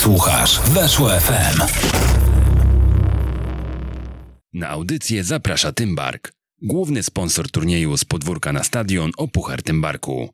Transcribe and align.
Słuchasz 0.00 0.60
Weszło 0.60 1.10
FM. 1.20 1.60
Na 4.52 4.68
audycję 4.68 5.24
zaprasza 5.24 5.72
Tymbark, 5.72 6.32
główny 6.62 7.02
sponsor 7.02 7.50
turnieju 7.50 7.96
z 7.96 8.04
podwórka 8.04 8.52
na 8.52 8.64
stadion 8.64 9.10
o 9.16 9.28
Puchar 9.28 9.62
Tymbarku. 9.62 10.28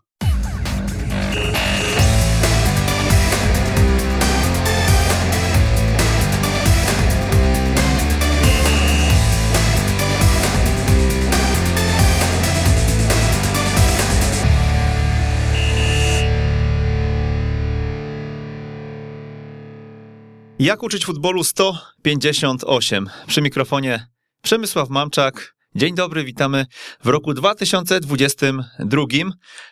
Jak 20.59 20.83
uczyć 20.83 21.07
futbolu 21.07 21.45
158? 21.45 23.11
Przy 23.27 23.43
mikrofonie 23.43 24.07
Przemysław 24.43 24.89
Mamczak. 24.89 25.55
Dzień 25.75 25.95
dobry, 25.95 26.25
witamy 26.25 26.67
w 27.05 27.07
roku 27.07 27.35
2022. 27.35 29.03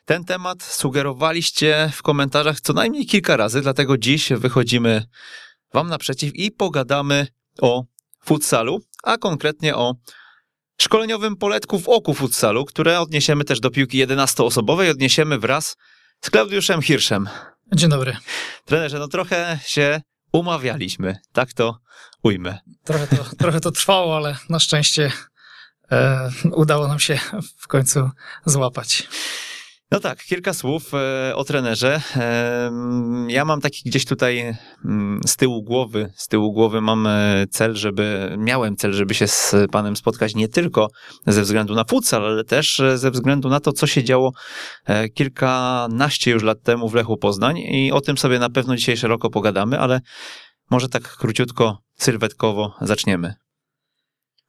Ten 0.05 0.25
temat 0.25 0.63
sugerowaliście 0.63 1.91
w 1.95 2.03
komentarzach 2.03 2.61
co 2.61 2.73
najmniej 2.73 3.07
kilka 3.07 3.37
razy, 3.37 3.61
dlatego 3.61 3.99
dziś 3.99 4.29
wychodzimy 4.33 5.07
Wam 5.75 5.89
naprzeciw 5.89 6.35
i 6.35 6.51
pogadamy 6.51 7.27
o 7.61 7.85
futsalu, 8.25 8.81
a 9.03 9.19
konkretnie 9.19 9.77
o 9.77 9.95
szkoleniowym 10.81 11.37
poletku 11.37 11.79
w 11.79 11.89
oku 11.89 12.15
futsalu, 12.15 12.65
które 12.65 13.01
odniesiemy 13.01 13.45
też 13.45 13.61
do 13.61 13.71
piłki 13.71 14.07
11-osobowej, 14.07 14.91
odniesiemy 14.91 15.39
wraz 15.39 15.77
z 16.21 16.31
Klaudiuszem 16.31 16.83
Hirszem. 16.83 17.29
Dzień 17.75 17.91
dobry. 17.91 18.17
Trenerze, 18.65 18.99
no 18.99 19.09
trochę 19.09 19.59
się 19.65 20.01
umawialiśmy, 20.39 21.17
tak 21.33 21.53
to 21.53 21.79
ujmę. 22.23 22.59
Trochę 22.85 23.07
to, 23.07 23.25
trochę 23.43 23.61
to 23.61 23.71
trwało, 23.71 24.17
ale 24.17 24.37
na 24.49 24.59
szczęście 24.59 25.13
e, 25.93 26.31
udało 26.53 26.89
nam 26.89 27.01
się 27.01 27.19
w 27.59 27.69
końcu 27.69 28.11
złapać. 28.47 29.09
No 29.95 30.01
tak, 30.01 30.25
kilka 30.25 30.55
słów 30.55 30.93
e, 30.95 31.37
o 31.37 31.45
trenerze. 31.45 32.01
Ja 33.29 33.45
mam 33.45 33.61
taki 33.61 33.83
gdzieś 33.85 34.05
tutaj 34.05 34.57
mm, 34.85 35.21
z 35.27 35.37
tyłu 35.37 35.63
głowy, 35.63 36.13
z 36.17 36.29
tyłu 36.29 36.53
głowy 36.53 36.81
mam 36.81 37.07
e, 37.07 37.45
cel, 37.51 37.75
żeby, 37.75 38.37
miałem 38.39 38.77
cel, 38.77 38.93
żeby 38.93 39.15
się 39.15 39.27
z 39.29 39.55
panem 39.73 39.97
spotkać 39.97 40.35
nie 40.35 40.49
tylko 40.49 40.89
ze 41.27 41.43
względu 41.43 41.75
na 41.75 41.85
futsal, 41.85 42.27
ale 42.27 42.45
też 42.45 42.81
e, 42.81 42.99
ze 42.99 43.11
względu 43.11 43.49
na 43.49 43.61
to, 43.61 43.73
co 43.73 43.87
się 43.87 44.05
działo 44.05 44.33
kilkanaście 45.15 46.31
już 46.31 46.43
lat 46.43 46.63
temu 46.63 46.89
w 46.89 46.95
Lechu 46.95 47.17
Poznań 47.17 47.59
i 47.59 47.93
o 47.93 48.01
tym 48.01 48.19
sobie 48.19 48.39
na 48.39 48.51
pewno 48.51 48.77
dzisiaj 48.77 48.97
szeroko 48.97 49.31
pogadamy, 49.31 49.81
ale 49.81 50.01
może 50.71 50.89
tak 50.89 51.17
króciutko, 51.17 51.79
sylwetkowo 51.99 52.75
zaczniemy. 52.81 53.44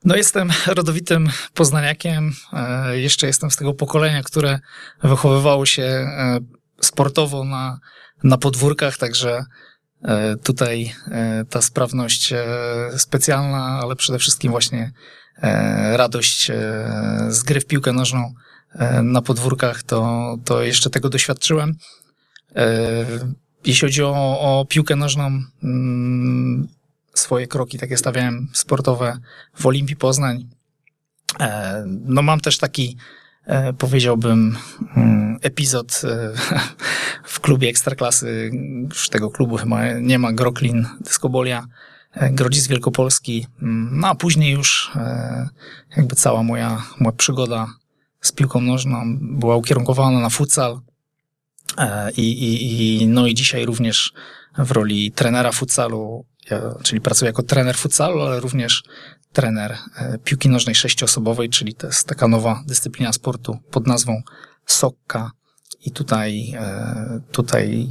No 0.06 0.16
jestem 0.16 0.50
rodowitym 0.68 1.30
poznaniakiem. 1.54 2.34
E, 2.54 3.00
jeszcze 3.00 3.28
jestem 3.28 3.52
z 3.52 3.56
tego 3.56 3.74
pokolenia, 3.74 4.24
które 4.24 4.60
wychowywało 5.04 5.66
się 5.66 5.84
e, 5.84 6.40
sportowo 6.82 7.44
na, 7.44 7.80
na 8.24 8.38
podwórkach, 8.38 8.98
także 8.98 9.46
e, 10.04 10.36
tutaj 10.36 10.94
ta 11.50 11.62
sprawność 11.62 12.34
specjalna, 12.98 13.80
ale 13.84 13.96
przede 13.96 14.20
wszystkim 14.20 14.52
właśnie 14.52 14.92
radość 15.96 16.52
z 17.30 17.44
gry 17.44 17.62
w 17.62 17.66
piłkę 17.66 17.94
nożną 17.94 18.34
na 19.04 19.22
podwórkach, 19.22 19.84
to, 19.84 20.36
to 20.46 20.64
jeszcze 20.64 20.90
tego 20.90 21.10
doświadczyłem. 21.10 21.76
Jeśli 23.66 23.88
chodzi 23.88 24.04
o, 24.04 24.40
o 24.40 24.66
piłkę 24.66 24.96
nożną, 24.96 25.44
mm, 25.64 26.68
swoje 27.20 27.48
kroki 27.48 27.80
takie 27.80 27.98
stawiałem 27.98 28.48
sportowe 28.54 29.18
w 29.54 29.66
Olimpii 29.66 29.96
Poznań. 29.96 30.50
E, 31.40 31.84
no 31.88 32.22
mam 32.22 32.40
też 32.40 32.58
taki, 32.58 32.98
e, 33.46 33.74
powiedziałbym, 33.74 34.58
mm, 34.96 35.40
epizod 35.42 36.02
e, 36.04 36.34
w 37.34 37.40
klubie 37.40 37.70
Ekstraklasy. 37.70 38.52
Już 38.90 39.10
tego 39.10 39.32
klubu 39.32 39.58
chyba 39.58 39.94
nie 39.94 40.20
ma. 40.20 40.34
Groklin, 40.34 40.88
Dyskobolia, 41.02 41.68
Grodzic 42.32 42.68
Wielkopolski. 42.68 43.48
Mm, 43.62 44.00
no 44.00 44.08
a 44.08 44.16
później 44.16 44.54
już 44.54 44.92
jakby 45.98 46.16
cała 46.16 46.44
moja, 46.44 46.84
moja 47.00 47.16
przygoda 47.18 47.68
z 48.22 48.32
piłką 48.32 48.62
nożną 48.62 49.18
była 49.22 49.56
ukierunkowana 49.56 50.20
na 50.20 50.30
futsal. 50.30 50.80
I, 52.18 52.22
i, 52.22 53.02
i, 53.02 53.08
no 53.08 53.28
i 53.28 53.34
dzisiaj 53.34 53.66
również 53.66 54.14
w 54.58 54.72
roli 54.72 55.12
trenera 55.12 55.52
futsalu 55.52 56.26
czyli 56.84 57.02
pracuję 57.02 57.30
jako 57.30 57.44
trener 57.44 57.76
futsalu, 57.76 58.22
ale 58.22 58.40
również 58.40 58.84
trener 59.34 59.72
e, 59.72 60.18
piłki 60.24 60.50
nożnej 60.50 60.76
sześciosobowej, 60.76 61.50
czyli 61.50 61.74
to 61.74 61.88
jest 61.88 62.08
taka 62.08 62.28
nowa 62.28 62.64
dyscyplina 62.68 63.14
sportu 63.14 63.58
pod 63.72 63.88
nazwą 63.88 64.22
Sokka 64.66 65.32
i 65.86 65.92
tutaj, 65.92 66.54
e, 66.56 67.22
tutaj 67.32 67.88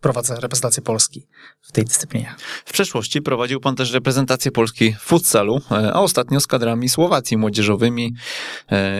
prowadzę 0.00 0.40
reprezentację 0.40 0.82
Polski 0.82 1.26
w 1.60 1.72
tej 1.72 1.84
dyscyplinie. 1.84 2.34
W 2.64 2.72
przeszłości 2.72 3.22
prowadził 3.22 3.60
pan 3.60 3.76
też 3.76 3.92
reprezentację 3.92 4.50
Polski 4.50 4.92
w 4.92 5.00
futsalu, 5.00 5.60
e, 5.70 5.92
a 5.92 6.00
ostatnio 6.00 6.40
z 6.40 6.46
kadrami 6.46 6.88
Słowacji 6.88 7.36
młodzieżowymi 7.36 8.14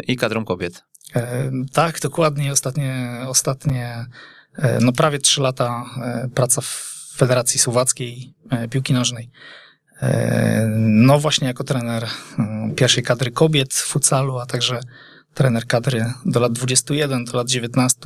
i 0.07 0.17
kadrą 0.17 0.45
kobiet. 0.45 0.83
Tak, 1.73 2.01
dokładnie. 2.01 2.53
Ostatnie, 2.53 3.19
ostatnie 3.27 4.07
no 4.81 4.93
prawie 4.93 5.19
trzy 5.19 5.41
lata 5.41 5.85
praca 6.35 6.61
w 6.61 6.99
Federacji 7.19 7.61
Słowackiej 7.61 8.35
e, 8.51 8.69
Piłki 8.69 8.93
Nożnej. 8.93 9.31
E, 10.03 10.67
no 10.79 11.19
właśnie 11.19 11.47
jako 11.47 11.65
trener 11.65 12.05
e, 12.05 12.71
pierwszej 12.77 13.03
kadry 13.03 13.31
kobiet 13.31 13.75
w 13.75 13.87
futsalu, 13.87 14.39
a 14.39 14.47
także 14.47 14.81
trener 15.35 15.67
kadry 15.67 16.13
do 16.27 16.41
lat 16.41 16.53
21, 16.53 17.25
do 17.25 17.37
lat 17.37 17.49
19 17.49 18.01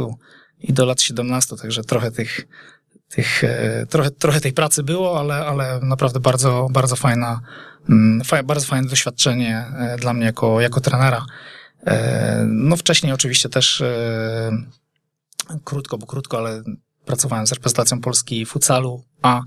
i 0.60 0.72
do 0.72 0.84
lat 0.84 1.02
17, 1.02 1.56
także 1.56 1.84
trochę 1.84 2.10
tych, 2.10 2.46
tych 3.08 3.42
trochę, 3.88 4.10
trochę 4.10 4.41
tej 4.41 4.52
pracy 4.52 4.82
było, 4.82 5.20
ale, 5.20 5.34
ale 5.34 5.80
naprawdę 5.82 6.20
bardzo, 6.20 6.68
bardzo 6.70 6.96
fajna, 6.96 7.41
mm, 7.88 8.22
bardzo 8.44 8.66
fajne 8.66 8.88
doświadczenie 8.88 9.64
dla 9.98 10.14
mnie 10.14 10.26
jako, 10.26 10.60
jako 10.60 10.80
trenera. 10.80 11.26
No 12.46 12.76
wcześniej 12.76 13.12
oczywiście 13.12 13.48
też 13.48 13.82
krótko, 15.64 15.98
bo 15.98 16.06
krótko, 16.06 16.38
ale 16.38 16.62
Pracowałem 17.04 17.46
z 17.46 17.52
reprezentacją 17.52 18.00
Polski 18.00 18.46
futsalu, 18.46 19.04
a, 19.22 19.40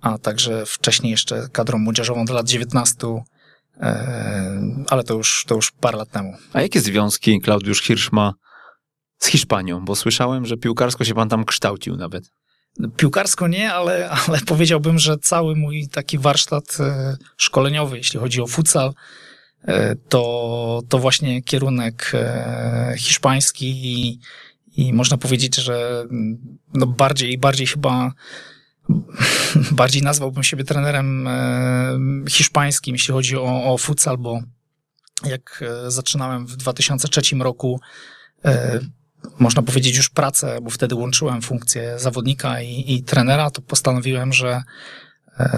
a 0.00 0.18
także 0.18 0.66
wcześniej 0.66 1.10
jeszcze 1.10 1.48
kadrą 1.52 1.78
młodzieżową 1.78 2.24
do 2.24 2.34
lat 2.34 2.46
19, 2.46 2.96
e, 3.80 4.62
ale 4.88 5.04
to 5.04 5.14
już, 5.14 5.44
to 5.48 5.54
już 5.54 5.72
parę 5.72 5.98
lat 5.98 6.10
temu. 6.10 6.36
A 6.52 6.62
jakie 6.62 6.80
związki 6.80 7.40
Klaudiusz 7.40 7.82
Hirsch 7.82 8.12
ma 8.12 8.34
z 9.18 9.26
Hiszpanią? 9.26 9.84
Bo 9.84 9.96
słyszałem, 9.96 10.46
że 10.46 10.56
piłkarsko 10.56 11.04
się 11.04 11.14
pan 11.14 11.28
tam 11.28 11.44
kształcił 11.44 11.96
nawet. 11.96 12.24
Piłkarsko 12.96 13.48
nie, 13.48 13.72
ale, 13.72 14.10
ale 14.28 14.40
powiedziałbym, 14.46 14.98
że 14.98 15.18
cały 15.18 15.56
mój 15.56 15.88
taki 15.88 16.18
warsztat 16.18 16.76
e, 16.80 17.16
szkoleniowy, 17.36 17.96
jeśli 17.96 18.20
chodzi 18.20 18.40
o 18.40 18.46
futsal, 18.46 18.92
e, 19.64 19.96
to, 20.08 20.82
to 20.88 20.98
właśnie 20.98 21.42
kierunek 21.42 22.12
hiszpański 22.96 23.66
i, 23.68 24.18
i 24.76 24.92
można 24.92 25.16
powiedzieć, 25.16 25.56
że 25.56 26.04
mm, 26.10 26.58
no 26.74 26.86
bardziej 26.86 27.32
i 27.32 27.38
bardziej 27.38 27.66
chyba 27.66 28.12
bardziej 29.72 30.02
nazwałbym 30.02 30.44
siebie 30.44 30.64
trenerem 30.64 31.28
e, 31.28 31.98
hiszpańskim, 32.28 32.94
jeśli 32.94 33.14
chodzi 33.14 33.36
o, 33.36 33.72
o 33.72 33.78
futsal, 33.78 34.18
bo 34.18 34.40
jak 35.24 35.64
e, 35.86 35.90
zaczynałem 35.90 36.46
w 36.46 36.56
2003 36.56 37.36
roku, 37.36 37.80
e, 38.44 38.80
można 39.38 39.62
powiedzieć 39.62 39.96
już 39.96 40.08
pracę, 40.08 40.58
bo 40.62 40.70
wtedy 40.70 40.94
łączyłem 40.94 41.42
funkcję 41.42 41.98
zawodnika 41.98 42.60
i, 42.60 42.94
i 42.94 43.02
trenera, 43.02 43.50
to 43.50 43.62
postanowiłem, 43.62 44.32
że, 44.32 44.62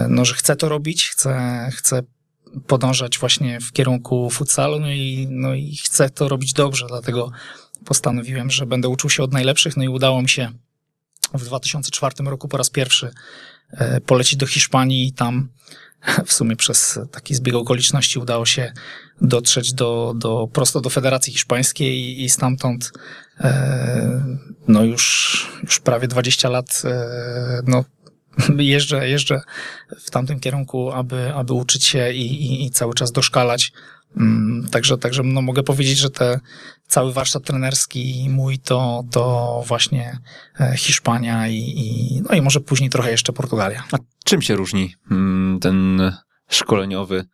no, 0.08 0.24
że 0.24 0.34
chcę 0.34 0.56
to 0.56 0.68
robić, 0.68 1.08
chcę, 1.08 1.68
chcę 1.72 2.02
podążać 2.66 3.18
właśnie 3.18 3.60
w 3.60 3.72
kierunku 3.72 4.30
futsalu, 4.30 4.80
no 4.80 4.90
i, 4.90 5.28
no 5.30 5.54
i 5.54 5.76
chcę 5.76 6.10
to 6.10 6.28
robić 6.28 6.52
dobrze, 6.52 6.86
dlatego 6.88 7.30
postanowiłem, 7.86 8.50
że 8.50 8.66
będę 8.66 8.88
uczył 8.88 9.10
się 9.10 9.22
od 9.22 9.32
najlepszych, 9.32 9.76
no 9.76 9.84
i 9.84 9.88
udało 9.88 10.22
mi 10.22 10.28
się 10.28 10.52
w 11.34 11.44
2004 11.44 12.14
roku 12.24 12.48
po 12.48 12.56
raz 12.56 12.70
pierwszy 12.70 13.10
e, 13.70 14.00
polecić 14.00 14.36
do 14.36 14.46
Hiszpanii 14.46 15.06
i 15.06 15.12
tam 15.12 15.48
w 16.26 16.32
sumie 16.32 16.56
przez 16.56 16.98
taki 17.10 17.34
zbieg 17.34 17.54
okoliczności 17.54 18.18
udało 18.18 18.46
się 18.46 18.72
dotrzeć 19.20 19.72
do, 19.72 20.14
do, 20.16 20.48
prosto 20.52 20.80
do 20.80 20.90
Federacji 20.90 21.32
Hiszpańskiej 21.32 22.22
i 22.22 22.28
stamtąd 22.28 22.92
e, 23.40 24.24
no 24.68 24.84
już, 24.84 25.48
już 25.62 25.80
prawie 25.80 26.08
20 26.08 26.48
lat 26.48 26.82
e, 26.84 27.62
no, 27.66 27.84
jeżdżę, 28.58 29.08
jeżdżę 29.08 29.40
w 29.98 30.10
tamtym 30.10 30.40
kierunku, 30.40 30.92
aby, 30.92 31.34
aby 31.34 31.52
uczyć 31.52 31.84
się 31.84 32.12
i, 32.12 32.44
i, 32.44 32.66
i 32.66 32.70
cały 32.70 32.94
czas 32.94 33.12
doszkalać 33.12 33.72
także, 34.70 34.98
także 34.98 35.22
no 35.22 35.42
mogę 35.42 35.62
powiedzieć, 35.62 35.98
że 35.98 36.10
te, 36.10 36.40
cały 36.86 37.12
warsztat 37.12 37.44
trenerski 37.44 38.26
mój 38.30 38.58
to, 38.58 39.04
to 39.10 39.62
właśnie 39.66 40.18
e, 40.60 40.76
Hiszpania 40.76 41.48
i, 41.48 41.56
i 41.56 42.22
no 42.28 42.36
i 42.36 42.42
może 42.42 42.60
później 42.60 42.90
trochę 42.90 43.10
jeszcze 43.10 43.32
Portugalia. 43.32 43.84
A 43.92 43.96
czym 44.24 44.42
się 44.42 44.56
różni 44.56 44.94
mm, 45.10 45.60
ten 45.60 46.12
szkoleniowy 46.48 47.24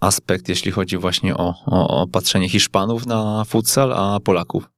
aspekt, 0.00 0.48
jeśli 0.48 0.70
chodzi 0.70 0.96
właśnie 0.96 1.36
o, 1.36 1.54
o, 1.66 2.02
o 2.02 2.06
patrzenie 2.06 2.48
Hiszpanów 2.48 3.06
na 3.06 3.44
futsal, 3.44 3.92
a 3.92 4.20
Polaków? 4.20 4.70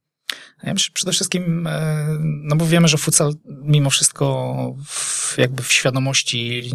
Ja 0.62 0.72
myślę 0.72 0.92
przede 0.94 1.12
wszystkim, 1.12 1.66
e, 1.66 2.06
no 2.20 2.56
bo 2.56 2.66
wiemy, 2.66 2.88
że 2.88 2.98
futsal 2.98 3.34
mimo 3.44 3.90
wszystko 3.90 4.54
w, 4.86 5.34
jakby 5.38 5.62
w 5.62 5.72
świadomości 5.72 6.70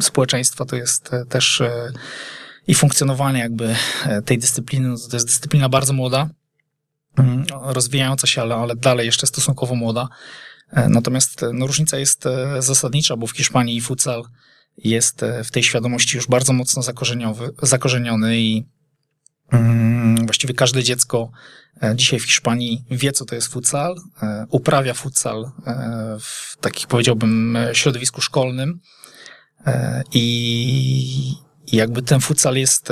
społeczeństwa 0.00 0.64
to 0.64 0.76
jest 0.76 1.12
e, 1.12 1.24
też 1.24 1.62
i 2.68 2.74
funkcjonowanie 2.74 3.38
jakby 3.38 3.76
tej 4.24 4.38
dyscypliny, 4.38 4.88
no 4.88 4.96
to 5.10 5.16
jest 5.16 5.26
dyscyplina 5.26 5.68
bardzo 5.68 5.92
młoda, 5.92 6.28
mm, 7.18 7.44
rozwijająca 7.62 8.26
się, 8.26 8.42
ale, 8.42 8.54
ale 8.54 8.76
dalej 8.76 9.06
jeszcze 9.06 9.26
stosunkowo 9.26 9.74
młoda. 9.74 10.08
Natomiast 10.88 11.44
no, 11.52 11.66
różnica 11.66 11.98
jest 11.98 12.24
zasadnicza, 12.58 13.16
bo 13.16 13.26
w 13.26 13.30
Hiszpanii 13.30 13.80
futsal 13.80 14.22
jest 14.76 15.24
w 15.44 15.50
tej 15.50 15.62
świadomości 15.62 16.16
już 16.16 16.26
bardzo 16.26 16.52
mocno 16.52 16.82
zakorzeniony 17.62 18.40
i 18.40 18.66
mm, 19.52 20.26
właściwie 20.26 20.54
każde 20.54 20.82
dziecko 20.82 21.30
E, 21.82 21.96
dzisiaj 21.96 22.20
w 22.20 22.26
Hiszpanii 22.26 22.84
wie, 22.90 23.12
co 23.12 23.24
to 23.24 23.34
jest 23.34 23.48
futsal, 23.48 23.96
e, 24.22 24.46
uprawia 24.50 24.94
futsal 24.94 25.50
e, 25.66 26.16
w 26.20 26.56
takich, 26.60 26.86
powiedziałbym, 26.86 27.58
środowisku 27.72 28.20
szkolnym 28.20 28.80
i 30.14 31.34
jakby 31.76 32.02
ten 32.02 32.20
futsal 32.20 32.56
jest 32.56 32.88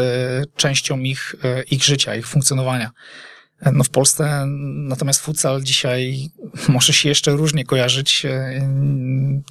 częścią 0.56 0.98
ich, 0.98 1.34
ich 1.70 1.84
życia, 1.84 2.16
ich 2.16 2.26
funkcjonowania. 2.26 2.90
No 3.72 3.84
w 3.84 3.88
Polsce 3.88 4.44
natomiast 4.88 5.20
futsal 5.20 5.62
dzisiaj 5.62 6.30
może 6.68 6.92
się 6.92 7.08
jeszcze 7.08 7.30
różnie 7.30 7.64
kojarzyć. 7.64 8.26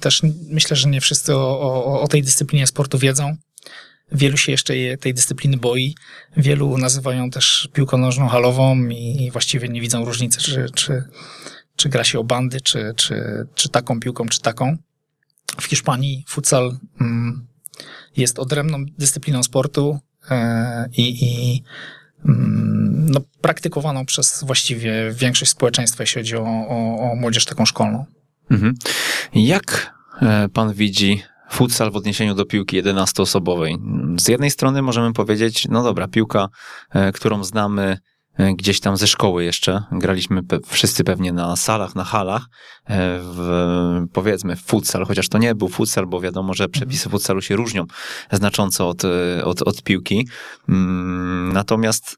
Też 0.00 0.22
myślę, 0.48 0.76
że 0.76 0.88
nie 0.88 1.00
wszyscy 1.00 1.36
o, 1.36 1.60
o, 1.60 2.00
o 2.00 2.08
tej 2.08 2.22
dyscyplinie 2.22 2.66
sportu 2.66 2.98
wiedzą. 2.98 3.36
Wielu 4.12 4.36
się 4.36 4.52
jeszcze 4.52 4.74
tej 5.00 5.14
dyscypliny 5.14 5.56
boi. 5.56 5.94
Wielu 6.36 6.78
nazywają 6.78 7.30
też 7.30 7.68
piłką 7.72 7.98
nożną 7.98 8.28
halową 8.28 8.88
i 8.88 9.30
właściwie 9.32 9.68
nie 9.68 9.80
widzą 9.80 10.04
różnicy, 10.04 10.40
czy, 10.40 10.66
czy, 10.74 11.04
czy 11.76 11.88
gra 11.88 12.04
się 12.04 12.18
o 12.18 12.24
bandy, 12.24 12.60
czy, 12.60 12.92
czy, 12.96 13.46
czy 13.54 13.68
taką 13.68 14.00
piłką, 14.00 14.28
czy 14.28 14.40
taką. 14.40 14.76
W 15.60 15.64
Hiszpanii 15.64 16.24
futsal 16.28 16.78
mm, 17.00 17.45
jest 18.16 18.38
odrębną 18.38 18.84
dyscypliną 18.98 19.42
sportu 19.42 19.98
e, 20.30 20.88
i, 20.96 21.24
i 21.24 21.62
mm, 22.24 23.06
no, 23.10 23.20
praktykowaną 23.40 24.06
przez 24.06 24.44
właściwie 24.46 25.12
większość 25.12 25.50
społeczeństwa, 25.50 26.02
jeśli 26.02 26.20
chodzi 26.20 26.36
o, 26.36 26.44
o, 26.68 27.10
o 27.12 27.16
młodzież 27.16 27.44
taką 27.44 27.66
szkolną. 27.66 28.04
Mhm. 28.50 28.74
Jak 29.34 29.94
e, 30.22 30.48
pan 30.48 30.72
widzi 30.72 31.22
futsal 31.50 31.90
w 31.90 31.96
odniesieniu 31.96 32.34
do 32.34 32.44
piłki 32.44 32.82
11-osobowej. 32.82 33.76
Z 34.20 34.28
jednej 34.28 34.50
strony 34.50 34.82
możemy 34.82 35.12
powiedzieć, 35.12 35.68
no 35.70 35.82
dobra, 35.82 36.08
piłka, 36.08 36.48
e, 36.90 37.12
którą 37.12 37.44
znamy 37.44 37.98
gdzieś 38.38 38.80
tam 38.80 38.96
ze 38.96 39.06
szkoły 39.06 39.44
jeszcze, 39.44 39.82
graliśmy 39.92 40.42
pe 40.42 40.58
wszyscy 40.66 41.04
pewnie 41.04 41.32
na 41.32 41.56
salach, 41.56 41.94
na 41.94 42.04
halach, 42.04 42.46
e, 42.84 43.20
w, 43.22 44.06
powiedzmy 44.12 44.56
futsal, 44.56 45.06
chociaż 45.06 45.28
to 45.28 45.38
nie 45.38 45.54
był 45.54 45.68
futsal, 45.68 46.06
bo 46.06 46.20
wiadomo, 46.20 46.54
że 46.54 46.68
przepisy 46.68 47.08
futsalu 47.08 47.42
się 47.42 47.56
różnią 47.56 47.84
znacząco 48.32 48.88
od, 48.88 49.02
od, 49.44 49.62
od 49.62 49.82
piłki. 49.82 50.28
Mm, 50.68 51.52
natomiast 51.52 52.16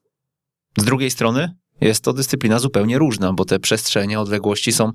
z 0.79 0.85
drugiej 0.85 1.11
strony 1.11 1.55
jest 1.81 2.05
to 2.05 2.13
dyscyplina 2.13 2.59
zupełnie 2.59 2.99
różna, 2.99 3.33
bo 3.33 3.45
te 3.45 3.59
przestrzenie, 3.59 4.21
odległości 4.21 4.73
są 4.73 4.93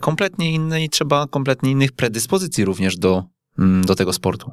kompletnie 0.00 0.52
inne 0.52 0.84
i 0.84 0.88
trzeba 0.88 1.26
kompletnie 1.26 1.70
innych 1.70 1.92
predyspozycji 1.92 2.64
również 2.64 2.96
do 2.96 3.24
Mm, 3.58 3.84
do 3.84 3.94
tego 3.94 4.12
sportu? 4.12 4.50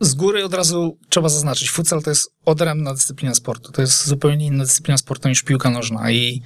Z 0.00 0.14
góry 0.14 0.44
od 0.44 0.54
razu 0.54 0.98
trzeba 1.08 1.28
zaznaczyć, 1.28 1.70
futsal 1.70 2.02
to 2.02 2.10
jest 2.10 2.32
odrębna 2.44 2.94
dyscyplina 2.94 3.34
sportu. 3.34 3.72
To 3.72 3.80
jest 3.80 4.06
zupełnie 4.06 4.46
inna 4.46 4.64
dyscyplina 4.64 4.98
sportu 4.98 5.28
niż 5.28 5.42
piłka 5.42 5.70
nożna 5.70 6.10
i 6.10 6.42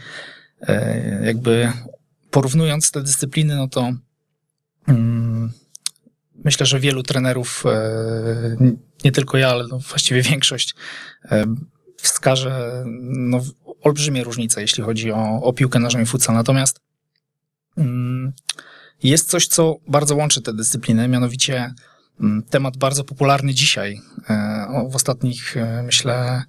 e, 0.61 1.27
jakby 1.27 1.73
porównując 2.31 2.91
te 2.91 3.03
dyscypliny, 3.03 3.56
no 3.56 3.69
to 3.69 3.93
mm, 4.89 5.53
myślę, 6.45 6.67
że 6.67 6.81
wielu 6.81 7.03
trenerów, 7.03 7.65
e, 7.67 8.56
nie 9.05 9.12
tylko 9.12 9.39
ja, 9.39 9.49
ale 9.49 9.67
no 9.69 9.79
właściwie 9.79 10.23
większość, 10.23 10.75
e, 11.31 11.45
wskaże 11.97 12.85
no, 13.03 13.41
olbrzymie 13.83 14.25
różnice, 14.25 14.61
jeśli 14.61 14.85
chodzi 14.85 15.12
o, 15.12 15.43
o 15.43 15.53
piłkę 15.53 15.79
nożną 15.79 16.01
i 16.01 16.06
futsal. 16.06 16.35
Natomiast 16.35 16.81
mm, 17.77 18.33
jest 19.03 19.31
coś, 19.31 19.47
co 19.47 19.77
bardzo 19.89 20.17
łączy 20.17 20.43
te 20.43 20.53
dyscypliny, 20.53 21.09
mianowicie 21.09 21.75
temat 22.51 22.77
bardzo 22.77 23.05
popularny 23.05 23.55
dzisiaj, 23.55 24.01
e, 24.31 24.89
w 24.91 24.97
ostatnich, 24.97 25.57
e, 25.57 25.83
myślę, 25.83 26.43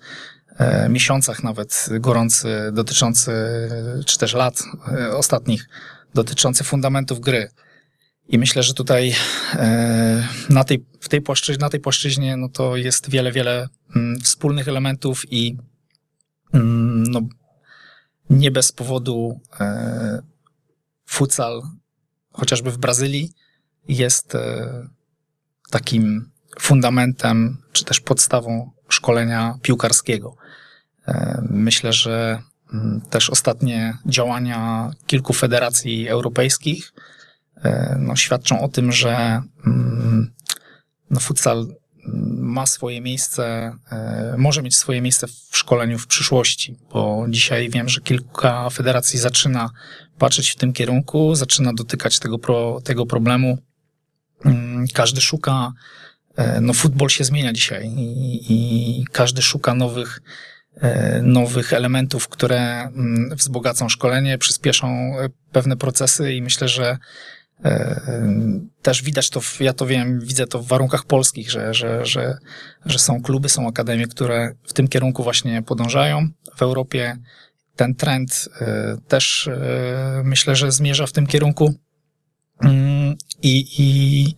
e, 0.58 0.90
miesiącach 0.90 1.44
nawet 1.44 1.90
gorący, 2.00 2.70
dotyczący, 2.74 3.32
czy 4.06 4.18
też 4.18 4.34
lat 4.34 4.64
ostatnich, 5.14 5.70
dotyczący 6.14 6.64
fundamentów 6.64 7.20
gry. 7.20 7.50
I 8.28 8.38
myślę, 8.38 8.64
że 8.64 8.74
tutaj 8.74 9.16
na 10.50 10.64
tej, 10.64 10.86
w 11.00 11.10
tej 11.10 11.22
płaszczyźnie, 11.22 11.62
na 11.62 11.70
tej 11.70 11.80
płaszczyźnie 11.80 12.38
no 12.38 12.50
to 12.50 12.76
jest 12.76 13.10
wiele, 13.10 13.32
wiele 13.32 13.68
mm, 13.96 14.20
wspólnych 14.20 14.68
elementów 14.68 15.24
i 15.32 15.58
mm, 16.54 17.04
no, 17.04 17.22
nie 18.30 18.52
bez 18.52 18.72
powodu 18.72 19.42
futsal 21.06 21.62
chociażby 22.32 22.72
w 22.72 22.78
Brazylii, 22.78 23.34
jest 23.88 24.38
takim 25.70 26.30
fundamentem, 26.60 27.58
czy 27.72 27.86
też 27.86 28.00
podstawą 28.00 28.72
szkolenia 28.90 29.58
piłkarskiego. 29.62 30.36
E, 31.08 31.42
myślę, 31.50 31.94
że 31.94 32.42
mm, 32.74 33.02
też 33.10 33.30
ostatnie 33.30 33.98
działania 34.06 34.92
kilku 35.08 35.34
federacji 35.34 36.08
europejskich 36.08 36.94
e, 37.64 37.98
no, 38.00 38.16
świadczą 38.16 38.62
o 38.62 38.70
tym, 38.70 38.92
że 38.92 39.42
mm, 39.68 40.34
no, 41.10 41.20
futsal 41.20 41.68
ma 42.38 42.66
swoje 42.66 43.02
miejsce, 43.02 43.74
może 44.38 44.62
mieć 44.62 44.78
swoje 44.78 45.02
miejsce 45.02 45.28
w 45.28 45.58
szkoleniu 45.58 46.00
w 46.00 46.08
przyszłości, 46.08 46.78
bo 46.94 47.26
dzisiaj 47.30 47.70
wiem, 47.70 47.90
że 47.90 48.02
kilka 48.02 48.70
federacji 48.70 49.20
zaczyna 49.20 49.70
patrzeć 50.18 50.50
w 50.50 50.56
tym 50.56 50.74
kierunku, 50.74 51.36
zaczyna 51.36 51.74
dotykać 51.74 52.20
tego, 52.20 52.40
pro, 52.40 52.82
tego 52.84 53.06
problemu. 53.06 53.58
Mm, 54.46 54.86
każdy 54.94 55.22
szuka, 55.22 55.74
e, 56.36 56.62
no 56.62 56.74
futbol 56.74 57.10
się 57.10 57.24
zmienia 57.24 57.54
dzisiaj 57.54 57.88
i, 57.88 58.46
i 58.50 59.06
każdy 59.12 59.42
szuka 59.42 59.76
nowych, 59.76 60.22
e, 60.82 61.22
nowych 61.22 61.74
elementów, 61.74 62.28
które 62.28 62.82
mm, 62.82 63.36
wzbogacą 63.36 63.90
szkolenie, 63.90 64.38
przyspieszą 64.38 64.88
e, 64.88 65.30
pewne 65.52 65.78
procesy 65.78 66.34
i 66.34 66.42
myślę, 66.42 66.68
że 66.68 66.98
też 68.82 69.04
widać 69.04 69.30
to, 69.30 69.42
ja 69.60 69.74
to 69.74 69.86
wiem, 69.86 70.20
widzę 70.20 70.48
to 70.48 70.60
w 70.60 70.68
warunkach 70.68 71.06
polskich, 71.06 71.52
że, 71.52 71.74
że, 71.74 72.06
że, 72.06 72.38
że 72.86 73.00
są 73.00 73.22
kluby, 73.22 73.50
są 73.50 73.68
akademie, 73.68 74.08
które 74.08 74.56
w 74.68 74.74
tym 74.74 74.88
kierunku 74.88 75.24
właśnie 75.24 75.62
podążają. 75.62 76.28
W 76.56 76.62
Europie 76.62 77.18
ten 77.76 77.96
trend 77.96 78.50
też 79.08 79.50
myślę, 80.24 80.56
że 80.56 80.72
zmierza 80.72 81.08
w 81.08 81.12
tym 81.12 81.28
kierunku. 81.28 81.76
Mm, 82.60 83.16
I, 83.42 83.66
i 83.78 84.36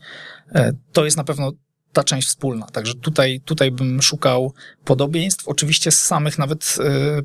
e, 0.56 0.74
to 0.92 1.06
jest 1.06 1.18
na 1.18 1.24
pewno 1.24 1.52
ta 1.94 2.04
część 2.04 2.28
wspólna. 2.28 2.66
Także 2.66 2.96
tutaj, 2.96 3.42
tutaj 3.46 3.72
bym 3.72 4.02
szukał 4.02 4.54
podobieństw. 4.86 5.48
Oczywiście 5.48 5.92
z 5.92 6.02
samych 6.02 6.38
nawet 6.38 6.78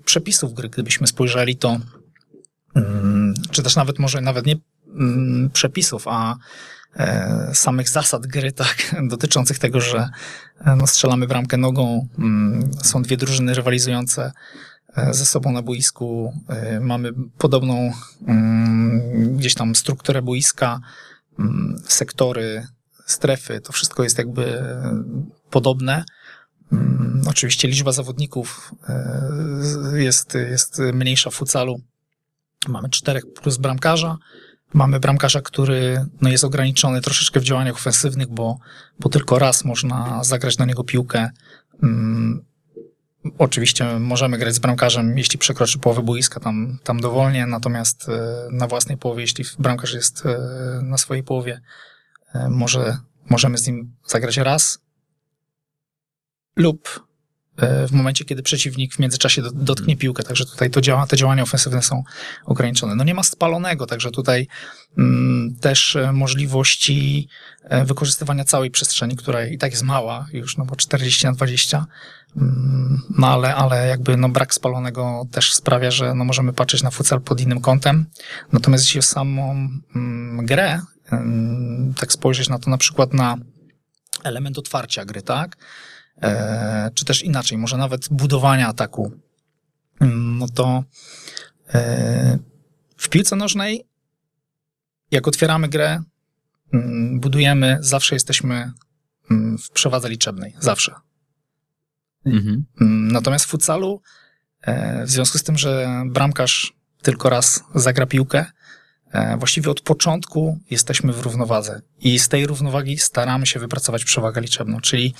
przepisów 0.04 0.54
gry, 0.54 0.68
gdybyśmy 0.68 1.06
spojrzeli, 1.06 1.56
to 1.56 1.78
mm, 2.74 3.34
czy 3.50 3.62
też 3.62 3.76
nawet 3.76 3.98
może 3.98 4.20
nawet 4.20 4.46
nie 4.46 4.56
mm, 4.86 5.50
przepisów, 5.50 6.08
a 6.08 6.36
samych 7.52 7.88
zasad 7.88 8.26
gry, 8.26 8.52
tak, 8.62 8.94
dotyczących 9.08 9.58
tego, 9.58 9.80
że 9.80 10.08
no, 10.76 10.86
strzelamy 10.86 11.26
bramkę 11.26 11.56
nogą, 11.56 12.08
są 12.82 13.02
dwie 13.02 13.16
drużyny 13.16 13.54
rywalizujące 13.54 14.22
E, 14.24 14.32
ze 15.10 15.26
sobą 15.26 15.52
na 15.52 15.62
boisku. 15.62 16.32
E, 16.48 16.80
mamy 16.80 17.12
podobną 17.38 17.92
mm, 18.26 19.36
gdzieś 19.36 19.54
tam 19.54 19.74
strukturę 19.74 20.22
boiska, 20.22 20.80
mm, 21.38 21.82
sektory, 21.86 22.66
strefy. 23.06 23.60
To 23.60 23.72
wszystko 23.72 24.02
jest 24.02 24.18
jakby 24.18 24.64
podobne. 25.50 26.04
Mm, 26.72 27.22
oczywiście 27.28 27.68
liczba 27.68 27.92
zawodników 27.92 28.74
e, 28.88 30.02
jest, 30.02 30.34
jest 30.34 30.78
mniejsza 30.78 31.30
w 31.30 31.34
futsalu. 31.34 31.80
Mamy 32.68 32.88
czterech 32.88 33.24
plus 33.42 33.56
bramkarza. 33.56 34.16
Mamy 34.74 35.00
bramkarza, 35.00 35.40
który 35.40 36.06
no, 36.20 36.28
jest 36.30 36.44
ograniczony 36.44 37.00
troszeczkę 37.00 37.40
w 37.40 37.44
działaniach 37.44 37.74
ofensywnych, 37.74 38.28
bo, 38.28 38.58
bo 39.00 39.08
tylko 39.08 39.38
raz 39.38 39.64
można 39.64 40.24
zagrać 40.24 40.58
na 40.58 40.64
niego 40.64 40.84
piłkę 40.84 41.30
oczywiście 43.38 43.98
możemy 43.98 44.38
grać 44.38 44.54
z 44.54 44.58
bramkarzem, 44.58 45.18
jeśli 45.18 45.38
przekroczy 45.38 45.78
połowę 45.78 46.02
boiska, 46.02 46.40
tam, 46.40 46.78
tam 46.84 47.00
dowolnie, 47.00 47.46
natomiast 47.46 48.08
e, 48.08 48.48
na 48.50 48.66
własnej 48.66 48.96
połowie, 48.96 49.20
jeśli 49.20 49.44
bramkarz 49.58 49.94
jest 49.94 50.26
e, 50.26 50.38
na 50.82 50.98
swojej 50.98 51.22
połowie, 51.22 51.60
e, 52.34 52.48
może, 52.50 52.98
możemy 53.30 53.58
z 53.58 53.66
nim 53.66 53.96
zagrać 54.06 54.36
raz 54.36 54.78
lub 56.56 57.12
w 57.88 57.92
momencie, 57.92 58.24
kiedy 58.24 58.42
przeciwnik 58.42 58.94
w 58.94 58.98
międzyczasie 58.98 59.42
do- 59.42 59.50
dotknie 59.52 59.96
piłkę, 59.96 60.22
także 60.22 60.44
tutaj 60.44 60.70
to 60.70 60.80
działa, 60.80 61.06
te 61.06 61.16
działania 61.16 61.42
ofensywne 61.42 61.82
są 61.82 62.02
ograniczone. 62.44 62.94
No 62.94 63.04
nie 63.04 63.14
ma 63.14 63.22
spalonego, 63.22 63.86
także 63.86 64.10
tutaj 64.10 64.48
mm, 64.98 65.56
też 65.60 65.96
możliwości 66.12 67.28
wykorzystywania 67.84 68.44
całej 68.44 68.70
przestrzeni, 68.70 69.16
która 69.16 69.46
i 69.46 69.58
tak 69.58 69.70
jest 69.70 69.82
mała 69.82 70.26
już, 70.32 70.56
no 70.56 70.64
bo 70.64 70.76
40 70.76 71.26
na 71.26 71.32
20, 71.32 71.76
mm, 71.76 71.88
no 73.18 73.26
ale, 73.26 73.54
ale 73.54 73.86
jakby 73.86 74.16
no 74.16 74.28
brak 74.28 74.54
spalonego 74.54 75.26
też 75.30 75.54
sprawia, 75.54 75.90
że 75.90 76.14
no 76.14 76.24
możemy 76.24 76.52
patrzeć 76.52 76.82
na 76.82 76.90
futsal 76.90 77.20
pod 77.20 77.40
innym 77.40 77.60
kątem. 77.60 78.06
Natomiast 78.52 78.84
jeśli 78.84 78.98
o 78.98 79.02
samą 79.02 79.68
mm, 79.96 80.46
grę, 80.46 80.80
ym, 81.12 81.94
tak 81.96 82.12
spojrzeć 82.12 82.48
na 82.48 82.58
to 82.58 82.70
na 82.70 82.78
przykład 82.78 83.14
na 83.14 83.36
element 84.24 84.58
otwarcia 84.58 85.04
gry, 85.04 85.22
tak? 85.22 85.56
E, 86.22 86.90
czy 86.94 87.04
też 87.04 87.22
inaczej, 87.22 87.58
może 87.58 87.76
nawet 87.76 88.08
budowania 88.08 88.68
ataku, 88.68 89.12
no 90.16 90.48
to 90.48 90.84
e, 91.74 92.38
w 92.96 93.08
piłce 93.08 93.36
nożnej, 93.36 93.84
jak 95.10 95.28
otwieramy 95.28 95.68
grę, 95.68 96.02
budujemy, 97.12 97.78
zawsze 97.80 98.14
jesteśmy 98.14 98.72
w 99.64 99.70
przewadze 99.70 100.08
liczebnej, 100.08 100.54
zawsze. 100.58 100.94
Mhm. 102.26 102.64
Natomiast 103.12 103.44
w 103.44 103.48
futsalu, 103.48 104.02
e, 104.62 105.06
w 105.06 105.10
związku 105.10 105.38
z 105.38 105.42
tym, 105.42 105.58
że 105.58 106.02
bramkarz 106.06 106.72
tylko 107.02 107.30
raz 107.30 107.64
zagra 107.74 108.06
piłkę, 108.06 108.46
e, 109.12 109.36
właściwie 109.36 109.70
od 109.70 109.80
początku 109.80 110.58
jesteśmy 110.70 111.12
w 111.12 111.20
równowadze 111.20 111.80
i 112.00 112.18
z 112.18 112.28
tej 112.28 112.46
równowagi 112.46 112.98
staramy 112.98 113.46
się 113.46 113.60
wypracować 113.60 114.04
przewagę 114.04 114.40
liczebną, 114.40 114.80
czyli 114.80 115.14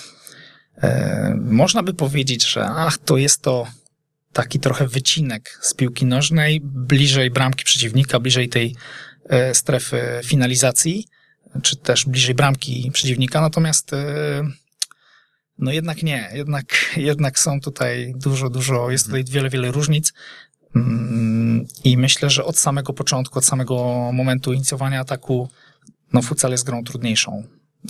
e, 0.76 1.34
można 1.40 1.82
by 1.82 1.94
powiedzieć, 1.94 2.46
że 2.48 2.64
ach, 2.64 2.98
to 2.98 3.16
jest 3.16 3.42
to 3.42 3.66
taki 4.32 4.60
trochę 4.60 4.88
wycinek 4.88 5.58
z 5.62 5.74
piłki 5.74 6.06
nożnej, 6.06 6.60
bliżej 6.64 7.30
bramki 7.30 7.64
przeciwnika, 7.64 8.20
bliżej 8.20 8.48
tej 8.48 8.76
strefy 9.52 10.20
finalizacji, 10.24 11.06
czy 11.62 11.76
też 11.76 12.06
bliżej 12.06 12.34
bramki 12.34 12.90
przeciwnika, 12.92 13.40
natomiast 13.40 13.90
no 15.58 15.72
jednak 15.72 16.02
nie, 16.02 16.30
jednak, 16.34 16.94
jednak 16.96 17.38
są 17.38 17.60
tutaj 17.60 18.14
dużo, 18.16 18.50
dużo, 18.50 18.90
jest 18.90 19.06
tutaj 19.06 19.24
wiele, 19.24 19.50
wiele 19.50 19.70
różnic. 19.70 20.12
Mm, 20.76 21.66
I 21.84 21.96
myślę, 21.96 22.30
że 22.30 22.44
od 22.44 22.58
samego 22.58 22.92
początku, 22.92 23.38
od 23.38 23.44
samego 23.44 24.10
momentu 24.12 24.52
inicjowania 24.52 25.00
ataku, 25.00 25.48
no 26.12 26.22
futsal 26.22 26.50
jest 26.50 26.64
grą 26.64 26.84
trudniejszą, 26.84 27.42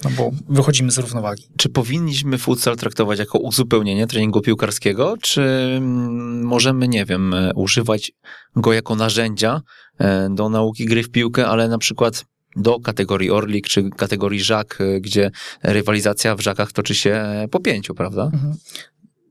no 0.04 0.10
bo 0.10 0.30
wychodzimy 0.48 0.92
z 0.92 0.98
równowagi. 0.98 1.48
Czy 1.56 1.68
powinniśmy 1.68 2.38
futsal 2.38 2.76
traktować 2.76 3.18
jako 3.18 3.38
uzupełnienie 3.38 4.06
treningu 4.06 4.40
piłkarskiego, 4.40 5.14
czy 5.22 5.42
mm, 5.76 6.42
możemy, 6.42 6.88
nie 6.88 7.04
wiem, 7.04 7.34
używać 7.54 8.12
go 8.56 8.72
jako 8.72 8.94
narzędzia 8.94 9.60
e, 9.98 10.28
do 10.30 10.48
nauki 10.48 10.86
gry 10.86 11.02
w 11.02 11.10
piłkę, 11.10 11.46
ale 11.46 11.68
na 11.68 11.78
przykład 11.78 12.24
do 12.56 12.80
kategorii 12.80 13.30
Orlik 13.30 13.68
czy 13.68 13.90
kategorii 13.90 14.40
Żak, 14.40 14.78
e, 14.80 15.00
gdzie 15.00 15.30
rywalizacja 15.62 16.36
w 16.36 16.40
Żakach 16.40 16.72
toczy 16.72 16.94
się 16.94 17.10
e, 17.10 17.48
po 17.48 17.60
pięciu, 17.60 17.94
prawda? 17.94 18.24
Mhm. 18.24 18.54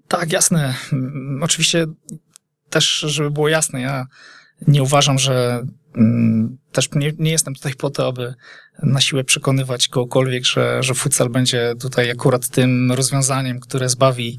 Tak, 0.08 0.32
jasne. 0.32 0.74
Oczywiście 1.42 1.86
też, 2.70 3.00
żeby 3.00 3.32
było 3.32 3.50
jasne, 3.50 3.82
ja 3.82 4.06
nie 4.68 4.84
uważam, 4.84 5.20
że 5.20 5.63
też 6.72 6.90
nie, 6.92 7.12
nie 7.20 7.32
jestem 7.32 7.56
tutaj 7.56 7.74
po 7.74 7.90
to, 7.90 8.08
aby 8.08 8.34
na 8.83 9.01
siłę 9.01 9.23
przekonywać 9.23 9.88
kogokolwiek, 9.88 10.45
że, 10.45 10.83
że 10.83 10.93
futsal 10.93 11.29
będzie 11.29 11.73
tutaj 11.79 12.11
akurat 12.11 12.50
tym 12.50 12.91
rozwiązaniem, 12.91 13.59
które 13.59 13.89
zbawi 13.89 14.38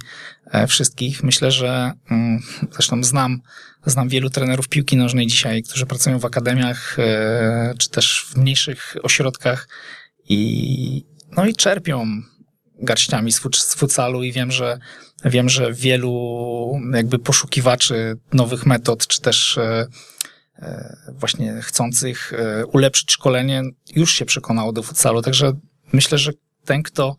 e, 0.51 0.67
wszystkich. 0.67 1.23
Myślę, 1.23 1.51
że 1.51 1.93
mm, 2.11 2.43
zresztą 2.73 3.05
znam, 3.05 3.41
znam 3.87 4.09
wielu 4.09 4.31
trenerów 4.31 4.69
piłki 4.69 4.97
nożnej 4.97 5.27
dzisiaj, 5.27 5.63
którzy 5.63 5.87
pracują 5.87 6.19
w 6.19 6.25
akademiach, 6.25 6.99
e, 6.99 7.75
czy 7.79 7.91
też 7.91 8.27
w 8.29 8.37
mniejszych 8.37 8.97
ośrodkach 9.03 9.69
i, 10.29 11.05
no 11.37 11.47
i 11.47 11.55
czerpią 11.55 12.23
garściami 12.79 13.33
z, 13.33 13.41
fut- 13.41 13.57
z 13.57 13.75
futsalu 13.75 14.23
i 14.23 14.33
wiem, 14.33 14.53
że 14.53 14.79
wiem, 15.25 15.49
że 15.49 15.73
wielu 15.73 16.81
jakby 16.95 17.19
poszukiwaczy 17.19 18.17
nowych 18.33 18.67
metod, 18.67 19.07
czy 19.07 19.21
też 19.21 19.59
e, 19.59 19.87
właśnie 21.09 21.61
chcących 21.63 22.33
e, 22.33 22.67
ulepszyć 22.67 23.13
szkolenie, 23.13 23.63
już 23.97 24.15
się 24.15 24.25
przekonało 24.25 24.73
do 24.73 24.83
futsalu. 24.83 25.23
Także 25.23 25.53
myślę, 25.93 26.19
że 26.19 26.33
ten, 26.65 26.83
kto, 26.83 27.17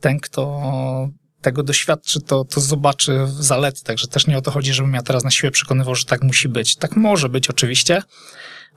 ten, 0.00 0.20
kto 0.20 0.62
tego 1.40 1.62
doświadczy, 1.62 2.20
to, 2.20 2.44
to 2.44 2.60
zobaczy 2.60 3.26
zalety. 3.38 3.84
Także 3.84 4.08
też 4.08 4.26
nie 4.26 4.38
o 4.38 4.42
to 4.42 4.50
chodzi, 4.50 4.74
żebym 4.74 4.94
ja 4.94 5.02
teraz 5.02 5.24
na 5.24 5.30
siłę 5.30 5.50
przekonywał, 5.50 5.94
że 5.94 6.04
tak 6.04 6.22
musi 6.22 6.48
być. 6.48 6.76
Tak 6.76 6.96
może 6.96 7.28
być 7.28 7.50
oczywiście, 7.50 8.02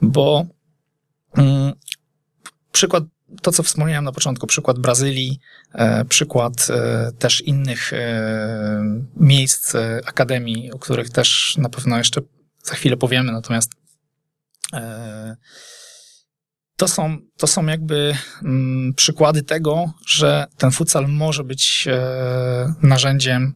bo 0.01 0.45
mm, 1.37 1.73
przykład, 2.71 3.03
to 3.41 3.51
co 3.51 3.63
wspomniałem 3.63 4.05
na 4.05 4.11
początku, 4.11 4.47
przykład 4.47 4.79
Brazylii, 4.79 5.39
e, 5.73 6.05
przykład 6.05 6.67
e, 6.69 7.11
też 7.19 7.41
innych 7.41 7.93
e, 7.93 8.99
miejsc, 9.15 9.75
e, 9.75 10.01
akademii, 10.05 10.71
o 10.71 10.79
których 10.79 11.09
też 11.09 11.57
na 11.57 11.69
pewno 11.69 11.97
jeszcze 11.97 12.21
za 12.63 12.75
chwilę 12.75 12.97
powiemy, 12.97 13.31
natomiast 13.31 13.71
e, 13.73 13.77
to 16.79 16.88
są, 16.88 17.17
to 17.38 17.47
są 17.47 17.65
jakby 17.65 18.15
mm, 18.43 18.93
przykłady 18.93 19.43
tego, 19.43 19.93
że 20.07 20.45
ten 20.57 20.71
futsal 20.71 21.07
może 21.07 21.43
być 21.43 21.88
e, 21.88 22.73
narzędziem, 22.81 23.53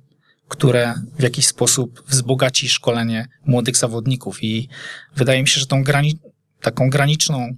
które 0.47 0.93
w 1.19 1.23
jakiś 1.23 1.47
sposób 1.47 2.03
wzbogaci 2.07 2.69
szkolenie 2.69 3.27
młodych 3.45 3.77
zawodników. 3.77 4.43
I 4.43 4.69
wydaje 5.15 5.41
mi 5.41 5.47
się, 5.47 5.59
że 5.59 5.67
tą 5.67 5.83
grani 5.83 6.19
taką 6.61 6.89
graniczną 6.89 7.55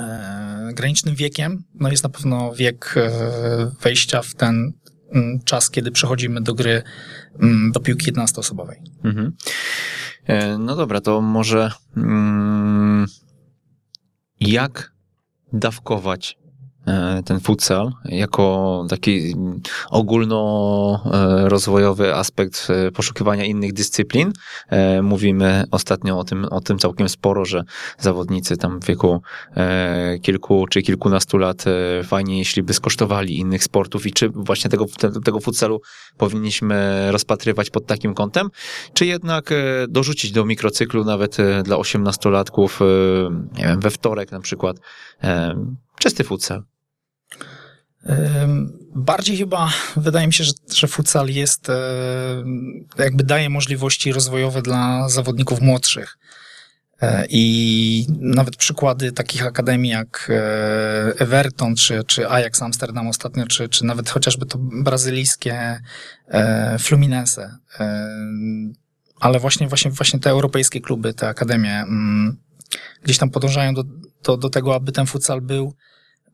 e, 0.00 0.70
granicznym 0.74 1.14
wiekiem 1.14 1.64
no 1.74 1.90
jest 1.90 2.02
na 2.02 2.10
pewno 2.10 2.54
wiek 2.54 2.94
e, 2.96 3.10
wejścia 3.80 4.22
w 4.22 4.34
ten 4.34 4.72
czas, 5.44 5.70
kiedy 5.70 5.90
przechodzimy 5.90 6.40
do 6.40 6.54
gry 6.54 6.82
mm, 7.40 7.72
do 7.72 7.80
piłki 7.80 8.12
11-osobowej. 8.12 8.76
Mhm. 9.04 9.32
E, 10.26 10.58
No 10.58 10.76
dobra, 10.76 11.00
to 11.00 11.20
może 11.20 11.70
mm, 11.96 13.06
jak 14.40 14.92
dawkować 15.52 16.38
ten 17.24 17.40
futsal 17.40 17.92
jako 18.04 18.84
taki 18.88 19.34
ogólnorozwojowy 19.90 22.14
aspekt 22.14 22.68
e, 22.70 22.90
poszukiwania 22.90 23.44
innych 23.44 23.72
dyscyplin. 23.72 24.32
E, 24.68 25.02
Mówimy 25.02 25.64
ostatnio 25.70 26.18
o 26.18 26.24
tym, 26.24 26.44
o 26.44 26.60
tym 26.60 26.78
całkiem 26.78 27.08
sporo, 27.08 27.44
że 27.44 27.62
zawodnicy 27.98 28.56
tam 28.56 28.80
w 28.80 28.86
wieku 28.86 29.22
e, 29.56 30.18
kilku 30.22 30.66
czy 30.70 30.82
kilkunastu 30.82 31.38
lat 31.38 31.64
e, 31.66 32.02
fajnie, 32.04 32.38
jeśli 32.38 32.62
by 32.62 32.74
skosztowali 32.74 33.38
innych 33.38 33.64
sportów 33.64 34.06
i 34.06 34.12
czy 34.12 34.28
właśnie 34.28 34.70
tego, 34.70 34.86
te- 34.98 35.20
tego 35.24 35.40
futsalu 35.40 35.80
powinniśmy 36.16 37.06
rozpatrywać 37.12 37.70
pod 37.70 37.86
takim 37.86 38.14
kątem, 38.14 38.48
czy 38.94 39.06
jednak 39.06 39.52
e, 39.52 39.56
dorzucić 39.88 40.32
do 40.32 40.44
mikrocyklu 40.44 41.04
nawet 41.04 41.40
e, 41.40 41.62
dla 41.62 41.76
osiemnastolatków, 41.76 42.80
e, 42.82 42.84
nie 43.58 43.64
wiem, 43.64 43.80
we 43.80 43.90
wtorek 43.90 44.32
na 44.32 44.40
przykład, 44.40 44.76
e, 45.24 45.54
czysty 45.98 46.24
futsal. 46.24 46.62
Bardziej 48.96 49.36
chyba 49.36 49.72
wydaje 49.96 50.26
mi 50.26 50.32
się, 50.32 50.44
że, 50.44 50.52
że 50.74 50.86
futsal 50.86 51.28
jest, 51.28 51.70
e, 51.70 51.74
jakby 52.98 53.24
daje 53.24 53.50
możliwości 53.50 54.12
rozwojowe 54.12 54.62
dla 54.62 55.08
zawodników 55.08 55.60
młodszych. 55.60 56.18
E, 57.00 57.26
I 57.30 58.06
nawet 58.08 58.56
przykłady 58.56 59.12
takich 59.12 59.46
akademii 59.46 59.90
jak 59.90 60.30
e, 60.30 61.20
Everton, 61.20 61.74
czy, 61.74 62.04
czy 62.04 62.28
Ajax 62.28 62.62
Amsterdam 62.62 63.08
ostatnio, 63.08 63.46
czy, 63.46 63.68
czy 63.68 63.84
nawet 63.84 64.10
chociażby 64.10 64.46
to 64.46 64.58
brazylijskie 64.58 65.80
Fluminense. 66.78 67.58
Ale 69.20 69.40
właśnie, 69.40 69.68
właśnie, 69.68 69.90
właśnie 69.90 70.20
te 70.20 70.30
europejskie 70.30 70.80
kluby, 70.80 71.14
te 71.14 71.28
akademie, 71.28 71.74
mm, 71.74 72.36
gdzieś 73.02 73.18
tam 73.18 73.30
podążają 73.30 73.74
do, 73.74 73.84
do, 74.24 74.36
do 74.36 74.50
tego, 74.50 74.74
aby 74.74 74.92
ten 74.92 75.06
futsal 75.06 75.40
był 75.40 75.74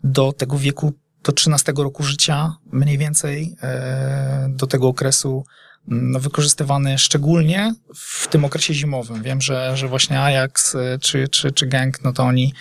do 0.05 0.33
tego 0.33 0.59
wieku, 0.59 0.93
do 1.25 1.33
13 1.33 1.73
roku 1.77 2.03
życia, 2.03 2.57
mniej 2.73 2.99
więcej, 2.99 3.57
e, 3.63 4.49
do 4.57 4.67
tego 4.67 4.89
okresu 4.89 5.45
mm, 5.89 6.11
no, 6.11 6.21
wykorzystywany 6.21 6.99
szczególnie 6.99 7.75
w 7.95 8.29
tym 8.29 8.45
okresie 8.45 8.75
zimowym. 8.75 9.23
Wiem, 9.23 9.41
że, 9.41 9.77
że 9.77 9.89
właśnie 9.89 10.21
Ajax 10.21 10.75
e, 10.75 10.99
czy, 11.01 11.29
czy, 11.29 11.53
czy 11.53 11.67
Genk, 11.67 12.05
no 12.05 12.13
to 12.13 12.23
oni, 12.23 12.55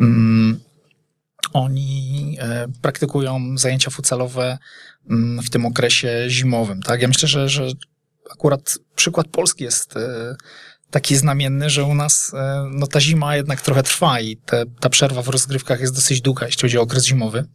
mm, 0.00 0.60
oni 1.52 2.36
e, 2.40 2.68
praktykują 2.82 3.58
zajęcia 3.58 3.90
futsalowe 3.90 4.58
mm, 5.10 5.42
w 5.42 5.50
tym 5.50 5.66
okresie 5.66 6.24
zimowym. 6.28 6.82
Tak? 6.82 7.02
Ja 7.02 7.08
myślę, 7.08 7.28
że, 7.28 7.48
że 7.48 7.68
akurat 8.30 8.78
przykład 8.96 9.26
Polski 9.28 9.64
jest 9.64 9.94
taki 10.90 11.16
znamienny, 11.16 11.70
że 11.70 11.84
u 11.84 11.94
nas 11.94 12.32
no, 12.70 12.86
ta 12.86 13.00
zima 13.00 13.36
jednak 13.36 13.60
trochę 13.60 13.82
trwa 13.82 14.20
i 14.20 14.36
te, 14.36 14.64
ta 14.80 14.88
przerwa 14.88 15.22
w 15.22 15.28
rozgrywkach 15.28 15.80
jest 15.80 15.94
dosyć 15.94 16.20
długa, 16.20 16.46
jeśli 16.46 16.62
chodzi 16.62 16.78
o 16.78 16.82
okres 16.82 17.04
zimowy. 17.04 17.48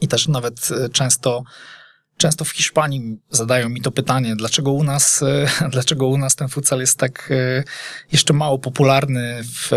I 0.00 0.08
też 0.08 0.28
nawet 0.28 0.68
e, 0.70 0.88
często, 0.88 1.42
często 2.16 2.44
w 2.44 2.50
Hiszpanii 2.50 3.18
zadają 3.30 3.68
mi 3.68 3.82
to 3.82 3.90
pytanie, 3.90 4.36
dlaczego 4.36 4.72
u 4.72 4.84
nas, 4.84 5.22
e, 5.22 5.46
dlaczego 5.72 6.06
u 6.06 6.18
nas 6.18 6.36
ten 6.36 6.48
futsal 6.48 6.80
jest 6.80 6.98
tak 6.98 7.28
e, 7.30 7.64
jeszcze 8.12 8.32
mało 8.32 8.58
popularny 8.58 9.40
w, 9.44 9.70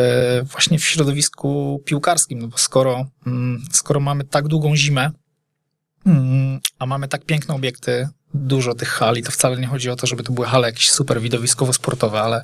właśnie 0.52 0.80
w 0.80 0.86
środowisku 0.86 1.82
piłkarskim, 1.86 2.40
no 2.40 2.48
bo 2.48 2.58
skoro, 2.58 3.06
mm, 3.28 3.64
skoro 3.72 4.00
mamy 4.00 4.24
tak 4.24 4.48
długą 4.48 4.76
zimę, 4.76 5.12
mm, 6.06 6.60
a 6.80 6.86
mamy 6.86 7.08
tak 7.08 7.26
piękne 7.26 7.56
obiekty, 7.56 8.10
dużo 8.34 8.74
tych 8.74 8.90
hal 8.90 9.18
i 9.18 9.24
to 9.24 9.32
wcale 9.32 9.58
nie 9.58 9.68
chodzi 9.68 9.90
o 9.90 9.96
to, 9.96 10.08
żeby 10.08 10.24
to 10.24 10.34
były 10.34 10.48
hale 10.48 10.68
jakieś 10.68 10.92
super 10.92 11.22
widowiskowo-sportowe, 11.22 12.22
ale, 12.22 12.44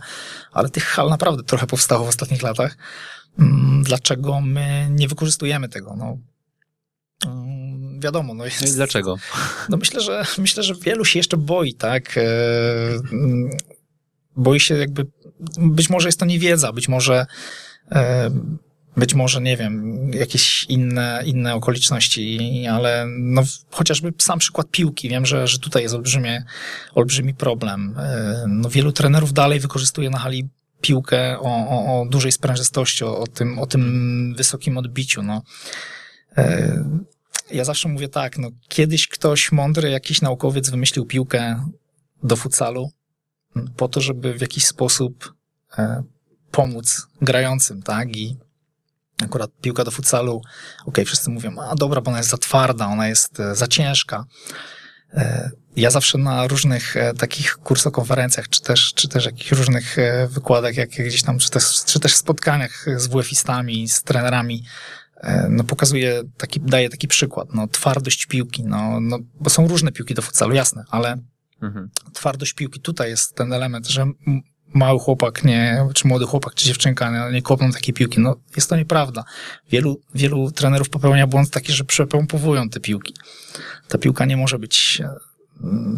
ale 0.51 0.69
tych 0.69 0.83
hal 0.83 1.09
naprawdę 1.09 1.43
trochę 1.43 1.67
powstało 1.67 2.05
w 2.05 2.09
ostatnich 2.09 2.41
latach. 2.41 2.77
Mm, 3.39 3.83
Dlaczego 3.83 4.41
my 4.41 4.87
nie 4.91 5.07
wykorzystujemy 5.07 5.69
tego? 5.69 5.95
No, 5.97 6.17
wiadomo, 8.07 8.33
no 8.33 8.45
jest, 8.45 8.61
No 8.61 8.67
i 8.67 8.71
dlaczego? 8.71 9.15
no 9.69 9.77
myślę, 9.77 10.01
że 10.01 10.25
myślę, 10.37 10.63
że 10.63 10.73
wielu 10.75 11.05
się 11.05 11.19
jeszcze 11.19 11.37
boi, 11.37 11.73
tak? 11.73 12.17
E, 12.17 12.21
mm, 13.11 13.49
Boi 14.37 14.59
się 14.59 14.77
jakby, 14.77 15.05
być 15.57 15.89
może 15.89 16.07
jest 16.07 16.19
to 16.19 16.25
niewiedza, 16.25 16.71
być 16.73 16.87
może, 16.87 17.25
e, 17.91 18.29
być 18.97 19.13
może, 19.13 19.41
nie 19.41 19.57
wiem, 19.57 20.01
jakieś 20.13 20.63
inne, 20.63 21.23
inne 21.25 21.55
okoliczności, 21.55 22.65
ale 22.67 23.05
no, 23.19 23.43
chociażby 23.71 24.13
sam 24.17 24.39
przykład 24.39 24.67
piłki. 24.71 25.09
Wiem, 25.09 25.25
że, 25.25 25.47
że 25.47 25.59
tutaj 25.59 25.83
jest 25.83 25.95
olbrzymie, 25.95 26.43
olbrzymi 26.95 27.33
problem. 27.33 27.95
E, 27.99 28.45
No, 28.47 28.69
wielu 28.69 28.91
trenerów 28.91 29.33
dalej 29.33 29.59
wykorzystuje 29.59 30.09
na 30.09 30.17
hali 30.17 30.49
piłkę 30.81 31.39
o, 31.39 31.67
o, 31.69 32.01
o 32.01 32.05
dużej 32.05 32.31
sprężystości, 32.31 33.03
o, 33.03 33.19
o, 33.19 33.27
tym, 33.27 33.59
o 33.59 33.65
tym 33.65 34.33
wysokim 34.37 34.77
odbiciu. 34.77 35.23
No. 35.23 35.41
Ja 37.51 37.63
zawsze 37.63 37.89
mówię 37.89 38.09
tak, 38.09 38.37
no 38.37 38.49
kiedyś 38.67 39.07
ktoś 39.07 39.51
mądry, 39.51 39.89
jakiś 39.89 40.21
naukowiec 40.21 40.69
wymyślił 40.69 41.05
piłkę 41.05 41.69
do 42.23 42.35
futsalu 42.35 42.91
po 43.77 43.87
to, 43.87 44.01
żeby 44.01 44.33
w 44.33 44.41
jakiś 44.41 44.65
sposób 44.65 45.33
e, 45.77 46.03
pomóc 46.51 47.07
grającym, 47.21 47.83
tak? 47.83 48.15
I 48.15 48.37
akurat 49.23 49.51
piłka 49.61 49.83
do 49.83 49.91
futsalu, 49.91 50.41
okej, 50.85 51.05
wszyscy 51.05 51.29
mówią, 51.29 51.55
a 51.59 51.75
dobra, 51.75 52.01
bo 52.01 52.09
ona 52.09 52.17
jest 52.17 52.29
za 52.29 52.37
twarda, 52.37 52.87
ona 52.87 53.07
jest 53.07 53.39
e, 53.39 53.55
za 53.55 53.67
ciężka. 53.67 54.25
E, 55.13 55.51
ja 55.75 55.91
zawsze 55.91 56.17
na 56.17 56.47
różnych 56.47 56.97
e, 56.97 57.13
takich 57.13 57.57
kursokonferencjach, 57.57 58.49
czy 58.49 58.61
też, 58.61 58.93
czy 58.93 59.07
też 59.07 59.25
jakichś 59.25 59.51
różnych 59.51 59.97
wykładach, 60.29 60.75
jak 60.75 60.89
gdzieś 60.89 61.23
tam, 61.23 61.39
czy 61.39 61.49
też, 61.49 61.83
czy 61.85 61.99
też 61.99 62.15
spotkaniach 62.15 62.85
z 62.97 63.07
WF-istami, 63.07 63.89
z 63.89 64.03
trenerami, 64.03 64.63
no 65.49 65.63
pokazuję 65.63 66.23
taki, 66.37 66.59
daję 66.59 66.89
taki 66.89 67.07
przykład, 67.07 67.47
no 67.53 67.67
twardość 67.67 68.25
piłki, 68.25 68.63
no, 68.63 68.99
no 69.01 69.19
bo 69.39 69.49
są 69.49 69.67
różne 69.67 69.91
piłki 69.91 70.13
do 70.13 70.21
futsalu, 70.21 70.55
jasne, 70.55 70.83
ale 70.89 71.17
Mhm. 71.61 71.89
twardość 72.13 72.53
piłki, 72.53 72.79
tutaj 72.79 73.09
jest 73.09 73.35
ten 73.35 73.53
element, 73.53 73.87
że 73.87 74.05
mały 74.73 74.99
chłopak, 74.99 75.43
nie, 75.43 75.87
czy 75.93 76.07
młody 76.07 76.25
chłopak, 76.25 76.53
czy 76.53 76.65
dziewczynka 76.65 77.11
nie, 77.11 77.33
nie 77.33 77.41
kopną 77.41 77.71
takiej 77.71 77.93
piłki. 77.93 78.19
No, 78.19 78.35
jest 78.55 78.69
to 78.69 78.75
nieprawda. 78.75 79.23
Wielu, 79.71 80.01
wielu 80.15 80.51
trenerów 80.51 80.89
popełnia 80.89 81.27
błąd 81.27 81.49
taki, 81.49 81.73
że 81.73 81.83
przepompowują 81.83 82.69
te 82.69 82.79
piłki. 82.79 83.13
Ta 83.87 83.97
piłka 83.97 84.25
nie 84.25 84.37
może 84.37 84.59
być, 84.59 85.01
e, 85.01 85.09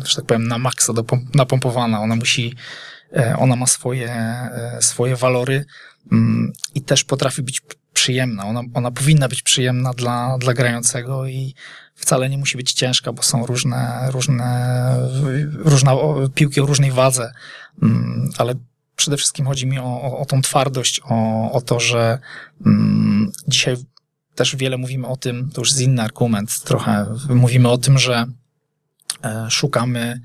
że 0.05 0.15
tak 0.15 0.25
powiem, 0.25 0.47
na 0.47 0.57
maksa 0.57 0.93
dopom- 0.93 1.25
napompowana. 1.35 2.01
Ona 2.01 2.15
musi, 2.15 2.55
e, 3.13 3.35
ona 3.37 3.55
ma 3.55 3.67
swoje, 3.67 4.11
e, 4.11 4.77
swoje 4.81 5.15
walory 5.15 5.65
mm, 6.11 6.51
i 6.75 6.81
też 6.81 7.03
potrafi 7.03 7.41
być 7.41 7.61
przyjemna. 7.99 8.45
Ona, 8.45 8.61
ona 8.73 8.91
powinna 8.91 9.27
być 9.27 9.41
przyjemna 9.41 9.93
dla, 9.93 10.37
dla 10.37 10.53
grającego 10.53 11.27
i 11.27 11.55
wcale 11.95 12.29
nie 12.29 12.37
musi 12.37 12.57
być 12.57 12.73
ciężka, 12.73 13.13
bo 13.13 13.23
są 13.23 13.45
różne, 13.45 14.09
różne, 14.11 15.91
o- 15.93 16.29
piłki 16.35 16.61
o 16.61 16.65
różnej 16.65 16.91
wadze, 16.91 17.31
Mm, 17.81 18.29
ale 18.37 18.53
przede 18.95 19.17
wszystkim 19.17 19.45
chodzi 19.45 19.67
mi 19.67 19.79
o, 19.79 19.83
o, 19.83 20.19
o 20.19 20.25
tą 20.25 20.41
twardość, 20.41 21.01
o, 21.03 21.51
o 21.51 21.61
to, 21.61 21.79
że 21.79 22.19
mm, 22.65 23.31
dzisiaj 23.47 23.75
też 24.35 24.55
wiele 24.55 24.77
mówimy 24.77 25.07
o 25.07 25.17
tym, 25.17 25.49
to 25.53 25.61
już 25.61 25.69
jest 25.69 25.81
inny 25.81 26.01
argument, 26.01 26.63
trochę 26.63 27.05
mówimy 27.29 27.69
o 27.69 27.77
tym, 27.77 27.97
że 27.99 28.25
e, 29.23 29.47
szukamy 29.49 30.21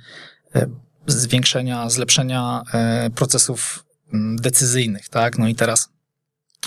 e, 0.55 0.66
zwiększenia, 1.07 1.90
zlepszenia 1.90 2.62
e, 2.72 3.11
procesów 3.11 3.85
mm, 4.12 4.37
decyzyjnych, 4.37 5.09
tak? 5.09 5.38
No 5.38 5.49
i 5.49 5.55
teraz 5.55 5.88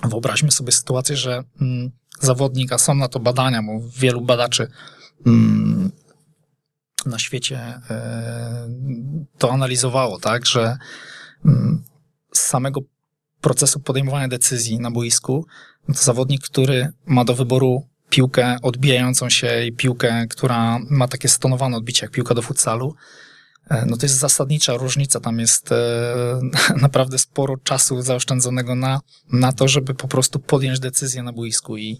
wyobraźmy 0.04 0.52
sobie 0.52 0.72
sytuację, 0.72 1.16
że 1.16 1.44
mm, 1.62 1.92
zawodnik, 2.20 2.74
a 2.74 2.78
są 2.78 2.96
na 2.96 3.08
to 3.08 3.20
badania, 3.20 3.64
bo 3.64 3.72
wielu 3.98 4.22
badaczy 4.22 4.72
mm, 5.26 5.92
na 7.06 7.20
świecie 7.20 7.58
e, 7.90 8.70
to 9.38 9.52
analizowało, 9.52 10.20
tak, 10.20 10.46
że 10.46 10.78
mm, 11.46 11.84
z 12.34 12.40
samego 12.40 12.82
procesu 13.42 13.80
podejmowania 13.80 14.28
decyzji 14.28 14.80
na 14.80 14.92
boisku, 14.92 15.46
no 15.88 15.94
to 15.94 16.02
zawodnik, 16.02 16.42
który 16.42 16.90
ma 17.06 17.26
do 17.26 17.36
wyboru 17.36 17.88
piłkę 18.10 18.58
odbijającą 18.62 19.30
się 19.30 19.66
i 19.66 19.74
piłkę, 19.74 20.28
która 20.30 20.80
ma 20.90 21.08
takie 21.08 21.30
stonowane 21.30 21.78
odbicie 21.78 22.06
jak 22.06 22.12
piłka 22.12 22.34
do 22.34 22.42
futsalu, 22.42 22.96
no 23.70 23.98
to 23.98 24.06
jest 24.06 24.18
zasadnicza 24.18 24.74
różnica. 24.74 25.20
Tam 25.20 25.40
jest 25.40 25.72
e, 25.72 25.76
naprawdę 26.82 27.18
sporo 27.20 27.58
czasu 27.58 28.02
zaoszczędzonego 28.02 28.76
na, 28.76 29.02
na 29.32 29.54
to, 29.54 29.68
żeby 29.68 29.94
po 29.94 30.08
prostu 30.08 30.40
podjąć 30.40 30.80
decyzję 30.80 31.24
na 31.24 31.34
boisku. 31.34 31.78
I 31.78 32.00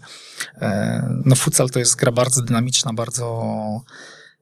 e, 0.60 1.20
no, 1.24 1.36
futsal 1.36 1.70
to 1.70 1.78
jest 1.78 1.96
gra 1.96 2.12
bardzo 2.12 2.42
dynamiczna, 2.42 2.92
bardzo, 2.92 3.44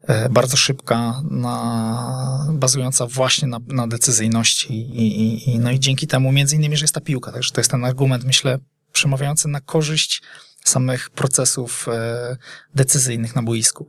e, 0.03 0.29
bardzo 0.29 0.57
szybka, 0.57 1.23
na, 1.31 2.47
bazująca 2.53 3.07
właśnie 3.07 3.49
na, 3.49 3.59
na 3.67 3.87
decyzyjności. 3.87 4.73
I, 4.73 5.07
i, 5.07 5.51
i, 5.51 5.59
no 5.59 5.71
i 5.71 5.81
dzięki 5.81 6.07
temu, 6.07 6.33
między 6.33 6.57
innymi, 6.57 6.77
że 6.77 6.85
jest 6.85 6.95
ta 6.95 7.01
piłka. 7.01 7.33
Także 7.33 7.53
to 7.53 7.61
jest 7.61 7.71
ten 7.71 7.85
argument, 7.85 8.25
myślę, 8.25 8.59
przemawiający 8.93 9.49
na 9.49 9.61
korzyść 9.61 10.23
samych 10.65 11.11
procesów 11.11 11.89
e, 11.89 12.37
decyzyjnych 12.75 13.37
na 13.37 13.43
boisku. 13.43 13.89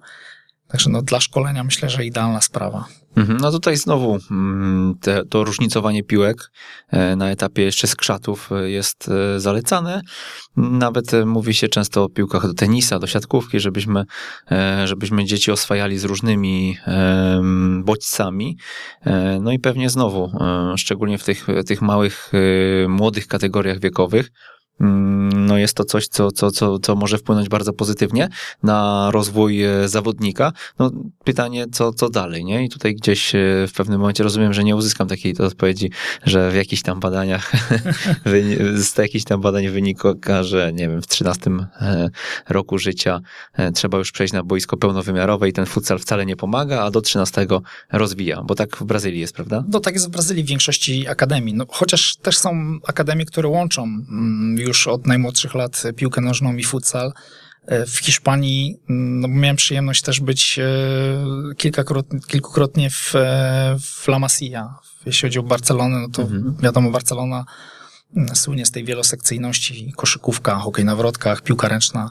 Także 0.68 0.90
no, 0.90 1.02
dla 1.02 1.20
szkolenia 1.20 1.64
myślę, 1.64 1.90
że 1.90 2.06
idealna 2.06 2.42
sprawa. 2.42 2.88
Mhm. 3.18 3.38
No 3.42 3.52
tutaj 3.52 3.78
znowu 3.78 4.18
mm, 4.32 4.96
te, 5.02 5.26
to 5.26 5.44
różnicowanie 5.44 6.04
piłek 6.04 6.52
e, 6.90 7.16
na 7.16 7.32
etapie 7.32 7.64
jeszcze 7.64 7.88
skrzatów 7.88 8.50
e, 8.52 8.70
jest 8.70 9.10
e, 9.10 9.40
zalecane. 9.40 10.02
Nawet 10.58 11.12
mówi 11.26 11.54
się 11.54 11.68
często 11.68 12.04
o 12.04 12.10
piłkach 12.10 12.48
do 12.48 12.54
tenisa, 12.54 13.00
do 13.00 13.08
siatkówki, 13.08 13.60
żebyśmy, 13.60 14.06
żebyśmy 14.86 15.26
dzieci 15.26 15.52
oswajali 15.52 15.98
z 15.98 16.04
różnymi 16.04 16.78
bodźcami. 17.84 18.58
No 19.42 19.52
i 19.52 19.60
pewnie 19.60 19.90
znowu, 19.90 20.32
szczególnie 20.78 21.18
w 21.18 21.24
tych, 21.24 21.48
tych 21.68 21.82
małych, 21.82 22.32
młodych 22.88 23.28
kategoriach 23.28 23.80
wiekowych, 23.80 24.32
no 24.80 25.58
jest 25.58 25.74
to 25.74 25.84
coś, 25.84 26.08
co, 26.08 26.32
co, 26.32 26.52
co, 26.52 26.80
co 26.80 26.96
może 26.96 27.18
wpłynąć 27.18 27.50
bardzo 27.50 27.74
pozytywnie 27.74 28.30
na 28.64 29.10
rozwój 29.12 29.64
e, 29.64 29.90
zawodnika. 29.90 30.52
No 30.80 30.92
pytanie, 31.24 31.66
co, 31.72 31.94
co 31.94 32.10
dalej, 32.10 32.46
nie? 32.46 32.66
I 32.66 32.70
tutaj 32.70 32.96
gdzieś 32.96 33.36
e, 33.36 33.40
w 33.68 33.74
pewnym 33.74 34.00
momencie 34.00 34.24
rozumiem, 34.24 34.54
że 34.54 34.64
nie 34.64 34.76
uzyskam 34.76 35.08
takiej 35.08 35.38
odpowiedzi, 35.38 35.92
że 36.26 36.52
w 36.52 36.56
jakichś 36.56 36.82
tam 36.82 37.00
badaniach, 37.00 37.52
z 38.76 38.98
jakichś 38.98 39.26
tam 39.26 39.42
badań 39.42 39.70
wynika, 39.70 40.44
że 40.44 40.74
nie 40.74 40.90
wiem, 40.90 41.02
w 41.02 41.08
13 41.08 41.52
e, 41.82 42.10
roku 42.50 42.78
życia 42.78 43.22
trzeba 43.74 43.98
już 43.98 44.12
przejść 44.12 44.34
na 44.34 44.44
boisko 44.44 44.78
pełnowymiarowe 44.78 45.50
i 45.50 45.54
ten 45.54 45.66
futsal 45.66 46.00
wcale 46.00 46.26
nie 46.26 46.36
pomaga, 46.36 46.84
a 46.84 46.92
do 46.92 47.02
13 47.02 47.48
rozwija, 47.92 48.44
bo 48.44 48.56
tak 48.56 48.78
w 48.78 48.84
Brazylii 48.84 49.20
jest, 49.20 49.36
prawda? 49.36 49.64
No 49.68 49.80
tak 49.80 49.94
jest 49.94 50.08
w 50.08 50.10
Brazylii 50.10 50.44
w 50.44 50.48
większości 50.48 51.08
akademii. 51.08 51.54
No, 51.54 51.66
chociaż 51.70 52.16
też 52.16 52.38
są 52.38 52.80
akademie, 52.88 53.26
które 53.26 53.50
łączą 53.50 53.84
mm, 53.84 54.60
już 54.68 54.88
od 54.88 55.08
najmłodszych 55.08 55.56
lat 55.56 55.84
piłkę 55.96 56.22
nożną 56.22 56.56
i 56.56 56.64
futsal. 56.64 57.12
E, 57.66 57.86
W 57.86 57.98
Hiszpanii 57.98 58.80
mm, 58.90 59.20
no, 59.20 59.28
miałem 59.28 59.56
przyjemność 59.56 60.02
też 60.02 60.20
być 60.20 60.60
e, 60.60 60.66
kilkakrotnie, 61.58 62.20
kilkukrotnie 62.28 62.90
w, 62.90 63.16
e, 63.16 63.76
w 63.80 64.08
La 64.08 64.20
Masia. 64.20 64.76
Jeśli 65.06 65.28
chodzi 65.28 65.40
o 65.40 65.44
Barcelonę, 65.44 66.00
no 66.00 66.10
to 66.10 66.22
Mhm. 66.22 66.58
wiadomo, 66.62 66.92
Barcelona 66.92 67.46
mm, 68.16 68.36
słynie 68.36 68.66
z 68.66 68.72
tej 68.72 68.84
wielosekcyjności, 68.86 69.94
koszykówka, 69.96 70.56
hokej 70.56 70.86
na 70.86 70.96
wrotkach, 70.96 71.42
piłka 71.42 71.68
ręczna, 71.68 72.10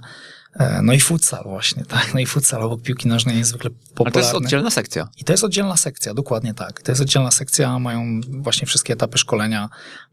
no 0.83 0.93
i 0.93 1.01
futsal 1.01 1.45
właśnie, 1.45 1.85
tak, 1.95 2.15
no 2.15 2.21
i 2.21 2.27
futsal 2.27 2.63
obok 2.63 2.83
piłki 2.83 3.09
nożnej 3.09 3.39
jest 3.39 3.51
zwykle 3.51 3.71
Ale 3.71 3.95
popularny. 3.95 4.13
to 4.13 4.19
jest 4.19 4.35
oddzielna 4.35 4.71
sekcja. 4.71 5.09
I 5.17 5.25
to 5.25 5.33
jest 5.33 5.45
oddzielna 5.45 5.77
sekcja, 5.77 6.15
dokładnie 6.15 6.55
tak. 6.55 6.83
To 6.83 6.93
jest 6.93 7.03
oddzielna 7.03 7.31
sekcja, 7.31 7.79
mają 7.79 8.21
właśnie 8.31 8.67
wszystkie 8.67 8.93
etapy 8.93 9.19
szkolenia, 9.19 9.69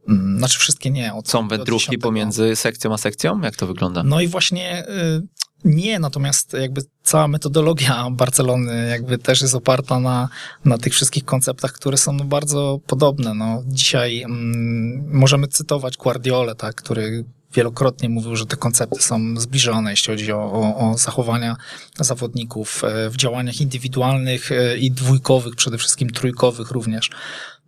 mm, 0.10 0.38
znaczy 0.38 0.60
wszystkie 0.60 0.92
nie. 0.92 1.14
Od, 1.14 1.30
Są 1.30 1.48
wędrówki 1.48 1.92
10. 1.92 2.04
pomiędzy 2.04 2.56
sekcją 2.56 2.94
a 2.94 2.98
sekcją? 2.98 3.42
Jak 3.42 3.56
to 3.56 3.68
wygląda? 3.68 4.04
No 4.04 4.22
i 4.22 4.28
właśnie 4.28 4.88
y, 4.88 5.22
Nie, 5.66 6.00
natomiast 6.00 6.54
jakby 6.54 6.82
cała 7.04 7.28
metodologia 7.28 8.10
Barcelony 8.12 8.90
jakby 8.90 9.18
też 9.18 9.42
jest 9.42 9.56
oparta 9.56 10.00
na, 10.00 10.30
na 10.66 10.78
tych 10.78 10.94
wszystkich 10.94 11.26
konceptach, 11.26 11.72
które 11.72 11.98
są 11.98 12.14
no 12.14 12.26
bardzo 12.26 12.80
podobne. 12.88 13.34
No, 13.34 13.64
dzisiaj 13.68 14.22
mm, 14.22 15.18
możemy 15.18 15.48
cytować 15.48 15.98
Guardiolę, 15.98 16.56
tak, 16.56 16.76
który 16.76 17.26
wielokrotnie 17.56 18.10
mówił, 18.10 18.36
że 18.36 18.46
te 18.46 18.58
koncepty 18.58 19.02
są 19.02 19.40
zbliżone, 19.40 19.92
jeśli 19.92 20.14
chodzi 20.14 20.32
o, 20.32 20.52
o, 20.52 20.92
o 20.92 20.98
zachowania 20.98 21.56
zawodników 22.00 22.84
e, 22.84 23.10
w 23.10 23.16
działaniach 23.16 23.62
indywidualnych 23.62 24.52
e, 24.52 24.78
i 24.78 24.92
dwójkowych, 24.92 25.56
przede 25.56 25.78
wszystkim 25.78 26.10
trójkowych 26.10 26.72
również. 26.72 27.10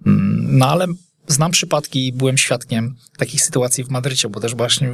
Mm, 0.06 0.58
No 0.58 0.68
ale 0.68 0.88
znam 1.28 1.52
przypadki 1.52 2.08
i 2.08 2.14
byłem 2.14 2.38
świadkiem 2.38 2.96
takich 3.18 3.42
sytuacji 3.42 3.84
w 3.84 3.90
Madrycie, 3.90 4.30
bo 4.30 4.40
też 4.40 4.56
właśnie 4.56 4.92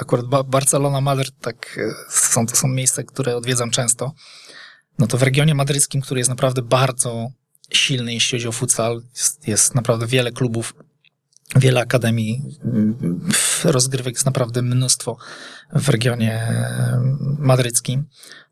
akurat 0.00 0.26
Ba- 0.26 0.42
Barcelona, 0.42 1.00
Madryt, 1.00 1.34
tak 1.40 1.78
e, 1.78 1.94
są, 2.10 2.46
to 2.46 2.56
są 2.56 2.68
miejsca, 2.68 3.02
które 3.02 3.36
odwiedzam 3.36 3.70
często. 3.70 4.12
No 4.98 5.06
to 5.06 5.18
w 5.18 5.22
regionie 5.22 5.54
madryckim, 5.54 6.00
który 6.00 6.20
jest 6.20 6.30
naprawdę 6.30 6.62
bardzo 6.62 7.28
silny, 7.72 8.14
jeśli 8.14 8.38
chodzi 8.38 8.48
o 8.48 8.52
futsal, 8.52 9.02
jest, 9.16 9.48
jest 9.48 9.74
naprawdę 9.74 10.06
wiele 10.06 10.32
klubów, 10.32 10.74
wiele 11.56 11.80
akademii, 11.80 12.42
mm, 12.64 13.28
rozgrywek 13.64 14.14
jest 14.14 14.26
naprawdę 14.26 14.62
mnóstwo 14.62 15.16
w 15.72 15.88
regionie 15.88 16.32
e, 16.34 17.00
madryckim. 17.38 18.04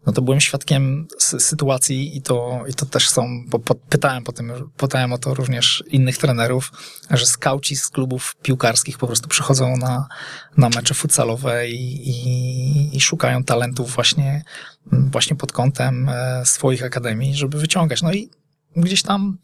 No 0.06 0.12
to 0.12 0.22
byłem 0.22 0.40
świadkiem 0.40 1.06
sy- 1.20 1.40
sytuacji 1.40 2.16
i 2.16 2.22
to, 2.22 2.64
i 2.68 2.74
to 2.74 2.86
też 2.86 3.08
są, 3.08 3.44
bo 3.48 3.58
po, 3.58 3.74
pytałem 3.74 4.24
potem, 4.24 4.52
pytałem 4.76 5.12
o 5.12 5.18
to 5.18 5.34
również 5.34 5.84
innych 5.90 6.18
trenerów, 6.18 6.72
że 7.10 7.26
skauci 7.26 7.76
z 7.76 7.88
klubów 7.88 8.36
piłkarskich 8.42 8.98
po 8.98 9.06
prostu 9.06 9.28
przychodzą 9.28 9.76
na, 9.76 10.08
na 10.56 10.68
mecze 10.68 10.94
futsalowe 10.94 11.68
i, 11.68 12.08
i, 12.10 12.96
i 12.96 13.00
szukają 13.00 13.44
talentów 13.44 13.94
właśnie, 13.94 14.42
właśnie 14.86 15.36
pod 15.36 15.52
kątem 15.52 16.08
e, 16.08 16.42
swoich 16.46 16.84
akademii, 16.84 17.34
żeby 17.34 17.58
wyciągać. 17.58 18.02
No 18.02 18.12
i 18.12 18.30
gdzieś 18.76 19.02
tam 19.02 19.38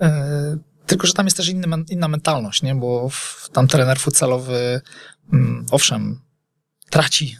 e, 0.00 0.58
tylko, 0.86 1.06
że 1.06 1.12
tam 1.12 1.26
jest 1.26 1.36
też 1.36 1.48
inny, 1.48 1.66
inna 1.88 2.08
mentalność, 2.08 2.62
nie? 2.62 2.74
Bo 2.74 3.10
tam 3.52 3.68
trener 3.68 3.98
futsalowy, 3.98 4.80
mm, 5.32 5.66
owszem, 5.70 6.20
traci 6.90 7.38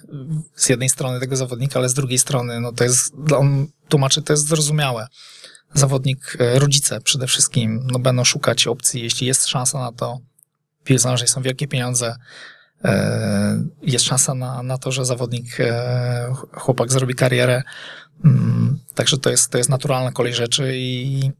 z 0.56 0.68
jednej 0.68 0.88
strony 0.88 1.20
tego 1.20 1.36
zawodnika, 1.36 1.78
ale 1.78 1.88
z 1.88 1.94
drugiej 1.94 2.18
strony, 2.18 2.60
no 2.60 2.72
to 2.72 2.84
jest, 2.84 3.14
on 3.36 3.66
tłumaczy, 3.88 4.22
to 4.22 4.32
jest 4.32 4.48
zrozumiałe. 4.48 5.06
Zawodnik, 5.74 6.36
e, 6.40 6.58
rodzice 6.58 7.00
przede 7.00 7.26
wszystkim, 7.26 7.86
no 7.92 7.98
będą 7.98 8.24
szukać 8.24 8.66
opcji, 8.66 9.02
jeśli 9.02 9.26
jest 9.26 9.46
szansa 9.46 9.78
na 9.78 9.92
to, 9.92 10.18
w 10.80 10.84
piłce 10.84 11.08
nożnej 11.08 11.28
są 11.28 11.42
wielkie 11.42 11.68
pieniądze, 11.68 12.16
e, 12.84 13.64
jest 13.82 14.04
szansa 14.04 14.34
na, 14.34 14.62
na 14.62 14.78
to, 14.78 14.92
że 14.92 15.04
zawodnik, 15.04 15.60
e, 15.60 16.34
chłopak 16.52 16.92
zrobi 16.92 17.14
karierę, 17.14 17.62
Mm, 18.24 18.78
Także 18.94 19.18
to 19.18 19.30
jest, 19.30 19.50
to 19.50 19.58
jest 19.58 19.70
naturalna 19.70 20.12
kolej 20.12 20.34
rzeczy 20.34 20.72
i, 20.76 21.30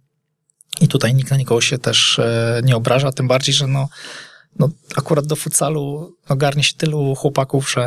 i 0.80 0.88
tutaj 0.88 1.14
nikt 1.14 1.30
na 1.30 1.36
nikogo 1.36 1.60
się 1.60 1.78
też 1.78 2.18
e, 2.18 2.60
nie 2.64 2.76
obraża, 2.76 3.12
tym 3.12 3.28
bardziej, 3.28 3.54
że 3.54 3.66
no, 3.66 3.88
no 4.58 4.68
akurat 4.96 5.26
do 5.26 5.36
futsalu 5.36 6.14
no, 6.30 6.36
garnie 6.36 6.62
się 6.62 6.74
tylu 6.74 7.14
chłopaków, 7.14 7.70
że, 7.70 7.86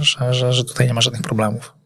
że, 0.00 0.34
że, 0.34 0.52
że 0.52 0.64
tutaj 0.64 0.86
nie 0.86 0.94
ma 0.94 1.00
żadnych 1.00 1.22
problemów. 1.22 1.78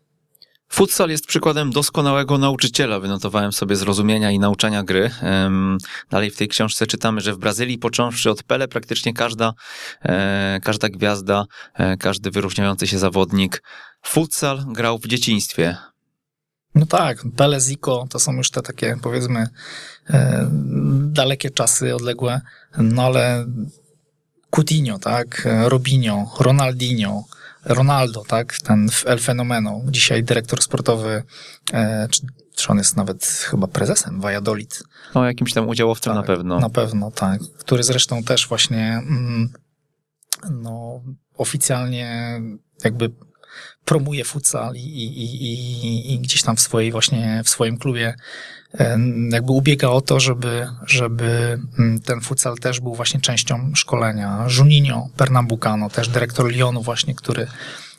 Futsal 0.72 1.11
jest 1.11 1.27
przykładem 1.27 1.70
doskonałego 1.70 2.38
nauczyciela, 2.38 3.01
wynotowałem 3.01 3.53
sobie 3.53 3.77
zrozumienia 3.77 4.31
i 4.31 4.38
nauczania 4.38 4.83
gry. 4.83 5.11
Dalej 6.11 6.31
w 6.31 6.37
tej 6.37 6.48
książce 6.48 6.87
czytamy, 6.87 7.20
że 7.20 7.33
w 7.33 7.38
Brazylii, 7.38 7.79
począwszy 7.79 8.31
od 8.31 8.42
Pele, 8.42 8.68
praktycznie 8.68 9.14
każda, 9.14 9.53
e, 10.03 10.61
każda 10.64 10.88
gwiazda, 10.88 11.44
e, 11.75 11.96
każdy 11.96 12.31
wyróżniający 12.31 12.87
się 12.87 12.98
zawodnik 12.98 13.62
futsal 14.03 14.64
grał 14.66 14.98
w 14.98 15.07
dzieciństwie. 15.07 15.77
No 16.74 16.87
tak, 16.87 17.22
Pele, 17.37 17.61
Zico 17.61 18.06
to 18.11 18.18
są 18.18 18.32
już 18.32 18.50
te 18.50 18.62
takie 18.62 18.96
powiedzmy 19.02 19.46
e, 20.11 20.48
dalekie 21.02 21.50
czasy, 21.50 21.94
odległe, 21.94 22.40
no 22.78 23.02
ale 23.02 23.46
Coutinho, 24.50 24.98
tak, 24.98 25.48
Robinho, 25.64 26.30
Ronaldinho, 26.40 27.24
Ronaldo, 27.64 28.22
tak, 28.28 28.58
ten 28.58 28.88
El 29.06 29.18
Fenomeno, 29.18 29.80
dzisiaj 29.87 30.24
dyrektor 30.24 30.62
sportowy, 30.62 31.22
e, 31.72 32.08
czy, 32.11 32.20
czy 32.54 32.68
on 32.68 32.78
jest 32.78 32.96
nawet 32.96 33.24
chyba 33.24 33.66
prezesem 33.66 34.20
Valladolid. 34.20 34.82
O 35.14 35.24
jakimś 35.24 35.52
tam 35.52 35.68
udziałowcem 35.68 36.14
na 36.14 36.22
pewno. 36.22 36.61
Na 36.61 36.70
pewno, 36.70 37.11
tak. 37.11 37.40
Który 37.58 37.82
zresztą 37.82 38.22
też 38.22 38.48
właśnie 38.48 39.02
mm, 39.06 39.52
no, 40.50 41.00
oficjalnie 41.37 42.40
jakby 42.85 43.11
promuje 43.85 44.25
futsal 44.25 44.75
i, 44.75 44.79
i, 44.79 45.45
i, 45.45 46.14
i 46.14 46.18
gdzieś 46.18 46.42
tam 46.42 46.57
w 46.57 46.61
swojej 46.61 46.92
właśnie, 46.92 47.42
w 47.45 47.49
swoim 47.49 47.79
klubie 47.79 48.14
jakby 49.31 49.53
ubiega 49.53 49.88
o 49.88 50.01
to, 50.01 50.21
żeby, 50.21 50.68
żeby 50.87 51.59
mm, 51.79 52.01
ten 52.01 52.21
futsal 52.21 52.59
też 52.59 52.81
był 52.81 52.95
właśnie 52.95 53.21
częścią 53.21 53.73
szkolenia. 53.75 54.47
Juninho 54.59 55.09
Pernambucano, 55.16 55.90
też 55.90 56.09
dyrektor 56.09 56.53
Lyonu 56.53 56.83
właśnie, 56.83 57.14
który, 57.14 57.47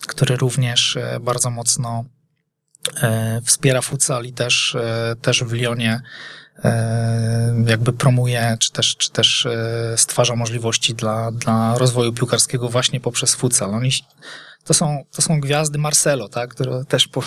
który 0.07 0.35
również 0.35 0.97
e, 0.97 1.19
bardzo 1.19 1.49
mocno 1.49 2.05
e, 3.01 3.41
wspiera 3.45 3.81
futsal 3.81 4.25
i 4.25 4.33
też, 4.33 4.75
e, 4.75 5.15
też 5.21 5.43
w 5.43 5.51
Lyonie 5.51 6.01
jakby 7.65 7.93
promuje, 7.93 8.57
czy 8.59 8.71
też, 8.71 8.97
czy 8.97 9.11
też 9.11 9.47
stwarza 9.95 10.35
możliwości 10.35 10.93
dla, 10.93 11.31
dla 11.31 11.77
rozwoju 11.77 12.13
piłkarskiego 12.13 12.69
właśnie 12.69 12.99
poprzez 12.99 13.35
futsal. 13.35 13.75
Oni, 13.75 13.89
to 14.63 14.73
są, 14.73 15.03
to 15.11 15.21
są 15.21 15.39
gwiazdy 15.39 15.77
Marcelo, 15.77 16.29
tak, 16.29 16.49
które 16.49 16.85
też 16.85 17.07
po, 17.07 17.23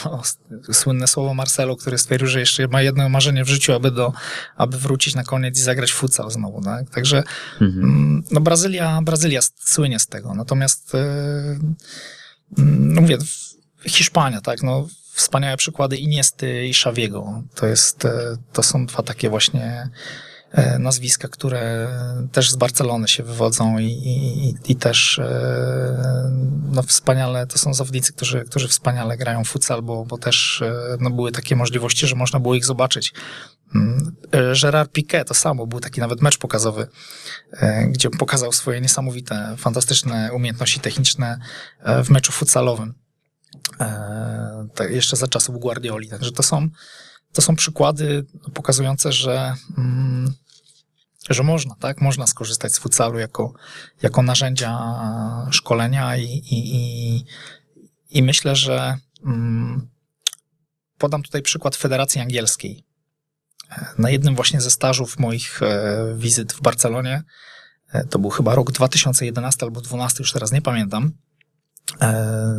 słynne 0.72 1.06
słowo 1.06 1.34
Marcelo, 1.34 1.76
który 1.76 1.98
stwierdził, 1.98 2.28
że 2.28 2.40
jeszcze 2.40 2.68
ma 2.68 2.82
jedno 2.82 3.08
marzenie 3.08 3.44
w 3.44 3.48
życiu, 3.48 3.72
aby 3.72 3.90
do, 3.90 4.12
aby 4.56 4.78
wrócić 4.78 5.14
na 5.14 5.24
koniec 5.24 5.58
i 5.58 5.62
zagrać 5.62 5.92
futsal 5.92 6.30
znowu, 6.30 6.62
tak. 6.62 6.90
Także, 6.90 7.22
Mhm. 7.60 7.84
mm, 7.84 8.22
no 8.30 8.40
Brazylia, 8.40 9.00
Brazylia 9.02 9.40
słynie 9.60 9.98
z 9.98 10.06
tego. 10.06 10.34
Natomiast, 10.34 10.94
mm, 10.94 11.74
no 12.94 13.00
mówię, 13.00 13.18
Hiszpania, 13.86 14.40
tak, 14.40 14.62
no 14.62 14.88
wspaniałe 15.12 15.56
przykłady 15.56 15.96
Iniesty 15.96 16.66
i 16.66 16.74
Szawiego. 16.74 17.42
To 17.54 17.66
jest, 17.66 18.04
e, 18.04 18.36
to 18.52 18.62
są 18.62 18.86
dwa 18.86 19.02
takie 19.02 19.30
właśnie 19.30 19.90
nazwiska, 20.78 21.28
które 21.28 21.88
też 22.32 22.50
z 22.50 22.56
Barcelony 22.56 23.08
się 23.08 23.22
wywodzą 23.22 23.78
i, 23.78 23.84
i, 23.84 24.54
i 24.72 24.76
też 24.76 25.18
e, 25.18 26.30
no 26.72 26.82
wspaniale, 26.82 27.46
to 27.46 27.58
są 27.58 27.74
zawodnicy, 27.74 28.12
którzy, 28.12 28.44
którzy 28.44 28.68
wspaniale 28.68 29.16
grają 29.16 29.44
w 29.44 29.48
futsal, 29.48 29.82
bo, 29.82 30.04
bo 30.04 30.18
też 30.18 30.62
e, 30.62 30.96
no 31.00 31.10
były 31.10 31.32
takie 31.32 31.56
możliwości, 31.56 32.06
że 32.06 32.16
można 32.16 32.40
było 32.40 32.54
ich 32.54 32.64
zobaczyć. 32.64 33.14
Mm, 33.74 34.16
e, 34.32 34.60
Gerard 34.62 34.92
Piqué 34.92 35.24
to 35.24 35.34
samo, 35.34 35.66
był 35.66 35.80
taki 35.80 36.00
nawet 36.00 36.22
mecz 36.22 36.38
pokazowy, 36.38 36.88
e, 37.52 37.86
gdzie 37.86 38.10
pokazał 38.10 38.52
swoje 38.52 38.80
niesamowite, 38.80 39.54
fantastyczne 39.58 40.30
umiejętności 40.32 40.80
techniczne 40.80 41.38
e, 41.80 42.04
w 42.04 42.10
meczu 42.10 42.32
futsalowym. 42.32 42.94
E, 43.80 44.68
tak, 44.74 44.90
jeszcze 44.90 45.16
za 45.16 45.28
czasów 45.28 45.58
Guardioli. 45.58 46.08
Także 46.08 46.32
to 46.32 46.42
są, 46.42 46.68
to 47.36 47.42
są 47.42 47.56
przykłady 47.56 48.26
pokazujące, 48.54 49.12
że, 49.12 49.54
mm, 49.78 50.34
że 51.30 51.42
można, 51.42 51.74
tak? 51.74 52.00
Można 52.00 52.26
skorzystać 52.26 52.72
z 52.72 52.78
futsalu 52.78 53.18
jako, 53.18 53.52
jako 54.02 54.22
narzędzia 54.22 54.78
szkolenia 55.50 56.16
i, 56.16 56.24
i, 56.24 56.76
i, 56.76 57.24
i 58.10 58.22
myślę, 58.22 58.56
że 58.56 58.96
mm, 59.24 59.88
podam 60.98 61.22
tutaj 61.22 61.42
przykład 61.42 61.76
Federacji 61.76 62.20
Angielskiej. 62.20 62.84
Na 63.98 64.10
jednym 64.10 64.34
właśnie 64.34 64.60
ze 64.60 64.70
stażów 64.70 65.18
moich 65.18 65.62
e, 65.62 66.14
wizyt 66.16 66.52
w 66.52 66.60
Barcelonie, 66.60 67.22
e, 67.92 68.04
to 68.04 68.18
był 68.18 68.30
chyba 68.30 68.54
rok 68.54 68.72
2011 68.72 69.66
albo 69.66 69.80
2012, 69.80 70.22
już 70.22 70.32
teraz 70.32 70.52
nie 70.52 70.62
pamiętam, 70.62 71.12
e, 72.00 72.12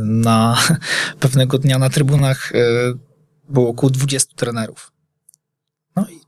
na 0.03 0.57
pewnego 1.19 1.57
dnia 1.57 1.77
na 1.77 1.89
trybunach 1.89 2.51
było 3.49 3.69
około 3.69 3.89
20 3.89 4.35
trenerów. 4.35 4.91
No 5.95 6.07
i 6.09 6.21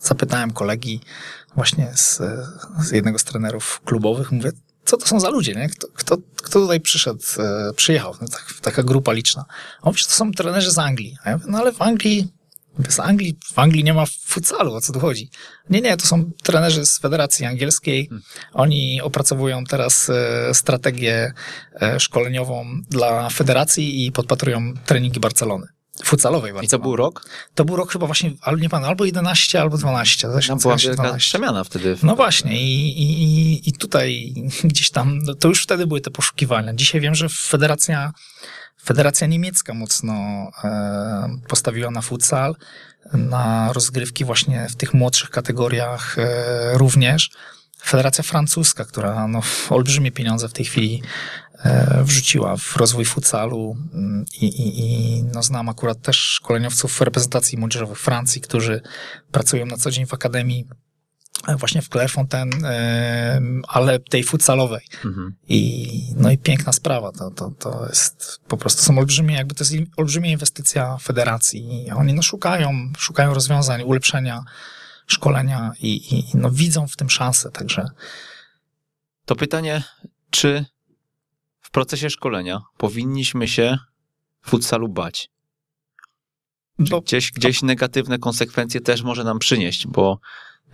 zapytałem 0.00 0.50
kolegi 0.50 1.00
właśnie 1.54 1.92
z, 1.94 2.22
z 2.78 2.90
jednego 2.90 3.18
z 3.18 3.24
trenerów 3.24 3.80
klubowych, 3.84 4.32
mówię, 4.32 4.52
co 4.84 4.96
to 4.96 5.06
są 5.06 5.20
za 5.20 5.30
ludzie, 5.30 5.54
nie? 5.54 5.68
Kto, 5.68 5.88
kto, 5.94 6.16
kto 6.36 6.60
tutaj 6.60 6.80
przyszedł, 6.80 7.22
e, 7.38 7.72
przyjechał, 7.76 8.14
no, 8.22 8.28
tak, 8.28 8.54
taka 8.62 8.82
grupa 8.82 9.12
liczna. 9.12 9.44
A 9.80 9.82
on 9.82 9.90
mówi, 9.90 9.98
że 9.98 10.06
to 10.06 10.12
są 10.12 10.32
trenerzy 10.32 10.70
z 10.70 10.78
Anglii. 10.78 11.16
A 11.24 11.30
ja 11.30 11.36
mówię, 11.36 11.46
no 11.50 11.58
ale 11.58 11.72
w 11.72 11.82
Anglii, 11.82 12.32
mówię, 12.78 12.90
z 12.90 13.00
Anglii, 13.00 13.38
w 13.54 13.58
Anglii 13.58 13.84
nie 13.84 13.94
ma 13.94 14.04
futsalu, 14.26 14.74
o 14.74 14.80
co 14.80 14.92
tu 14.92 15.00
chodzi? 15.00 15.30
Nie, 15.70 15.80
nie, 15.80 15.96
to 15.96 16.06
są 16.06 16.30
trenerzy 16.42 16.86
z 16.86 16.98
Federacji 16.98 17.46
Angielskiej. 17.46 18.10
Oni 18.52 19.00
opracowują 19.02 19.64
teraz 19.64 20.10
e, 20.10 20.54
strategię 20.54 21.32
e, 21.82 22.00
szkoleniową 22.00 22.66
dla 22.90 23.30
federacji 23.30 24.06
i 24.06 24.12
podpatrują 24.12 24.74
treningi 24.86 25.20
Barcelony. 25.20 25.73
Futsalowej 26.04 26.52
I 26.62 26.68
to 26.68 26.78
był 26.78 26.96
rok? 26.96 27.24
To 27.54 27.64
był 27.64 27.76
rok 27.76 27.92
chyba 27.92 28.06
właśnie, 28.06 28.32
ale 28.40 28.58
nie 28.58 28.68
pan, 28.68 28.84
albo 28.84 29.04
11, 29.04 29.60
albo 29.60 29.78
12. 29.78 30.22
Tam 30.22 30.30
była 30.30 30.40
2011, 30.40 30.88
wielka 30.88 31.02
12. 31.02 31.28
przemiana 31.28 31.64
wtedy. 31.64 31.96
No 32.02 32.16
właśnie 32.16 32.62
i, 32.62 33.02
i, 33.02 33.68
i- 33.68 33.72
tutaj 33.72 34.34
gdzieś 34.64 34.90
tam, 34.90 35.18
no 35.18 35.34
to 35.34 35.48
już 35.48 35.62
wtedy 35.62 35.86
były 35.86 36.00
te 36.00 36.10
poszukiwania. 36.10 36.74
Dzisiaj 36.74 37.00
wiem, 37.00 37.14
że 37.14 37.28
Federacja, 37.28 38.12
Federacja 38.84 39.26
Niemiecka 39.26 39.74
mocno 39.74 40.12
e, 40.64 41.38
postawiła 41.48 41.90
na 41.90 42.00
futsal, 42.02 42.56
na 43.12 43.72
rozgrywki 43.72 44.24
właśnie 44.24 44.66
w 44.70 44.76
tych 44.76 44.94
młodszych 44.94 45.30
kategoriach 45.30 46.18
e, 46.18 46.78
również. 46.78 47.30
Federacja 47.84 48.24
Francuska, 48.24 48.84
która 48.84 49.28
no, 49.28 49.40
olbrzymie 49.70 50.12
pieniądze 50.12 50.48
w 50.48 50.52
tej 50.52 50.64
chwili 50.64 51.02
wrzuciła 52.02 52.56
w 52.56 52.76
rozwój 52.76 53.04
futsalu 53.04 53.76
mm, 53.94 54.24
i, 54.40 54.46
i, 54.46 54.80
i 54.80 55.22
no, 55.24 55.42
znam 55.42 55.68
akurat 55.68 56.02
też 56.02 56.16
szkoleniowców 56.16 57.00
reprezentacji 57.00 57.58
młodzieżowych 57.58 57.98
Francji, 57.98 58.40
którzy 58.40 58.80
pracują 59.32 59.66
na 59.66 59.76
co 59.76 59.90
dzień 59.90 60.06
w 60.06 60.14
Akademii 60.14 60.68
właśnie 61.58 61.82
w 61.82 61.88
Clairefontaine, 61.88 62.50
ale 63.68 63.98
tej 63.98 64.24
futsalowej. 64.24 64.86
Mhm. 65.04 65.36
I, 65.48 65.88
no 66.16 66.30
i 66.30 66.38
piękna 66.38 66.72
sprawa. 66.72 67.12
To, 67.12 67.30
to, 67.30 67.50
to 67.50 67.86
jest 67.88 68.40
po 68.48 68.56
prostu 68.56 68.82
są 68.82 68.98
olbrzymie, 68.98 69.34
jakby 69.34 69.54
to 69.54 69.64
jest 69.64 69.74
olbrzymia 69.96 70.30
inwestycja 70.30 70.96
federacji. 70.98 71.86
I 71.86 71.90
oni 71.90 72.14
no 72.14 72.22
szukają, 72.22 72.92
szukają 72.98 73.34
rozwiązań, 73.34 73.82
ulepszenia, 73.82 74.44
szkolenia 75.06 75.72
i, 75.80 76.18
i 76.18 76.24
no 76.34 76.50
widzą 76.50 76.86
w 76.86 76.96
tym 76.96 77.10
szansę, 77.10 77.50
także. 77.50 77.88
To 79.24 79.36
pytanie, 79.36 79.82
czy 80.30 80.64
procesie 81.74 82.10
szkolenia 82.10 82.60
powinniśmy 82.76 83.48
się 83.48 83.78
futsalu 84.42 84.88
bać? 84.88 85.28
Bo, 86.78 87.00
gdzieś, 87.00 87.32
gdzieś 87.32 87.62
negatywne 87.62 88.18
konsekwencje 88.18 88.80
też 88.80 89.02
może 89.02 89.24
nam 89.24 89.38
przynieść, 89.38 89.86
bo 89.86 90.18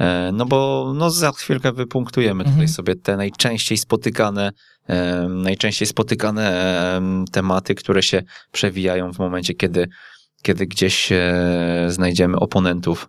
E, 0.00 0.30
no 0.32 0.46
bo 0.46 0.92
no 0.96 1.10
za 1.10 1.32
chwilkę 1.32 1.72
wypunktujemy 1.72 2.44
tutaj 2.44 2.52
mhm. 2.54 2.68
sobie 2.68 2.96
te 2.96 3.16
najczęściej 3.16 3.78
spotykane, 3.78 4.52
e, 4.88 5.28
najczęściej 5.28 5.88
spotykane 5.88 6.50
e, 6.52 7.24
tematy, 7.32 7.74
które 7.74 8.02
się 8.02 8.22
przewijają 8.52 9.12
w 9.12 9.18
momencie, 9.18 9.54
kiedy, 9.54 9.88
kiedy 10.42 10.66
gdzieś 10.66 11.08
znajdziemy 11.88 12.36
oponentów 12.36 13.08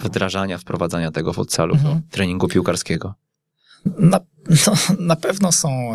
wdrażania, 0.00 0.58
wprowadzania 0.58 1.10
tego 1.10 1.32
futsalu 1.32 1.74
mhm. 1.74 1.94
do 1.94 2.00
treningu 2.10 2.48
piłkarskiego. 2.48 3.14
Na, 3.84 4.20
no, 4.66 4.72
na 4.98 5.16
pewno 5.16 5.52
są 5.52 5.92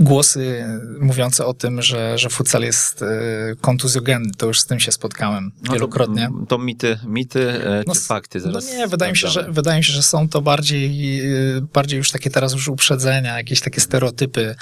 głosy 0.00 0.64
mówiące 1.00 1.46
o 1.46 1.54
tym, 1.54 1.82
że, 1.82 2.18
że 2.18 2.28
futsal 2.28 2.62
jest 2.62 3.02
e, 3.02 3.06
kontuzjogenny. 3.60 4.30
To 4.36 4.46
już 4.46 4.60
z 4.60 4.66
tym 4.66 4.80
się 4.80 4.92
spotkałem 4.92 5.52
no 5.62 5.72
wielokrotnie. 5.72 6.28
To, 6.40 6.46
to 6.46 6.58
mity, 6.58 6.98
mity 7.06 7.50
e, 7.50 7.82
no, 7.86 7.94
czy 7.94 8.00
fakty 8.00 8.38
no 8.38 8.44
zaraz? 8.44 8.66
No 8.66 8.76
nie, 8.76 8.86
wydaje 8.88 9.12
mi, 9.12 9.18
się, 9.18 9.28
że, 9.28 9.46
wydaje 9.52 9.78
mi 9.78 9.84
się, 9.84 9.92
że 9.92 10.02
są 10.02 10.28
to 10.28 10.42
bardziej, 10.42 11.20
e, 11.56 11.60
bardziej 11.60 11.96
już 11.98 12.10
takie 12.10 12.30
teraz 12.30 12.52
już 12.52 12.68
uprzedzenia, 12.68 13.36
jakieś 13.36 13.60
takie 13.60 13.80
stereotypy. 13.80 14.54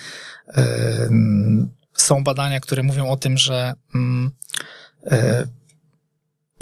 Są 1.95 2.25
badania, 2.25 2.61
które 2.61 2.83
mówią 2.83 3.09
o 3.09 3.17
tym, 3.17 3.39
że 3.39 3.73
mm, 3.95 4.31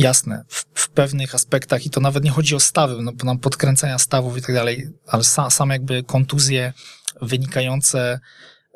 jasne, 0.01 0.45
w, 0.49 0.65
w, 0.75 0.89
pewnych 0.89 1.35
aspektach, 1.35 1.87
i 1.87 1.91
to 1.91 2.01
nawet 2.01 2.25
nie 2.25 2.31
chodzi 2.31 2.55
o 2.55 2.61
stawy, 2.61 3.03
no, 3.03 3.13
nam 3.25 3.39
podkręcenia 3.39 3.99
stawów 3.99 4.39
i 4.39 4.43
tak 4.43 4.55
dalej, 4.55 4.89
ale 5.07 5.23
sa, 5.23 5.51
same 5.51 5.75
jakby 5.75 6.03
kontuzje 6.03 6.73
wynikające 7.23 8.21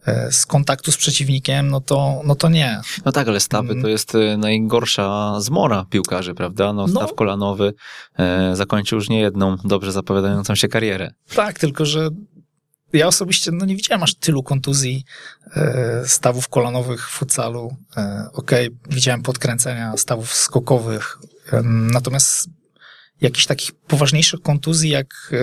E, 0.06 0.32
z 0.32 0.46
kontaktu 0.46 0.92
z 0.92 0.96
przeciwnikiem, 0.96 1.70
no 1.70 1.80
to, 1.80 2.20
no 2.24 2.34
to 2.34 2.48
nie. 2.48 2.80
No 3.04 3.12
tak, 3.12 3.28
ale 3.28 3.40
stawy 3.40 3.70
mm. 3.72 3.82
to 3.82 3.88
jest 3.88 4.14
e, 4.14 4.36
najgorsza 4.36 5.40
zmora 5.40 5.84
piłkarzy, 5.90 6.34
prawda? 6.34 6.72
No, 6.72 6.86
no. 6.86 6.88
staw 6.88 7.08
no. 7.10 7.14
kolanowy 7.14 7.74
e, 8.18 8.56
zakończył 8.56 8.98
już 8.98 9.08
niejedną 9.08 9.56
dobrze 9.64 9.92
zapowiadającą 9.92 10.54
się 10.54 10.68
karierę. 10.68 11.10
Tak, 11.34 11.58
tylko 11.58 11.86
że 11.86 12.08
ja 12.94 13.06
osobiście 13.06 13.50
no, 13.52 13.66
nie 13.66 13.76
widziałem 13.76 14.02
aż 14.02 14.14
tylu 14.14 14.42
kontuzji 14.42 15.04
e, 15.56 16.02
stawów 16.06 16.48
kolanowych 16.48 17.08
w 17.08 17.12
futsalu. 17.12 17.76
E, 17.96 18.28
Okej, 18.32 18.66
okay, 18.68 18.78
widziałem 18.94 19.22
podkręcenia 19.22 19.96
stawów 19.96 20.34
skokowych, 20.34 21.18
e, 21.52 21.62
natomiast 21.64 22.48
jakichś 23.20 23.46
takich 23.46 23.72
poważniejszych 23.72 24.40
kontuzji, 24.40 24.90
jak 24.90 25.34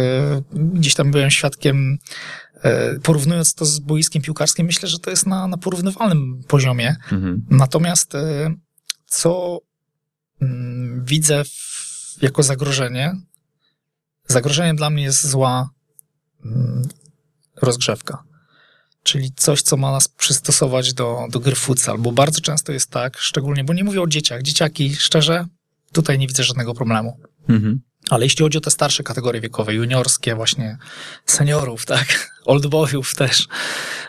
gdzieś 0.53 0.95
tam 0.95 1.11
byłem 1.11 1.31
świadkiem 1.31 1.97
porównując 3.03 3.53
to 3.53 3.65
z 3.65 3.79
boiskiem 3.79 4.21
piłkarskim, 4.21 4.65
myślę, 4.65 4.89
że 4.89 4.99
to 4.99 5.09
jest 5.09 5.25
na, 5.25 5.47
na 5.47 5.57
porównywalnym 5.57 6.43
poziomie. 6.47 6.95
Mhm. 7.11 7.45
Natomiast 7.49 8.13
co 9.05 9.59
mm, 10.41 11.05
widzę 11.05 11.43
w, 11.43 12.17
jako 12.21 12.43
zagrożenie, 12.43 13.15
zagrożeniem 14.27 14.75
dla 14.75 14.89
mnie 14.89 15.03
jest 15.03 15.27
zła 15.27 15.69
mm, 16.45 16.89
rozgrzewka. 17.61 18.23
Czyli 19.03 19.31
coś, 19.35 19.61
co 19.61 19.77
ma 19.77 19.91
nas 19.91 20.07
przystosować 20.07 20.93
do, 20.93 21.27
do 21.29 21.39
gry 21.39 21.55
futsal, 21.55 21.97
bo 21.97 22.11
bardzo 22.11 22.41
często 22.41 22.71
jest 22.71 22.89
tak, 22.89 23.17
szczególnie, 23.17 23.63
bo 23.63 23.73
nie 23.73 23.83
mówię 23.83 24.01
o 24.01 24.07
dzieciach. 24.07 24.41
Dzieciaki, 24.41 24.95
szczerze, 24.95 25.45
tutaj 25.91 26.19
nie 26.19 26.27
widzę 26.27 26.43
żadnego 26.43 26.73
problemu. 26.73 27.19
Mhm. 27.49 27.81
Ale 28.09 28.25
jeśli 28.25 28.43
chodzi 28.43 28.57
o 28.57 28.61
te 28.61 28.71
starsze 28.71 29.03
kategorie 29.03 29.41
wiekowe, 29.41 29.73
juniorskie, 29.73 30.35
właśnie 30.35 30.77
seniorów, 31.25 31.85
tak, 31.85 32.29
oldboyów 32.45 33.15
też, 33.15 33.47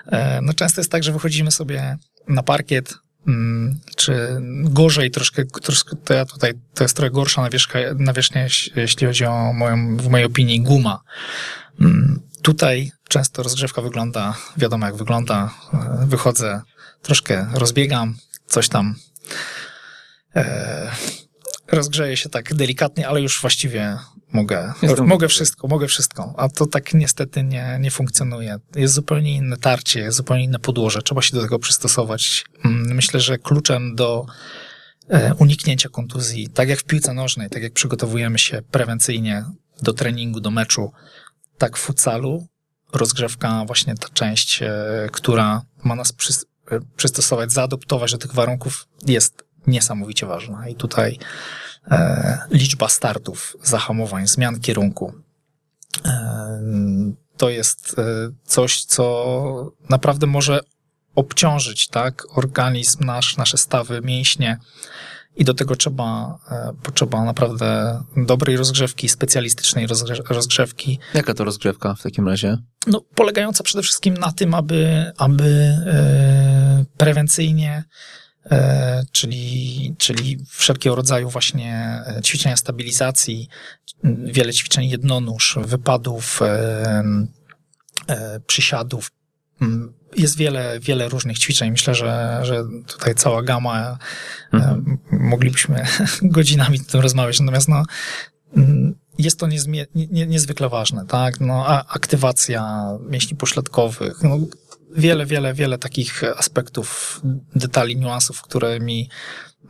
e, 0.07 0.41
no 0.43 0.55
często 0.55 0.81
jest 0.81 0.91
tak, 0.91 1.03
że 1.03 1.13
wychodzimy 1.13 1.51
sobie 1.51 1.99
na 2.29 2.43
parkiet, 2.43 2.95
mm, 3.27 3.81
czy 3.97 4.41
gorzej 4.65 5.11
troszkę, 5.11 5.45
troszkę 5.45 5.97
to 5.97 6.15
ja 6.15 6.25
tutaj, 6.25 6.53
to 6.75 6.85
jest 6.85 6.97
trochę 6.97 7.11
gorsza 7.11 7.43
nawierzchnia, 7.43 7.81
nawierzchnia 7.99 8.47
jeśli 8.77 9.07
chodzi 9.07 9.25
o 9.25 9.53
moją, 9.53 9.97
w 9.97 10.09
mojej 10.09 10.27
opinii, 10.27 10.61
guma. 10.61 11.01
Tutaj 12.43 12.93
często 13.09 13.43
rozgrzewka 13.43 13.83
wygląda, 13.83 14.35
wiadomo 14.57 14.87
jak 14.87 14.97
wygląda, 14.97 15.55
e, 15.75 16.07
wychodzę, 16.07 16.63
troszkę 17.03 17.47
rozbiegam, 17.55 18.17
coś 18.47 18.69
tam 18.69 18.95
e, 20.37 20.91
rozgrzeję 21.73 22.17
się 22.17 22.29
tak 22.29 22.55
delikatnie, 22.55 23.09
ale 23.09 23.21
już 23.21 23.41
właściwie 23.41 23.99
mogę, 24.33 24.73
mogę 25.05 25.29
wszystko, 25.29 25.69
mogę 25.69 25.87
wszystko, 25.87 26.35
a 26.37 26.49
to 26.49 26.67
tak 26.67 26.95
niestety 26.95 27.43
nie, 27.43 27.79
nie 27.81 27.91
funkcjonuje. 27.91 28.57
Jest 28.77 28.95
zupełnie 28.95 29.37
inne 29.37 29.57
tarcie, 29.57 30.01
jest 30.01 30.17
zupełnie 30.17 30.45
inne 30.45 30.59
podłoże, 30.59 31.03
trzeba 31.03 31.23
się 31.23 31.37
do 31.37 31.43
tego 31.43 31.59
przystosować. 31.59 32.45
Mm, 32.65 32.95
myślę, 32.95 33.21
że 33.21 33.39
kluczem 33.39 33.95
do 33.95 34.27
e, 35.09 35.35
uniknięcia 35.35 35.89
kontuzji, 35.89 36.49
tak 36.49 36.69
jak 36.69 36.79
w 36.79 36.85
piłce 36.85 37.15
nożnej, 37.15 37.51
tak 37.51 37.63
jak 37.63 37.73
przygotowujemy 37.73 38.39
się 38.39 38.63
prewencyjnie 38.71 39.45
do 39.83 39.93
treningu, 39.93 40.41
do 40.41 40.51
meczu, 40.51 40.93
tak 41.59 41.77
w 41.77 41.81
futsalu, 41.81 42.47
rozgrzewka, 42.93 43.65
właśnie 43.67 43.95
ta 43.95 44.09
część, 44.09 44.63
e, 44.63 44.71
która 45.13 45.63
ma 45.85 45.95
nas 45.95 46.13
e, 46.71 46.81
przystosować, 46.97 47.53
zaadoptować 47.53 48.13
do 48.13 48.19
tych 48.19 48.35
warunków, 48.35 48.89
jest 49.07 49.45
niesamowicie 49.67 50.27
ważna. 50.27 50.69
I 50.69 50.75
tutaj 50.75 51.19
e, 51.91 52.39
liczba 52.51 52.89
startów, 52.89 53.57
zahamowań, 53.63 54.27
zmian 54.27 54.61
kierunku. 54.61 55.13
E, 56.05 56.63
to 57.37 57.51
jest 57.51 57.99
e, 57.99 58.05
coś, 58.45 58.85
co 58.85 59.73
naprawdę 59.89 60.27
może 60.27 60.61
obciążyć 61.15 61.89
tak, 61.89 62.27
organizm 62.39 63.05
nasz, 63.05 63.37
nasze 63.37 63.59
stawy, 63.59 64.01
mięśnie. 64.01 64.59
I 65.37 65.45
do 65.45 65.55
tego 65.55 65.77
trzeba, 65.77 66.39
e, 66.51 66.73
potrzeba 66.83 67.25
naprawdę 67.25 68.01
dobrej 68.17 68.57
rozgrzewki, 68.57 69.09
specjalistycznej 69.09 69.87
rozgrzewki. 70.29 70.99
Jaka 71.15 71.35
to 71.35 71.45
rozgrzewka 71.45 71.95
w 71.95 72.03
takim 72.03 72.29
razie? 72.29 72.59
No, 72.87 73.01
polegająca 73.15 73.65
przede 73.65 73.83
wszystkim 73.83 74.15
na 74.15 74.33
tym, 74.33 74.55
aby, 74.55 75.13
aby 75.17 75.45
e, 75.45 76.85
prewencyjnie 76.97 77.85
E, 78.51 79.03
czyli, 79.13 79.95
czyli 79.99 80.39
wszelkiego 80.49 80.97
rodzaju 80.97 81.29
właśnie 81.29 82.03
e, 82.07 82.23
ćwiczenia 82.23 82.57
stabilizacji, 82.57 83.49
wiele 84.25 84.53
ćwiczeń 84.53 84.89
jednonóż, 84.89 85.59
wypadów, 85.65 86.41
e, 86.43 87.03
przysiadów. 88.47 89.11
Jest 90.17 90.37
wiele, 90.37 90.81
wiele 90.81 91.09
różnych 91.09 91.39
ćwiczeń. 91.39 91.71
Myślę, 91.71 91.95
że, 91.95 92.41
że 92.43 92.65
tutaj 92.87 93.15
cała 93.15 93.43
gama, 93.43 93.99
mhm. 94.53 94.99
moglibyśmy 95.11 95.87
godzinami 96.23 96.81
o 96.81 96.91
tym 96.93 97.01
rozmawiać. 97.01 97.41
Natomiast 97.41 97.69
no, 97.69 97.83
jest 99.19 99.39
to 99.39 99.47
niezmie, 99.47 99.87
nie, 99.95 100.27
niezwykle 100.27 100.69
ważne, 100.69 101.07
tak? 101.07 101.41
No, 101.41 101.67
aktywacja 101.89 102.89
mięśni 103.09 103.37
pośladkowych, 103.37 104.23
no, 104.23 104.39
wiele, 104.97 105.27
wiele, 105.27 105.55
wiele 105.55 105.79
takich 105.79 106.25
aspektów, 106.37 107.21
detali, 107.57 107.97
niuansów, 107.97 108.43
którymi 108.43 109.09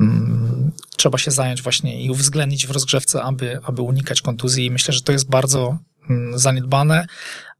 mm, 0.00 0.72
trzeba 0.96 1.18
się 1.18 1.31
zająć 1.31 1.62
właśnie 1.62 2.05
i 2.05 2.11
uwzględnić 2.11 2.66
w 2.66 2.70
rozgrzewce, 2.70 3.22
aby, 3.22 3.59
aby 3.64 3.83
unikać 3.83 4.22
kontuzji. 4.22 4.70
Myślę, 4.70 4.94
że 4.94 5.02
to 5.02 5.12
jest 5.12 5.31
bardzo 5.31 5.78
mm, 6.11 6.38
zaniedbane. 6.38 7.07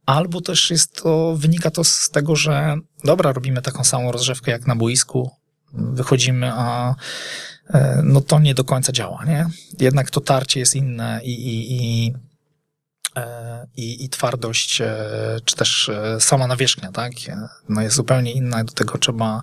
Albo 0.07 0.41
też 0.41 0.71
jest 0.71 1.03
to, 1.03 1.35
wynika 1.37 1.71
to 1.71 1.85
z 1.85 2.11
tego, 2.11 2.37
że 2.37 2.77
dobra, 3.05 3.33
robimy 3.33 3.63
taką 3.63 3.85
samą 3.85 4.13
rozgrzewkę 4.13 4.51
jak 4.51 4.67
na 4.67 4.77
boisku, 4.77 5.31
wychodzimy, 5.73 6.51
a 6.53 6.95
e, 7.71 8.01
no 8.05 8.21
to 8.21 8.39
nie 8.39 8.55
do 8.55 8.65
końca 8.65 8.93
działa, 8.93 9.25
nie? 9.25 9.47
Jednak 9.81 10.11
to 10.11 10.21
tarcie 10.21 10.61
jest 10.61 10.75
inne 10.75 11.21
i, 11.25 11.33
i, 11.33 11.73
i 11.73 12.15
e, 13.17 13.67
i, 13.77 14.05
i 14.05 14.09
twardość, 14.09 14.81
e, 14.81 14.97
czy 15.45 15.57
też 15.57 15.91
sama 16.19 16.47
nawierzchnia, 16.47 16.93
tak, 16.93 17.13
no 17.69 17.83
jest 17.83 17.97
zupełnie 17.97 18.33
inna 18.33 18.63
i 18.63 18.65
do 18.65 18.73
tego 18.73 18.99
trzeba, 18.99 19.43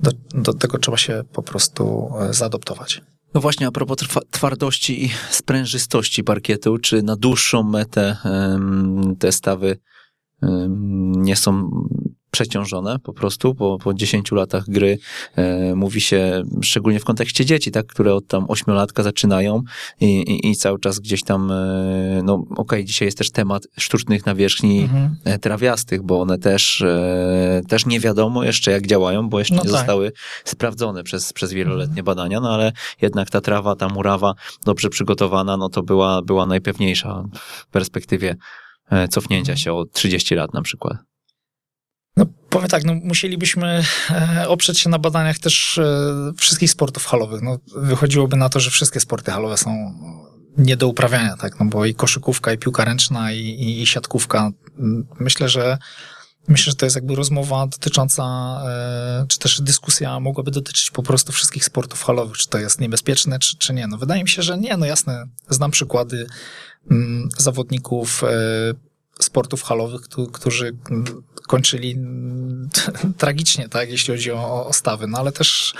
do, 0.00 0.10
do 0.34 0.54
tego 0.54 0.78
trzeba 0.78 0.96
się 0.96 1.22
po 1.32 1.42
prostu 1.42 2.12
zaadoptować. 2.30 3.02
No 3.34 3.40
właśnie, 3.40 3.66
a 3.66 3.70
propos 3.70 3.98
twardości 4.30 5.04
i 5.04 5.10
sprężystości 5.30 6.24
parkietu, 6.24 6.78
czy 6.78 7.02
na 7.02 7.16
dłuższą 7.16 7.62
metę 7.62 8.16
te 9.18 9.32
stawy 9.32 9.78
nie 11.16 11.36
są 11.36 11.70
przeciążone 12.34 12.98
po 12.98 13.12
prostu 13.12 13.54
po, 13.54 13.78
po 13.78 13.94
10 13.94 14.32
latach 14.32 14.64
gry. 14.68 14.98
E, 15.36 15.74
mówi 15.74 16.00
się, 16.00 16.42
szczególnie 16.62 17.00
w 17.00 17.04
kontekście 17.04 17.44
dzieci, 17.44 17.70
tak, 17.70 17.86
które 17.86 18.14
od 18.14 18.26
tam 18.26 18.44
8 18.48 18.74
latka 18.74 19.02
zaczynają 19.02 19.62
i, 20.00 20.06
i, 20.06 20.50
i 20.50 20.56
cały 20.56 20.78
czas 20.78 20.98
gdzieś 20.98 21.22
tam, 21.22 21.50
e, 21.50 22.20
no 22.24 22.34
okej, 22.34 22.56
okay, 22.56 22.84
dzisiaj 22.84 23.08
jest 23.08 23.18
też 23.18 23.30
temat 23.30 23.66
sztucznych 23.78 24.26
nawierzchni 24.26 24.80
Mhm. 24.82 25.16
e, 25.24 25.38
trawiastych, 25.38 26.02
bo 26.02 26.20
one 26.20 26.38
też, 26.38 26.80
e, 26.80 27.62
też 27.68 27.86
nie 27.86 28.00
wiadomo 28.00 28.44
jeszcze 28.44 28.70
jak 28.70 28.86
działają, 28.86 29.28
bo 29.28 29.38
jeszcze 29.38 29.54
No 29.54 29.62
nie 29.62 29.70
tak. 29.70 29.78
zostały 29.78 30.12
sprawdzone 30.44 31.02
przez, 31.02 31.32
przez 31.32 31.52
wieloletnie 31.52 32.02
badania, 32.02 32.40
no 32.40 32.50
ale 32.54 32.72
jednak 33.02 33.30
ta 33.30 33.40
trawa, 33.40 33.76
ta 33.76 33.88
murawa 33.88 34.34
dobrze 34.64 34.90
przygotowana, 34.90 35.56
no 35.56 35.68
to 35.68 35.82
była, 35.82 36.22
była 36.22 36.46
najpewniejsza 36.46 37.24
w 37.34 37.66
perspektywie 37.66 38.36
cofnięcia 39.10 39.56
się 39.56 39.72
o 39.72 39.84
30 39.84 40.34
lat 40.34 40.54
na 40.54 40.62
przykład. 40.62 40.96
No, 42.16 42.26
powiem 42.50 42.68
tak, 42.68 42.84
no, 42.84 42.94
musielibyśmy 42.94 43.82
e, 44.10 44.48
oprzeć 44.48 44.80
się 44.80 44.90
na 44.90 44.98
badaniach 44.98 45.38
też 45.38 45.78
e, 45.78 46.32
wszystkich 46.36 46.70
sportów 46.70 47.06
halowych. 47.06 47.42
No, 47.42 47.58
wychodziłoby 47.76 48.36
na 48.36 48.48
to, 48.48 48.60
że 48.60 48.70
wszystkie 48.70 49.00
sporty 49.00 49.30
halowe 49.30 49.56
są 49.56 49.94
nie 50.58 50.76
do 50.76 50.88
uprawiania, 50.88 51.36
tak? 51.36 51.60
No 51.60 51.66
bo 51.66 51.84
i 51.84 51.94
koszykówka, 51.94 52.52
i 52.52 52.58
piłka 52.58 52.84
ręczna, 52.84 53.32
i, 53.32 53.38
i, 53.38 53.82
i 53.82 53.86
siatkówka. 53.86 54.50
Myślę, 55.20 55.48
że 55.48 55.78
myślę, 56.48 56.70
że 56.70 56.76
to 56.76 56.86
jest 56.86 56.96
jakby 56.96 57.14
rozmowa 57.14 57.66
dotycząca, 57.66 58.24
e, 58.66 59.26
czy 59.28 59.38
też 59.38 59.60
dyskusja 59.60 60.20
mogłaby 60.20 60.50
dotyczyć 60.50 60.90
po 60.90 61.02
prostu 61.02 61.32
wszystkich 61.32 61.64
sportów 61.64 62.02
halowych, 62.02 62.36
czy 62.36 62.48
to 62.48 62.58
jest 62.58 62.80
niebezpieczne, 62.80 63.38
czy, 63.38 63.56
czy 63.58 63.74
nie. 63.74 63.86
No 63.86 63.98
wydaje 63.98 64.22
mi 64.22 64.28
się, 64.28 64.42
że 64.42 64.58
nie, 64.58 64.76
no 64.76 64.86
jasne, 64.86 65.24
znam 65.48 65.70
przykłady 65.70 66.26
zawodników 67.38 68.24
e, 68.24 68.28
sportów 69.20 69.62
halowych, 69.62 70.00
któ- 70.00 70.26
którzy 70.26 70.76
mm, 70.90 71.04
kończyli 71.46 71.92
mm, 71.92 72.68
tragicznie, 73.18 73.68
tak, 73.68 73.90
jeśli 73.90 74.14
chodzi 74.14 74.32
o, 74.32 74.66
o 74.66 74.72
stawy, 74.72 75.06
no 75.06 75.18
ale 75.18 75.32
też 75.32 75.74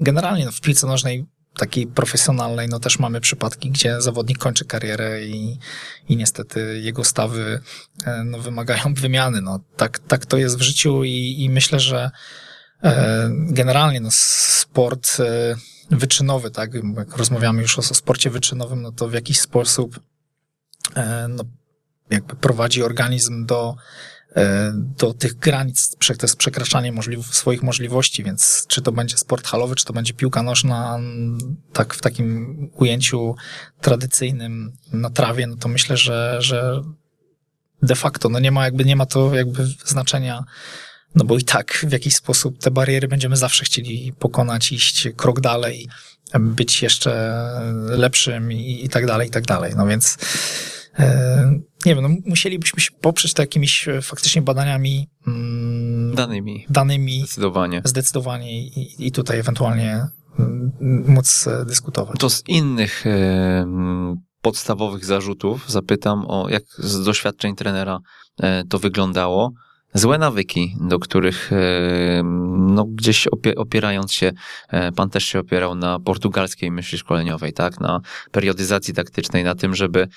generalnie 0.00 0.44
no, 0.44 0.52
w 0.52 0.60
piłce 0.60 0.86
nożnej 0.86 1.26
takiej 1.58 1.86
profesjonalnej, 1.86 2.68
no 2.68 2.80
też 2.80 2.98
mamy 2.98 3.20
przypadki, 3.20 3.70
gdzie 3.70 4.00
zawodnik 4.00 4.38
kończy 4.38 4.64
karierę 4.64 5.24
i, 5.24 5.58
i 6.08 6.16
niestety 6.16 6.80
jego 6.82 7.04
stawy 7.04 7.60
e, 8.04 8.24
no, 8.24 8.38
wymagają 8.38 8.94
wymiany. 9.02 9.40
No, 9.40 9.60
tak, 9.76 9.98
tak 9.98 10.26
to 10.26 10.36
jest 10.36 10.58
w 10.58 10.62
życiu 10.62 11.04
i, 11.04 11.36
i 11.38 11.50
myślę, 11.50 11.80
że 11.80 12.10
e, 12.84 13.30
generalnie 13.32 14.00
no, 14.00 14.08
sport 14.10 15.16
e, 15.20 15.56
wyczynowy, 15.90 16.50
tak, 16.50 16.70
jak 16.96 17.16
rozmawiamy 17.16 17.62
już 17.62 17.78
o, 17.78 17.80
o 17.80 17.94
sporcie 17.94 18.30
wyczynowym, 18.30 18.82
no 18.82 18.92
to 18.92 19.08
w 19.08 19.12
jakiś 19.12 19.40
sposób 19.40 20.00
e, 20.96 21.26
no, 21.28 21.44
jakby 22.10 22.36
prowadzi 22.36 22.82
organizm 22.82 23.46
do, 23.46 23.76
e, 24.36 24.72
do 24.74 25.14
tych 25.14 25.34
granic, 25.34 25.96
to 25.98 26.26
jest 26.26 26.36
przekraczanie 26.36 26.92
możliw- 26.92 27.32
swoich 27.32 27.62
możliwości, 27.62 28.24
więc 28.24 28.64
czy 28.68 28.82
to 28.82 28.92
będzie 28.92 29.16
sport 29.16 29.46
halowy, 29.46 29.74
czy 29.74 29.84
to 29.84 29.92
będzie 29.92 30.14
piłka 30.14 30.42
nożna, 30.42 30.98
tak 31.72 31.94
w 31.94 32.00
takim 32.00 32.56
ujęciu 32.74 33.34
tradycyjnym 33.80 34.72
na 34.92 35.10
trawie, 35.10 35.46
no 35.46 35.56
to 35.56 35.68
myślę, 35.68 35.96
że, 35.96 36.36
że 36.40 36.82
de 37.82 37.94
facto, 37.94 38.28
no 38.28 38.38
nie 38.38 38.50
ma 38.50 38.64
jakby, 38.64 38.84
nie 38.84 38.96
ma 38.96 39.06
to 39.06 39.34
jakby 39.34 39.66
znaczenia, 39.84 40.44
no 41.14 41.24
bo 41.24 41.38
i 41.38 41.42
tak 41.44 41.84
w 41.88 41.92
jakiś 41.92 42.14
sposób 42.14 42.58
te 42.58 42.70
bariery 42.70 43.08
będziemy 43.08 43.36
zawsze 43.36 43.64
chcieli 43.64 44.12
pokonać, 44.18 44.72
iść 44.72 45.08
krok 45.16 45.40
dalej, 45.40 45.88
być 46.40 46.82
jeszcze 46.82 47.40
lepszym 47.88 48.52
i, 48.52 48.84
i 48.84 48.88
tak 48.88 49.06
dalej, 49.06 49.28
i 49.28 49.30
tak 49.30 49.44
dalej. 49.44 49.72
No 49.76 49.86
więc 49.86 50.18
e, 50.98 51.58
nie 51.86 51.94
wiem, 51.94 52.02
no 52.02 52.08
musielibyśmy 52.26 52.80
się 52.80 52.90
poprzeć 53.00 53.34
to 53.34 53.42
jakimiś 53.42 53.88
e, 53.88 54.02
faktycznie 54.02 54.42
badaniami, 54.42 55.08
mm, 55.26 56.14
Danymi, 56.14 56.66
danymi 56.70 57.18
zdecydowanie. 57.20 57.82
zdecydowanie 57.84 58.62
i, 58.62 59.06
i 59.06 59.12
tutaj 59.12 59.38
ewentualnie 59.38 60.06
mm, 60.38 60.72
móc 61.06 61.46
e, 61.46 61.64
dyskutować. 61.64 62.16
To 62.18 62.30
z 62.30 62.42
innych 62.48 63.04
em, 63.06 64.16
podstawowych 64.42 65.04
zarzutów 65.04 65.70
zapytam 65.70 66.24
o, 66.28 66.48
jak 66.48 66.62
z 66.78 67.04
doświadczeń 67.04 67.56
trenera 67.56 67.98
e, 68.42 68.64
to 68.64 68.78
wyglądało. 68.78 69.52
Złe 69.94 70.18
nawyki, 70.18 70.76
do 70.80 70.98
których 70.98 71.50
em, 71.52 72.74
no, 72.74 72.84
gdzieś 72.84 73.26
opie, 73.26 73.54
opierając 73.54 74.12
się, 74.12 74.32
e, 74.68 74.92
pan 74.92 75.10
też 75.10 75.24
się 75.24 75.38
opierał 75.40 75.74
na 75.74 76.00
portugalskiej 76.00 76.70
myśli 76.70 76.98
szkoleniowej, 76.98 77.52
tak, 77.52 77.80
na 77.80 78.00
periodyzacji 78.32 78.94
taktycznej, 78.94 79.44
na 79.44 79.54
tym, 79.54 79.74
żeby 79.74 80.08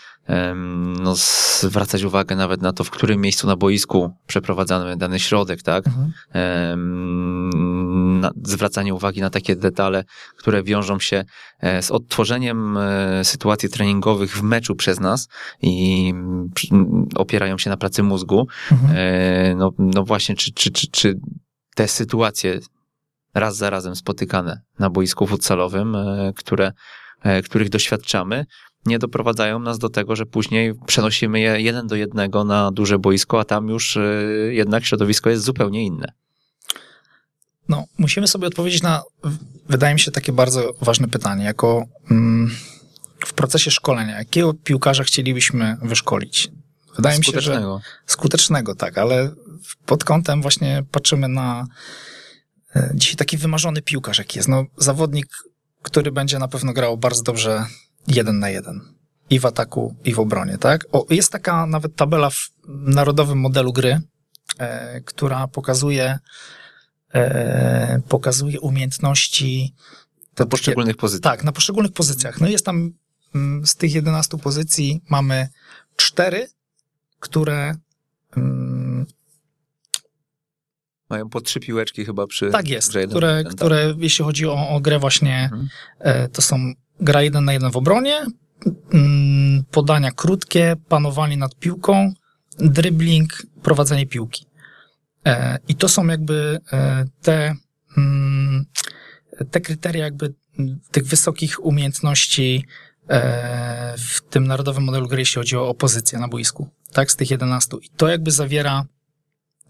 no, 1.00 1.16
zwracać 1.60 2.04
uwagę 2.04 2.36
nawet 2.36 2.62
na 2.62 2.74
to, 2.74 2.84
w 2.84 2.90
którym 2.90 3.22
miejscu 3.22 3.48
na 3.48 3.56
boisku 3.56 4.14
przeprowadzamy 4.28 4.98
dany 4.98 5.20
środek, 5.20 5.62
tak, 5.62 5.84
Mhm. 5.88 6.12
Na, 8.22 8.32
zwracanie 8.44 8.94
uwagi 8.94 9.22
na 9.22 9.30
takie 9.30 9.56
detale, 9.56 10.04
które 10.38 10.64
wiążą 10.64 11.00
się 11.00 11.24
e, 11.60 11.82
z 11.82 11.92
odtworzeniem 11.92 12.78
e, 12.78 13.24
sytuacji 13.26 13.70
treningowych 13.70 14.38
w 14.38 14.42
meczu 14.44 14.76
przez 14.76 15.00
nas 15.00 15.28
i 15.62 16.08
mm, 16.10 16.50
przy- 16.56 16.74
m, 16.74 17.06
opierają 17.16 17.58
się 17.58 17.70
na 17.70 17.78
pracy 17.78 18.04
mózgu. 18.04 18.48
Mhm. 18.72 18.92
E, 18.98 19.56
No, 19.56 19.72
no 19.78 20.04
właśnie, 20.04 20.36
czy, 20.36 20.52
czy, 20.54 20.72
czy, 20.72 20.88
czy 20.92 21.20
te 21.76 21.88
sytuacje 21.88 22.60
raz 23.34 23.58
za 23.58 23.70
razem 23.70 23.96
spotykane 23.96 24.62
na 24.80 24.90
boisku 24.90 25.28
futsalowym, 25.28 25.98
które, 26.36 26.72
których 27.44 27.70
doświadczamy, 27.70 28.46
nie 28.86 29.00
doprowadzają 29.00 29.60
nas 29.60 29.80
do 29.80 29.90
tego, 29.90 30.16
że 30.16 30.26
później 30.26 30.74
przenosimy 30.88 31.40
je 31.40 31.62
jeden 31.62 31.88
do 31.88 31.96
jednego 31.96 32.44
na 32.44 32.72
duże 32.72 33.00
boisko, 33.00 33.40
a 33.40 33.44
tam 33.46 33.68
już 33.70 33.98
jednak 34.50 34.86
środowisko 34.86 35.30
jest 35.30 35.44
zupełnie 35.44 35.86
inne. 35.86 36.12
No, 37.69 37.86
musimy 37.97 38.28
sobie 38.28 38.47
odpowiedzieć 38.47 38.82
na, 38.82 39.04
wydaje 39.69 39.93
mi 39.93 40.00
się, 40.00 40.12
takie 40.12 40.32
bardzo 40.32 40.74
ważne 40.82 41.08
pytanie. 41.08 41.45
Jako 41.45 41.86
mm, 42.12 42.52
w 43.26 43.34
procesie 43.34 43.71
szkolenia, 43.71 44.17
jakiego 44.17 44.54
piłkarza 44.54 45.04
chcielibyśmy 45.04 45.78
wyszkolić? 45.82 46.50
Wydaje 46.95 47.17
mi 47.17 47.26
się, 47.26 47.32
że 47.32 47.41
Skutecznego. 47.41 47.82
skutecznego, 48.06 48.76
tak, 48.76 48.97
ale 48.97 49.32
pod 49.86 50.04
kątem 50.04 50.41
właśnie 50.41 50.84
patrzymy 50.91 51.28
na 51.28 51.65
e, 52.76 52.91
dzisiaj 52.93 53.15
taki 53.15 53.38
wymarzony 53.38 53.82
piłkarz, 53.82 54.17
jaki 54.17 54.39
jest. 54.39 54.50
No, 54.50 54.65
zawodnik, 54.78 55.28
który 55.82 56.12
będzie 56.12 56.39
na 56.39 56.47
pewno 56.47 56.74
grał 56.74 56.97
bardzo 56.97 57.24
dobrze 57.24 57.65
jeden 58.08 58.39
na 58.39 58.50
jeden. 58.50 58.82
I 59.30 59.39
w 59.39 59.45
ataku, 59.45 59.95
i 60.04 60.13
w 60.13 60.19
obronie, 60.19 60.58
tak? 60.58 60.86
O, 60.91 61.06
jest 61.10 61.32
taka 61.32 61.65
nawet 61.65 61.95
tabela 61.95 62.30
w 62.30 62.50
narodowym 62.67 63.39
modelu 63.39 63.74
gry, 63.74 64.02
e, 64.58 65.02
która 65.02 65.47
pokazuje, 65.47 66.19
e, 67.13 68.02
pokazuje 68.10 68.60
umiejętności 68.60 69.74
Na 70.39 70.45
poszczególnych 70.45 70.97
pozycjach. 70.97 71.34
tak, 71.34 71.43
na 71.43 71.52
poszczególnych 71.52 71.91
pozycjach. 71.93 72.41
No 72.41 72.47
jest 72.47 72.65
tam 72.65 72.91
mm, 73.36 73.65
z 73.67 73.76
tych 73.76 73.93
11 73.93 74.38
pozycji 74.38 75.02
mamy 75.10 75.47
cztery, 75.95 76.47
które 77.19 77.76
mm, 78.38 79.06
Mają 81.10 81.30
po 81.30 81.41
trzy 81.41 81.60
piłeczki 81.60 82.06
chyba 82.06 82.28
przy 82.28 82.50
tak 82.52 82.67
jest, 82.67 82.95
jeden 82.95 83.10
które, 83.10 83.28
jeden, 83.38 83.43
tak. 83.43 83.56
które 83.56 83.95
jeśli 83.97 84.26
chodzi 84.26 84.47
o, 84.47 84.69
o 84.69 84.80
grę 84.80 85.00
właśnie, 85.00 85.43
Mhm. 85.43 85.69
e, 86.00 86.30
to 86.30 86.41
są 86.41 86.74
gra 87.00 87.21
jeden 87.21 87.45
na 87.45 87.54
jeden 87.54 87.71
w 87.71 87.78
obronie, 87.78 88.26
mm, 88.93 89.63
podania 89.71 90.12
krótkie, 90.12 90.76
panowanie 90.89 91.38
nad 91.38 91.56
piłką, 91.56 92.13
dribbling, 92.60 93.43
prowadzenie 93.63 94.08
piłki. 94.08 94.45
E, 95.26 95.60
I 95.68 95.76
to 95.76 95.90
są 95.90 96.08
jakby 96.08 96.60
e, 96.74 97.06
te, 97.22 97.56
mm, 97.98 98.66
te 99.52 99.62
kryteria 99.62 100.04
jakby 100.06 100.34
tych 100.92 101.06
wysokich 101.06 101.66
umiejętności 101.66 102.66
e, 103.10 103.96
w 103.98 104.22
tym 104.22 104.48
narodowym 104.48 104.84
modelu 104.84 105.08
gry, 105.08 105.19
jeśli 105.19 105.36
chodzi 105.40 105.58
o 105.58 105.67
opozycję 105.67 106.19
na 106.19 106.28
boisku. 106.28 106.69
Tak, 106.94 107.12
z 107.12 107.15
tych 107.15 107.32
11. 107.32 107.78
I 107.82 107.90
to 107.90 108.08
jakby 108.08 108.32
zawiera, 108.32 108.86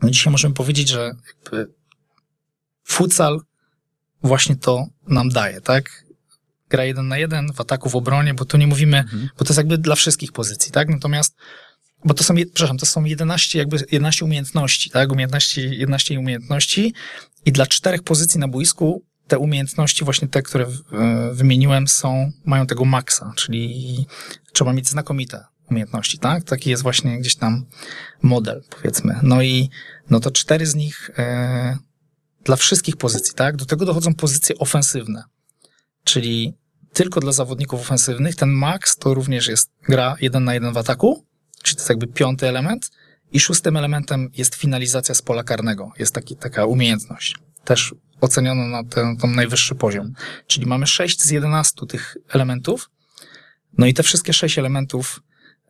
no 0.01 0.09
dzisiaj 0.09 0.31
możemy 0.31 0.53
powiedzieć, 0.53 0.87
że 0.89 1.11
jakby 1.43 1.73
futsal 2.83 3.41
właśnie 4.23 4.55
to 4.55 4.85
nam 5.07 5.29
daje, 5.29 5.61
tak? 5.61 6.05
Gra 6.69 6.83
jeden 6.85 7.07
na 7.07 7.17
jeden, 7.17 7.53
w 7.53 7.61
ataku, 7.61 7.89
w 7.89 7.95
obronie, 7.95 8.33
bo 8.33 8.45
tu 8.45 8.57
nie 8.57 8.67
mówimy, 8.67 8.97
Mhm. 8.97 9.29
bo 9.37 9.45
to 9.45 9.49
jest 9.49 9.57
jakby 9.57 9.77
dla 9.77 9.95
wszystkich 9.95 10.31
pozycji, 10.31 10.71
tak? 10.71 10.89
Natomiast, 10.89 11.35
bo 12.05 12.13
to 12.13 12.23
są, 12.23 12.35
przepraszam, 12.53 12.77
to 12.77 12.85
są 12.85 13.05
11 13.05 13.59
jakby 13.59 13.77
11 13.91 14.25
umiejętności, 14.25 14.89
tak? 14.89 15.11
Umiejętności, 15.11 15.77
11 15.79 16.19
umiejętności 16.19 16.93
i 17.45 17.51
dla 17.51 17.67
czterech 17.67 18.03
pozycji 18.03 18.39
na 18.39 18.47
boisku 18.47 19.03
te 19.27 19.39
umiejętności 19.39 20.05
właśnie 20.05 20.27
te, 20.27 20.41
które 20.41 20.65
e, 20.65 21.33
wymieniłem 21.33 21.87
są, 21.87 22.31
mają 22.45 22.67
tego 22.67 22.85
maksa, 22.85 23.33
czyli 23.35 24.05
trzeba 24.53 24.73
mieć 24.73 24.89
znakomite 24.89 25.45
umiejętności, 25.69 26.19
tak? 26.19 26.43
Taki 26.43 26.69
jest 26.69 26.83
właśnie 26.83 27.19
gdzieś 27.19 27.35
tam 27.35 27.65
model, 28.21 28.63
powiedzmy. 28.69 29.19
No 29.23 29.41
i 29.41 29.69
no 30.09 30.19
to 30.19 30.31
cztery 30.31 30.65
z 30.65 30.75
nich 30.75 31.09
e, 31.17 31.77
dla 32.43 32.55
wszystkich 32.55 32.97
pozycji, 32.97 33.33
tak? 33.35 33.55
Do 33.55 33.65
tego 33.65 33.85
dochodzą 33.85 34.13
pozycje 34.13 34.57
ofensywne, 34.57 35.23
czyli 36.03 36.53
tylko 36.93 37.19
dla 37.19 37.31
zawodników 37.31 37.81
ofensywnych. 37.81 38.35
Ten 38.35 38.49
max 38.49 38.97
to 38.97 39.13
również 39.13 39.47
jest 39.47 39.71
gra 39.89 40.15
jeden 40.21 40.43
na 40.43 40.53
jeden 40.53 40.73
w 40.73 40.77
ataku, 40.77 41.25
czyli 41.61 41.75
to 41.75 41.81
jest 41.81 41.89
jakby 41.89 42.07
piąty 42.07 42.47
element. 42.47 42.91
I 43.31 43.39
szóstym 43.39 43.77
elementem 43.77 44.29
jest 44.37 44.55
finalizacja 44.55 45.15
z 45.15 45.21
pola 45.21 45.43
karnego. 45.43 45.91
Jest 45.99 46.13
taki, 46.13 46.35
taka 46.35 46.65
umiejętność. 46.65 47.35
Też 47.63 47.95
oceniono 48.21 48.67
na 48.67 48.83
ten, 48.83 49.17
ten 49.17 49.35
najwyższy 49.35 49.75
poziom. 49.75 50.13
Czyli 50.47 50.65
mamy 50.65 50.87
6 50.87 51.21
z 51.21 51.29
11 51.29 51.85
tych 51.85 52.17
elementów. 52.29 52.89
No 53.77 53.85
i 53.85 53.93
te 53.93 54.03
wszystkie 54.03 54.33
sześć 54.33 54.59
elementów 54.59 55.23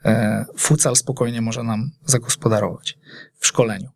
e, 0.05 0.45
futsal 0.57 0.95
spokojnie 0.95 1.41
może 1.41 1.63
nam 1.63 1.91
zagospodarować 2.05 2.97
w 3.39 3.47
szkoleniu. 3.47 3.89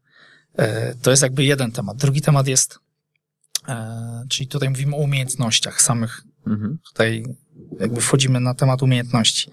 E, 0.57 0.95
to 0.95 1.11
jest 1.11 1.23
jakby 1.23 1.43
jeden 1.43 1.71
temat. 1.71 1.97
Drugi 1.97 2.21
temat 2.21 2.47
jest, 2.47 2.79
e, 3.67 4.25
czyli 4.29 4.47
tutaj 4.47 4.69
mówimy 4.69 4.95
o 4.95 4.99
umiejętnościach 4.99 5.81
samych. 5.81 6.21
Mhm. 6.47 6.77
Tutaj 6.87 7.25
jakby 7.79 8.01
wchodzimy 8.01 8.39
na 8.39 8.53
temat 8.53 8.83
umiejętności. 8.83 9.51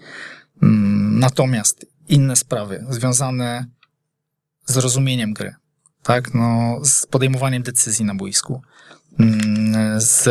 Mm, 0.63 1.19
Natomiast 1.19 1.85
inne 2.07 2.35
sprawy 2.35 2.85
związane 2.89 3.65
z 4.65 4.77
rozumieniem 4.77 5.33
gry, 5.33 5.55
tak, 6.03 6.33
no, 6.33 6.79
z 6.83 7.05
podejmowaniem 7.05 7.63
decyzji 7.63 8.05
na 8.05 8.15
boisku, 8.15 8.61
mm, 9.19 10.01
z 10.01 10.29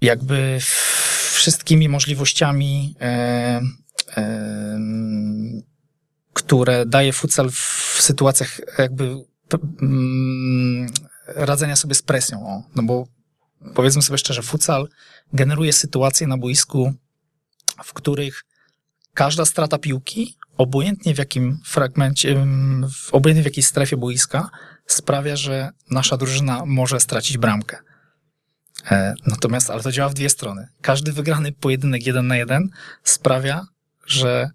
jakby 0.00 0.58
wszystkimi 1.32 1.88
możliwościami, 1.88 2.96
e, 3.00 3.60
e, 4.16 4.80
które 6.32 6.86
daje 6.86 7.12
futsal 7.12 7.50
w 7.50 7.96
sytuacjach 8.00 8.60
jakby 8.78 9.16
mm, 9.82 10.90
radzenia 11.26 11.76
sobie 11.76 11.94
z 11.94 12.02
presją. 12.02 12.46
O, 12.46 12.62
no 12.76 12.82
bo 12.82 13.06
powiedzmy 13.74 14.02
sobie 14.02 14.18
szczerze, 14.18 14.42
futsal 14.42 14.88
generuje 15.32 15.72
sytuacje 15.72 16.26
na 16.26 16.38
boisku, 16.38 16.92
w 17.84 17.92
których 17.92 18.44
każda 19.14 19.44
strata 19.44 19.78
piłki, 19.78 20.36
obojętnie 20.56 21.14
w 21.14 21.18
jakim 21.18 21.60
fragmencie, 21.64 22.46
obojętnie 23.12 23.42
w 23.42 23.46
jakiej 23.46 23.62
strefie 23.62 23.96
boiska, 23.96 24.50
sprawia, 24.86 25.36
że 25.36 25.70
nasza 25.90 26.16
drużyna 26.16 26.62
może 26.66 27.00
stracić 27.00 27.38
bramkę. 27.38 27.78
E, 28.90 29.14
Natomiast, 29.26 29.70
ale 29.70 29.82
to 29.82 29.92
działa 29.92 30.08
w 30.08 30.14
dwie 30.14 30.30
strony. 30.30 30.68
Każdy 30.80 31.12
wygrany 31.12 31.52
pojedynek 31.52 32.06
jeden 32.06 32.26
na 32.26 32.36
jeden 32.36 32.70
sprawia, 33.02 33.66
że 34.06 34.50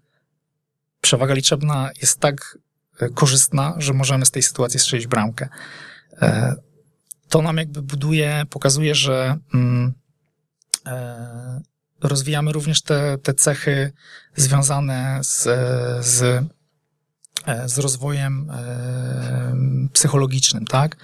przewaga 1.00 1.34
liczebna 1.34 1.90
jest 2.00 2.20
tak 2.20 2.58
e, 3.00 3.08
korzystna, 3.08 3.74
że 3.78 3.92
możemy 3.92 4.26
z 4.26 4.30
tej 4.30 4.42
sytuacji 4.42 4.80
strzelić 4.80 5.06
bramkę. 5.06 5.48
E, 6.22 6.54
To 7.28 7.42
nam 7.42 7.56
jakby 7.56 7.82
buduje, 7.82 8.42
pokazuje, 8.50 8.94
że 8.94 9.36
mm, 9.54 9.92
rozwijamy 12.02 12.52
również 12.52 12.82
te, 12.82 13.18
te 13.18 13.34
cechy 13.34 13.92
związane 14.36 15.20
z, 15.22 15.42
z, 16.06 16.44
e, 17.46 17.68
z 17.68 17.78
rozwojem 17.78 18.50
e, 18.50 19.88
psychologicznym, 19.92 20.64
tak? 20.66 20.96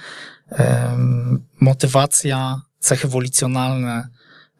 Motywacja, 1.60 2.60
cechy 2.78 3.08
wolicjonalne, 3.08 4.08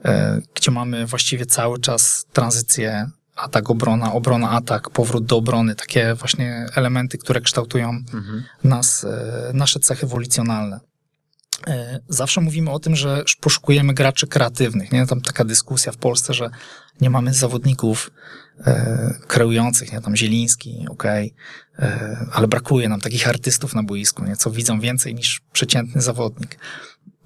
e, 0.05 0.41
gdzie 0.55 0.71
mamy 0.71 1.07
właściwie 1.07 1.47
cały 1.47 1.79
czas 1.81 2.27
tranzycję 2.33 3.11
atak, 3.37 3.71
obrona, 3.71 4.13
obrona, 4.13 4.51
atak, 4.51 4.91
powrót 4.91 5.25
do 5.27 5.37
obrony, 5.37 5.75
takie 5.75 6.15
właśnie 6.15 6.67
elementy, 6.75 7.19
które 7.19 7.41
kształtują 7.41 7.89
Mhm. 7.89 8.45
nas, 8.65 9.05
e, 9.05 9.51
nasze 9.55 9.81
cechy 9.81 10.07
wolicjonalne. 10.07 10.81
E, 11.67 12.01
Zawsze 12.09 12.41
mówimy 12.41 12.71
o 12.71 12.79
tym, 12.79 12.97
że 12.97 13.25
poszukujemy 13.41 13.95
graczy 13.95 14.27
kreatywnych. 14.27 14.93
Nie? 14.93 15.07
Tam 15.07 15.21
taka 15.21 15.45
dyskusja 15.45 15.93
w 15.93 15.97
Polsce, 15.97 16.35
że 16.35 16.51
nie 17.01 17.11
mamy 17.11 17.35
zawodników 17.35 18.11
e, 18.67 19.15
kreujących, 19.27 19.93
nie? 19.93 20.01
Tam 20.01 20.17
Zieliński, 20.17 20.87
okej, 20.91 21.35
e, 21.79 22.27
ale 22.33 22.49
brakuje 22.49 22.89
nam 22.89 23.01
takich 23.01 23.29
artystów 23.29 23.75
na 23.75 23.83
boisku, 23.83 24.25
nie? 24.25 24.37
co 24.37 24.51
widzą 24.51 24.81
więcej 24.81 25.15
niż 25.15 25.41
przeciętny 25.53 26.01
zawodnik. 26.03 26.59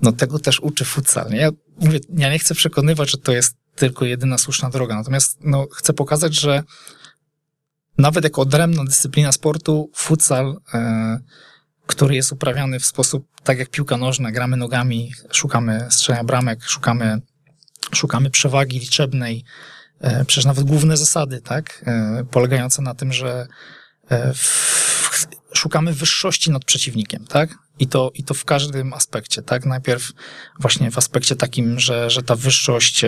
No 0.03 0.13
tego 0.13 0.39
też 0.39 0.61
uczy 0.61 0.85
futsal. 0.85 1.31
Nie? 1.31 1.39
Ja, 1.39 1.51
mówię, 1.81 2.01
ja 2.17 2.33
nie 2.33 2.39
chcę 2.39 2.55
przekonywać, 2.55 3.11
że 3.11 3.19
to 3.19 3.33
jest 3.33 3.57
tylko 3.75 4.05
jedyna 4.05 4.39
słuszna 4.39 4.71
droga, 4.71 4.95
natomiast 4.95 5.39
no, 5.41 5.67
chcę 5.73 5.93
pokazać, 5.93 6.35
że 6.35 6.63
nawet 7.99 8.25
jako 8.25 8.43
odrębna 8.43 8.85
dyscyplina 8.85 9.33
sportu, 9.33 9.91
futsal, 9.95 10.61
e, 10.75 11.19
który 11.89 12.15
jest 12.15 12.33
uprawiany 12.33 12.81
w 12.81 12.87
sposób 12.87 13.27
tak 13.45 13.59
jak 13.59 13.71
piłka 13.71 13.97
nożna, 13.97 14.33
gramy 14.33 14.57
nogami, 14.57 15.13
szukamy 15.33 15.87
strzelania 15.91 16.25
bramek, 16.25 16.65
szukamy, 16.65 17.21
szukamy 17.95 18.31
przewagi 18.31 18.79
liczebnej, 18.79 19.45
e, 20.01 20.25
przecież 20.25 20.45
nawet 20.45 20.65
główne 20.65 20.97
zasady, 20.97 21.41
tak, 21.41 21.85
e, 21.87 22.25
polegające 22.31 22.83
na 22.83 22.95
tym, 22.95 23.13
że 23.13 23.47
e, 24.09 24.35
w, 24.35 25.27
szukamy 25.55 25.93
wyższości 25.93 26.51
nad 26.51 26.65
przeciwnikiem, 26.65 27.27
tak? 27.27 27.59
I 27.79 27.87
to, 27.87 28.11
I 28.15 28.25
to 28.25 28.35
w 28.35 28.45
każdym 28.45 28.93
aspekcie, 28.93 29.43
tak? 29.43 29.67
Najpierw 29.67 30.13
właśnie 30.61 30.91
w 30.91 30.99
aspekcie 30.99 31.37
takim, 31.37 31.81
że, 31.81 32.11
że 32.11 32.23
ta 32.23 32.37
wyższość 32.37 33.05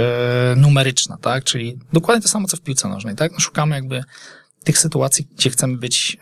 numeryczna, 0.56 1.16
tak? 1.16 1.44
Czyli 1.44 1.78
dokładnie 1.92 2.22
to 2.22 2.28
samo, 2.28 2.48
co 2.48 2.56
w 2.56 2.60
piłce 2.60 2.88
nożnej, 2.88 3.16
tak? 3.16 3.32
No, 3.32 3.40
szukamy 3.40 3.74
jakby 3.74 4.04
tych 4.64 4.78
sytuacji, 4.78 5.28
gdzie 5.36 5.50
chcemy 5.50 5.76
być 5.76 6.16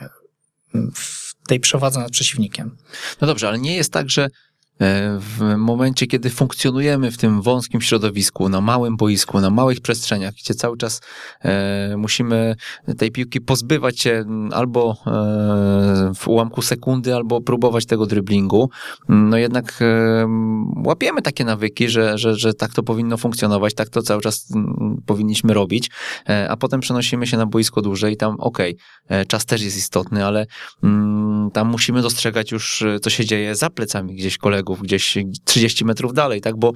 w 0.94 1.27
tej 1.48 1.60
przewadze 1.60 2.00
nad 2.00 2.10
przeciwnikiem. 2.10 2.76
No 3.20 3.26
dobrze, 3.26 3.48
ale 3.48 3.58
nie 3.58 3.76
jest 3.76 3.92
tak, 3.92 4.10
że 4.10 4.28
w 5.18 5.54
momencie, 5.56 6.06
kiedy 6.06 6.30
funkcjonujemy 6.30 7.10
w 7.10 7.18
tym 7.18 7.42
wąskim 7.42 7.80
środowisku, 7.80 8.48
na 8.48 8.60
małym 8.60 8.96
boisku, 8.96 9.40
na 9.40 9.50
małych 9.50 9.80
przestrzeniach, 9.80 10.34
gdzie 10.34 10.54
cały 10.54 10.76
czas 10.76 11.00
e, 11.42 11.96
musimy 11.96 12.54
tej 12.98 13.10
piłki 13.10 13.40
pozbywać 13.40 14.00
się 14.00 14.24
albo 14.52 14.96
e, 15.06 16.14
w 16.14 16.28
ułamku 16.28 16.62
sekundy, 16.62 17.14
albo 17.14 17.40
próbować 17.40 17.86
tego 17.86 18.06
dryblingu, 18.06 18.70
no 19.08 19.36
jednak 19.36 19.78
e, 19.80 20.26
łapiemy 20.84 21.22
takie 21.22 21.44
nawyki, 21.44 21.88
że, 21.88 22.18
że, 22.18 22.36
że 22.36 22.54
tak 22.54 22.74
to 22.74 22.82
powinno 22.82 23.16
funkcjonować, 23.16 23.74
tak 23.74 23.88
to 23.88 24.02
cały 24.02 24.22
czas 24.22 24.52
powinniśmy 25.06 25.54
robić, 25.54 25.90
e, 26.28 26.50
a 26.50 26.56
potem 26.56 26.80
przenosimy 26.80 27.26
się 27.26 27.36
na 27.36 27.46
boisko 27.46 27.82
dłużej 27.82 28.14
i 28.14 28.16
tam 28.16 28.36
okej, 28.40 28.76
e, 29.08 29.24
czas 29.24 29.46
też 29.46 29.62
jest 29.62 29.76
istotny, 29.76 30.24
ale 30.24 30.46
tam 31.52 31.68
musimy 31.68 32.02
dostrzegać 32.02 32.52
już, 32.52 32.82
e, 32.82 33.00
co 33.00 33.10
się 33.10 33.24
dzieje 33.24 33.54
za 33.54 33.70
plecami 33.70 34.14
gdzieś 34.14 34.38
kolegów, 34.38 34.67
gdzieś 34.76 35.18
30 35.44 35.84
metrów 35.84 36.14
dalej, 36.14 36.40
tak, 36.40 36.56
bo 36.56 36.72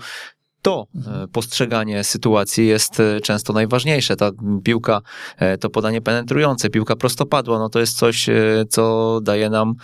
to 0.62 0.86
e, 1.07 1.28
postrzeganie 1.28 2.05
sytuacji 2.05 2.66
jest 2.66 3.01
e, 3.01 3.20
często 3.20 3.53
najważniejsze. 3.53 4.16
Ta 4.16 4.30
piłka, 4.64 5.01
e, 5.36 5.59
to 5.59 5.70
podanie 5.70 6.01
penetrujące, 6.01 6.70
piłka 6.70 6.97
prostopadła, 6.97 7.59
no 7.59 7.68
to 7.68 7.80
jest 7.80 7.97
coś, 7.97 8.26
co 8.68 9.20
daje 9.22 9.51
nam, 9.51 9.74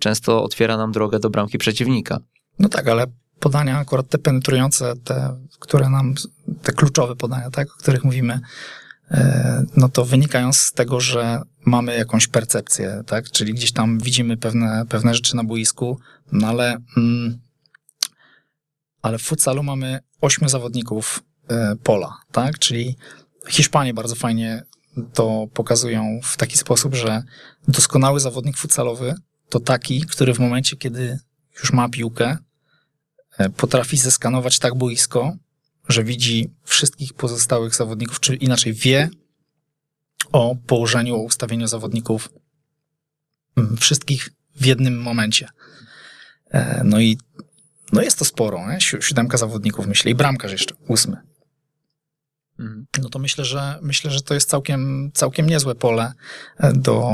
często 0.00 0.44
otwiera 0.44 0.76
nam 0.76 0.92
drogę 0.92 1.18
do 1.18 1.30
bramki 1.30 1.58
przeciwnika. 1.58 2.18
No 2.58 2.68
tak, 2.68 2.88
ale 2.88 3.06
podania 3.40 3.78
akurat 3.78 4.08
te 4.08 4.18
penetrujące, 4.18 4.94
te, 5.04 5.36
które 5.58 5.90
nam, 5.90 6.14
te 6.62 6.72
kluczowe 6.72 7.16
podania, 7.16 7.50
tak, 7.50 7.68
o 7.68 7.78
których 7.78 8.04
mówimy, 8.04 8.40
no 9.76 9.88
to 9.88 10.04
wynikają 10.04 10.52
z 10.52 10.72
tego, 10.72 11.00
że 11.00 11.42
mamy 11.64 11.96
jakąś 11.96 12.26
percepcję, 12.26 13.02
tak, 13.06 13.30
czyli 13.30 13.54
gdzieś 13.54 13.72
tam 13.72 13.98
widzimy 13.98 14.36
pewne, 14.36 14.84
pewne 14.88 15.14
rzeczy 15.14 15.36
na 15.36 15.44
boisku, 15.44 15.98
no 16.32 16.46
ale, 16.46 16.76
mm, 16.96 17.38
ale 19.02 19.18
w 19.18 19.22
futsalu 19.22 19.62
mamy 19.62 20.00
ośmiu 20.20 20.48
zawodników 20.48 21.22
e, 21.48 21.76
pola, 21.82 22.20
tak, 22.32 22.58
czyli 22.58 22.96
Hiszpanie 23.48 23.94
bardzo 23.94 24.14
fajnie 24.14 24.62
to 25.14 25.46
pokazują 25.54 26.20
w 26.22 26.36
taki 26.36 26.58
sposób, 26.58 26.94
że 26.94 27.22
doskonały 27.68 28.20
zawodnik 28.20 28.56
futsalowy 28.56 29.14
to 29.48 29.60
taki, 29.60 30.00
który 30.00 30.34
w 30.34 30.38
momencie, 30.38 30.76
kiedy 30.76 31.18
już 31.60 31.72
ma 31.72 31.88
piłkę, 31.88 32.36
e, 33.38 33.50
potrafi 33.50 33.96
zeskanować 33.96 34.58
tak 34.58 34.74
boisko, 34.74 35.36
że 35.88 36.04
widzi 36.04 36.54
wszystkich 36.64 37.14
pozostałych 37.14 37.74
zawodników, 37.74 38.20
czy 38.20 38.36
inaczej 38.36 38.72
wie 38.72 39.10
o 40.32 40.56
położeniu, 40.66 41.14
o 41.14 41.22
ustawieniu 41.22 41.66
zawodników 41.66 42.28
mm, 43.56 43.76
wszystkich 43.76 44.28
w 44.56 44.66
jednym 44.66 45.02
momencie. 45.02 45.48
E, 46.50 46.82
No 46.84 47.00
i 47.00 47.18
no 47.92 48.02
jest 48.02 48.18
to 48.18 48.24
sporo, 48.24 48.70
nie? 48.70 48.80
Si- 48.80 49.02
siódemka 49.02 49.36
zawodników, 49.38 49.86
myślę, 49.86 50.10
i 50.10 50.14
bramkarz 50.14 50.52
jeszcze, 50.52 50.74
ósmy. 50.88 51.16
No 53.02 53.08
to 53.08 53.18
myślę, 53.18 53.44
że 53.44 53.78
myślę, 53.82 54.10
że 54.10 54.20
to 54.20 54.34
jest 54.34 54.48
całkiem, 54.48 55.10
całkiem 55.14 55.46
niezłe 55.46 55.74
pole 55.74 56.12
e, 56.58 56.72
do, 56.72 57.10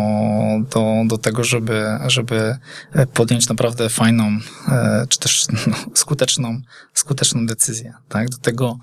do, 0.70 1.02
do 1.06 1.18
tego, 1.18 1.44
żeby, 1.44 1.84
żeby 2.06 2.56
e, 2.92 3.06
podjąć 3.06 3.48
naprawdę 3.48 3.88
fajną, 3.88 4.38
e, 4.68 5.06
czy 5.08 5.18
też 5.18 5.46
no, 5.66 5.76
skuteczną, 5.94 6.60
skuteczną 6.94 7.46
decyzję. 7.46 7.94
Tak? 8.08 8.28
Do 8.28 8.38
tego 8.38 8.78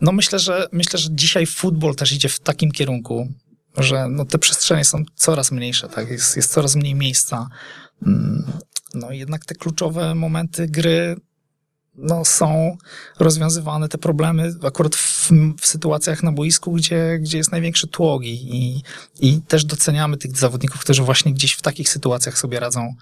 no 0.00 0.12
myślę, 0.12 0.38
że 0.38 0.68
myślę, 0.72 0.98
że 0.98 1.08
dzisiaj 1.12 1.46
futbol 1.46 1.94
też 1.94 2.12
idzie 2.12 2.28
w 2.28 2.40
takim 2.40 2.72
kierunku, 2.72 3.32
że 3.76 4.08
no 4.08 4.24
te 4.24 4.38
przestrzenie 4.38 4.84
są 4.84 5.02
coraz 5.14 5.52
mniejsze, 5.52 5.88
tak? 5.88 6.10
Jest, 6.10 6.36
jest 6.36 6.52
coraz 6.52 6.76
mniej 6.76 6.94
miejsca. 6.94 7.48
No 8.96 9.12
jednak 9.12 9.44
te 9.44 9.54
kluczowe 9.54 10.14
momenty 10.14 10.66
gry 10.66 11.16
no, 11.98 12.24
są 12.24 12.76
rozwiązywane 13.18 13.88
te 13.88 13.98
problemy 13.98 14.54
akurat 14.62 14.96
w, 14.96 15.30
w, 15.60 15.66
sytuacjach 15.66 16.22
na 16.22 16.32
boisku, 16.32 16.72
gdzie, 16.72 17.18
gdzie 17.20 17.38
jest 17.38 17.52
największy 17.52 17.86
tłok 17.86 18.24
i, 18.24 18.82
i, 19.20 19.40
też 19.42 19.64
doceniamy 19.64 20.16
tych 20.16 20.36
zawodników, 20.36 20.80
którzy 20.80 21.02
właśnie 21.02 21.32
gdzieś 21.32 21.52
w 21.52 21.62
takich 21.62 21.88
sytuacjach 21.88 22.38
sobie 22.38 22.60
radzą 22.60 22.94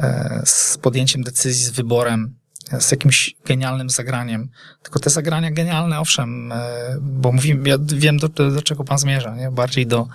e, 0.00 0.42
z 0.44 0.78
podjęciem 0.78 1.22
decyzji, 1.22 1.64
z 1.64 1.70
wyborem, 1.70 2.34
z 2.80 2.90
jakimś 2.90 3.34
genialnym 3.44 3.90
zagraniem. 3.90 4.48
Tylko 4.82 5.00
te 5.00 5.10
zagrania 5.10 5.50
genialne, 5.50 6.00
owszem, 6.00 6.52
e, 6.52 6.96
bo 7.00 7.32
mówimy, 7.32 7.68
ja 7.68 7.76
wiem 7.86 8.16
do, 8.16 8.28
do 8.28 8.62
czego 8.62 8.84
pan 8.84 8.98
zmierza, 8.98 9.36
nie? 9.36 9.50
bardziej 9.50 9.86
do, 9.86 10.08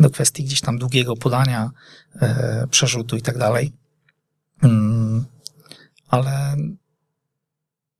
do 0.00 0.10
kwestii 0.10 0.44
gdzieś 0.44 0.60
tam 0.60 0.78
długiego 0.78 1.16
podania, 1.16 1.70
e, 2.20 2.66
przerzutu 2.70 3.16
i 3.16 3.22
tak 3.22 3.38
dalej. 3.38 3.79
Mm, 4.62 5.24
ale 6.08 6.56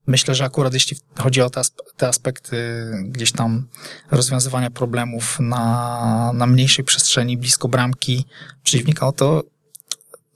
myślę, 0.06 0.34
że 0.34 0.44
akurat 0.44 0.74
jeśli 0.74 0.96
chodzi 1.18 1.42
o 1.42 1.50
te, 1.96 2.08
aspekty 2.08 2.86
gdzieś 3.04 3.32
tam 3.32 3.68
rozwiązywania 4.10 4.70
problemów 4.70 5.40
na, 5.40 6.32
na 6.34 6.46
mniejszej 6.46 6.84
przestrzeni, 6.84 7.36
blisko 7.36 7.68
bramki 7.68 8.24
przeciwnika, 8.62 9.12
to 9.12 9.42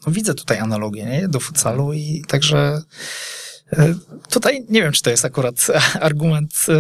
no 0.06 0.12
widzę 0.12 0.34
tutaj 0.34 0.58
analogię 0.58 1.04
nie? 1.04 1.28
do 1.28 1.40
futsalu 1.40 1.92
i 1.92 2.24
także 2.28 2.82
e, 3.72 3.94
Tutaj 4.30 4.66
nie 4.68 4.82
wiem, 4.82 4.92
czy 4.92 5.02
to 5.02 5.10
jest 5.10 5.24
akurat 5.24 5.66
argument 6.00 6.52
e, 6.68 6.74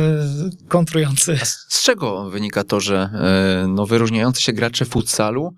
kontrujący. 0.68 1.38
A 1.42 1.44
z 1.44 1.82
czego 1.82 2.30
wynika 2.30 2.64
to, 2.64 2.80
że 2.80 3.10
e, 3.14 3.68
no, 3.68 3.86
wyróżniający 3.86 4.42
się 4.42 4.52
gracze 4.52 4.84
futsalu 4.84 5.54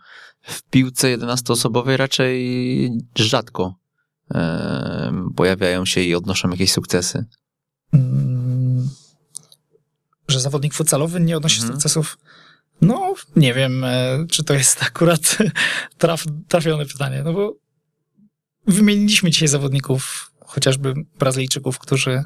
w 0.46 0.62
piłce 0.62 1.18
11-osobowej 1.18 1.96
raczej 1.96 2.90
rzadko 3.16 3.74
pojawiają 5.36 5.84
się 5.84 6.00
i 6.00 6.14
odnoszą 6.14 6.50
jakieś 6.50 6.72
sukcesy. 6.72 7.24
Mm, 7.92 8.90
że 10.28 10.40
zawodnik 10.40 10.74
futsalowy 10.74 11.20
nie 11.20 11.36
odnosi 11.36 11.60
mhm. 11.60 11.72
sukcesów. 11.72 12.18
No, 12.80 13.14
nie 13.36 13.54
wiem, 13.54 13.84
e, 13.84 14.26
czy 14.30 14.44
to 14.44 14.54
jest 14.54 14.82
akurat 14.88 15.38
traf, 15.98 16.24
trafione 16.48 16.86
pytanie, 16.86 17.22
no 17.24 17.32
bo 17.32 17.54
wymieniliśmy 18.66 19.30
dzisiaj 19.30 19.48
zawodników, 19.48 20.32
chociażby 20.46 20.94
Brazylijczyków, 21.18 21.78
którzy 21.78 22.24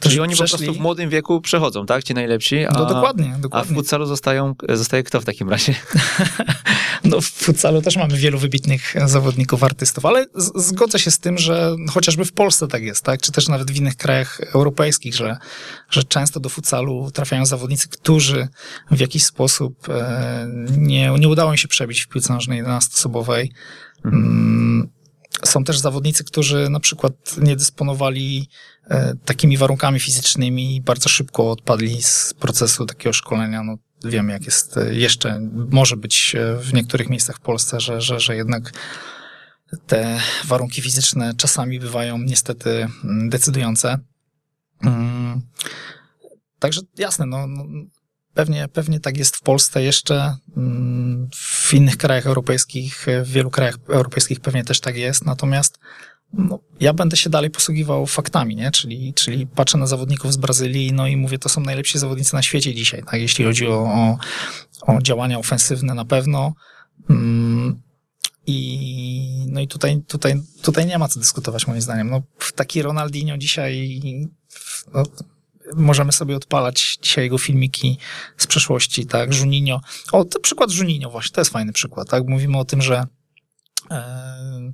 Czyli 0.00 0.20
oni 0.20 0.34
przeszli... 0.34 0.52
po 0.52 0.64
prostu 0.64 0.80
w 0.80 0.82
młodym 0.82 1.10
wieku 1.10 1.40
przechodzą, 1.40 1.86
tak? 1.86 2.04
Ci 2.04 2.14
najlepsi. 2.14 2.64
A, 2.64 2.72
no 2.72 2.86
dokładnie, 2.86 3.34
dokładnie. 3.38 3.70
A 3.70 3.74
w 3.74 3.76
futsalu 3.76 4.06
zostają, 4.06 4.54
zostaje 4.68 5.02
kto 5.02 5.20
w 5.20 5.24
takim 5.24 5.48
razie? 5.48 5.74
no 7.04 7.20
w 7.20 7.26
futsalu 7.26 7.82
też 7.82 7.96
mamy 7.96 8.16
wielu 8.16 8.38
wybitnych 8.38 8.94
zawodników, 9.06 9.64
artystów, 9.64 10.06
ale 10.06 10.26
z- 10.34 10.66
zgodzę 10.66 10.98
się 10.98 11.10
z 11.10 11.18
tym, 11.18 11.38
że 11.38 11.76
chociażby 11.90 12.24
w 12.24 12.32
Polsce 12.32 12.68
tak 12.68 12.82
jest, 12.82 13.04
tak? 13.04 13.20
Czy 13.20 13.32
też 13.32 13.48
nawet 13.48 13.70
w 13.70 13.76
innych 13.76 13.96
krajach 13.96 14.40
europejskich, 14.54 15.14
że, 15.14 15.36
że 15.90 16.04
często 16.04 16.40
do 16.40 16.48
futsalu 16.48 17.10
trafiają 17.10 17.46
zawodnicy, 17.46 17.88
którzy 17.88 18.48
w 18.90 19.00
jakiś 19.00 19.24
sposób 19.24 19.88
e, 19.88 20.46
nie, 20.70 21.10
nie 21.18 21.28
udało 21.28 21.50
im 21.50 21.56
się 21.56 21.68
przebić 21.68 22.00
w 22.00 22.08
piłce 22.08 22.32
nożnej 22.32 22.64
11-osobowej. 22.64 23.48
Mhm. 24.04 24.24
Mm, 24.24 24.88
są 25.44 25.64
też 25.64 25.78
zawodnicy, 25.78 26.24
którzy 26.24 26.70
na 26.70 26.80
przykład 26.80 27.12
nie 27.38 27.56
dysponowali 27.56 28.48
takimi 29.24 29.56
warunkami 29.56 30.00
fizycznymi 30.00 30.80
bardzo 30.80 31.08
szybko 31.08 31.50
odpadli 31.50 32.02
z 32.02 32.34
procesu 32.34 32.86
takiego 32.86 33.12
szkolenia. 33.12 33.62
No, 33.62 33.76
wiem, 34.04 34.28
jak 34.28 34.44
jest 34.44 34.76
e, 34.76 34.94
jeszcze, 34.94 35.40
może 35.70 35.96
być 35.96 36.34
e, 36.34 36.56
w 36.56 36.74
niektórych 36.74 37.08
miejscach 37.08 37.36
w 37.36 37.40
Polsce, 37.40 37.80
że, 37.80 38.00
że, 38.00 38.20
że 38.20 38.36
jednak 38.36 38.72
te 39.86 40.20
warunki 40.44 40.82
fizyczne 40.82 41.34
czasami 41.36 41.80
bywają 41.80 42.18
niestety 42.18 42.88
mm, 43.04 43.28
decydujące. 43.28 43.98
Mm. 44.82 45.42
Także 46.58 46.80
jasne, 46.98 47.26
no, 47.26 47.46
no 47.46 47.64
Pewnie, 48.38 48.68
pewnie 48.68 49.00
tak 49.00 49.16
jest 49.16 49.36
w 49.36 49.40
Polsce 49.40 49.82
jeszcze, 49.82 50.36
mm, 50.56 51.28
w 51.34 51.74
innych 51.74 51.96
krajach 51.96 52.26
europejskich, 52.26 53.06
w 53.24 53.28
wielu 53.28 53.50
krajach 53.50 53.76
europejskich 53.88 54.40
pewnie 54.40 54.64
też 54.64 54.80
tak 54.80 54.96
jest, 54.96 55.24
natomiast 55.24 55.78
no, 56.32 56.58
ja 56.80 56.92
będę 56.92 57.16
się 57.16 57.30
dalej 57.30 57.50
posługiwał 57.50 58.06
faktami, 58.06 58.56
nie? 58.56 58.70
Czyli, 58.70 59.14
czyli 59.14 59.46
patrzę 59.46 59.78
na 59.78 59.86
zawodników 59.86 60.32
z 60.32 60.36
Brazylii, 60.36 60.92
no 60.92 61.06
i 61.06 61.16
mówię, 61.16 61.38
to 61.38 61.48
są 61.48 61.60
najlepsi 61.60 61.98
zawodnicy 61.98 62.34
na 62.34 62.42
świecie 62.42 62.74
dzisiaj, 62.74 63.02
tak? 63.02 63.20
Jeśli 63.20 63.44
chodzi 63.44 63.66
o, 63.66 63.78
o, 63.78 64.18
o 64.82 65.02
działania 65.02 65.38
ofensywne 65.38 65.94
na 65.94 66.04
pewno. 66.04 66.52
Mm, 67.10 67.82
I, 68.46 69.46
no 69.48 69.60
i 69.60 69.68
tutaj, 69.68 70.02
tutaj, 70.06 70.42
tutaj 70.62 70.86
nie 70.86 70.98
ma 70.98 71.08
co 71.08 71.20
dyskutować 71.20 71.66
moim 71.66 71.80
zdaniem. 71.80 72.10
No, 72.10 72.22
taki 72.54 72.82
Ronaldinho 72.82 73.38
dzisiaj, 73.38 74.00
no, 74.94 75.02
możemy 75.74 76.12
sobie 76.12 76.36
odpalać 76.36 76.98
dzisiaj 77.02 77.24
jego 77.24 77.38
filmiki 77.38 77.98
z 78.36 78.46
przeszłości, 78.46 79.06
tak, 79.06 79.34
Juninho. 79.34 79.80
O, 80.12 80.24
to 80.24 80.40
przykład 80.40 80.72
Juninho 80.72 81.10
właśnie, 81.10 81.34
to 81.34 81.40
jest 81.40 81.50
fajny 81.50 81.72
przykład, 81.72 82.08
tak, 82.08 82.24
mówimy 82.26 82.58
o 82.58 82.64
tym, 82.64 82.82
że 82.82 83.06
e, 83.90 84.72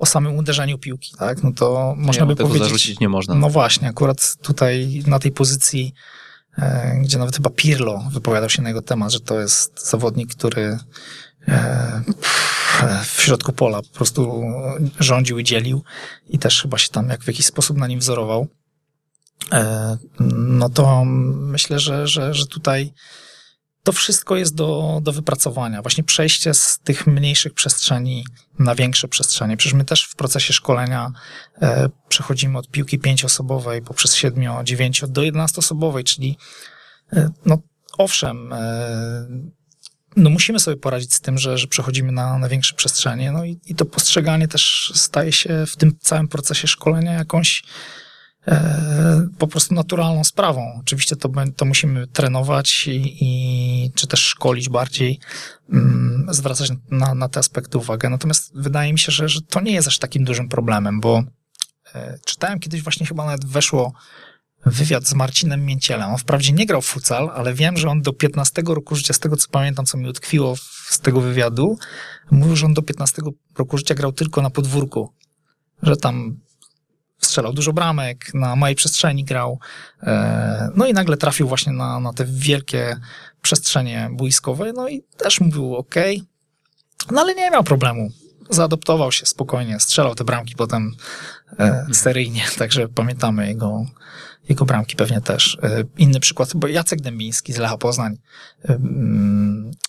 o 0.00 0.06
samym 0.06 0.36
uderzeniu 0.36 0.78
piłki, 0.78 1.12
tak, 1.18 1.42
no 1.42 1.52
to 1.52 1.94
można 1.96 2.26
by 2.26 2.36
powiedzieć... 2.36 2.62
zarzucić 2.62 3.00
nie 3.00 3.08
można. 3.08 3.34
No 3.34 3.50
właśnie, 3.50 3.88
akurat 3.88 4.36
tutaj 4.42 5.02
na 5.06 5.18
tej 5.18 5.32
pozycji, 5.32 5.94
e, 6.58 6.98
gdzie 7.02 7.18
nawet 7.18 7.36
chyba 7.36 7.50
Pirlo 7.50 8.04
wypowiadał 8.10 8.50
się 8.50 8.62
na 8.62 8.68
jego 8.68 8.82
temat, 8.82 9.12
że 9.12 9.20
to 9.20 9.40
jest 9.40 9.90
zawodnik, 9.90 10.34
który 10.34 10.78
e, 11.48 12.02
w 13.04 13.22
środku 13.22 13.52
pola 13.52 13.82
po 13.82 13.88
prostu 13.88 14.42
rządził 15.00 15.38
i 15.38 15.44
dzielił 15.44 15.82
i 16.28 16.38
też 16.38 16.62
chyba 16.62 16.78
się 16.78 16.88
tam 16.88 17.08
jak 17.08 17.22
w 17.22 17.26
jakiś 17.26 17.46
sposób 17.46 17.76
na 17.76 17.86
nim 17.86 18.00
wzorował. 18.00 18.46
E, 19.52 19.96
no 20.20 20.68
to 20.68 21.04
myślę, 21.04 21.78
że, 21.78 22.06
że, 22.06 22.34
że 22.34 22.46
tutaj 22.46 22.92
to 23.82 23.92
wszystko 23.92 24.36
jest 24.36 24.54
do, 24.54 25.00
do 25.02 25.12
wypracowania. 25.12 25.82
Właśnie 25.82 26.04
przejście 26.04 26.54
z 26.54 26.78
tych 26.84 27.06
mniejszych 27.06 27.54
przestrzeni 27.54 28.24
na 28.58 28.74
większe 28.74 29.08
przestrzenie. 29.08 29.56
Przecież 29.56 29.74
my 29.74 29.84
też 29.84 30.04
w 30.04 30.16
procesie 30.16 30.52
szkolenia 30.52 31.12
e, 31.62 31.88
przechodzimy 32.08 32.58
od 32.58 32.70
piłki 32.70 32.98
pięcioosobowej 32.98 33.82
poprzez 33.82 34.14
siedmiu, 34.14 34.54
dziewięcio 34.64 35.06
do 35.08 35.22
jedenastoosobowej, 35.22 36.04
czyli 36.04 36.38
e, 37.12 37.30
no 37.46 37.58
owszem, 37.98 38.52
e, 38.52 39.26
no 40.16 40.30
musimy 40.30 40.60
sobie 40.60 40.76
poradzić 40.76 41.14
z 41.14 41.20
tym, 41.20 41.38
że, 41.38 41.58
że 41.58 41.66
przechodzimy 41.66 42.12
na, 42.12 42.38
na 42.38 42.48
większe 42.48 42.74
przestrzenie, 42.74 43.32
no 43.32 43.44
i, 43.44 43.60
i 43.66 43.74
to 43.74 43.84
postrzeganie 43.84 44.48
też 44.48 44.92
staje 44.94 45.32
się 45.32 45.66
w 45.66 45.76
tym 45.76 45.98
całym 45.98 46.28
procesie 46.28 46.68
szkolenia 46.68 47.12
jakąś 47.12 47.62
po 49.38 49.46
prostu 49.46 49.74
naturalną 49.74 50.24
sprawą. 50.24 50.78
Oczywiście 50.80 51.16
to, 51.16 51.30
to 51.56 51.64
musimy 51.64 52.06
trenować 52.06 52.86
i, 52.86 53.16
i 53.20 53.92
czy 53.94 54.06
też 54.06 54.20
szkolić 54.20 54.68
bardziej, 54.68 55.20
mm, 55.72 56.26
zwracać 56.30 56.72
na, 56.90 57.14
na 57.14 57.28
te 57.28 57.40
aspekty 57.40 57.78
uwagę. 57.78 58.10
Natomiast 58.10 58.50
wydaje 58.54 58.92
mi 58.92 58.98
się, 58.98 59.12
że, 59.12 59.28
że 59.28 59.42
to 59.42 59.60
nie 59.60 59.72
jest 59.72 59.88
aż 59.88 59.98
takim 59.98 60.24
dużym 60.24 60.48
problemem, 60.48 61.00
bo 61.00 61.22
e, 61.94 62.18
czytałem 62.24 62.58
kiedyś 62.60 62.82
właśnie 62.82 63.06
chyba 63.06 63.24
nawet 63.24 63.44
weszło 63.44 63.92
wywiad 64.66 65.08
z 65.08 65.14
Marcinem 65.14 65.64
Mięcielem. 65.64 66.10
On 66.10 66.18
wprawdzie 66.18 66.52
nie 66.52 66.66
grał 66.66 66.82
w 66.82 66.86
futsal, 66.86 67.30
ale 67.34 67.54
wiem, 67.54 67.76
że 67.76 67.88
on 67.88 68.02
do 68.02 68.12
15 68.12 68.62
roku 68.66 68.96
życia, 68.96 69.14
z 69.14 69.18
tego 69.18 69.36
co 69.36 69.48
pamiętam, 69.50 69.86
co 69.86 69.98
mi 69.98 70.08
utkwiło 70.08 70.56
z 70.88 71.00
tego 71.00 71.20
wywiadu, 71.20 71.78
mówił, 72.30 72.56
że 72.56 72.66
on 72.66 72.74
do 72.74 72.82
15 72.82 73.22
roku 73.58 73.78
życia 73.78 73.94
grał 73.94 74.12
tylko 74.12 74.42
na 74.42 74.50
podwórku. 74.50 75.12
Że 75.82 75.96
tam 75.96 76.40
strzelał 77.30 77.52
dużo 77.52 77.72
bramek, 77.72 78.34
na 78.34 78.56
małej 78.56 78.74
przestrzeni 78.74 79.24
grał. 79.24 79.58
E, 80.02 80.68
no 80.76 80.86
i 80.86 80.92
nagle 80.92 81.16
trafił 81.16 81.48
właśnie 81.48 81.72
na, 81.72 82.00
na 82.00 82.12
te 82.12 82.24
wielkie 82.24 82.96
przestrzenie 83.42 84.08
boiskowe, 84.12 84.72
no 84.72 84.88
i 84.88 85.02
też 85.16 85.40
mówił 85.40 85.76
ok, 85.76 85.94
no 87.10 87.20
ale 87.20 87.34
nie 87.34 87.50
miał 87.50 87.64
problemu. 87.64 88.10
Zaadoptował 88.50 89.12
się 89.12 89.26
spokojnie, 89.26 89.80
strzelał 89.80 90.14
te 90.14 90.24
bramki 90.24 90.54
potem 90.54 90.94
e, 91.58 91.86
seryjnie, 91.92 92.44
także 92.58 92.88
pamiętamy 92.88 93.46
jego, 93.46 93.86
jego 94.48 94.64
bramki 94.64 94.96
pewnie 94.96 95.20
też. 95.20 95.58
E, 95.62 95.84
inny 95.98 96.20
przykład, 96.20 96.50
bo 96.54 96.66
Jacek 96.66 97.00
Dębiński 97.00 97.52
z 97.52 97.58
Lecha 97.58 97.78
Poznań, 97.78 98.16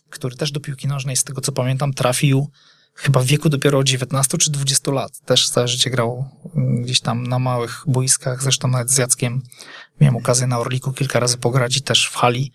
który 0.10 0.36
też 0.36 0.52
do 0.52 0.60
piłki 0.60 0.88
nożnej, 0.88 1.16
z 1.16 1.24
tego 1.24 1.42
co 1.42 1.52
pamiętam, 1.52 1.94
trafił 1.94 2.48
chyba 2.94 3.20
w 3.20 3.26
wieku 3.26 3.50
dopiero 3.50 3.84
19 3.84 4.38
czy 4.38 4.52
20 4.52 4.92
lat. 4.92 5.20
Też 5.26 5.50
całe 5.50 5.68
życie 5.68 5.89
grał 5.89 6.26
mm, 6.56 6.82
gdzieś 6.82 7.02
tam 7.02 7.28
na 7.28 7.39
małych 7.39 7.84
boiskach, 7.88 8.44
zresztą 8.44 8.68
nawet 8.68 8.92
z 8.92 8.98
Jackiem 8.98 9.42
miałem 10.02 10.16
okazję 10.16 10.48
na 10.48 10.60
Orliku 10.60 10.94
kilka 10.94 11.20
razy 11.20 11.38
pograć 11.38 11.78
i 11.78 11.82
też 11.82 12.10
w 12.10 12.16
hali. 12.16 12.52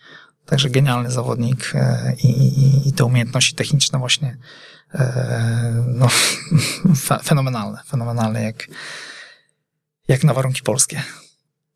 Także 0.47 0.71
genialny 0.71 1.11
zawodnik 1.11 1.73
e, 1.75 2.15
i, 2.23 2.29
i, 2.29 2.89
i 2.89 2.93
te 2.93 3.05
umiejętności 3.05 3.55
techniczne 3.55 3.99
właśnie 3.99 4.39
e, 4.95 5.85
no, 5.87 6.09
fenomenalne, 7.25 7.83
fenomenalne 7.87 8.43
jak, 8.43 8.69
jak 10.09 10.25
na 10.25 10.35
warunki 10.35 10.63
polskie. 10.63 11.03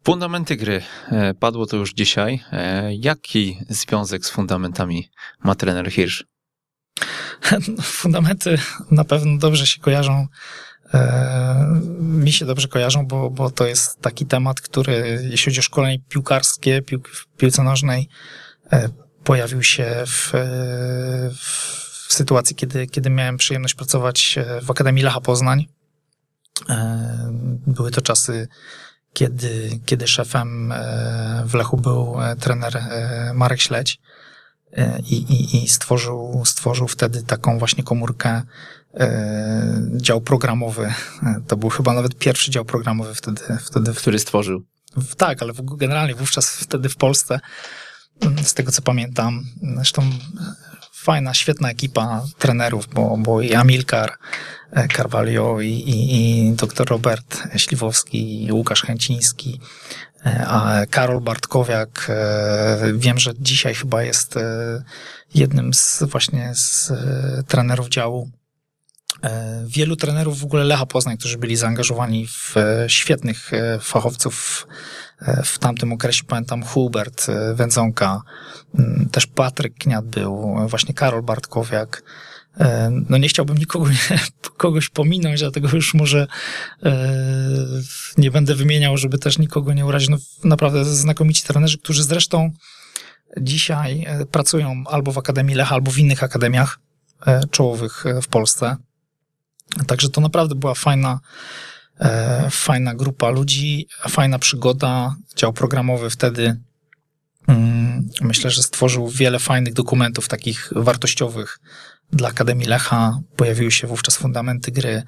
Fundamenty 0.04 0.56
gry. 0.56 0.82
E, 1.08 1.34
padło 1.34 1.66
to 1.66 1.76
już 1.76 1.92
dzisiaj. 1.92 2.40
Jaki 2.90 3.58
związek 3.68 4.26
z 4.26 4.30
fundamentami 4.30 5.10
ma 5.44 5.54
trener 5.54 5.92
Hirsch? 5.92 6.22
Fundamenty 7.82 8.58
na 8.90 9.04
pewno 9.04 9.38
dobrze 9.38 9.66
się 9.66 9.80
kojarzą. 9.80 10.26
E, 10.94 11.80
mi 12.00 12.32
się 12.32 12.46
dobrze 12.46 12.68
kojarzą, 12.68 13.06
bo, 13.06 13.30
bo 13.30 13.50
to 13.50 13.66
jest 13.66 14.00
taki 14.00 14.26
temat, 14.26 14.60
który, 14.60 15.20
jeśli 15.30 15.52
chodzi 15.52 15.60
o 15.60 15.62
szkolenie 15.62 15.98
piłkarskie, 16.08 16.82
pił, 16.82 17.02
w 17.12 17.26
piłce 17.36 17.62
nożnej, 17.62 18.08
pojawił 19.24 19.62
się 19.62 20.04
w, 20.06 20.32
w 22.08 22.12
sytuacji, 22.12 22.56
kiedy, 22.56 22.86
kiedy 22.86 23.10
miałem 23.10 23.36
przyjemność 23.36 23.74
pracować 23.74 24.38
w 24.62 24.70
Akademii 24.70 25.04
Lecha 25.04 25.20
Poznań. 25.20 25.66
Były 27.66 27.90
to 27.90 28.00
czasy 28.00 28.48
kiedy, 29.12 29.80
kiedy 29.86 30.08
szefem 30.08 30.72
e, 30.72 31.42
w 31.46 31.54
Lechu 31.54 31.76
był 31.76 32.22
e, 32.22 32.36
trener 32.36 32.76
e, 32.76 33.32
Marek 33.34 33.60
Śledź 33.60 34.00
i, 35.06 35.14
i, 35.14 35.64
i 35.64 35.68
stworzył, 35.68 36.42
stworzył 36.44 36.88
wtedy 36.88 37.22
taką 37.22 37.58
właśnie 37.58 37.84
komórkę 37.84 38.42
dział 39.96 40.20
programowy. 40.20 40.94
To 41.46 41.56
był 41.56 41.70
chyba 41.70 41.92
nawet 41.92 42.18
pierwszy 42.18 42.50
dział 42.50 42.64
programowy 42.64 43.14
wtedy. 43.14 43.40
wtedy 43.60 43.94
Który 43.94 44.18
stworzył? 44.18 44.62
Tak, 45.16 45.42
ale 45.42 45.52
generalnie 45.76 46.14
wówczas 46.14 46.50
wtedy 46.50 46.88
w 46.88 46.96
Polsce, 46.96 47.40
mm, 48.20 48.44
z 48.44 48.54
tego 48.54 48.72
co 48.72 48.82
pamiętam, 48.82 49.44
zresztą 49.74 50.02
fajna, 50.92 51.34
świetna 51.34 51.70
ekipa 51.70 52.22
trenerów, 52.38 52.88
bo, 52.94 53.16
bo 53.16 53.40
i 53.40 53.54
Amilkar, 53.54 54.18
E, 54.72 54.88
Carvalho 54.88 55.60
i, 55.60 55.68
i, 55.68 56.48
i 56.48 56.52
dr 56.52 56.88
Robert 56.88 57.42
Śliwowski, 57.56 58.44
i 58.44 58.52
Łukasz 58.52 58.82
Chęciński, 58.82 59.60
e, 59.60 60.09
Karol 60.90 61.20
Bartkowiak, 61.20 62.06
e, 62.08 62.92
wiem, 62.94 63.18
że 63.18 63.32
dzisiaj 63.38 63.74
chyba 63.74 64.02
jest 64.02 64.34
jednym 65.34 65.74
z 65.74 66.02
właśnie 66.02 66.54
z 66.54 66.92
trenerów 67.48 67.88
działu. 67.88 68.30
Wielu 69.66 69.96
trenerów 69.96 70.40
w 70.40 70.44
ogóle 70.44 70.64
Lecha 70.64 70.86
Poznań, 70.86 71.18
którzy 71.18 71.38
byli 71.38 71.56
zaangażowani 71.56 72.26
w 72.26 72.54
świetnych 72.86 73.50
fachowców 73.80 74.66
w 75.44 75.58
tamtym 75.58 75.92
okresie. 75.92 76.24
Pamiętam 76.24 76.62
Hubert 76.62 77.26
Wędzonka, 77.54 78.22
też 79.12 79.26
Patryk 79.26 79.74
Kniat 79.74 80.06
był, 80.06 80.56
właśnie 80.68 80.94
Karol 80.94 81.22
Bartkowiak, 81.22 82.02
E, 82.02 82.29
no 83.08 83.18
nie 83.18 83.28
chciałbym 83.28 83.58
nikogo, 83.58 83.86
kogoś 84.56 84.88
pominąć, 84.88 85.40
dlatego 85.40 85.68
już 85.72 85.94
może 85.94 86.26
e, 86.82 87.16
nie 88.18 88.30
będę 88.30 88.54
wymieniał, 88.54 88.96
żeby 88.96 89.18
też 89.18 89.38
nikogo 89.38 89.72
nie 89.72 89.86
urazić. 89.86 90.08
No, 90.08 90.16
naprawdę 90.44 90.84
znakomici 90.84 91.42
trenerzy, 91.42 91.78
którzy 91.78 92.04
zresztą 92.04 92.50
dzisiaj 93.40 94.04
e, 94.06 94.26
pracują 94.26 94.84
albo 94.86 95.12
w 95.12 95.18
Akademii 95.18 95.56
Lecha, 95.56 95.74
albo 95.74 95.90
w 95.90 95.98
innych 95.98 96.22
akademiach 96.22 96.78
czołowych 97.50 98.04
w 98.22 98.28
Polsce. 98.28 98.76
Także 99.86 100.08
to 100.08 100.20
naprawdę 100.20 100.54
była 100.54 100.74
fajna, 100.74 101.20
fajna 102.50 102.94
grupa 102.94 103.30
ludzi, 103.30 103.88
fajna 104.08 104.38
przygoda, 104.38 105.16
dział 105.36 105.52
programowy 105.52 106.10
wtedy 106.10 106.60
mm, 107.48 108.08
myślę, 108.20 108.50
że 108.50 108.62
stworzył 108.62 109.08
wiele 109.08 109.38
fajnych 109.38 109.72
dokumentów 109.72 110.28
takich 110.28 110.72
wartościowych 110.76 111.58
dla 112.12 112.28
Akademii 112.28 112.66
Lecha 112.66 113.20
pojawiły 113.36 113.70
się 113.70 113.86
wówczas 113.86 114.16
fundamenty 114.16 114.72
gry, 114.72 115.02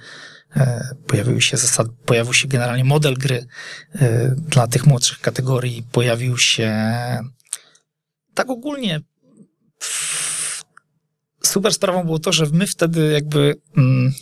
e, 0.57 0.95
pojawiły 1.07 1.43
się 1.43 1.57
zasady, 1.57 1.91
pojawił 2.07 2.33
się 2.33 2.49
generalnie 2.49 2.85
model 2.85 3.15
gry 3.15 3.47
e, 3.95 4.35
dla 4.37 4.67
tych 4.67 4.87
młodszych 4.87 5.21
kategorii, 5.21 5.87
pojawił 5.93 6.39
się 6.39 6.73
tak 8.35 8.51
ogólnie 8.51 9.01
super 11.43 11.75
sprawą 11.75 12.05
było 12.05 12.19
to, 12.19 12.33
że 12.33 12.47
my 12.53 12.67
wtedy 12.67 13.13
jakby 13.13 13.61
mm, 13.77 14.13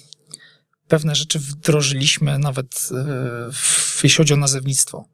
pewne 0.88 1.14
rzeczy 1.14 1.38
wdrożyliśmy 1.38 2.38
nawet 2.38 2.88
e, 2.90 3.52
w, 3.52 4.00
jeśli 4.02 4.16
chodzi 4.16 4.34
o 4.34 4.36
nazewnictwo. 4.36 5.04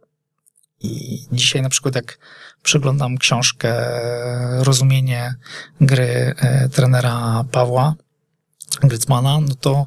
I 0.81 1.24
dzisiaj 1.33 1.62
na 1.62 1.68
przykład 1.68 1.95
jak 1.95 2.18
przeglądam 2.62 3.18
książkę 3.18 3.74
Rozumienie 4.59 5.35
gry 5.81 6.35
e, 6.39 6.68
trenera 6.68 7.45
Pawła 7.53 7.95
Grycmana, 8.83 9.41
no 9.41 9.55
to 9.55 9.87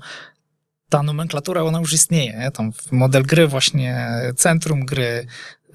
ta 0.89 1.03
nomenklatura, 1.03 1.63
ona 1.63 1.79
już 1.79 1.93
istnieje. 1.93 2.51
Tam 2.53 2.71
model 2.91 3.23
gry 3.23 3.47
właśnie, 3.47 4.07
centrum 4.35 4.85
gry, 4.85 5.27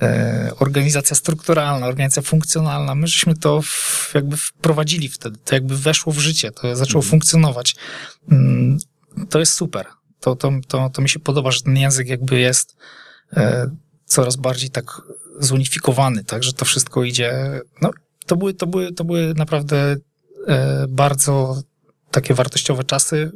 e, 0.03 0.51
organizacja 0.59 1.17
strukturalna, 1.17 1.87
organizacja 1.87 2.23
funkcjonalna. 2.23 2.95
My 2.95 3.07
żeśmy 3.07 3.35
to 3.37 3.63
w, 3.63 4.13
jakby 4.15 4.37
wprowadzili 4.37 5.09
wtedy, 5.09 5.39
to 5.45 5.55
jakby 5.55 5.77
weszło 5.77 6.13
w 6.13 6.19
życie, 6.19 6.51
to 6.51 6.77
zaczęło 6.77 7.03
mhm. 7.03 7.11
funkcjonować. 7.11 7.77
Mm, 8.33 8.79
to 9.31 9.39
jest 9.39 9.53
super. 9.53 9.87
To, 10.21 10.37
to, 10.37 10.53
to, 10.69 10.91
to 10.91 11.03
mi 11.03 11.09
się 11.09 11.21
podoba, 11.21 11.51
że 11.51 11.61
ten 11.61 11.77
język 11.77 12.09
jakby 12.09 12.41
jest 12.41 12.77
e, 13.37 13.71
coraz 14.05 14.37
bardziej 14.37 14.71
tak 14.71 15.03
zunifikowany, 15.41 16.25
tak, 16.25 16.43
że 16.43 16.53
to 16.53 16.65
wszystko 16.65 17.05
idzie, 17.05 17.61
no, 17.83 17.91
to 18.27 18.37
były, 18.37 18.55
to 18.55 18.67
były, 18.67 18.93
to 18.93 19.05
były 19.05 19.35
naprawdę 19.35 19.97
e, 20.47 20.87
bardzo 20.89 21.63
takie 22.11 22.35
wartościowe 22.35 22.85
czasy. 22.85 23.33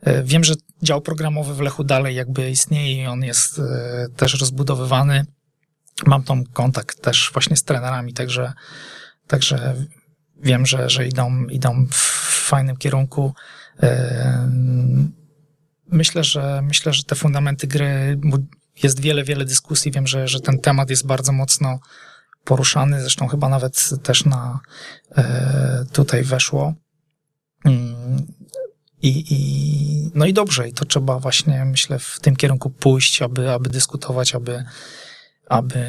E, 0.00 0.22
wiem, 0.22 0.44
że 0.44 0.54
dział 0.82 1.00
programowy 1.00 1.54
w 1.54 1.60
Lechu 1.60 1.84
dalej 1.84 2.16
jakby 2.16 2.50
istnieje 2.50 3.02
i 3.02 3.06
on 3.06 3.22
jest 3.22 3.58
e, 3.58 4.06
też 4.16 4.40
rozbudowywany. 4.40 5.26
Mam 6.06 6.22
tam 6.22 6.44
kontakt 6.44 7.02
też 7.02 7.30
właśnie 7.32 7.56
z 7.56 7.62
trenerami, 7.62 8.12
także, 8.12 8.52
także 9.26 9.74
wiem, 10.42 10.66
że, 10.66 10.90
że 10.90 11.08
idą, 11.08 11.44
idą 11.44 11.86
w 11.90 11.96
fajnym 12.46 12.76
kierunku. 12.76 13.34
Myślę, 15.86 16.24
że 16.24 16.62
myślę, 16.62 16.92
że 16.92 17.02
te 17.02 17.14
fundamenty 17.14 17.66
gry 17.66 18.18
jest 18.82 19.00
wiele, 19.00 19.24
wiele 19.24 19.44
dyskusji. 19.44 19.92
Wiem, 19.92 20.06
że, 20.06 20.28
że 20.28 20.40
ten 20.40 20.58
temat 20.58 20.90
jest 20.90 21.06
bardzo 21.06 21.32
mocno 21.32 21.78
poruszany, 22.44 23.00
zresztą 23.00 23.28
chyba 23.28 23.48
nawet 23.48 23.90
też 24.02 24.24
na 24.24 24.60
e, 25.16 25.84
tutaj 25.92 26.22
weszło. 26.22 26.74
I, 29.02 29.24
I, 29.30 30.10
no 30.14 30.26
i 30.26 30.32
dobrze, 30.32 30.68
i 30.68 30.72
to 30.72 30.84
trzeba 30.84 31.18
właśnie, 31.18 31.64
myślę, 31.64 31.98
w 31.98 32.18
tym 32.20 32.36
kierunku 32.36 32.70
pójść, 32.70 33.22
aby, 33.22 33.50
aby 33.50 33.70
dyskutować, 33.70 34.34
aby, 34.34 34.64
aby, 35.48 35.86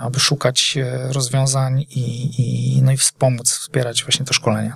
aby 0.00 0.20
szukać 0.20 0.76
e, 0.76 1.12
rozwiązań 1.12 1.80
i, 1.80 2.30
i, 2.38 2.82
no 2.82 2.92
i 2.92 2.96
wspomóc, 2.96 3.50
wspierać 3.50 4.02
właśnie 4.04 4.26
to 4.26 4.34
szkolenie. 4.34 4.72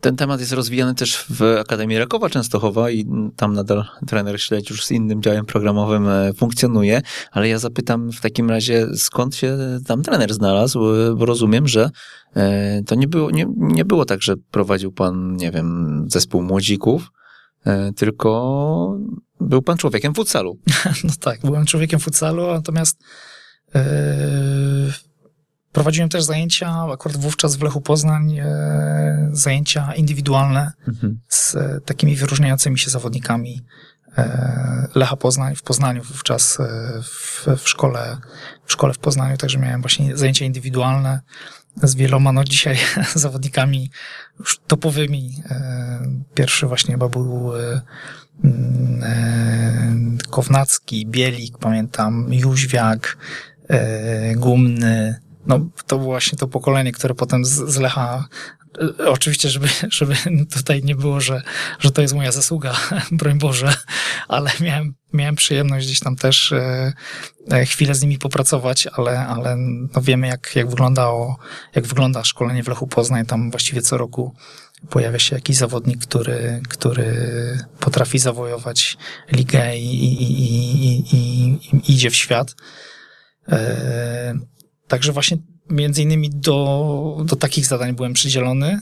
Ten 0.00 0.16
temat 0.16 0.40
jest 0.40 0.52
rozwijany 0.52 0.94
też 0.94 1.24
w 1.30 1.42
Akademii 1.60 1.98
Rakowa 1.98 2.30
Częstochowa 2.30 2.90
i 2.90 3.06
tam 3.36 3.52
nadal 3.52 3.84
trener 4.06 4.40
Śledź 4.40 4.70
już 4.70 4.84
z 4.84 4.90
innym 4.90 5.22
działem 5.22 5.46
programowym 5.46 6.08
e, 6.08 6.32
funkcjonuje, 6.32 7.02
ale 7.30 7.48
ja 7.48 7.58
zapytam 7.58 8.12
w 8.12 8.20
takim 8.20 8.50
razie, 8.50 8.86
skąd 8.96 9.36
się 9.36 9.58
tam 9.86 10.02
trener 10.02 10.34
znalazł, 10.34 10.94
e, 10.94 11.14
bo 11.14 11.26
rozumiem, 11.26 11.68
że 11.68 11.90
e, 12.36 12.82
to 12.82 12.94
nie 12.94 13.08
było, 13.08 13.30
nie, 13.30 13.46
nie 13.56 13.84
było 13.84 14.04
tak, 14.04 14.22
że 14.22 14.34
prowadził 14.50 14.92
pan, 14.92 15.36
nie 15.36 15.50
wiem, 15.50 16.04
zespół 16.08 16.42
młodzików, 16.42 17.10
tylko 17.96 18.98
był 19.40 19.62
pan 19.62 19.76
człowiekiem 19.76 20.14
futsalu. 20.14 20.58
No 21.04 21.10
tak, 21.20 21.40
byłem 21.40 21.66
człowiekiem 21.66 22.00
futsalu, 22.00 22.46
natomiast 22.46 23.02
Prowadziłem 25.72 26.08
też 26.08 26.22
zajęcia, 26.22 26.86
akurat 26.92 27.16
wówczas 27.16 27.56
w 27.56 27.62
Lechu 27.62 27.80
Poznań, 27.80 28.38
e, 28.38 29.28
zajęcia 29.32 29.94
indywidualne 29.94 30.72
mhm. 30.88 31.20
z 31.28 31.54
e, 31.54 31.80
takimi 31.84 32.16
wyróżniającymi 32.16 32.78
się 32.78 32.90
zawodnikami 32.90 33.62
e, 34.18 34.88
Lecha 34.94 35.16
Poznań, 35.16 35.56
w 35.56 35.62
Poznaniu 35.62 36.02
wówczas 36.02 36.60
e, 36.60 36.66
w, 37.02 37.46
w, 37.58 37.68
szkole, 37.68 38.16
w 38.64 38.72
szkole 38.72 38.94
w 38.94 38.98
Poznaniu, 38.98 39.36
także 39.36 39.58
miałem 39.58 39.80
właśnie 39.80 40.16
zajęcia 40.16 40.44
indywidualne 40.44 41.20
z 41.82 41.94
wieloma, 41.94 42.32
no 42.32 42.44
dzisiaj 42.44 42.76
zawodnikami 43.14 43.90
już 44.38 44.60
topowymi. 44.66 45.42
E, 45.50 46.00
pierwszy 46.34 46.66
właśnie 46.66 46.94
chyba 46.94 47.08
był 47.08 47.52
e, 47.56 47.80
Kownacki, 50.30 51.06
Bielik, 51.06 51.58
pamiętam, 51.58 52.26
Jóźwiak, 52.30 53.16
Gumny, 54.36 55.20
no, 55.46 55.60
to 55.86 55.98
właśnie 55.98 56.38
to 56.38 56.48
pokolenie, 56.48 56.92
które 56.92 57.14
potem 57.14 57.44
z, 57.44 57.50
z 57.50 57.76
Lecha 57.76 58.28
e, 59.00 59.10
Oczywiście, 59.10 59.50
żeby, 59.50 59.68
żeby 59.98 60.14
tutaj 60.54 60.82
nie 60.84 60.94
było, 60.94 61.20
że, 61.20 61.42
że 61.78 61.90
to 61.90 62.02
jest 62.02 62.14
moja 62.14 62.32
zasługa, 62.32 62.76
broń 63.12 63.38
Boże, 63.38 63.74
ale 64.28 64.50
miałem, 64.60 64.94
miałem 65.12 65.36
przyjemność 65.36 65.86
gdzieś 65.86 66.00
tam 66.00 66.16
też 66.16 66.52
e, 66.52 66.92
e, 67.50 67.66
chwilę 67.66 67.94
z 67.94 68.02
nimi 68.02 68.18
popracować, 68.18 68.86
ale, 68.86 69.26
ale 69.26 69.56
no 69.94 70.02
wiemy, 70.02 70.26
jak, 70.26 70.56
jak, 70.56 70.70
wyglądało, 70.70 71.38
jak 71.74 71.86
wygląda 71.86 72.24
szkolenie 72.24 72.62
w 72.62 72.68
Lechu 72.68 72.86
Poznań. 72.86 73.26
Tam 73.26 73.50
właściwie 73.50 73.82
co 73.82 73.98
roku 73.98 74.34
pojawia 74.90 75.18
się 75.18 75.36
jakiś 75.36 75.56
zawodnik, 75.56 76.02
który, 76.02 76.62
który 76.68 77.18
potrafi 77.80 78.18
zawojować 78.18 78.96
ligę 79.32 79.76
i, 79.76 80.04
i, 80.04 80.22
i, 80.22 81.16
i, 81.16 81.58
i 81.72 81.92
idzie 81.94 82.10
w 82.10 82.16
świat. 82.16 82.54
Także 84.90 85.12
właśnie 85.12 85.36
między 85.68 86.02
innymi 86.02 86.30
do, 86.30 87.22
do 87.24 87.36
takich 87.36 87.66
zadań 87.66 87.92
byłem 87.92 88.12
przydzielony. 88.12 88.80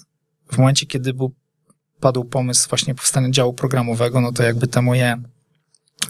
W 0.52 0.58
momencie, 0.58 0.86
kiedy 0.86 1.14
był, 1.14 1.34
padł 2.00 2.24
pomysł 2.24 2.68
właśnie 2.68 2.94
powstania 2.94 3.30
działu 3.30 3.54
programowego, 3.54 4.20
no 4.20 4.32
to 4.32 4.42
jakby 4.42 4.66
te 4.66 4.82
moje, 4.82 5.22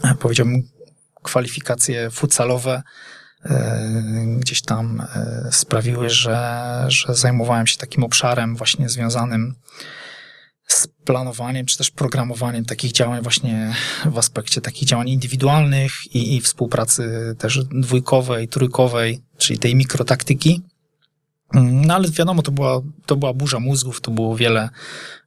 e, 0.03 0.15
powiedziałbym, 0.15 0.63
kwalifikacje 1.23 2.09
futsalowe 2.09 2.83
e, 3.45 4.35
gdzieś 4.39 4.61
tam 4.61 5.01
e, 5.01 5.49
sprawiły, 5.51 6.09
że, 6.09 6.85
że 6.87 7.15
zajmowałem 7.15 7.67
się 7.67 7.77
takim 7.77 8.03
obszarem 8.03 8.55
właśnie 8.55 8.89
związanym 8.89 9.55
z 10.71 10.87
planowaniem, 10.87 11.65
czy 11.65 11.77
też 11.77 11.91
programowaniem 11.91 12.65
takich 12.65 12.91
działań 12.91 13.21
właśnie 13.23 13.75
w 14.05 14.17
aspekcie 14.17 14.61
takich 14.61 14.87
działań 14.87 15.09
indywidualnych 15.09 16.15
i, 16.15 16.35
i 16.35 16.41
współpracy 16.41 17.35
też 17.37 17.65
dwójkowej, 17.65 18.47
trójkowej, 18.47 19.21
czyli 19.37 19.59
tej 19.59 19.75
mikrotaktyki. 19.75 20.61
Mm, 21.53 21.85
No 21.85 21.95
ale 21.95 22.09
wiadomo, 22.09 22.41
to 22.41 22.51
była, 22.51 22.81
to 23.05 23.15
była 23.15 23.33
burza 23.33 23.59
mózgów, 23.59 24.01
to 24.01 24.11
było 24.11 24.35
wiele, 24.35 24.69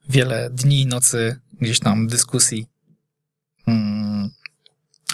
wiele 0.09 0.49
dni 0.49 0.85
nocy 0.85 1.39
gdzieś 1.61 1.79
tam 1.79 2.07
dyskusji 2.07 2.67
mm, 3.67 4.29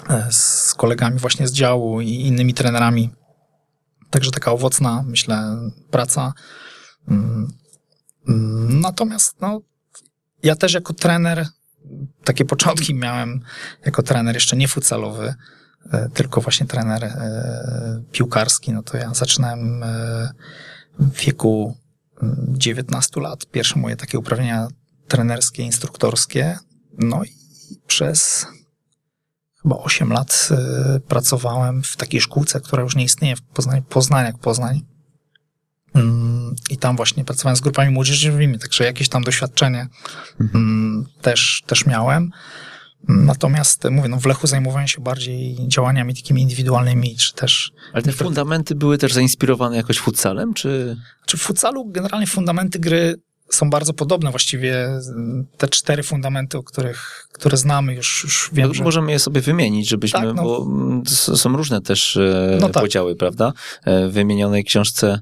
e, 0.08 0.28
z 0.32 0.74
kolegami 0.74 1.18
właśnie 1.18 1.48
z 1.48 1.52
działu 1.52 2.00
i 2.00 2.10
innymi 2.10 2.54
trenerami. 2.54 3.10
Także 4.10 4.30
taka 4.30 4.52
owocna, 4.52 5.04
myślę, 5.06 5.56
praca. 5.90 6.32
Mm, 7.08 7.48
Natomiast 8.80 9.40
no, 9.40 9.60
ja 10.42 10.56
też 10.56 10.74
jako 10.74 10.94
trener, 10.94 11.46
takie 12.24 12.44
początki 12.44 12.94
miałem 12.94 13.40
jako 13.84 14.02
trener 14.02 14.34
jeszcze 14.34 14.56
nie 14.56 14.68
futsalowy, 14.68 15.34
e, 15.92 16.08
tylko 16.14 16.40
właśnie 16.40 16.66
trener 16.66 17.04
e, 17.04 18.02
piłkarski. 18.12 18.72
No 18.72 18.82
to 18.82 18.96
ja 18.96 19.14
zaczynałem 19.14 19.82
e, 19.82 20.32
w 20.98 21.20
wieku 21.20 21.76
mm, 22.22 22.46
19 22.48 23.20
lat. 23.20 23.46
Pierwsze 23.46 23.78
moje 23.78 23.96
takie 23.96 24.18
uprawnienia 24.18 24.68
trenerskie, 25.08 25.62
instruktorskie. 25.62 26.58
No 26.98 27.24
i 27.24 27.30
przez 27.86 28.46
chyba 29.62 29.76
8 29.76 30.12
lat 30.12 30.48
pracowałem 31.08 31.82
w 31.82 31.96
takiej 31.96 32.20
szkółce, 32.20 32.60
która 32.60 32.82
już 32.82 32.96
nie 32.96 33.04
istnieje 33.04 33.36
w 33.36 33.42
Poznaniu, 33.42 33.82
Poznań 33.82 34.26
jak 34.26 34.38
Poznań. 34.38 34.89
Mm, 35.94 36.54
I 36.70 36.76
tam 36.76 36.96
właśnie 36.96 37.24
pracowałem 37.24 37.56
z 37.56 37.60
grupami 37.60 37.90
młodzieżowymi, 37.90 38.58
także 38.58 38.84
jakieś 38.84 39.08
tam 39.08 39.24
doświadczenie 39.24 39.86
mm, 40.54 41.06
też, 41.22 41.62
też 41.66 41.86
miałem. 41.86 42.30
Natomiast 43.08 43.84
mówię, 43.90 44.08
no 44.08 44.16
w 44.16 44.26
Lechu 44.26 44.46
zajmowałem 44.46 44.88
się 44.88 45.00
bardziej 45.00 45.56
działaniami 45.68 46.14
takimi 46.14 46.42
indywidualnymi, 46.42 47.16
czy 47.16 47.34
też 47.34 47.72
Ale 47.92 48.02
te 48.02 48.12
fundamenty 48.12 48.74
były 48.74 48.98
też 48.98 49.12
zainspirowane 49.12 49.76
jakoś 49.76 49.98
futsalem, 49.98 50.54
czy... 50.54 50.96
Czy 51.26 51.36
w 51.36 51.40
futsalu 51.40 51.84
generalnie 51.84 52.26
fundamenty 52.26 52.78
gry 52.78 53.16
są 53.50 53.70
bardzo 53.70 53.92
podobne. 53.92 54.30
Właściwie 54.30 54.86
mm, 54.86 55.46
te 55.56 55.68
cztery 55.68 56.02
fundamenty, 56.02 56.58
o 56.58 56.62
których, 56.62 57.26
które 57.32 57.56
znamy 57.56 57.94
już, 57.94 58.20
już 58.24 58.50
wiem, 58.52 58.68
No, 58.68 58.74
że... 58.74 58.84
Możemy 58.84 59.12
je 59.12 59.18
sobie 59.18 59.40
wymienić, 59.40 59.88
żebyśmy, 59.88 60.20
Tak, 60.20 60.34
no. 60.36 60.42
bo 60.42 60.62
mm, 60.66 61.06
są 61.06 61.56
różne 61.56 61.80
też 61.80 62.16
e, 62.16 62.58
No 62.60 62.68
tak. 62.68 62.82
podziały, 62.82 63.16
prawda? 63.16 63.52
E, 63.84 64.08
W 64.08 64.12
wymienionej 64.12 64.64
książce 64.64 65.20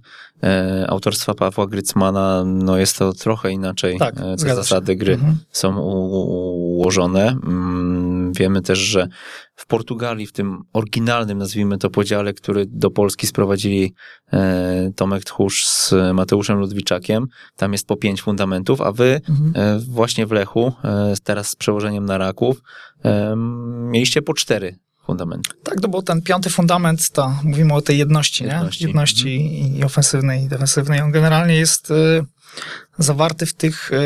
autorstwa 0.89 1.35
Pawła 1.35 1.67
Grycmana, 1.67 2.45
no 2.47 2.79
jest 2.79 2.99
to 2.99 3.13
trochę 3.13 3.51
inaczej. 3.53 3.99
Tak, 3.99 4.15
e, 4.21 4.39
się. 4.49 4.55
zasady 4.55 4.97
gry 4.97 5.13
Mhm. 5.15 5.39
są 5.51 5.79
ułożone. 5.79 7.29
Mm, 7.29 8.33
Wiemy 8.33 8.63
też, 8.63 8.79
że 8.79 9.09
w 9.55 9.67
Portugalii, 9.67 10.27
w 10.27 10.33
tym 10.33 10.63
oryginalnym, 10.73 11.39
nazwijmy 11.39 11.79
to 11.79 11.91
podziale, 11.91 12.33
który 12.33 12.67
do 12.67 12.91
Polski 12.91 13.27
sprowadzili 13.27 13.95
e, 14.33 14.91
Tomek 14.97 15.25
Tchórz 15.25 15.67
z 15.67 15.95
Mateuszem 16.15 16.59
Ludwiczakiem, 16.59 17.27
tam 17.57 17.73
jest 17.73 17.87
po 17.87 17.97
pięć 17.97 18.23
fundamentów, 18.23 18.81
a 18.81 18.93
wy 18.93 19.21
Mhm. 19.29 19.53
E, 19.55 19.79
właśnie 19.79 20.27
w 20.27 20.33
Lechu, 20.33 20.73
e, 20.85 21.15
teraz 21.25 21.49
z 21.49 21.57
przełożeniem 21.57 22.05
na 22.05 22.19
Raków, 22.19 22.63
e, 23.05 23.35
mieliście 23.91 24.23
po 24.23 24.35
cztery 24.35 24.79
fundamenty. 25.13 25.51
Tak, 25.63 25.81
to 25.81 25.89
był 25.89 26.03
ten 26.03 26.23
piąty 26.23 26.51
fundament, 26.51 27.11
to 27.11 27.35
mówimy 27.43 27.75
o 27.75 27.83
tej 27.83 27.99
jedności, 27.99 28.45
Jedności. 28.45 28.85
nie? 28.85 28.89
Jedności 28.89 29.33
i 29.79 29.85
ofensywnej, 29.85 30.45
i 30.45 30.49
defensywnej. 30.49 31.01
On 31.01 31.11
generalnie 31.11 31.57
jest 31.57 31.91
y, 31.91 32.25
zawarty 32.99 33.47
w 33.47 33.55
tych 33.55 33.93
y, 33.93 33.97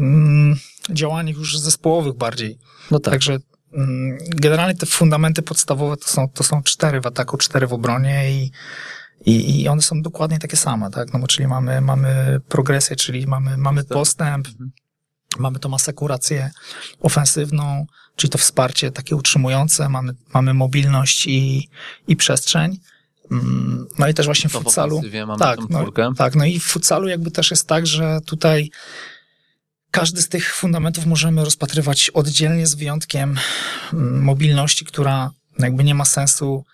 mm, 0.00 0.56
działaniach 0.90 1.36
już 1.36 1.58
zespołowych 1.58 2.14
bardziej. 2.14 2.58
No 2.90 3.00
tak. 3.00 3.12
Także 3.14 3.38
mm, 3.74 4.18
generalnie 4.28 4.74
te 4.74 4.86
fundamenty 4.86 5.42
podstawowe 5.42 5.96
to 5.96 6.08
są, 6.08 6.28
to 6.28 6.44
są 6.44 6.62
cztery 6.62 7.00
w 7.00 7.06
ataku, 7.06 7.36
cztery 7.36 7.66
w 7.66 7.72
obronie 7.72 8.30
i, 8.32 8.50
i, 9.26 9.62
i 9.62 9.68
one 9.68 9.82
są 9.82 10.02
dokładnie 10.02 10.38
takie 10.38 10.56
same, 10.56 10.90
tak? 10.90 11.12
No 11.12 11.18
bo 11.18 11.26
czyli 11.26 11.48
mamy, 11.48 11.80
mamy 11.80 12.40
progresję, 12.48 12.96
czyli 12.96 13.26
mamy, 13.26 13.56
mamy 13.56 13.84
postęp, 13.84 14.48
Mhm. 14.48 14.70
mamy 15.38 15.58
tą 15.58 15.74
asekurację 15.74 16.50
ofensywną, 17.00 17.86
czyli 18.20 18.30
to 18.30 18.38
wsparcie 18.38 18.90
takie 18.90 19.16
utrzymujące, 19.16 19.88
mamy, 19.88 20.14
mamy 20.34 20.54
mobilność 20.54 21.26
i, 21.26 21.68
i 22.08 22.16
przestrzeń. 22.16 22.80
Mm, 23.30 23.86
No 23.98 24.08
i 24.08 24.14
też 24.14 24.26
właśnie 24.26 24.50
w 24.50 24.52
To 24.52 24.60
w 24.60 24.62
futsalu. 24.62 25.02
mamy 25.26 25.38
Tak, 25.38 25.60
no, 25.70 26.12
tak, 26.16 26.34
no 26.34 26.44
i 26.44 26.60
w 26.60 26.64
futsalu 26.64 27.08
jakby 27.08 27.30
też 27.30 27.50
jest 27.50 27.66
tak, 27.66 27.86
że 27.86 28.20
tutaj 28.26 28.70
każdy 29.90 30.22
z 30.22 30.28
tych 30.28 30.54
fundamentów 30.54 31.06
możemy 31.06 31.44
rozpatrywać 31.44 32.10
oddzielnie 32.10 32.66
z 32.66 32.74
wyjątkiem 32.74 33.38
mm, 33.92 34.22
mobilności, 34.22 34.84
która 34.84 35.30
jakby 35.58 35.84
nie 35.84 35.94
ma 35.94 36.04
sensu 36.04 36.64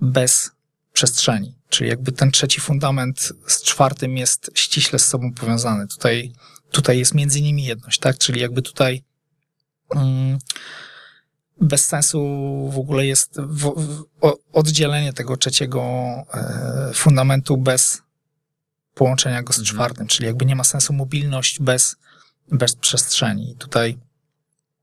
bez 0.00 0.50
przestrzeni. 0.92 1.54
Czyli 1.68 1.90
jakby 1.90 2.12
ten 2.12 2.30
trzeci 2.30 2.60
fundament 2.60 3.32
z 3.46 3.62
czwartym 3.62 4.16
jest 4.16 4.50
ściśle 4.54 4.98
z 4.98 5.06
sobą 5.06 5.32
powiązany. 5.32 5.88
Tutaj, 5.88 6.32
tutaj 6.70 6.98
jest 6.98 7.14
między 7.14 7.42
nimi 7.42 7.64
jedność, 7.64 7.98
tak? 7.98 8.18
Czyli 8.18 8.40
jakby 8.40 8.62
tutaj 8.62 9.02
bez 11.60 11.86
sensu 11.86 12.18
w 12.72 12.78
ogóle 12.78 13.06
jest 13.06 13.40
w, 13.40 13.62
w, 13.62 14.04
oddzielenie 14.52 15.12
tego 15.12 15.36
trzeciego 15.36 15.82
e, 16.34 16.90
fundamentu 16.94 17.56
bez 17.56 18.02
połączenia 18.94 19.42
go 19.42 19.52
z 19.52 19.58
Mhm. 19.58 19.76
czwartym, 19.76 20.06
czyli 20.06 20.26
jakby 20.26 20.46
nie 20.46 20.56
ma 20.56 20.64
sensu 20.64 20.92
mobilność 20.92 21.60
bez, 21.60 21.96
bez 22.52 22.76
przestrzeni. 22.76 23.56
Tutaj 23.58 23.98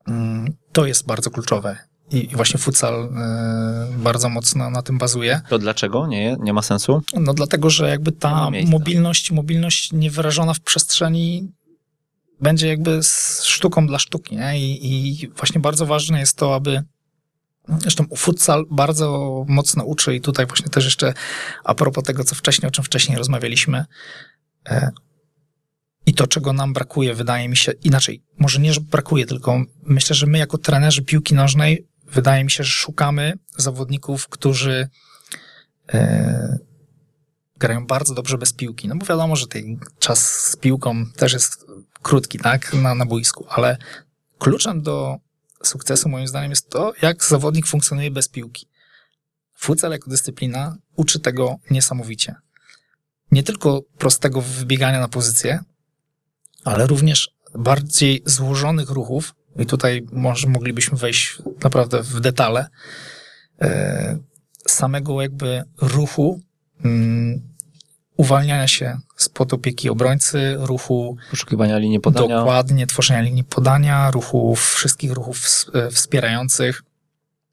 mm, 0.07 0.53
to 0.71 0.85
jest 0.85 1.05
bardzo 1.05 1.29
kluczowe. 1.31 1.77
I, 2.11 2.31
i 2.31 2.35
właśnie 2.35 2.59
futsal 2.59 2.93
e, 3.03 3.97
bardzo 3.97 4.29
mocno 4.29 4.69
na 4.69 4.81
tym 4.81 4.97
bazuje. 4.97 5.41
To 5.49 5.59
dlaczego? 5.59 6.07
Nie, 6.07 6.37
nie 6.39 6.53
ma 6.53 6.61
sensu? 6.61 7.01
No 7.13 7.33
dlatego, 7.33 7.69
że 7.69 7.89
jakby 7.89 8.11
ta 8.11 8.49
mobilność, 8.67 9.31
mobilność 9.31 9.93
niewyrażona 9.93 10.53
w 10.53 10.59
przestrzeni 10.59 11.51
będzie 12.41 12.67
jakby 12.67 12.99
sztuką 13.43 13.88
dla 13.88 13.99
sztuki, 13.99 14.35
nie? 14.35 14.59
I, 14.59 15.21
I 15.21 15.27
właśnie 15.27 15.61
bardzo 15.61 15.85
ważne 15.85 16.19
jest 16.19 16.38
to, 16.38 16.55
aby 16.55 16.83
Zresztą 17.81 18.05
futsal 18.17 18.65
bardzo 18.71 19.45
mocno 19.47 19.83
uczy 19.83 20.15
i 20.15 20.21
tutaj 20.21 20.45
właśnie 20.45 20.69
też 20.69 20.85
jeszcze 20.85 21.13
a 21.63 21.75
propos 21.75 22.03
tego, 22.03 22.23
co 22.23 22.35
wcześniej, 22.35 22.67
o 22.67 22.71
czym 22.71 22.83
wcześniej 22.83 23.17
rozmawialiśmy 23.17 23.85
e, 24.69 24.91
i 26.05 26.13
to, 26.13 26.27
czego 26.27 26.53
nam 26.53 26.73
brakuje, 26.73 27.13
wydaje 27.13 27.49
mi 27.49 27.57
się, 27.57 27.71
inaczej, 27.71 28.23
może 28.39 28.59
nie, 28.59 28.73
że 28.73 28.81
brakuje, 28.81 29.25
tylko 29.25 29.63
myślę, 29.83 30.15
że 30.15 30.27
my 30.27 30.38
jako 30.38 30.57
trenerzy 30.57 31.01
piłki 31.01 31.35
nożnej, 31.35 31.88
wydaje 32.05 32.43
mi 32.43 32.51
się, 32.51 32.63
że 32.63 32.71
szukamy 32.71 33.33
zawodników, 33.57 34.27
którzy 34.27 34.89
e, 35.93 36.57
grają 37.57 37.88
bardzo 37.88 38.13
dobrze 38.13 38.38
bez 38.38 38.53
piłki. 38.53 38.88
No 38.88 38.95
bo 38.95 39.05
wiadomo, 39.05 39.35
że 39.35 39.47
ten 39.47 39.79
czas 39.99 40.47
z 40.49 40.55
piłką 40.55 41.05
też 41.15 41.33
jest 41.33 41.65
krótki, 42.07 42.39
tak, 42.39 42.73
na, 42.73 42.95
na 42.95 43.05
boisku, 43.05 43.45
ale 43.49 43.77
kluczem 44.39 44.81
do 44.81 45.17
sukcesu 45.63 46.09
moim 46.09 46.27
zdaniem 46.27 46.49
jest 46.49 46.69
to, 46.69 46.93
jak 47.01 47.23
zawodnik 47.23 47.67
funkcjonuje 47.67 48.11
bez 48.11 48.29
piłki. 48.29 48.67
Futsal 49.55 49.91
jako 49.91 50.09
dyscyplina 50.09 50.77
uczy 50.95 51.19
tego 51.19 51.55
niesamowicie. 51.71 52.35
Nie 53.31 53.43
tylko 53.43 53.81
prostego 53.97 54.41
wybiegania 54.41 54.99
na 54.99 55.07
pozycję, 55.07 55.59
ale 56.63 56.87
również 56.87 57.29
bardziej 57.55 58.23
złożonych 58.25 58.89
ruchów, 58.89 59.35
i 59.59 59.65
tutaj 59.65 60.05
może 60.11 60.47
moglibyśmy 60.47 60.97
wejść 60.97 61.37
naprawdę 61.63 62.03
w 62.03 62.19
detale, 62.19 62.67
e, 63.61 64.17
samego 64.67 65.21
jakby 65.21 65.63
ruchu, 65.81 66.41
mm, 66.83 67.55
uwalniania 68.17 68.67
się 68.67 68.99
spod 69.18 69.53
opieki 69.53 69.89
obrońcy, 69.89 70.55
ruchu 70.59 71.18
Poszukiwania 71.30 71.78
linii 71.78 71.99
podania. 71.99 72.38
dokładnie, 72.38 72.88
tworzenia 72.88 73.22
linii 73.22 73.43
podania, 73.43 74.11
ruchów, 74.11 74.74
wszystkich 74.76 75.11
ruchów 75.11 75.65
e, 75.74 75.89
wspierających. 75.91 76.84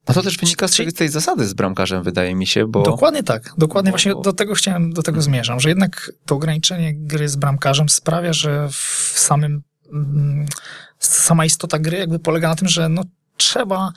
A 0.06 0.12
to 0.12 0.22
też 0.22 0.38
wynika 0.38 0.68
z 0.68 0.76
tej- 0.96 1.08
zasady 1.08 1.46
z 1.46 1.54
bramkarzem, 1.54 2.02
wydaje 2.02 2.34
mi 2.34 2.46
się, 2.46 2.66
bo 2.66 2.82
Dokładnie 2.82 3.22
tak, 3.22 3.52
dokładnie 3.58 3.90
bo- 3.90 3.92
właśnie 3.92 4.14
do 4.24 4.32
tego 4.32 4.54
chciałem, 4.54 4.92
do 4.92 5.02
tego 5.02 5.22
zmierzam, 5.22 5.60
że 5.60 5.68
jednak 5.68 6.12
to 6.26 6.34
ograniczenie 6.34 6.94
gry 6.94 7.28
z 7.28 7.36
bramkarzem 7.36 7.88
sprawia, 7.88 8.32
że 8.32 8.68
w 8.68 9.12
samym, 9.16 9.62
mm, 9.92 10.46
sama 10.98 11.44
istota 11.44 11.78
gry 11.78 11.98
jakby 11.98 12.18
polega 12.18 12.48
na 12.48 12.56
tym, 12.56 12.68
że 12.68 12.88
no 12.88 13.02
trzeba, 13.36 13.92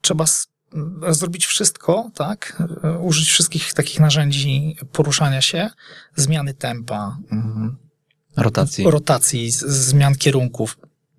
trzeba 0.00 0.24
mm, 0.24 0.32
zrobić 1.08 1.46
wszystko, 1.46 2.10
tak, 2.14 2.62
użyć 3.00 3.28
wszystkich 3.28 3.74
takich 3.74 4.00
narzędzi 4.00 4.76
poruszania 4.92 5.40
się, 5.40 5.70
zmiany 6.16 6.54
tempa, 6.54 7.18
mm, 7.32 7.76
Rotacji. 8.36 8.90
rotacji, 8.90 9.50
zmian 9.50 10.14
kierunków, 10.14 10.78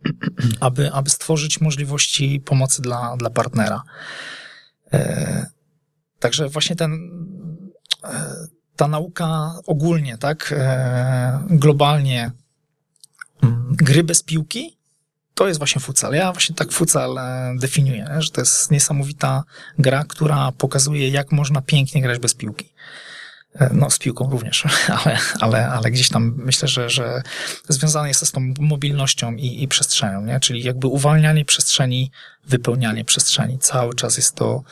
aby, 0.59 0.91
aby 0.91 1.09
stworzyć 1.09 1.61
możliwości 1.61 2.41
pomocy 2.45 2.81
dla, 2.81 3.17
dla 3.17 3.29
partnera. 3.29 3.83
E, 4.93 5.53
Także 6.23 6.49
właśnie 6.49 6.75
ten, 6.75 6.93
e, 8.03 8.47
ta 8.75 8.87
nauka 8.87 9.53
ogólnie, 9.65 10.17
tak, 10.17 10.53
e, 10.57 11.47
globalnie, 11.49 12.31
mm, 13.41 13.75
gry 13.75 14.03
bez 14.03 14.23
piłki, 14.23 14.77
to 15.34 15.47
jest 15.47 15.59
właśnie 15.59 15.81
futsal. 15.81 16.13
Ja 16.13 16.31
właśnie 16.34 16.55
tak 16.55 16.71
futsal 16.71 17.17
e, 17.17 17.53
definiuję, 17.59 18.09
że 18.19 18.31
to 18.31 18.41
jest 18.41 18.71
niesamowita 18.71 19.43
gra, 19.79 20.03
która 20.07 20.51
pokazuje, 20.51 21.09
jak 21.09 21.31
można 21.31 21.61
pięknie 21.61 22.01
grać 22.01 22.19
bez 22.19 22.34
piłki. 22.34 22.69
E, 23.55 23.69
No, 23.73 23.89
z 23.89 23.99
piłką 23.99 24.29
również, 24.29 24.63
ale, 25.05 25.17
ale, 25.39 25.67
ale 25.67 25.91
gdzieś 25.91 26.09
tam 26.09 26.34
myślę, 26.38 26.67
że, 26.67 26.89
że 26.89 27.21
związane 27.69 28.07
jest 28.07 28.19
to 28.19 28.25
z 28.25 28.31
tą 28.31 28.53
mobilnością 28.59 29.36
i, 29.36 29.63
i 29.63 29.67
przestrzenią, 29.67 30.25
nie? 30.25 30.39
czyli 30.39 30.63
jakby 30.63 30.88
uwalnianie 30.88 31.45
przestrzeni, 31.45 32.11
wypełnianie 32.47 33.05
przestrzeni. 33.05 33.59
Cały 33.59 33.95
czas 33.95 34.17
jest 34.17 34.36
to 34.36 34.63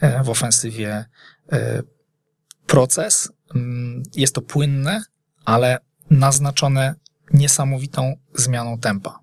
e, 0.00 0.24
w 0.24 0.30
ofensywie 0.30 1.04
proces. 2.66 3.28
Mm, 3.54 4.02
Jest 4.14 4.34
to 4.34 4.42
płynne, 4.42 5.02
ale 5.44 5.78
naznaczone 6.10 6.94
niesamowitą 7.32 8.16
zmianą 8.34 8.78
tempa. 8.78 9.18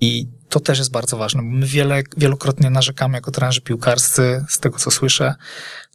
I 0.00 0.28
to 0.48 0.60
też 0.60 0.78
jest 0.78 0.90
bardzo 0.90 1.16
ważne, 1.16 1.42
bo 1.42 1.48
my 1.48 1.66
wiele, 1.66 2.02
wielokrotnie 2.16 2.70
narzekamy 2.70 3.18
jako 3.18 3.30
trenerzy 3.30 3.60
piłkarscy, 3.60 4.44
z 4.48 4.58
tego 4.58 4.78
co 4.78 4.90
słyszę, 4.90 5.34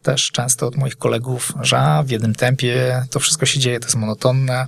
też 0.02 0.32
często 0.32 0.68
od 0.68 0.76
moich 0.76 0.96
kolegów, 0.96 1.54
że 1.62 2.04
w 2.06 2.10
jednym 2.10 2.36
tempie 2.36 3.06
to 3.10 3.20
wszystko 3.20 3.46
się 3.46 3.60
dzieje, 3.60 3.80
to 3.80 3.86
jest 3.86 3.96
monotonne. 3.96 4.68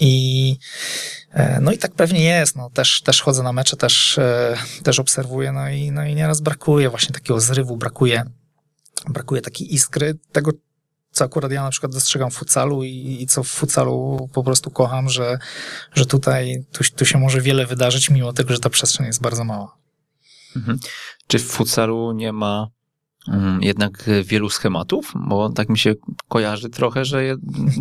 I 0.00 0.56
e, 1.32 1.60
no 1.60 1.72
i 1.72 1.78
tak 1.78 1.92
pewnie 1.92 2.24
jest. 2.24 2.56
No, 2.56 2.70
też, 2.70 3.02
też 3.02 3.22
chodzę 3.22 3.42
na 3.42 3.52
mecze, 3.52 3.76
też, 3.76 4.18
e, 4.18 4.56
też 4.82 4.98
obserwuję, 4.98 5.52
no 5.52 5.68
i, 5.68 5.90
no 5.90 6.04
i 6.04 6.14
nieraz 6.14 6.40
brakuje 6.40 6.90
właśnie 6.90 7.14
takiego 7.14 7.40
zrywu, 7.40 7.76
brakuje, 7.76 8.24
brakuje 9.08 9.40
takiej 9.40 9.74
iskry, 9.74 10.18
tego, 10.32 10.52
co 11.20 11.24
akurat 11.24 11.52
ja 11.52 11.62
na 11.62 11.70
przykład 11.70 11.92
dostrzegam 11.92 12.30
w 12.30 12.34
futsalu 12.34 12.84
i, 12.84 13.18
i 13.20 13.26
co 13.26 13.42
w 13.42 13.48
futsalu 13.48 14.28
po 14.32 14.44
prostu 14.44 14.70
kocham, 14.70 15.08
że, 15.08 15.38
że 15.94 16.06
tutaj 16.06 16.64
tu, 16.72 16.84
tu 16.96 17.04
się 17.04 17.18
może 17.18 17.40
wiele 17.40 17.66
wydarzyć, 17.66 18.10
mimo 18.10 18.32
tego, 18.32 18.52
że 18.54 18.58
ta 18.58 18.70
przestrzeń 18.70 19.06
jest 19.06 19.20
bardzo 19.20 19.44
mała. 19.44 19.76
Mhm. 20.56 20.78
Czy 21.26 21.38
w 21.38 21.44
futsalu 21.44 22.12
nie 22.12 22.32
ma 22.32 22.68
mm, 23.28 23.62
jednak 23.62 24.04
wielu 24.24 24.50
schematów? 24.50 25.12
Bo 25.14 25.50
tak 25.50 25.68
mi 25.68 25.78
się 25.78 25.94
kojarzy 26.28 26.68
trochę, 26.68 27.04
że... 27.04 27.24
Je... 27.24 27.36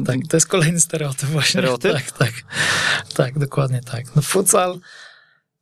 Tak, 0.05 0.17
to 0.29 0.37
jest 0.37 0.47
kolejny 0.47 0.79
stereotyp 0.79 1.29
właśnie. 1.29 1.61
Stereotyp? 1.61 1.93
Tak, 1.93 2.11
tak. 2.11 2.33
Tak, 3.13 3.39
dokładnie 3.39 3.81
tak. 3.81 4.15
No 4.15 4.21
futsal, 4.21 4.79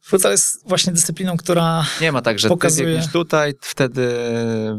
futsal 0.08 0.32
jest 0.32 0.68
właśnie 0.70 0.93
dyscypliną, 0.93 1.38
która 1.38 1.86
Nie 2.01 2.12
ma 2.12 2.22
tak, 2.22 2.39
że 2.39 2.49
Pokazuje- 2.49 2.86
ty 2.86 2.91
biegniesz 2.91 3.12
tutaj, 3.12 3.53
wtedy 3.62 4.14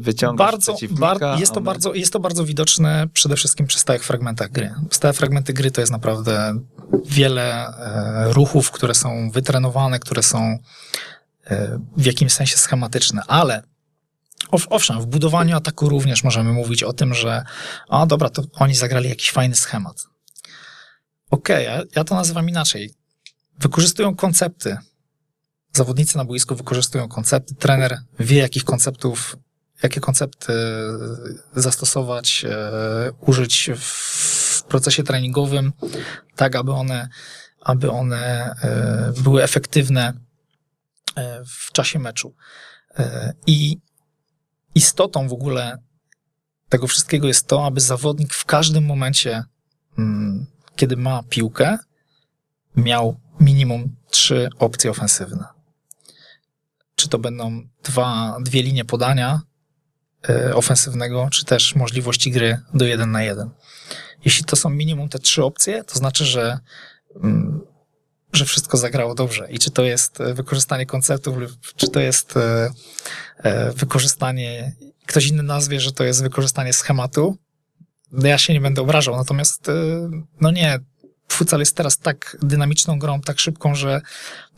wyciągasz 0.00 0.50
bardzo, 0.52 0.76
bar, 0.90 1.40
jest, 1.40 1.52
to 1.52 1.60
my- 1.60 1.66
bardzo, 1.66 1.94
jest 1.94 2.12
to 2.12 2.20
bardzo 2.20 2.44
widoczne 2.44 3.06
przede 3.12 3.36
wszystkim 3.36 3.66
przy 3.66 3.78
stałych 3.78 4.04
fragmentach 4.04 4.50
gry. 4.50 4.74
Stałe 4.90 5.12
fragmenty 5.14 5.52
gry 5.52 5.70
to 5.70 5.80
jest 5.80 5.92
naprawdę 5.92 6.58
wiele 7.06 7.66
e, 7.66 8.32
ruchów, 8.32 8.70
które 8.70 8.94
są 8.94 9.30
wytrenowane, 9.30 9.98
które 9.98 10.22
są 10.22 10.58
e, 11.46 11.78
w 11.96 12.04
jakimś 12.06 12.32
sensie 12.32 12.56
schematyczne, 12.56 13.22
ale 13.26 13.62
Ow- 14.50 14.66
Owszem, 14.70 15.00
w 15.00 15.06
budowaniu 15.06 15.56
ataku 15.56 15.88
również 15.88 16.24
możemy 16.24 16.52
mówić 16.52 16.82
o 16.82 16.92
tym, 16.92 17.14
że 17.14 17.44
a 17.88 18.06
dobra, 18.06 18.28
to 18.28 18.42
oni 18.54 18.74
zagrali 18.74 19.08
jakiś 19.08 19.30
fajny 19.30 19.54
schemat. 19.54 20.06
Okej, 21.30 21.64
ja, 21.64 21.82
ja 21.96 22.04
to 22.04 22.14
nazywam 22.14 22.48
inaczej. 22.48 22.94
Wykorzystują 23.58 24.16
koncepty. 24.16 24.76
Zawodnicy 25.78 26.16
na 26.16 26.24
boisku 26.24 26.56
wykorzystują 26.56 27.08
koncepty. 27.08 27.54
Trener 27.54 27.98
wie, 28.18 28.38
jakich 28.38 28.64
konceptów, 28.64 29.36
jakie 29.82 30.00
koncepty 30.00 30.52
zastosować, 31.54 32.44
e, 32.44 33.10
użyć 33.20 33.70
w, 33.76 34.62
procesie 34.62 35.02
treningowym, 35.02 35.72
tak 36.36 36.56
aby 36.56 36.72
one, 36.72 37.08
aby 37.60 37.90
one 37.90 38.54
e, 38.62 39.22
były 39.22 39.42
efektywne 39.42 40.12
e, 41.16 41.44
w 41.44 41.72
czasie 41.72 41.98
meczu. 41.98 42.34
E, 42.98 43.32
I 43.46 43.78
istotą 44.74 45.28
w 45.28 45.32
ogóle 45.32 45.78
tego 46.68 46.86
wszystkiego 46.86 47.28
jest 47.28 47.46
to, 47.46 47.66
aby 47.66 47.80
zawodnik 47.80 48.34
w 48.34 48.44
każdym 48.44 48.84
momencie, 48.84 49.44
mm, 49.98 50.46
kiedy 50.76 50.96
ma 50.96 51.22
piłkę, 51.22 51.78
miał 52.76 53.20
minimum 53.40 53.96
trzy 54.10 54.48
opcje 54.58 54.90
ofensywne. 54.90 55.57
Czy 57.08 57.12
to 57.12 57.18
będą 57.18 57.62
dwa, 57.84 58.36
dwie 58.40 58.62
linie 58.62 58.84
podania 58.84 59.40
e, 60.28 60.54
ofensywnego, 60.54 61.28
czy 61.32 61.44
też 61.44 61.74
możliwości 61.74 62.30
gry 62.30 62.60
do 62.74 62.84
jeden 62.84 63.10
na 63.10 63.22
jeden. 63.22 63.50
Jeśli 64.24 64.44
to 64.44 64.56
są 64.56 64.70
minimum 64.70 65.08
te 65.08 65.18
trzy 65.18 65.44
opcje, 65.44 65.84
to 65.84 65.98
znaczy, 65.98 66.24
że 66.24 66.58
mm, 67.24 67.60
że 68.32 68.44
wszystko 68.44 68.76
zagrało 68.76 69.14
dobrze. 69.14 69.48
I 69.50 69.58
czy 69.58 69.70
to 69.70 69.84
jest 69.84 70.20
e, 70.20 70.34
wykorzystanie 70.34 70.86
konceptów, 70.86 71.36
czy 71.76 71.88
to 71.88 72.00
jest 72.00 72.36
e, 72.36 72.70
e, 73.36 73.72
wykorzystanie, 73.72 74.76
ktoś 75.06 75.26
inny 75.26 75.42
nazwie, 75.42 75.80
że 75.80 75.92
to 75.92 76.04
jest 76.04 76.22
wykorzystanie 76.22 76.72
schematu, 76.72 77.36
no 78.12 78.28
ja 78.28 78.38
się 78.38 78.52
nie 78.52 78.60
będę 78.60 78.82
obrażał. 78.82 79.16
Natomiast, 79.16 79.70
no 80.40 80.50
nie, 80.50 80.78
futsal 81.28 81.60
jest 81.60 81.76
teraz 81.76 81.98
tak 81.98 82.36
dynamiczną 82.42 82.98
grą, 82.98 83.20
tak 83.20 83.38
szybką, 83.38 83.74
że 83.74 84.00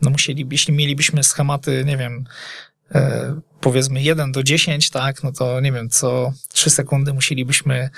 no 0.01 0.09
musieli, 0.09 0.47
jeśli 0.51 0.73
mielibyśmy 0.73 1.23
schematy, 1.23 1.83
nie 1.85 1.97
wiem, 1.97 2.23
e, 2.95 3.35
powiedzmy 3.61 4.01
1 4.01 4.31
do 4.31 4.43
10, 4.43 4.89
tak, 4.89 5.23
no 5.23 5.31
to 5.31 5.59
nie 5.59 5.71
wiem, 5.71 5.89
co 5.89 6.33
3 6.53 6.69
sekundy 6.69 7.13
musielibyśmy, 7.13 7.89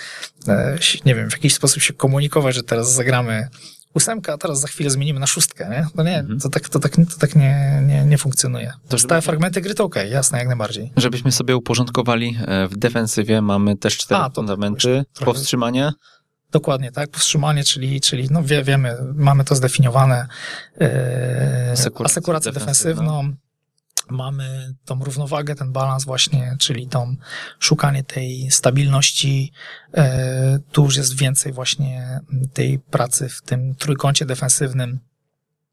e, 0.48 0.78
nie 1.06 1.16
wiem, 1.16 1.30
w 1.30 1.34
jakiś 1.34 1.54
sposób 1.54 1.84
się 1.84 1.94
komunikować, 1.94 2.56
że 2.56 2.64
teraz 2.64 2.94
zagramy 2.94 3.48
ósemkę, 3.94 4.34
a 4.34 4.38
teraz 4.38 4.60
za 4.62 4.68
chwilę 4.68 4.90
zmienimy 4.90 5.20
na 5.20 5.28
szóstkę, 5.28 5.70
nie? 5.70 5.88
No 5.96 6.04
nie, 6.04 6.18
Mhm. 6.20 6.40
to 6.40 6.50
tak, 6.50 6.70
to 6.70 6.80
tak, 6.80 6.96
to 6.96 7.18
tak 7.20 7.36
nie, 7.36 7.82
nie, 7.88 8.06
nie 8.06 8.18
funkcjonuje. 8.18 8.74
To 8.90 8.98
Stałe 9.00 9.22
żeby- 9.22 9.26
fragmenty 9.32 9.62
gry 9.62 9.74
to 9.76 9.84
okej, 9.84 10.12
jasne, 10.12 10.38
jak 10.38 10.48
najbardziej. 10.48 10.92
Żebyśmy 10.98 11.32
sobie 11.32 11.56
uporządkowali, 11.56 12.38
e, 12.48 12.68
w 12.68 12.78
defensywie 12.78 13.42
mamy 13.42 13.78
też 13.78 13.98
cztery 13.98 14.22
A, 14.22 14.30
fundamenty. 14.30 14.90
jeszcze 14.90 15.06
trochę- 15.14 15.26
Powstrzymanie, 15.32 15.92
Dokładnie, 16.54 16.92
tak. 16.92 17.10
Powstrzymanie, 17.10 17.64
czyli, 17.64 18.02
czyli 18.02 18.28
no 18.32 18.44
wie, 18.44 18.64
wiemy, 18.64 18.98
mamy 19.16 19.44
to 19.44 19.56
zdefiniowane. 19.56 20.28
E, 20.82 21.70
Asekurację 21.74 22.06
asekurację 22.06 22.52
defensywną. 22.52 23.04
defensywną. 23.04 23.44
Mamy 24.10 24.74
tą 24.86 25.04
równowagę, 25.04 25.56
ten 25.56 25.72
balans 25.72 26.06
właśnie, 26.06 26.56
czyli 26.60 26.88
tą 26.88 27.16
szukanie 27.60 28.04
tej 28.04 28.52
stabilności. 28.52 29.52
E, 29.94 30.60
tu 30.72 30.84
już 30.84 30.98
jest 30.98 31.18
więcej 31.18 31.54
właśnie 31.54 32.20
tej 32.54 32.80
pracy 32.80 33.30
w 33.30 33.42
tym 33.42 33.76
trójkącie 33.76 34.26
defensywnym. 34.26 35.00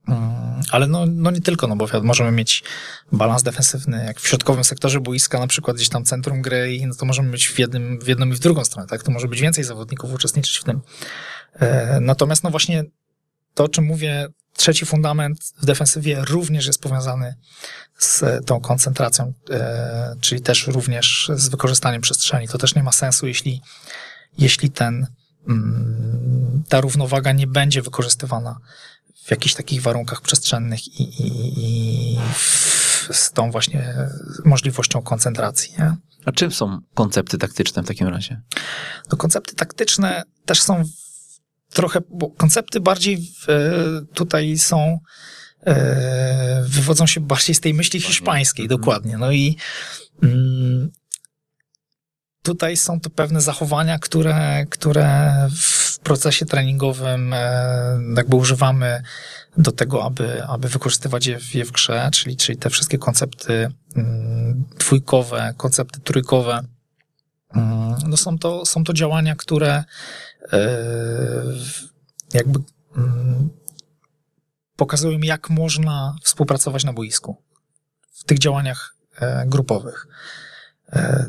Mm, 0.09 0.61
Ale 0.71 0.87
no, 0.87 1.07
no 1.07 1.31
nie 1.31 1.41
tylko, 1.41 1.67
no 1.67 1.77
bo 1.77 1.87
możemy 2.03 2.33
mieć 2.33 2.65
balans 3.13 3.43
defensywny, 3.43 4.05
jak 4.05 4.21
w 4.21 4.29
środkowym 4.29 4.65
sektorze 4.65 5.01
boiska, 5.01 5.39
na 5.39 5.47
przykład 5.47 5.77
gdzieś 5.77 5.89
tam 5.89 6.05
centrum 6.05 6.43
gry 6.43 6.81
no 6.87 6.95
to 6.95 7.07
możemy 7.07 7.31
być 7.31 7.49
w, 7.49 7.59
jednym, 7.59 7.99
w 7.99 8.09
jedną 8.09 8.27
i 8.27 8.33
w 8.33 8.39
drugą 8.39 8.65
stronę, 8.65 8.89
tak? 8.89 9.03
To 9.03 9.11
może 9.11 9.29
być 9.29 9.41
więcej 9.41 9.65
zawodników 9.65 10.15
uczestniczyć 10.15 10.59
w 10.59 10.65
tym. 10.65 10.81
E, 11.55 11.99
natomiast 12.01 12.45
no 12.45 12.51
właśnie 12.51 12.85
to, 13.55 13.65
o 13.65 13.69
czym 13.69 13.85
mówię, 13.85 14.29
trzeci 14.57 14.87
fundament 14.87 15.39
w 15.63 15.67
defensywie 15.67 16.23
również 16.29 16.67
jest 16.67 16.83
powiązany 16.83 17.35
z 17.99 18.47
tą 18.47 18.61
koncentracją, 18.61 19.33
e, 19.51 20.15
czyli 20.21 20.41
też 20.41 20.67
również 20.67 21.31
z 21.35 21.49
wykorzystaniem 21.49 22.03
przestrzeni. 22.03 22.49
To 22.49 22.59
też 22.59 22.75
nie 22.75 22.83
ma 22.83 22.93
sensu, 22.93 23.27
jeśli, 23.27 23.63
jeśli 24.39 24.71
ten, 24.71 25.07
mm, 25.49 26.63
ta 26.69 26.81
równowaga 26.81 27.33
nie 27.33 27.47
będzie 27.47 27.83
wykorzystywana 27.83 28.57
w 29.31 29.33
jakichś 29.33 29.55
takich 29.55 29.83
warunkach 29.83 30.21
przestrzennych 30.21 30.89
i, 30.89 31.03
i, 31.03 31.53
i 31.57 32.19
w, 32.35 33.09
z 33.13 33.33
tą 33.33 33.51
właśnie 33.51 33.95
możliwością 34.45 35.03
koncentracji. 35.03 35.75
Nie? 35.79 35.97
a 36.25 36.33
czym 36.33 36.53
są 36.53 36.81
koncepty 36.95 37.39
taktyczne 37.39 37.83
w 37.83 37.87
takim 37.87 38.09
razie? 38.09 38.41
No 39.13 39.19
koncepty 39.19 39.55
taktyczne 39.55 40.23
też 40.47 40.63
są 40.63 40.85
trochę, 41.73 42.01
bo 42.11 42.31
koncepty 42.31 42.81
bardziej 42.81 43.17
w, 43.17 43.49
e, 43.49 44.15
tutaj 44.15 44.59
są, 44.59 44.99
e, 45.67 46.65
wywodzą 46.67 47.07
się 47.07 47.21
bardziej 47.21 47.55
z 47.55 47.61
tej 47.61 47.75
myśli 47.75 48.01
hiszpańskiej, 48.01 48.65
Mhm. 48.65 48.81
dokładnie. 48.81 49.19
No 49.19 49.33
i 49.33 49.57
mm, 50.23 50.91
tutaj 52.43 52.77
są 52.77 53.01
to 53.01 53.11
pewne 53.11 53.41
zachowania, 53.41 53.99
które, 53.99 54.67
które 54.71 55.33
w 55.57 55.90
procesie 56.03 56.47
treningowym 56.47 57.33
e, 57.35 58.01
jakby 58.17 58.37
używamy 58.37 59.03
do 59.57 59.73
tego, 59.73 60.05
aby, 60.05 60.45
aby 60.45 60.69
wykorzystywać 60.69 61.27
je 61.27 61.39
w, 61.39 61.55
je 61.55 61.65
w 61.65 61.73
grze, 61.73 62.11
czyli, 62.13 62.37
czyli 62.37 62.59
te 62.59 62.71
wszystkie 62.71 62.99
koncepty 62.99 63.73
mm, 63.97 64.65
dwójkowe, 64.79 65.55
koncepty 65.57 66.01
trójkowe. 66.01 66.61
Mm, 67.55 67.95
no 68.07 68.17
są, 68.17 68.39
to, 68.39 68.67
są 68.67 68.85
to 68.85 68.93
działania, 68.93 69.37
które 69.37 69.85
e, 70.53 70.69
jakby 72.35 72.59
mm, 72.97 73.51
pokazują, 74.77 75.19
jak 75.19 75.51
można 75.51 76.17
współpracować 76.23 76.85
na 76.85 76.93
boisku 76.93 77.37
w 78.13 78.25
tych 78.25 78.39
działaniach 78.39 78.97
e, 79.21 79.47
grupowych. 79.47 80.07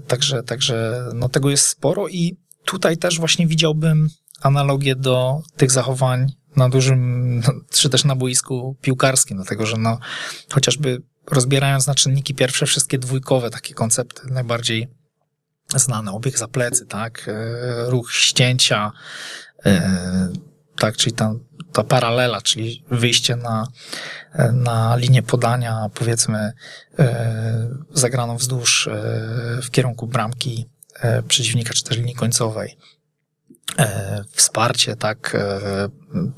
Także, 0.08 0.44
także 0.44 1.04
no 1.14 1.30
tego 1.30 1.50
jest 1.50 1.68
sporo 1.68 2.08
i 2.08 2.38
tutaj 2.66 2.98
też 2.98 3.20
właśnie 3.20 3.48
widziałbym 3.48 4.10
analogię 4.42 4.96
do 4.96 5.42
tych 5.58 5.72
zachowań 5.72 6.34
na 6.56 6.70
dużym, 6.70 7.42
czy 7.80 7.90
też 7.90 8.06
na 8.06 8.16
boisku 8.16 8.76
piłkarskim, 8.82 9.38
dlatego 9.38 9.66
że 9.66 9.78
no, 9.78 10.00
chociażby 10.52 11.02
rozbierając 11.32 11.88
na 11.88 11.96
czynniki 11.96 12.36
pierwsze, 12.36 12.66
wszystkie 12.66 13.00
dwójkowe 13.00 13.50
takie 13.50 13.74
koncepty, 13.74 14.22
najbardziej 14.30 14.88
znane, 15.76 16.12
obieg 16.12 16.38
za 16.38 16.48
plecy, 16.48 16.86
tak, 16.86 17.28
e, 17.28 17.90
ruch 17.90 18.14
ścięcia, 18.14 18.92
tak, 20.82 20.98
czyli 20.98 21.16
ta, 21.16 21.34
ta 21.74 21.84
paralela, 21.84 22.42
czyli 22.42 22.84
wyjście 22.92 23.36
na, 23.36 23.68
na 24.54 24.96
linię 24.96 25.24
podania, 25.24 25.90
powiedzmy, 25.94 26.54
e, 27.00 27.70
zagraną 27.94 28.38
wzdłuż 28.38 28.88
e, 28.88 28.92
w 29.62 29.72
kierunku 29.72 30.08
bramki 30.08 30.70
e, 31.00 31.24
przeciwnika, 31.24 31.74
czy 31.74 31.84
też 31.84 31.98
linii 31.98 32.16
końcowej. 32.16 32.78
Wsparcie, 34.32 34.96
tak, 34.96 35.38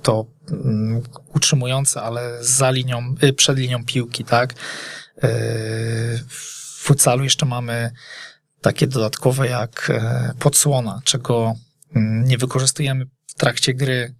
to 0.01 0.25
mm, 0.51 1.01
utrzymujące, 1.35 2.01
ale 2.01 2.43
za 2.43 2.71
linią, 2.71 3.15
przed 3.37 3.57
linią 3.57 3.85
piłki, 3.85 4.23
tak. 4.23 4.53
W 6.29 6.77
futsalu 6.79 7.23
jeszcze 7.23 7.45
mamy 7.45 7.91
takie 8.61 8.87
dodatkowe 8.87 9.47
jak 9.47 9.91
podsłona, 10.39 11.01
czego 11.03 11.53
mm, 11.95 12.23
nie 12.25 12.37
wykorzystujemy 12.37 13.05
w 13.27 13.33
trakcie 13.33 13.73
gry 13.73 14.15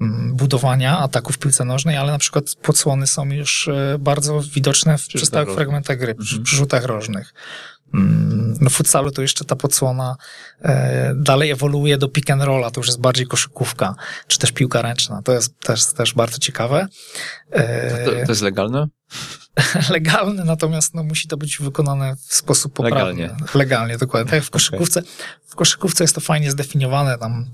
Mm, 0.00 0.36
budowania 0.36 0.98
ataków 0.98 1.38
piłce 1.38 1.64
nożnej, 1.64 1.96
ale 1.96 2.12
na 2.12 2.18
przykład 2.18 2.44
podsłony 2.62 3.06
są 3.06 3.26
już 3.26 3.68
e, 3.68 3.96
bardzo 3.98 4.42
widoczne 4.54 4.98
w, 4.98 5.02
stałych 5.02 5.54
fragmentach 5.54 5.98
gry, 5.98 6.12
mhm. 6.12 6.42
przy 6.42 6.56
rzutach 6.56 6.84
rożnych. 6.84 7.34
Mm, 7.94 8.54
no 8.60 8.70
futsalu 8.70 9.10
to 9.10 9.22
jeszcze 9.22 9.44
ta 9.44 9.56
podsłona 9.56 10.16
e, 10.62 11.14
dalej 11.16 11.50
ewoluuje 11.50 11.98
do 11.98 12.08
pick 12.08 12.30
and 12.30 12.42
rolla, 12.42 12.70
to 12.70 12.80
już 12.80 12.86
jest 12.86 13.00
bardziej 13.00 13.26
koszykówka, 13.26 13.94
czy 14.26 14.38
też 14.38 14.52
piłka 14.52 14.82
ręczna. 14.82 15.22
To 15.22 15.32
jest 15.32 15.60
też, 15.60 15.92
też 15.92 16.14
bardzo 16.14 16.38
ciekawe. 16.38 16.86
E, 17.50 18.04
to, 18.04 18.10
to 18.10 18.32
jest 18.32 18.42
legalne? 18.42 18.86
legalne, 19.90 20.44
natomiast 20.44 20.94
no, 20.94 21.02
musi 21.02 21.28
to 21.28 21.36
być 21.36 21.58
wykonane 21.58 22.16
w 22.16 22.34
sposób 22.34 22.72
poprawny. 22.72 23.22
Legalnie. 23.22 23.36
Legalnie, 23.54 23.98
dokładnie. 23.98 24.30
Tak 24.30 24.34
jak 24.34 24.44
w 24.44 24.50
koszykówce. 24.50 25.02
W 25.48 25.54
koszykówce 25.54 26.04
jest 26.04 26.14
to 26.14 26.20
fajnie 26.20 26.50
zdefiniowane, 26.50 27.18
tam 27.18 27.50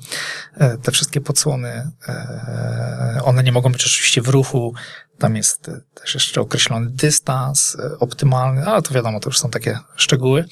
e, 0.55 0.79
te 0.79 0.93
wszystkie 0.93 1.21
podsłony, 1.21 1.91
e, 2.09 3.21
one 3.25 3.43
nie 3.43 3.53
mogą 3.53 3.73
być 3.73 3.87
oczywiście 3.87 4.23
w 4.23 4.29
ruchu, 4.29 4.75
tam 5.21 5.37
jest 5.37 5.69
e, 5.69 5.81
też 5.95 6.15
jeszcze 6.15 6.41
określony 6.41 6.91
dystans 6.91 7.77
optymalny, 7.99 8.67
ale 8.67 8.83
to 8.83 8.95
wiadomo, 8.95 9.21
to 9.21 9.29
już 9.29 9.39
są 9.39 9.51
takie 9.51 9.79
szczegóły. 9.97 10.45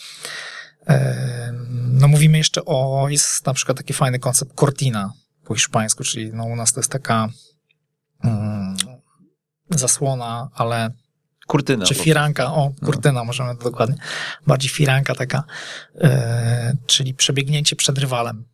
No 1.93 2.09
mówimy 2.09 2.39
jeszcze 2.39 2.65
o, 2.65 3.07
jest 3.09 3.47
na 3.47 3.55
przykład 3.55 3.79
taki 3.79 3.93
fajny 3.93 4.19
koncept 4.19 4.55
cortina 4.55 5.13
po 5.45 5.55
hiszpańsku, 5.55 6.05
czyli 6.05 6.33
no 6.33 6.45
u 6.45 6.57
nas 6.57 6.73
to 6.73 6.81
jest 6.81 6.93
taka 6.93 7.29
mm, 8.25 8.77
zasłona, 9.71 10.49
ale 10.55 10.91
Kurtyna. 11.49 11.85
Czy 11.85 11.95
firanka, 11.95 12.55
o, 12.55 12.73
kurtyna 12.85 13.21
no. 13.21 13.25
możemy 13.25 13.55
dokładnie. 13.55 13.97
Bardziej 14.47 14.71
firanka 14.71 15.15
taka, 15.15 15.45
e, 16.01 16.77
czyli 16.87 17.15
przebiegnięcie 17.15 17.77
przed 17.77 17.99
rywalem. 17.99 18.45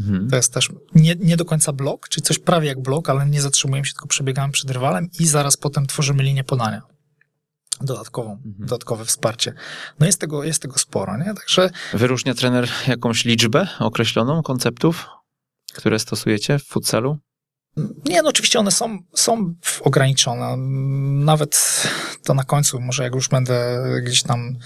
Mhm. 0.00 0.30
To 0.30 0.36
jest 0.36 0.54
też 0.54 0.72
nie, 0.94 1.14
nie 1.14 1.36
do 1.36 1.44
końca 1.44 1.72
blok, 1.72 2.08
czyli 2.08 2.22
coś 2.22 2.38
prawie 2.38 2.68
jak 2.68 2.82
blok, 2.82 3.10
ale 3.10 3.26
nie 3.26 3.42
zatrzymujemy 3.42 3.86
się, 3.86 3.92
tylko 3.92 4.06
przebiegamy 4.06 4.52
przed 4.52 4.70
rywalem 4.70 5.08
i 5.18 5.26
zaraz 5.26 5.56
potem 5.56 5.86
tworzymy 5.86 6.22
linię 6.22 6.44
podania. 6.44 6.82
Dodatkową, 7.80 8.32
mhm. 8.32 8.54
dodatkowe 8.58 9.04
wsparcie. 9.04 9.52
No 10.00 10.06
jest 10.06 10.20
tego, 10.20 10.44
jest 10.44 10.62
tego 10.62 10.78
sporo, 10.78 11.16
nie? 11.16 11.34
Także... 11.34 11.70
Wyróżnia 11.92 12.34
trener 12.34 12.68
jakąś 12.86 13.24
liczbę 13.24 13.68
określoną 13.78 14.42
konceptów, 14.42 15.06
które 15.74 15.98
stosujecie 15.98 16.58
w 16.58 16.64
futsalu? 16.64 17.18
Nie, 18.04 18.22
no 18.22 18.28
oczywiście 18.28 18.58
one 18.58 18.70
są, 18.70 18.98
są 19.14 19.54
ograniczone. 19.80 20.56
Nawet 21.24 21.82
to 22.24 22.34
na 22.34 22.44
końcu, 22.44 22.80
może 22.80 23.02
jak 23.02 23.14
już 23.14 23.28
będę 23.28 23.82
gdzieś 24.02 24.22
tam 24.22 24.58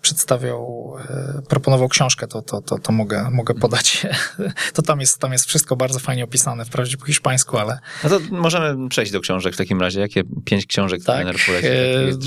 przedstawiał, 0.00 0.94
e, 1.10 1.42
proponował 1.48 1.88
książkę, 1.88 2.26
to, 2.26 2.42
to, 2.42 2.60
to, 2.60 2.78
to 2.78 2.92
mogę, 2.92 3.30
mogę 3.30 3.54
podać. 3.54 4.06
to 4.74 4.82
tam 4.82 5.00
jest, 5.00 5.18
tam 5.18 5.32
jest 5.32 5.46
wszystko 5.46 5.76
bardzo 5.76 5.98
fajnie 5.98 6.24
opisane, 6.24 6.64
wprawdzie 6.64 6.96
po 6.96 7.06
hiszpańsku, 7.06 7.58
ale... 7.58 7.78
No 8.04 8.10
to 8.10 8.20
możemy 8.30 8.88
przejść 8.88 9.12
do 9.12 9.20
książek 9.20 9.54
w 9.54 9.56
takim 9.56 9.80
razie. 9.80 10.00
Jakie 10.00 10.22
pięć 10.44 10.66
książek 10.66 11.04
tak, 11.04 11.16
trener 11.16 11.36
poleci? 11.46 11.68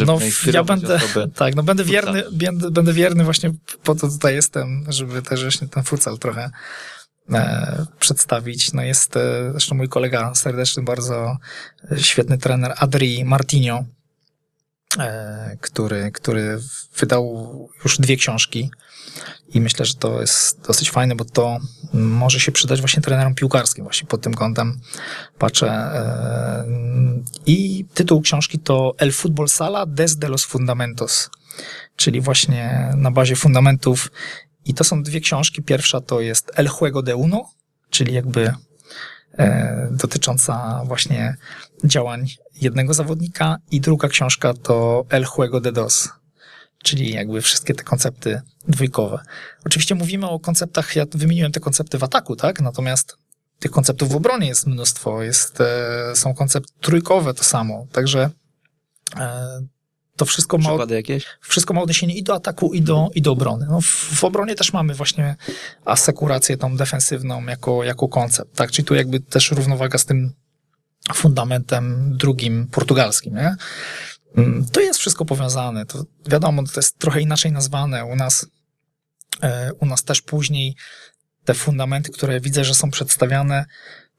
E, 0.02 0.06
no, 0.06 0.20
ja 0.54 0.64
będę, 0.64 1.00
tak, 1.36 1.56
no 1.56 1.64
będę 1.64 1.84
wierny, 1.84 2.24
będę, 2.32 2.72
będę 2.72 2.94
wierny 2.94 3.24
właśnie 3.24 3.52
po 3.84 3.96
to 3.96 4.08
tutaj 4.08 4.36
jestem, 4.36 4.86
żeby 4.90 5.22
też 5.22 5.42
właśnie 5.42 5.68
ten 5.68 5.84
futsal 5.84 6.18
trochę 6.18 6.52
E, 7.34 7.86
przedstawić. 8.00 8.74
No 8.74 8.84
jest 8.84 9.18
e, 9.18 9.52
zresztą 9.52 9.76
mój 9.76 9.90
kolega 9.90 10.36
serdeczny, 10.36 10.84
bardzo 10.84 11.38
świetny 11.98 12.38
trener 12.38 12.74
Adri 12.78 13.26
Martinio, 13.26 13.84
który, 15.62 16.12
który 16.12 16.60
wydał 17.00 17.70
już 17.84 17.98
dwie 17.98 18.18
książki 18.18 18.72
i 19.54 19.62
myślę, 19.62 19.86
że 19.86 19.94
to 19.94 20.22
jest 20.22 20.62
dosyć 20.68 20.92
fajne, 20.92 21.16
bo 21.16 21.26
to 21.26 21.60
może 21.94 22.40
się 22.40 22.52
przydać 22.52 22.80
właśnie 22.80 23.02
trenerom 23.02 23.36
piłkarskim, 23.36 23.84
właśnie 23.84 24.08
pod 24.08 24.22
tym 24.22 24.34
kątem 24.34 24.80
patrzę. 25.38 25.92
I 27.46 27.86
tytuł 27.94 28.22
książki 28.22 28.60
to 28.60 28.94
El 28.98 29.12
Fútbol 29.12 29.48
Sala 29.48 29.86
desde 29.86 30.30
los 30.30 30.46
Fundamentos, 30.46 31.30
czyli 31.96 32.22
właśnie 32.22 32.94
na 32.96 33.12
bazie 33.12 33.36
fundamentów 33.36 34.12
i 34.66 34.74
to 34.74 34.84
są 34.84 35.04
dwie 35.04 35.22
książki. 35.22 35.64
Pierwsza 35.64 36.02
to 36.02 36.22
jest 36.22 36.52
El 36.56 36.70
Juego 36.80 37.02
de 37.02 37.16
Uno, 37.16 37.50
czyli 37.90 38.14
jakby 38.14 38.48
e, 38.48 38.56
dotycząca 39.92 40.82
właśnie 40.86 41.36
działań 41.84 42.28
jednego 42.62 42.94
zawodnika 42.94 43.58
i 43.72 43.82
druga 43.82 44.08
książka 44.08 44.54
to 44.54 45.06
El 45.10 45.26
Juego 45.38 45.62
de 45.62 45.72
Dos, 45.72 46.10
czyli 46.84 47.12
jakby 47.12 47.42
wszystkie 47.42 47.74
te 47.74 47.84
koncepty 47.84 48.42
dwójkowe. 48.68 49.20
Oczywiście 49.66 49.96
mówimy 49.96 50.30
o 50.30 50.40
konceptach, 50.40 50.96
ja 50.96 51.06
wymieniłem 51.12 51.52
te 51.52 51.60
koncepty 51.60 51.98
w 51.98 52.04
ataku, 52.04 52.36
tak? 52.36 52.62
Natomiast 52.62 53.18
tych 53.60 53.72
konceptów 53.72 54.10
w 54.10 54.16
obronie 54.16 54.48
jest 54.48 54.68
mnóstwo, 54.68 55.24
jest, 55.24 55.62
e, 55.62 56.16
są 56.16 56.34
koncepty 56.34 56.74
trójkowe 56.82 57.34
to 57.34 57.44
samo, 57.44 57.88
także 57.92 58.30
e, 59.20 59.62
to 60.22 60.26
wszystko 60.26 60.58
ma, 60.58 60.70
wszystko 61.42 61.74
ma 61.74 61.82
odniesienie 61.82 62.16
i 62.16 62.24
do 62.24 62.36
ataku, 62.36 62.74
i 62.74 62.82
do, 62.82 63.10
i 63.16 63.22
do 63.22 63.32
obrony. 63.32 63.66
No 63.70 63.82
w, 63.82 63.86
w, 63.86 64.24
obronie 64.24 64.56
też 64.56 64.74
mamy 64.74 64.94
właśnie 64.94 65.36
asekurację 65.86 66.58
tą 66.58 66.78
defensywną 66.78 67.44
jako, 67.46 67.84
jako 67.84 68.08
koncept, 68.08 68.56
tak? 68.56 68.72
Czyli 68.72 68.86
tu 68.86 68.96
jakby 68.96 69.20
też 69.20 69.52
równowaga 69.52 69.98
z 69.98 70.06
tym 70.06 70.34
fundamentem 71.14 72.18
drugim 72.18 72.68
portugalskim, 72.68 73.36
nie? 73.36 73.56
Mm, 74.38 74.66
to 74.72 74.82
jest 74.82 75.00
wszystko 75.00 75.26
powiązane. 75.26 75.86
To 75.86 76.06
wiadomo, 76.28 76.64
to 76.64 76.80
jest 76.80 77.00
trochę 77.00 77.22
inaczej 77.22 77.52
nazwane. 77.52 78.06
U 78.06 78.16
nas, 78.16 78.46
e, 79.42 79.74
u 79.74 79.86
nas 79.86 80.04
też 80.04 80.22
później 80.22 80.76
te 81.46 81.54
fundamenty, 81.54 82.12
które 82.12 82.40
widzę, 82.40 82.66
że 82.66 82.76
są 82.76 82.92
przedstawiane, 82.92 83.66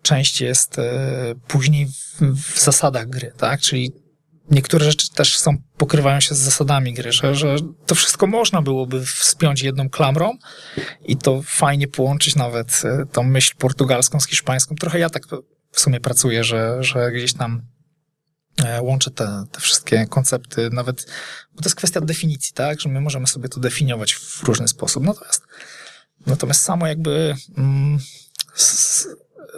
część 0.03 0.41
jest 0.41 0.79
e, 0.79 0.93
później 1.49 1.87
w, 1.87 2.23
w 2.53 2.61
zasadach 2.61 3.09
gry, 3.09 3.33
tak? 3.37 3.61
Czyli 3.61 4.02
niektóre 4.51 4.85
rzeczy 4.85 5.11
też 5.11 5.39
są, 5.39 5.57
pokrywają 5.77 6.21
się 6.21 6.35
z 6.35 6.39
zasadami 6.39 6.95
gry, 6.95 7.13
że, 7.13 7.35
że 7.35 7.57
to 7.87 7.95
wszystko 7.95 8.27
można 8.27 8.63
byłoby 8.63 9.07
wspiąć 9.07 9.63
jedną 9.63 9.91
klamrą 9.91 10.33
i 11.05 11.17
to 11.17 11.43
fajnie 11.45 11.89
połączyć 11.89 12.37
nawet 12.37 12.83
e, 12.85 13.07
tą 13.13 13.23
myśl 13.23 13.55
portugalską 13.59 14.21
z 14.21 14.27
hiszpańską. 14.27 14.75
Trochę 14.75 14.99
ja 14.99 15.11
tak 15.11 15.23
w 15.73 15.81
sumie 15.81 16.01
pracuję, 16.01 16.45
że, 16.45 16.77
że 16.81 17.13
gdzieś 17.13 17.35
tam 17.35 17.63
e, 18.65 18.83
łączę 18.83 19.11
te, 19.11 19.45
te 19.53 19.61
wszystkie 19.61 20.07
koncepty, 20.07 20.71
nawet, 20.73 21.07
bo 21.55 21.63
to 21.63 21.69
jest 21.69 21.77
kwestia 21.77 22.01
definicji, 22.01 22.53
tak, 22.55 22.81
że 22.81 22.89
my 22.89 23.01
możemy 23.01 23.27
sobie 23.27 23.49
to 23.49 23.61
definiować 23.61 24.15
w 24.15 24.43
różny 24.43 24.69
sposób. 24.69 25.05
Natomiast, 25.05 25.43
natomiast 26.27 26.63
samo 26.63 26.87
jakby 26.87 27.35
mm, 27.57 27.99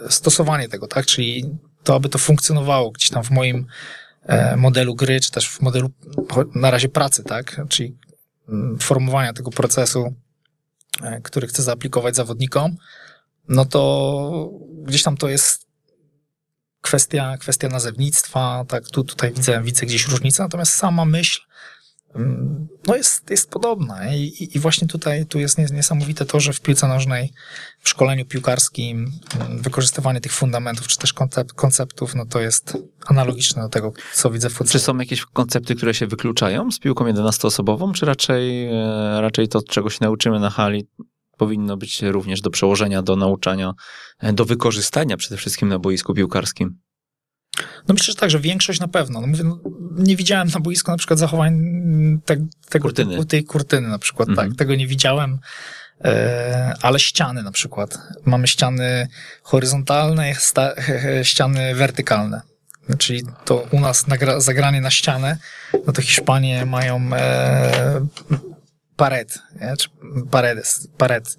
stosowanie 0.09 0.69
tego, 0.69 0.87
tak, 0.87 1.05
czyli 1.05 1.57
to, 1.83 1.95
aby 1.95 2.09
to 2.09 2.17
funkcjonowało 2.17 2.91
gdzieś 2.91 3.09
tam 3.09 3.23
w 3.23 3.31
moim 3.31 3.67
modelu 4.57 4.95
gry, 4.95 5.19
czy 5.19 5.31
też 5.31 5.49
w 5.49 5.61
modelu 5.61 5.89
na 6.55 6.71
razie 6.71 6.89
pracy, 6.89 7.23
tak? 7.23 7.61
Czyli 7.69 7.97
mm, 8.49 8.79
formowania 8.79 9.33
tego 9.33 9.51
procesu, 9.51 10.13
e, 11.01 11.21
który 11.21 11.47
chcę 11.47 11.63
zaaplikować 11.63 12.15
zawodnikom, 12.15 12.75
no 13.49 13.65
to 13.65 14.51
gdzieś 14.83 15.03
tam 15.03 15.17
to 15.17 15.29
jest 15.29 15.65
kwestia, 16.81 17.37
kwestia 17.37 17.67
nazewnictwa, 17.67 18.65
tak? 18.67 18.89
Tu, 18.89 19.03
tutaj 19.03 19.33
widzę, 19.33 19.61
widzę 19.63 19.85
gdzieś 19.85 20.07
różnicę, 20.07 20.43
natomiast 20.43 20.73
sama 20.73 21.05
myśl 21.05 21.41
mm, 22.15 22.67
no 22.87 22.95
jest, 22.95 23.29
jest 23.29 23.49
podobna. 23.49 24.13
I, 24.13 24.49
I 24.53 24.59
właśnie 24.59 24.87
tutaj 24.87 25.25
tu 25.25 25.39
jest 25.39 25.57
niesamowite 25.57 26.25
to, 26.25 26.39
że 26.39 26.53
w 26.53 26.61
piłce 26.61 26.87
nożnej, 26.87 27.33
w 27.85 27.89
szkoleniu 27.89 28.25
piłkarskim, 28.25 29.11
mm, 29.39 29.61
wykorzystywanie 29.61 30.21
tych 30.21 30.31
fundamentów, 30.31 30.87
czy 30.87 30.97
też 30.97 31.13
koncept, 31.13 31.53
konceptów, 31.53 32.15
no 32.15 32.25
to 32.25 32.39
jest 32.39 32.77
analogiczne 33.05 33.61
do 33.61 33.69
tego, 33.69 33.93
co 34.13 34.31
widzę 34.31 34.49
w 34.49 34.53
futsalu. 34.53 34.71
Czy 34.71 34.79
są 34.79 34.97
jakieś 34.97 35.25
koncepty, 35.25 35.75
które 35.75 35.93
się 35.93 36.07
wykluczają 36.07 36.71
z 36.71 36.79
piłką 36.79 37.05
11-osobową, 37.05 37.93
czy 37.93 38.05
raczej, 38.05 38.65
e, 38.65 39.21
raczej 39.21 39.47
to, 39.47 39.61
czego 39.63 39.89
się 39.89 39.97
nauczymy 40.01 40.39
na 40.39 40.49
hali, 40.49 40.87
powinno 41.37 41.77
być 41.77 42.01
również 42.01 42.41
do 42.41 42.49
przełożenia, 42.49 43.01
do 43.01 43.15
nauczania, 43.15 43.73
e, 44.19 44.33
do 44.33 44.45
wykorzystania 44.45 45.17
przede 45.17 45.37
wszystkim 45.37 45.69
na 45.69 45.79
boisku 45.79 46.13
piłkarskim? 46.13 46.79
No 47.87 47.93
myślę, 47.93 48.11
że 48.11 48.15
tak, 48.15 48.29
że 48.29 48.39
większość 48.39 48.79
na 48.79 48.87
pewno. 48.87 49.21
No 49.21 49.27
mówię, 49.27 49.43
no, 49.43 49.59
nie 49.91 50.15
widziałem 50.15 50.47
na 50.47 50.59
boisku 50.59 50.91
na 50.91 50.97
przykład 50.97 51.19
zachowań 51.19 51.61
te, 52.25 52.47
tego 52.69 52.83
kurtyny. 52.83 53.25
tej 53.25 53.43
kurtyny 53.43 53.87
na 53.87 53.99
przykład, 53.99 54.29
mhm. 54.29 54.49
tak, 54.49 54.57
tego 54.57 54.75
nie 54.75 54.87
widziałem. 54.87 55.39
E, 56.03 56.73
ale 56.81 56.99
ściany 56.99 57.43
na 57.43 57.51
przykład. 57.51 57.97
Mamy 58.25 58.47
ściany 58.47 59.07
horyzontalne, 59.43 60.33
ściany 61.23 61.75
wertykalne. 61.75 62.41
Czyli 62.97 63.23
to 63.45 63.67
u 63.71 63.79
nas 63.79 64.05
zagranie 64.37 64.81
na 64.81 64.91
ścianę, 64.91 65.37
no 65.87 65.93
to 65.93 66.01
Hiszpanie 66.01 66.65
mają 66.65 67.09
e, 67.13 68.05
paret, 68.95 69.39
nie? 69.61 69.77
czy 69.77 69.89
paredes, 70.31 70.87
paret, 70.97 71.37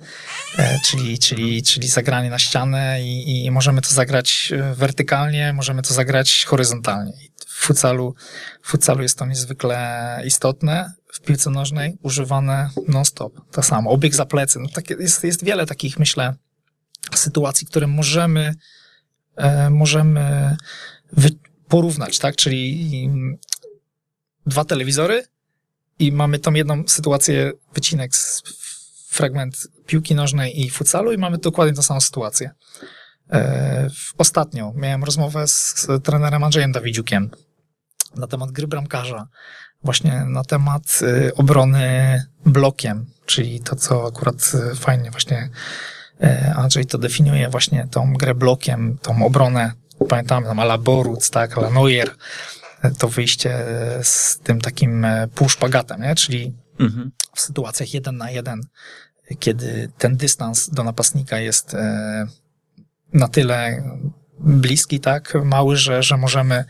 e, 0.59 0.79
czyli, 0.85 1.19
czyli, 1.19 1.63
czyli 1.63 1.89
zagranie 1.89 2.31
na 2.31 2.39
ścianę 2.39 3.03
i, 3.03 3.45
i 3.45 3.51
możemy 3.51 3.83
to 3.83 3.89
zagrać 3.89 4.53
wertykalnie, 4.75 5.53
możemy 5.53 5.83
to 5.83 5.95
zagrać 5.95 6.45
horyzontalnie. 6.45 7.13
W 7.47 7.67
futsalu, 7.67 8.15
w 8.63 8.69
futsalu 8.69 9.03
jest 9.03 9.19
to 9.19 9.27
niezwykle 9.27 10.21
istotne, 10.25 10.93
w 11.17 11.21
piłce 11.21 11.51
nożnej 11.51 11.99
używane 12.03 12.71
non-stop. 12.89 13.51
To 13.51 13.63
samo, 13.63 13.91
obieg 13.91 14.15
za 14.15 14.27
plecy. 14.27 14.59
No 14.61 14.69
takie, 14.69 14.95
jest, 14.95 15.25
jest 15.25 15.45
wiele 15.45 15.67
takich, 15.67 15.99
myślę, 15.99 16.35
sytuacji, 17.15 17.67
które 17.67 17.87
możemy, 17.87 18.55
e, 19.37 19.71
możemy 19.71 20.57
wy, 21.13 21.31
porównać, 21.69 22.19
tak? 22.19 22.37
Czyli 22.37 23.11
dwa 24.47 24.65
telewizory, 24.65 25.25
i 25.99 26.13
mamy 26.13 26.39
tą 26.39 26.55
jedną 26.55 26.89
sytuację, 26.89 27.53
wycinek, 27.75 28.17
z, 28.17 28.43
fragment 29.09 29.69
piłki 29.87 30.15
nożnej 30.15 30.61
i 30.61 30.71
futsalu 30.71 31.13
i 31.13 31.19
mamy 31.19 31.39
dokładnie 31.39 31.75
tą 31.75 31.83
samą 31.83 32.01
sytuację. 32.01 32.51
E, 33.31 33.89
ostatnio 34.19 34.73
miałem 34.77 35.05
rozmowę 35.05 35.49
z, 35.49 35.75
z 35.79 36.05
trenerem 36.05 36.45
Andrzejem 36.45 36.73
Dawidziukiem 36.73 37.31
na 38.17 38.27
temat 38.27 38.51
gry 38.51 38.67
bramkarza, 38.67 39.29
właśnie 39.87 40.25
na 40.25 40.45
temat 40.45 40.99
y, 41.03 41.35
obrony 41.35 42.23
blokiem, 42.47 43.07
czyli 43.27 43.61
to, 43.61 43.77
co 43.77 44.07
akurat 44.07 44.53
y, 44.73 44.75
fajnie 44.75 45.11
właśnie 45.11 45.49
y, 46.23 46.55
Andrzej 46.55 46.87
to 46.87 46.99
definiuje, 46.99 47.49
właśnie 47.49 47.89
tą 47.91 48.15
grę 48.15 48.35
blokiem, 48.35 48.99
tą 49.03 49.27
obronę, 49.27 49.73
pamiętamy 50.09 50.47
tam 50.47 50.61
ala 50.61 50.79
Boruc, 50.79 51.31
tak, 51.31 51.59
ala 51.59 51.71
Neuer, 51.71 52.11
to 52.99 53.09
wyjście 53.09 53.59
z 54.03 54.39
tym 54.39 54.61
takim 54.61 55.07
półszpagatem, 55.35 56.03
nie? 56.03 56.15
czyli 56.15 56.55
mhm. 56.79 57.13
w 57.35 57.41
sytuacjach 57.41 57.95
jeden 57.95 58.17
na 58.17 58.31
jeden, 58.31 58.61
kiedy 59.39 59.89
ten 59.99 60.17
dystans 60.17 60.71
do 60.71 60.85
napastnika 60.85 61.39
jest 61.39 61.77
na 63.13 63.29
tyle 63.29 63.83
bliski, 64.39 65.01
tak, 65.01 65.35
mały, 65.45 65.77
że, 65.77 66.03
że 66.03 66.17
możemy 66.17 66.65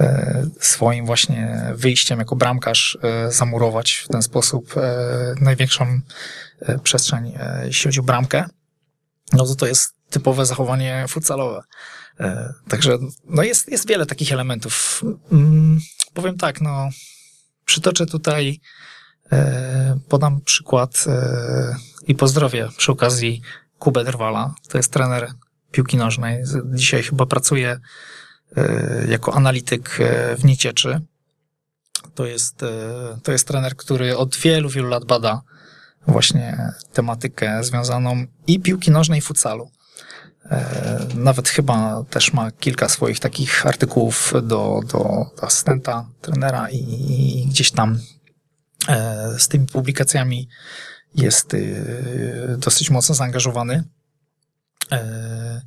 e, 0.00 0.46
swoim 0.60 1.06
właśnie 1.06 1.72
wyjściem 1.74 2.18
jako 2.18 2.36
bramkarz 2.36 2.98
zamurować 3.28 3.92
w 3.92 4.08
ten 4.08 4.22
sposób 4.22 4.74
największą 5.40 6.00
przestrzeń, 6.82 7.38
jeśli 7.64 7.88
chodzi 7.88 8.00
o 8.00 8.02
bramkę, 8.02 8.44
no 9.32 9.46
to 9.46 9.54
to 9.54 9.66
jest 9.66 9.94
typowe 10.10 10.46
zachowanie 10.46 11.04
futsalowe. 11.08 11.62
E, 12.20 12.54
także 12.68 12.98
no 13.24 13.42
jest, 13.42 13.68
jest 13.68 13.88
wiele 13.88 14.06
takich 14.06 14.32
elementów. 14.32 15.02
Mm, 15.32 15.80
powiem 16.14 16.36
tak, 16.36 16.60
no, 16.60 16.88
przytoczę 17.64 18.06
tutaj, 18.06 18.60
e, 19.32 19.98
podam 20.08 20.40
przykład 20.40 21.04
e, 21.06 21.76
i 22.06 22.14
pozdrowię 22.14 22.68
przy 22.76 22.92
okazji 22.92 23.42
Kubę 23.78 24.04
Drwala. 24.04 24.54
To 24.68 24.78
jest 24.78 24.92
trener 24.92 25.32
piłki 25.72 25.96
nożnej. 25.96 26.44
Dzisiaj 26.74 27.02
chyba 27.02 27.26
pracuje 27.26 27.80
jako 29.08 29.34
analityk 29.34 29.98
w 30.38 30.44
Nicieczy. 30.44 31.00
To 32.14 32.26
jest, 32.26 32.64
to 33.22 33.32
jest 33.32 33.48
trener, 33.48 33.76
który 33.76 34.16
od 34.16 34.36
wielu, 34.36 34.68
wielu 34.68 34.88
lat 34.88 35.04
bada 35.04 35.42
właśnie 36.06 36.72
tematykę 36.92 37.64
związaną 37.64 38.26
i 38.46 38.60
piłki 38.60 38.90
nożnej, 38.90 39.18
i 39.18 39.22
futsalu. 39.22 39.70
E, 40.50 41.06
nawet 41.14 41.48
chyba 41.48 42.04
też 42.10 42.32
ma 42.32 42.50
kilka 42.50 42.88
swoich 42.88 43.20
takich 43.20 43.66
artykułów 43.66 44.32
do, 44.42 44.80
do 44.92 45.26
asystenta, 45.40 46.08
trenera 46.20 46.68
i, 46.70 46.76
i 46.78 47.46
gdzieś 47.46 47.70
tam 47.70 47.98
e, 48.88 49.34
z 49.38 49.48
tymi 49.48 49.66
publikacjami 49.66 50.48
jest 51.14 51.56
dosyć 52.58 52.90
mocno 52.90 53.14
zaangażowany. 53.14 53.84
E, 54.92 55.62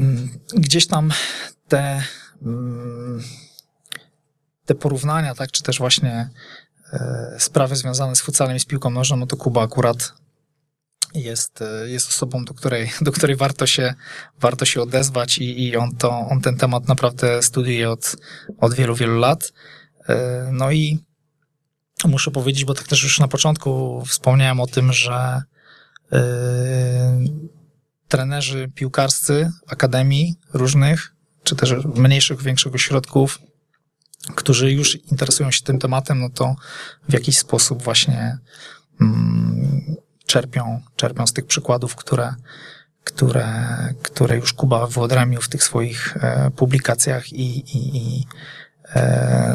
mm, 0.00 0.38
gdzieś 0.54 0.86
tam 0.86 1.12
te, 1.68 2.02
mm, 2.42 3.22
te 4.64 4.74
porównania, 4.74 5.34
tak, 5.34 5.50
czy 5.50 5.62
też 5.62 5.78
właśnie 5.78 6.30
sprawy 7.38 7.76
związane 7.76 8.16
z 8.16 8.20
futsalem 8.20 8.56
i 8.56 8.60
z 8.60 8.64
piłką 8.64 8.90
nożną, 8.90 9.16
no 9.16 9.26
to 9.26 9.36
Kuba 9.36 9.62
akurat 9.62 10.12
jest, 11.14 11.62
e, 11.62 11.88
jest 11.88 12.08
osobą, 12.08 12.44
do 12.44 12.54
której, 12.54 12.90
do 13.00 13.12
której 13.12 13.36
warto, 13.36 13.66
się, 13.66 13.94
warto 14.40 14.64
się 14.64 14.82
odezwać 14.82 15.38
i, 15.38 15.68
i 15.68 15.76
on, 15.76 15.96
to, 15.96 16.10
on 16.30 16.40
ten 16.40 16.56
temat 16.56 16.88
naprawdę 16.88 17.42
studiuje 17.42 17.90
od, 17.90 18.16
od 18.58 18.74
wielu, 18.74 18.94
wielu 18.94 19.18
lat. 19.18 19.52
E, 20.08 20.48
no 20.52 20.70
i 20.70 20.98
muszę 22.04 22.30
powiedzieć, 22.30 22.64
bo 22.64 22.74
tak 22.74 22.88
też 22.88 23.02
już 23.02 23.20
na 23.20 23.28
początku 23.28 24.02
wspomniałem 24.06 24.60
o 24.60 24.66
tym, 24.66 24.92
że 24.92 25.42
trenerzy 28.08 28.68
piłkarscy 28.74 29.50
akademii 29.68 30.34
różnych, 30.54 31.14
czy 31.42 31.56
też 31.56 31.74
mniejszych, 31.84 32.42
większych 32.42 32.74
ośrodków, 32.74 33.38
którzy 34.34 34.72
już 34.72 34.96
interesują 34.96 35.50
się 35.50 35.62
tym 35.62 35.78
tematem, 35.78 36.20
no 36.20 36.30
to 36.30 36.56
w 37.08 37.12
jakiś 37.12 37.38
sposób 37.38 37.82
właśnie 37.82 38.38
mm, 39.00 39.96
czerpią, 40.26 40.80
czerpią 40.96 41.26
z 41.26 41.32
tych 41.32 41.46
przykładów, 41.46 41.96
które, 41.96 42.34
które, 43.04 43.68
które 44.02 44.36
już 44.36 44.52
Kuba 44.52 44.86
wyodrębnił 44.86 45.40
w 45.40 45.48
tych 45.48 45.64
swoich 45.64 46.16
e, 46.16 46.50
publikacjach 46.50 47.32
i, 47.32 47.58
i, 47.58 47.96
i 47.96 48.20
e, 48.20 48.26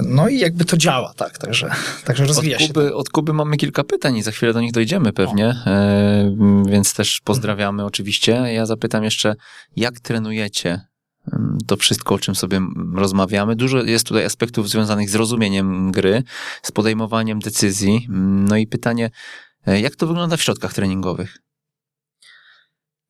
no 0.03 0.29
i 0.29 0.39
jakby 0.39 0.65
to 0.65 0.77
działa, 0.77 1.13
tak, 1.13 1.37
także, 1.37 1.69
także 2.05 2.25
rozwija 2.25 2.57
od 2.57 2.67
Kuby, 2.67 2.87
się. 2.87 2.93
Od 2.93 3.09
Kuby 3.09 3.33
mamy 3.33 3.57
kilka 3.57 3.83
pytań 3.83 4.17
i 4.17 4.23
za 4.23 4.31
chwilę 4.31 4.53
do 4.53 4.61
nich 4.61 4.71
dojdziemy 4.71 5.13
pewnie, 5.13 5.45
e, 5.65 6.35
więc 6.67 6.93
też 6.93 7.21
pozdrawiamy 7.23 7.85
oczywiście. 7.85 8.31
Ja 8.31 8.65
zapytam 8.65 9.03
jeszcze, 9.03 9.35
jak 9.75 9.99
trenujecie 9.99 10.81
to 11.67 11.77
wszystko, 11.77 12.15
o 12.15 12.19
czym 12.19 12.35
sobie 12.35 12.61
rozmawiamy. 12.95 13.55
Dużo 13.55 13.83
jest 13.83 14.07
tutaj 14.07 14.25
aspektów 14.25 14.69
związanych 14.69 15.09
z 15.09 15.15
rozumieniem 15.15 15.91
gry, 15.91 16.23
z 16.63 16.71
podejmowaniem 16.71 17.39
decyzji. 17.39 18.07
No 18.09 18.57
i 18.57 18.67
pytanie, 18.67 19.09
E, 19.67 19.81
jak 19.81 19.95
to 19.95 20.07
wygląda 20.07 20.37
w 20.37 20.41
środkach 20.41 20.73
treningowych? 20.73 21.37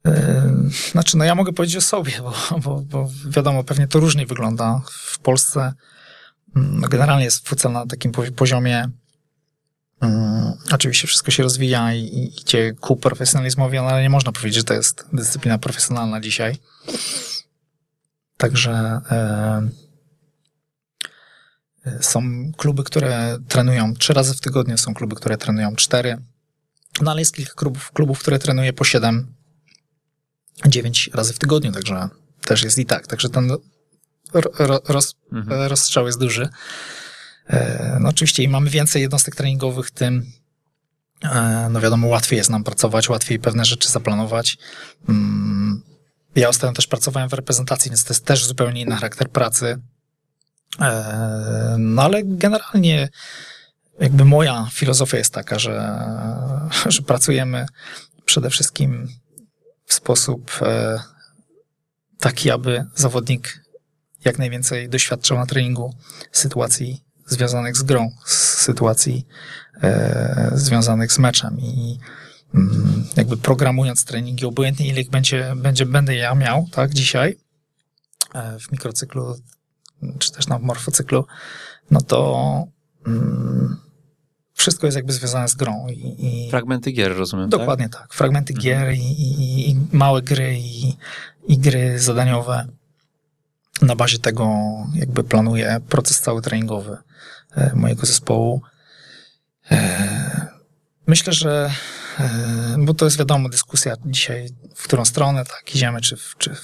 E, 0.05 0.51
znaczy, 0.91 1.17
no 1.17 1.25
ja 1.25 1.35
mogę 1.35 1.53
powiedzieć 1.53 1.77
o 1.77 1.81
sobie, 1.81 2.11
bo, 2.21 2.59
bo, 2.59 2.81
bo 2.81 3.09
wiadomo, 3.29 3.63
pewnie 3.63 3.87
to 3.87 3.99
różnie 3.99 4.25
wygląda. 4.25 4.81
W 4.91 5.19
Polsce 5.19 5.73
generalnie 6.89 7.25
jest 7.25 7.47
futsal 7.47 7.71
na 7.71 7.85
takim 7.85 8.11
poziomie 8.11 8.89
um, 10.01 10.53
oczywiście 10.71 11.07
wszystko 11.07 11.31
się 11.31 11.43
rozwija 11.43 11.93
i, 11.93 11.99
i 11.99 12.41
idzie 12.41 12.73
ku 12.73 12.95
profesjonalizmowi, 12.95 13.77
ale 13.77 14.01
nie 14.01 14.09
można 14.09 14.31
powiedzieć, 14.31 14.55
że 14.55 14.63
to 14.63 14.73
jest 14.73 15.05
dyscyplina 15.13 15.57
profesjonalna 15.57 16.21
dzisiaj. 16.21 16.57
Także 18.37 19.01
e, 19.11 19.69
są 22.01 22.21
kluby, 22.57 22.83
które 22.83 23.37
trenują 23.47 23.93
trzy 23.93 24.13
razy 24.13 24.33
w 24.33 24.41
tygodniu, 24.41 24.77
są 24.77 24.93
kluby, 24.93 25.15
które 25.15 25.37
trenują 25.37 25.75
cztery. 25.75 26.17
No 27.01 27.11
ale 27.11 27.21
jest 27.21 27.35
kilka 27.35 27.53
klubów, 27.53 27.91
klubów 27.91 28.19
które 28.19 28.39
trenuje 28.39 28.73
po 28.73 28.83
7, 28.83 29.33
9 30.65 31.09
razy 31.13 31.33
w 31.33 31.39
tygodniu, 31.39 31.71
także 31.71 32.09
też 32.41 32.63
jest 32.63 32.77
i 32.77 32.85
tak. 32.85 33.07
Także 33.07 33.29
ten 33.29 33.51
roz, 34.87 35.15
mhm. 35.31 35.61
rozstrzał 35.67 36.05
jest 36.05 36.19
duży. 36.19 36.49
E, 37.47 37.97
no 38.01 38.09
oczywiście 38.09 38.43
im 38.43 38.51
mamy 38.51 38.69
więcej 38.69 39.01
jednostek 39.01 39.35
treningowych, 39.35 39.91
tym 39.91 40.31
e, 41.23 41.67
no 41.71 41.81
wiadomo, 41.81 42.07
łatwiej 42.07 42.37
jest 42.37 42.49
nam 42.49 42.63
pracować, 42.63 43.09
łatwiej 43.09 43.39
pewne 43.39 43.65
rzeczy 43.65 43.89
zaplanować. 43.89 44.57
Mm, 45.09 45.83
ja 46.35 46.49
ostatnio 46.49 46.75
też 46.75 46.87
pracowałem 46.87 47.29
w 47.29 47.33
reprezentacji, 47.33 47.89
więc 47.89 48.03
to 48.03 48.13
jest 48.13 48.25
też 48.25 48.45
zupełnie 48.45 48.81
inny 48.81 48.95
charakter 48.95 49.29
pracy. 49.29 49.81
E, 50.81 51.75
no 51.79 52.01
ale 52.01 52.21
generalnie 52.23 53.09
jakby 53.99 54.25
moja 54.25 54.67
filozofia 54.71 55.17
jest 55.17 55.33
taka, 55.33 55.59
że, 55.59 55.99
że 56.85 57.01
pracujemy 57.01 57.65
przede 58.25 58.49
wszystkim 58.49 59.07
w 59.85 59.93
sposób 59.93 60.51
e, 60.61 60.99
taki, 62.19 62.51
aby 62.51 62.85
zawodnik 62.95 63.66
jak 64.27 64.39
najwięcej 64.39 64.89
doświadczał 64.89 65.37
na 65.37 65.45
treningu 65.45 65.93
sytuacji 66.31 67.03
związanych 67.25 67.77
z 67.77 67.83
grą, 67.83 68.11
sytuacji 68.65 69.27
e, 69.83 70.51
związanych 70.55 71.11
z 71.11 71.19
meczem 71.19 71.59
i 71.59 71.99
mm, 72.55 73.05
jakby 73.15 73.37
programując 73.37 74.05
treningi, 74.05 74.45
obojętnie 74.45 74.87
ile 74.87 75.01
ich 75.01 75.09
będzie, 75.09 75.53
będzie, 75.55 75.85
będę 75.85 76.15
ja 76.15 76.35
miał, 76.35 76.67
tak, 76.71 76.93
dzisiaj 76.93 77.37
e, 78.33 78.59
w 78.59 78.71
mikrocyklu, 78.71 79.35
czy 80.19 80.31
też 80.31 80.47
na 80.47 80.59
morfocyklu, 80.59 81.25
no 81.91 82.01
to 82.01 82.63
mm, 83.07 83.77
wszystko 84.53 84.87
jest 84.87 84.95
jakby 84.95 85.13
związane 85.13 85.47
z 85.47 85.55
grą. 85.55 85.87
I, 85.87 86.15
i 86.25 86.49
Fragmenty 86.49 86.91
gier, 86.91 87.17
rozumiem, 87.17 87.49
Dokładnie 87.49 87.89
tak. 87.89 88.01
tak. 88.01 88.13
Fragmenty 88.13 88.53
mhm. 88.53 88.63
gier 88.63 88.93
i, 88.93 89.11
i, 89.11 89.69
i, 89.69 89.75
małe 89.91 90.21
gry 90.21 90.57
i 91.47 91.57
gry 91.57 91.99
zadaniowe. 91.99 92.67
Na 93.81 93.95
bazie 93.95 94.19
tego 94.19 94.55
jakby 94.93 95.23
planuję 95.23 95.79
proces 95.89 96.19
cały 96.19 96.41
treningowy 96.41 96.97
e, 97.55 97.71
mojego 97.75 98.05
zespołu. 98.05 98.61
E, 99.71 100.47
myślę, 101.07 101.33
że 101.33 101.71
e, 102.19 102.75
bo 102.79 102.93
to 102.93 103.05
jest 103.05 103.17
wiadomo 103.17 103.49
dyskusja 103.49 103.95
dzisiaj, 104.05 104.49
w 104.75 104.83
którą 104.83 105.05
stronę 105.05 105.45
tak 105.45 105.75
idziemy, 105.75 106.01
czy, 106.01 106.17
czy 106.37 106.55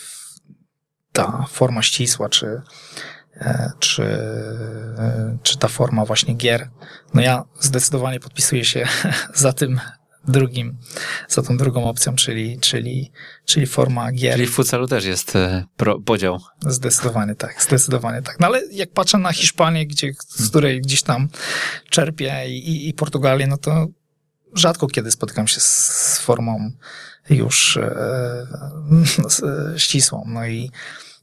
ta 1.11 1.45
forma 1.49 1.81
ścisła, 1.81 2.29
czy 2.29 2.61
czy, 3.79 4.19
czy 5.43 5.57
ta 5.57 5.67
forma 5.67 6.05
właśnie 6.05 6.33
gier. 6.33 6.69
No 7.13 7.21
ja 7.21 7.43
zdecydowanie 7.59 8.19
podpisuję 8.19 8.65
się 8.65 8.87
za 9.35 9.53
tym 9.53 9.79
drugim, 10.27 10.77
za 11.27 11.41
tą 11.41 11.57
drugą 11.57 11.85
opcją, 11.85 12.15
czyli, 12.15 12.59
czyli, 12.59 13.11
czyli 13.45 13.67
forma 13.67 14.11
gier. 14.11 14.35
Czyli 14.35 14.47
w 14.47 14.51
futsalu 14.51 14.87
też 14.87 15.05
jest 15.05 15.35
e, 15.35 15.65
pro, 15.77 15.99
podział. 15.99 16.39
Zdecydowanie 16.67 17.35
tak, 17.35 17.63
zdecydowanie 17.63 18.21
tak. 18.21 18.39
No 18.39 18.47
ale 18.47 18.61
jak 18.71 18.91
patrzę 18.91 19.17
na 19.17 19.33
Hiszpanię, 19.33 19.87
gdzie, 19.87 20.13
z 20.27 20.49
której 20.49 20.81
gdzieś 20.81 21.01
tam 21.01 21.29
czerpię 21.89 22.49
i, 22.49 22.89
i 22.89 22.93
Portugalię, 22.93 23.47
no 23.47 23.57
to 23.57 23.87
rzadko 24.55 24.87
kiedy 24.87 25.11
spotykam 25.11 25.47
się 25.47 25.59
z, 25.59 26.19
formą 26.19 26.71
już 27.29 27.77
e, 27.77 28.47
ścisłą. 29.77 30.23
No 30.27 30.47
i 30.47 30.71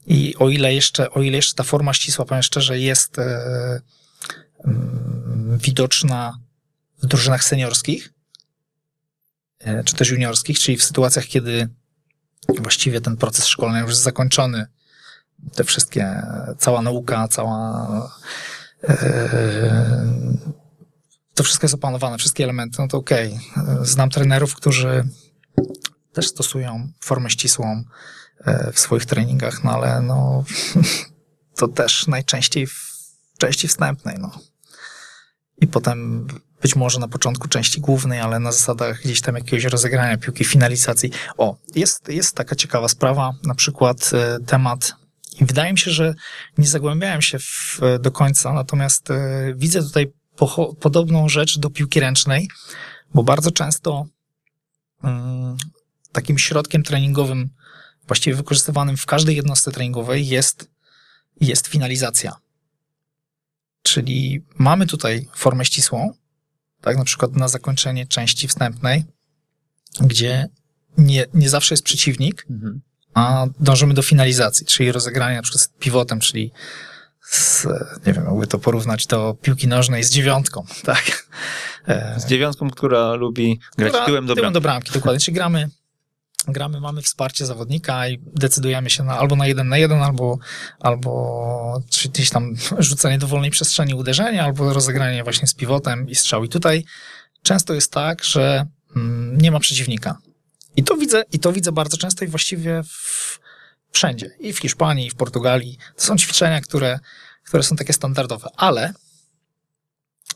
i 0.05 0.35
o 0.39 0.49
ile 0.49 0.73
jeszcze, 0.73 1.11
o 1.11 1.21
ile 1.21 1.35
jeszcze 1.35 1.55
ta 1.55 1.63
forma 1.63 1.93
ścisła, 1.93 2.25
powiem 2.25 2.43
szczerze, 2.43 2.79
jest 2.79 3.19
e, 3.19 3.81
mm, 4.65 5.57
widoczna 5.57 6.37
w 7.03 7.05
drużynach 7.05 7.43
seniorskich, 7.43 8.07
e, 8.07 8.11
czy 9.85 9.95
też 9.95 10.09
juniorskich, 10.09 10.59
czyli 10.59 10.77
w 10.77 10.83
sytuacjach, 10.83 11.25
kiedy 11.25 11.67
właściwie 12.59 13.01
ten 13.01 13.17
proces 13.17 13.47
szkolny 13.47 13.79
już 13.79 13.89
jest 13.89 14.01
zakończony, 14.01 14.65
te 15.55 15.63
wszystkie, 15.63 16.23
cała 16.57 16.81
nauka, 16.81 17.27
cała, 17.27 18.09
e, 18.83 20.13
to 21.33 21.43
wszystko 21.43 21.65
jest 21.65 21.75
opanowane, 21.75 22.17
wszystkie 22.17 22.43
elementy, 22.43 22.77
no 22.79 22.87
to 22.87 22.97
okej. 22.97 23.39
Okay. 23.51 23.85
Znam 23.85 24.09
trenerów, 24.09 24.55
którzy 24.55 25.07
też 26.13 26.27
stosują 26.27 26.91
formę 26.99 27.29
ścisłą, 27.29 27.83
E, 28.45 28.71
w 28.73 28.79
swoich 28.79 29.05
treningach, 29.05 29.63
no 29.63 29.71
ale 29.71 30.01
no, 30.01 30.43
to 31.57 31.67
też 31.67 32.07
najczęściej 32.07 32.67
w 32.67 33.01
części 33.37 33.67
wstępnej, 33.67 34.15
no. 34.19 34.39
I 35.57 35.67
potem 35.67 36.27
być 36.61 36.75
może 36.75 36.99
na 36.99 37.07
początku 37.07 37.47
części 37.47 37.81
głównej, 37.81 38.19
ale 38.19 38.39
na 38.39 38.51
zasadach 38.51 39.01
gdzieś 39.01 39.21
tam 39.21 39.35
jakiegoś 39.35 39.63
rozegrania 39.63 40.17
piłki, 40.17 40.45
finalizacji. 40.45 41.11
O, 41.37 41.57
jest, 41.75 42.09
jest 42.09 42.35
taka 42.35 42.55
ciekawa 42.55 42.87
sprawa, 42.87 43.33
na 43.43 43.55
przykład 43.55 44.11
e, 44.13 44.39
temat 44.45 44.95
i 45.39 45.45
wydaje 45.45 45.71
mi 45.71 45.79
się, 45.79 45.91
że 45.91 46.13
nie 46.57 46.67
zagłębiałem 46.67 47.21
się 47.21 47.39
w, 47.39 47.79
do 47.99 48.11
końca, 48.11 48.53
natomiast 48.53 49.11
e, 49.11 49.53
widzę 49.55 49.83
tutaj 49.83 50.11
po, 50.35 50.75
podobną 50.75 51.29
rzecz 51.29 51.59
do 51.59 51.69
piłki 51.69 51.99
ręcznej, 51.99 52.49
bo 53.13 53.23
bardzo 53.23 53.51
często 53.51 54.05
mm, 55.03 55.57
takim 56.11 56.37
środkiem 56.37 56.83
treningowym 56.83 57.49
właściwie 58.07 58.35
wykorzystywanym 58.35 58.97
w 58.97 59.05
każdej 59.05 59.35
jednostce 59.35 59.71
treningowej 59.71 60.27
jest, 60.27 60.71
jest 61.41 61.67
finalizacja. 61.67 62.35
Czyli 63.83 64.45
mamy 64.57 64.87
tutaj 64.87 65.27
formę 65.35 65.65
ścisłą, 65.65 66.13
tak, 66.81 66.97
na 66.97 67.03
przykład 67.03 67.35
na 67.35 67.47
zakończenie 67.47 68.07
części 68.07 68.47
wstępnej, 68.47 69.03
gdzie 70.01 70.47
nie, 70.97 71.25
nie 71.33 71.49
zawsze 71.49 71.73
jest 71.73 71.83
przeciwnik, 71.83 72.45
mhm. 72.49 72.81
a 73.13 73.45
dążymy 73.59 73.93
do 73.93 74.01
finalizacji, 74.01 74.65
czyli 74.65 74.91
rozegrania 74.91 75.35
na 75.35 75.41
przykład 75.41 75.61
z 75.61 75.67
pivotem, 75.67 76.19
czyli 76.19 76.51
z, 77.21 77.65
nie 78.05 78.13
wiem, 78.13 78.25
jakby 78.25 78.47
to 78.47 78.59
porównać 78.59 79.07
do 79.07 79.37
piłki 79.41 79.67
nożnej 79.67 80.03
z 80.03 80.09
dziewiątką, 80.09 80.65
tak? 80.83 81.27
Z 82.17 82.25
dziewiątką, 82.25 82.69
która 82.69 83.13
lubi 83.13 83.59
grać 83.77 83.91
która, 83.91 84.05
tyłem 84.05 84.25
do 84.25 84.33
bramki. 84.35 84.41
Tyłem 84.41 84.53
do 84.53 84.61
bramki, 84.61 84.91
dokładnie. 84.91 85.19
Czyli 85.19 85.35
gramy 85.35 85.69
gramy, 86.47 86.81
mamy 86.81 87.01
wsparcie 87.01 87.45
zawodnika 87.45 88.07
i 88.07 88.19
decydujemy 88.35 88.89
się 88.89 89.03
na, 89.03 89.17
albo 89.17 89.35
na 89.35 89.47
jeden 89.47 89.69
na 89.69 89.77
jeden, 89.77 90.03
albo, 90.03 90.37
albo 90.79 91.81
czy 91.89 92.09
gdzieś 92.09 92.29
tam 92.29 92.55
rzucenie 92.79 93.17
do 93.17 93.27
wolnej 93.27 93.51
przestrzeni, 93.51 93.93
uderzenie, 93.93 94.43
albo 94.43 94.73
rozegranie 94.73 95.23
właśnie 95.23 95.47
z 95.47 95.53
pivotem 95.53 96.09
i 96.09 96.15
strzał. 96.15 96.43
I 96.43 96.49
tutaj 96.49 96.85
często 97.43 97.73
jest 97.73 97.91
tak, 97.91 98.23
że 98.23 98.65
mm, 98.95 99.37
nie 99.37 99.51
ma 99.51 99.59
przeciwnika. 99.59 100.17
I 100.75 100.83
to 100.83 100.97
widzę, 100.97 101.23
i 101.31 101.39
to 101.39 101.53
widzę 101.53 101.71
bardzo 101.71 101.97
często 101.97 102.25
i 102.25 102.27
właściwie 102.27 102.83
w, 102.83 103.39
wszędzie. 103.91 104.31
I 104.39 104.53
w 104.53 104.59
Hiszpanii, 104.59 105.07
i 105.07 105.09
w 105.09 105.15
Portugalii. 105.15 105.77
To 105.95 106.03
są 106.03 106.17
ćwiczenia, 106.17 106.61
które, 106.61 106.99
które 107.45 107.63
są 107.63 107.75
takie 107.75 107.93
standardowe, 107.93 108.49
ale 108.57 108.93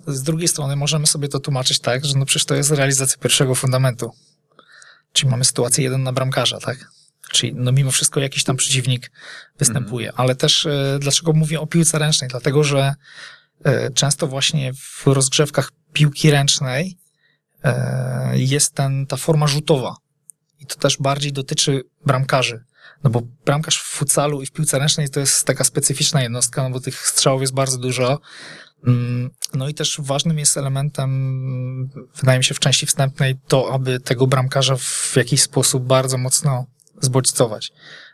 z 0.08 0.24
drugiej 0.24 0.48
strony 0.48 0.76
możemy 0.76 1.08
sobie 1.08 1.28
to 1.28 1.40
tłumaczyć 1.40 1.80
tak, 1.80 2.06
że 2.06 2.18
no 2.18 2.26
przecież 2.26 2.46
to 2.46 2.56
jest 2.56 2.72
realizacja 2.72 3.18
pierwszego 3.18 3.56
fundamentu 3.56 4.12
Czyli 5.16 5.32
mamy 5.32 5.46
sytuację 5.46 5.84
jeden 5.84 6.04
na 6.04 6.14
bramkarza, 6.14 6.60
tak? 6.60 6.92
Czyli 7.32 7.54
no 7.56 7.72
mimo 7.72 7.92
wszystko 7.92 8.20
jakiś 8.20 8.44
tam 8.44 8.56
przeciwnik 8.56 9.12
występuje. 9.60 10.08
Mm. 10.08 10.22
Ale 10.22 10.36
też 10.36 10.66
e, 10.66 10.98
dlaczego 11.00 11.34
mówię 11.34 11.60
o 11.60 11.68
piłce 11.68 12.00
ręcznej? 12.00 12.30
Dlatego, 12.30 12.64
że 12.64 12.96
e, 13.64 13.92
często 13.92 14.28
właśnie 14.28 14.74
w 14.74 15.08
rozgrzewkach 15.08 15.72
piłki 15.94 16.32
ręcznej 16.32 16.98
e, 17.64 18.32
jest 18.34 18.74
ten, 18.74 19.08
ta 19.08 19.18
forma 19.18 19.48
rzutowa. 19.48 19.96
I 20.60 20.66
to 20.66 20.76
też 20.76 20.98
bardziej 20.98 21.34
dotyczy 21.34 21.82
bramkarzy. 22.06 22.64
No 23.04 23.10
bo 23.10 23.22
bramkarz 23.46 23.78
w 23.78 23.86
futsalu 23.86 24.42
i 24.42 24.46
w 24.46 24.52
piłce 24.52 24.80
ręcznej 24.80 25.10
to 25.10 25.20
jest 25.20 25.46
taka 25.46 25.64
specyficzna 25.64 26.22
jednostka, 26.22 26.64
no 26.64 26.70
bo 26.70 26.80
tych 26.80 27.08
strzałów 27.08 27.42
jest 27.42 27.54
bardzo 27.54 27.78
dużo. 27.78 28.20
Mm, 28.88 29.30
no 29.54 29.70
i 29.70 29.74
też 29.74 29.98
ważnym 30.00 30.40
jest 30.40 30.58
elementem, 30.58 31.90
wydaje 32.16 32.38
mi 32.38 32.44
się, 32.44 32.54
w 32.54 32.60
części 32.60 32.86
wstępnej 32.86 33.36
to, 33.48 33.74
aby 33.74 34.00
tego 34.00 34.28
bramkarza 34.28 34.76
w 34.78 35.14
jakiś 35.16 35.42
sposób 35.42 35.84
bardzo 35.84 36.18
mocno 36.18 36.66
zbodźcować. 37.02 37.72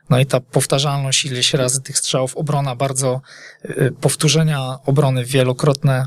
No 0.09 0.19
i 0.19 0.25
ta 0.25 0.39
powtarzalność 0.39 1.25
ileś 1.25 1.53
razy 1.53 1.81
tych 1.81 1.97
strzałów, 1.97 2.37
obrona 2.37 2.75
bardzo, 2.75 3.21
y, 3.65 3.95
powtórzenia 4.01 4.77
obrony 4.85 5.25
wielokrotne 5.25 6.05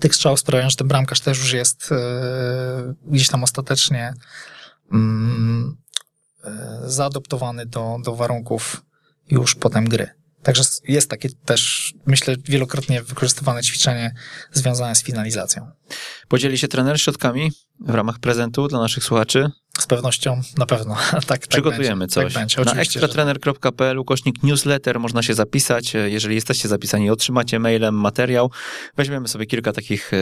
tych 0.00 0.14
strzałów 0.14 0.40
sprawiają, 0.40 0.70
że 0.70 0.76
ten 0.76 0.88
bramkarz 0.88 1.20
też 1.20 1.38
już 1.38 1.52
jest 1.52 1.92
y, 1.92 1.96
gdzieś 3.06 3.28
tam 3.28 3.44
ostatecznie 3.44 4.14
mm, 4.92 5.76
y, 6.44 6.50
zaadoptowany 6.90 7.66
do, 7.66 7.96
do 8.04 8.16
warunków 8.16 8.82
już 9.30 9.54
potem 9.54 9.88
gry. 9.88 10.19
Także 10.42 10.62
jest 10.88 11.10
takie 11.10 11.28
też, 11.44 11.92
myślę, 12.06 12.36
wielokrotnie 12.44 13.02
wykorzystywane 13.02 13.62
ćwiczenie 13.62 14.14
związane 14.52 14.94
z 14.94 15.02
finalizacją. 15.02 15.70
Podzieli 16.28 16.58
się 16.58 16.68
trener 16.68 17.00
środkami 17.00 17.52
w 17.80 17.90
ramach 17.90 18.18
prezentu 18.18 18.68
dla 18.68 18.78
naszych 18.78 19.04
słuchaczy? 19.04 19.50
Z 19.80 19.86
pewnością, 19.86 20.40
na 20.58 20.66
pewno. 20.66 20.96
tak, 21.26 21.46
Przygotujemy 21.46 22.06
tak 22.06 22.10
coś. 22.14 22.34
Tak 22.34 22.42
będzie, 22.42 22.64
Na 22.64 22.72
ekstratrener.pl 22.72 23.98
ukośnik 23.98 24.42
newsletter 24.42 25.00
można 25.00 25.22
się 25.22 25.34
zapisać. 25.34 25.94
Jeżeli 25.94 26.34
jesteście 26.34 26.68
zapisani 26.68 27.10
otrzymacie 27.10 27.58
mailem 27.58 27.94
materiał, 27.94 28.50
weźmiemy 28.96 29.28
sobie 29.28 29.46
kilka 29.46 29.72
takich 29.72 30.14
e, 30.14 30.16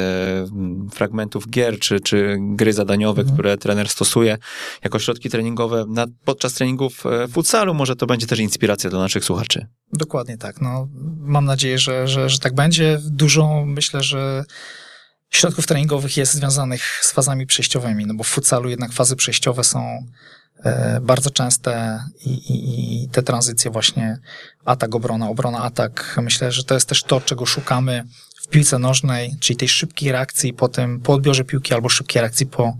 fragmentów 0.92 1.50
gier 1.50 1.78
czy, 1.78 2.00
czy 2.00 2.36
gry 2.40 2.72
zadaniowe, 2.72 3.20
mhm. 3.20 3.36
które 3.36 3.56
trener 3.56 3.88
stosuje 3.88 4.38
jako 4.84 4.98
środki 4.98 5.30
treningowe 5.30 5.84
na, 5.88 6.06
podczas 6.24 6.52
treningów 6.54 7.06
e, 7.06 7.28
futsalu. 7.28 7.74
Może 7.74 7.96
to 7.96 8.06
będzie 8.06 8.26
też 8.26 8.38
inspiracja 8.38 8.90
dla 8.90 8.98
naszych 8.98 9.24
słuchaczy. 9.24 9.66
Dokładnie 9.92 10.38
tak. 10.38 10.60
No, 10.60 10.88
mam 11.18 11.44
nadzieję, 11.44 11.78
że, 11.78 12.08
że, 12.08 12.28
że 12.28 12.38
tak 12.38 12.54
będzie. 12.54 12.98
Dużo 13.04 13.64
myślę, 13.66 14.02
że 14.02 14.44
środków 15.30 15.66
treningowych 15.66 16.16
jest 16.16 16.34
związanych 16.34 17.00
z 17.02 17.12
fazami 17.12 17.46
przejściowymi, 17.46 18.06
no 18.06 18.14
bo 18.14 18.24
w 18.24 18.28
futsalu 18.28 18.70
jednak 18.70 18.92
fazy 18.92 19.16
przejściowe 19.16 19.64
są 19.64 20.06
e, 20.64 21.00
bardzo 21.02 21.30
częste 21.30 22.00
i, 22.20 22.30
i, 22.30 23.04
i 23.04 23.08
te 23.08 23.22
tranzycje 23.22 23.70
właśnie 23.70 24.18
atak, 24.64 24.94
obrona, 24.94 25.28
obrona, 25.28 25.62
atak. 25.62 26.18
Myślę, 26.22 26.52
że 26.52 26.64
to 26.64 26.74
jest 26.74 26.88
też 26.88 27.02
to, 27.02 27.20
czego 27.20 27.46
szukamy 27.46 28.04
w 28.42 28.48
piłce 28.48 28.78
nożnej, 28.78 29.36
czyli 29.40 29.56
tej 29.56 29.68
szybkiej 29.68 30.12
reakcji 30.12 30.52
po 30.52 30.68
tym, 30.68 31.00
po 31.00 31.12
odbiorze 31.12 31.44
piłki 31.44 31.74
albo 31.74 31.88
szybkiej 31.88 32.22
reakcji 32.22 32.46
po, 32.46 32.76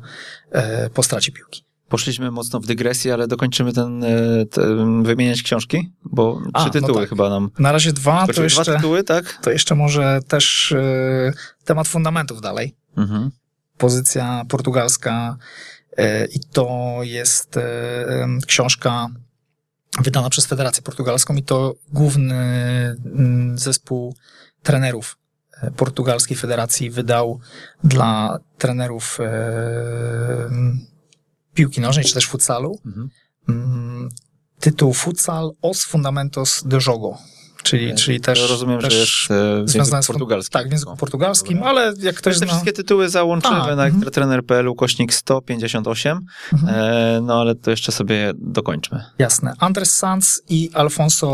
e, 0.53 0.91
po 0.91 1.03
stracie 1.03 1.33
piłki. 1.33 1.68
Poszliśmy 1.89 2.31
mocno 2.31 2.61
w 2.61 2.67
dygresję, 2.67 3.15
ale 3.15 3.29
dokończymy 3.29 3.73
ten, 3.73 4.05
e, 4.05 4.09
ten 4.51 5.03
wymieniać 5.03 5.43
książki, 5.43 5.93
bo 6.05 6.41
A, 6.53 6.59
trzy 6.59 6.71
no 6.75 6.81
tytuły 6.81 7.01
tak. 7.01 7.09
chyba 7.09 7.31
nam. 7.31 7.51
Na 7.59 7.73
razie 7.73 7.93
dwa, 7.93 8.27
to 8.27 8.43
jeszcze, 8.43 8.63
Dwa 8.63 8.77
tytuły, 8.77 9.05
tak? 9.05 9.39
to 9.43 9.51
jeszcze 9.51 9.75
może 9.75 10.21
też 10.29 10.73
e, 10.73 11.33
temat 11.65 11.89
fundamentów 11.89 12.41
dalej. 12.41 12.75
Mhm. 12.97 13.31
pozycja 13.79 14.43
portugalska 14.49 15.37
e, 15.97 16.27
i 16.27 16.41
to 16.53 16.99
jest 17.03 17.57
em, 17.57 18.41
książka 18.47 19.07
wydana 20.01 20.31
przez 20.31 20.47
Federację 20.47 20.83
Portugalską 20.83 21.35
i 21.35 21.43
to 21.43 21.75
główny 21.93 22.97
zespół 23.55 24.15
trenerów 24.63 25.19
portugalskiej 25.77 26.37
federacji 26.37 26.91
wydał 26.91 27.41
dla 27.85 28.39
trenerów 28.59 29.19
piłki 31.59 31.81
nożnej 31.81 32.05
czy 32.05 32.15
też 32.15 32.27
futsalu 32.27 32.79
Mhm. 32.87 33.09
mm, 33.49 34.09
tytuł 34.61 34.93
Futsal 34.95 35.51
os 35.63 35.85
Fundamentos 35.85 36.63
de 36.67 36.79
Jogo, 36.87 37.19
czyli, 37.63 37.95
czyli 37.95 38.21
też, 38.21 38.49
rozumiem, 38.51 38.81
też 38.81 38.93
że 38.93 38.99
jest 38.99 39.11
e, 39.31 39.65
w 39.65 39.75
języku 39.75 40.07
portugalskim. 40.07 40.53
Tak, 40.53 40.69
w 40.69 40.73
języku 40.73 40.97
portugalskim, 40.97 41.55
Dobra. 41.59 41.71
ale 41.71 41.95
jak 42.01 42.17
ktoś 42.17 42.35
Te 42.35 42.39
zna... 42.39 42.47
wszystkie 42.47 42.73
tytuły 42.73 43.09
załączymy 43.09 43.55
Tak, 43.57 43.67
na 43.67 43.73
mhm. 43.73 43.93
ekstratrener.pl 43.95 44.69
ukośnik 44.69 45.15
158, 45.15 46.21
Mhm. 46.53 46.75
e, 46.75 47.21
no 47.21 47.41
ale 47.41 47.55
to 47.55 47.71
jeszcze 47.71 47.93
sobie 47.93 48.33
dokończmy. 48.39 49.05
Jasne. 49.19 49.53
Andres 49.59 49.95
Sanz 49.95 50.43
i 50.49 50.71
Alfonso 50.75 51.29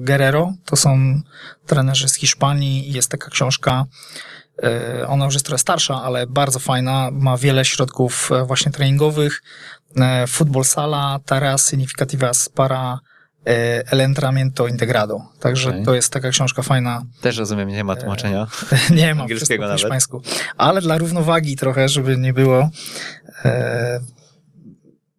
Guerrero 0.00 0.52
to 0.64 0.76
są 0.76 1.20
trenerzy 1.66 2.08
z 2.08 2.14
Hiszpanii. 2.14 2.92
Jest 2.92 3.10
taka 3.10 3.30
książka. 3.30 3.84
E, 4.62 5.06
Ona 5.08 5.24
już 5.24 5.34
jest 5.34 5.46
trochę 5.46 5.58
starsza, 5.58 6.02
ale 6.02 6.26
bardzo 6.26 6.58
fajna. 6.58 7.10
Ma 7.12 7.36
wiele 7.36 7.64
środków 7.64 8.32
e, 8.32 8.44
właśnie 8.44 8.72
treningowych. 8.72 9.42
E, 9.96 10.26
Futbol 10.26 10.64
sala, 10.64 11.20
tareas 11.26 11.66
significativas 11.66 12.48
para 12.48 12.98
e, 13.46 13.82
el 13.92 14.00
entrenamiento 14.00 14.68
integrado. 14.68 15.20
Także 15.40 15.70
Okej. 15.70 15.84
to 15.84 15.94
jest 15.94 16.12
taka 16.12 16.30
książka 16.30 16.62
fajna. 16.62 17.02
Też 17.20 17.36
rozumiem, 17.36 17.68
nie 17.68 17.84
ma 17.84 17.96
tłumaczenia. 17.96 18.46
Nie 18.90 19.14
ma 19.14 19.22
Angielskiego 19.22 19.64
nawet. 19.64 19.80
hiszpańsku. 19.80 20.22
Ale 20.56 20.80
dla 20.80 20.98
równowagi 20.98 21.56
trochę, 21.56 21.88
żeby 21.88 22.16
nie 22.16 22.32
było, 22.32 22.70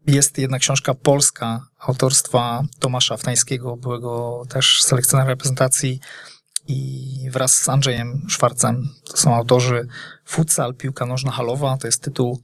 jest 0.07 0.37
jedna 0.37 0.59
książka 0.59 0.93
polska 0.93 1.67
autorstwa 1.79 2.63
Tomasza 2.79 3.17
Wtańskiego, 3.17 3.77
byłego 3.77 4.43
też 4.49 4.83
selekcjonera 4.83 5.29
reprezentacji 5.29 5.99
i 6.67 7.29
wraz 7.31 7.55
z 7.55 7.69
Andrzejem 7.69 8.25
Szwarcem, 8.29 8.89
to 9.03 9.17
są 9.17 9.35
autorzy 9.35 9.87
Futsal, 10.25 10.73
piłka 10.73 11.05
nożna 11.05 11.31
halowa, 11.31 11.77
to 11.77 11.87
jest 11.87 12.01
tytuł 12.01 12.41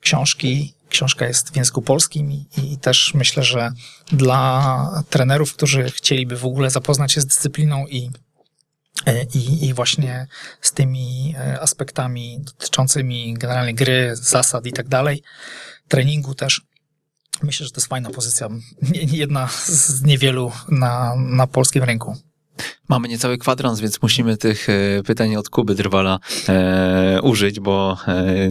książki. 0.00 0.74
Książka 0.88 1.26
jest 1.26 1.52
w 1.52 1.56
języku 1.56 1.82
polskim 1.82 2.32
i, 2.32 2.46
i 2.56 2.78
też 2.78 3.14
myślę, 3.14 3.42
że 3.42 3.72
dla 4.12 5.04
trenerów, 5.10 5.54
którzy 5.54 5.90
chcieliby 5.90 6.36
w 6.36 6.44
ogóle 6.44 6.70
zapoznać 6.70 7.12
się 7.12 7.20
z 7.20 7.26
dyscypliną 7.26 7.86
i 7.86 8.10
E, 9.06 9.24
i, 9.34 9.66
i 9.66 9.74
właśnie 9.74 10.26
z 10.60 10.72
tymi 10.72 11.34
e, 11.38 11.60
aspektami 11.60 12.40
dotyczącymi 12.40 13.34
generalnie 13.38 13.74
gry, 13.74 14.10
zasad 14.16 14.66
i 14.66 14.72
tak 14.72 14.88
dalej, 14.88 15.22
treningu 15.88 16.34
też. 16.34 16.62
Myślę, 17.42 17.66
że 17.66 17.72
to 17.72 17.80
jest 17.80 17.88
fajna 17.88 18.10
pozycja. 18.10 18.48
Jedna 18.92 19.48
z 19.66 20.02
niewielu 20.02 20.52
na, 20.68 21.14
na 21.16 21.46
polskim 21.46 21.84
rynku. 21.84 22.16
Mamy 22.88 23.08
niecały 23.08 23.38
kwadrans, 23.38 23.80
więc 23.80 24.02
musimy 24.02 24.36
tych 24.36 24.68
e, 24.68 25.02
pytań 25.02 25.36
od 25.36 25.48
Kuby 25.48 25.74
Drwala 25.74 26.18
e, 26.48 27.20
użyć, 27.22 27.60
bo 27.60 27.96
e, 28.08 28.50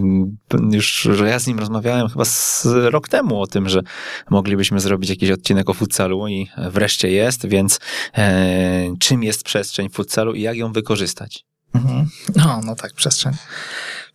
już 0.72 1.02
że 1.02 1.30
ja 1.30 1.40
z 1.40 1.48
nim 1.48 1.60
rozmawiałem 1.60 2.10
chyba 2.10 2.26
z 2.26 2.66
rok 2.66 3.10
temu 3.10 3.42
o 3.42 3.48
tym, 3.48 3.70
że 3.70 3.82
moglibyśmy 4.30 4.80
zrobić 4.80 5.10
jakiś 5.10 5.32
odcinek 5.32 5.70
o 5.70 5.74
futsalu 5.74 6.28
i 6.28 6.50
wreszcie 6.58 7.12
jest, 7.12 7.48
więc 7.48 7.80
e, 8.18 8.96
czym 9.00 9.24
jest 9.24 9.44
przestrzeń 9.44 9.90
futsalu 9.90 10.34
i 10.34 10.42
jak 10.42 10.58
ją 10.58 10.74
wykorzystać? 10.74 11.46
Mhm. 11.74 12.10
No, 12.36 12.62
no 12.66 12.76
tak, 12.76 12.94
przestrzeń. 12.94 13.34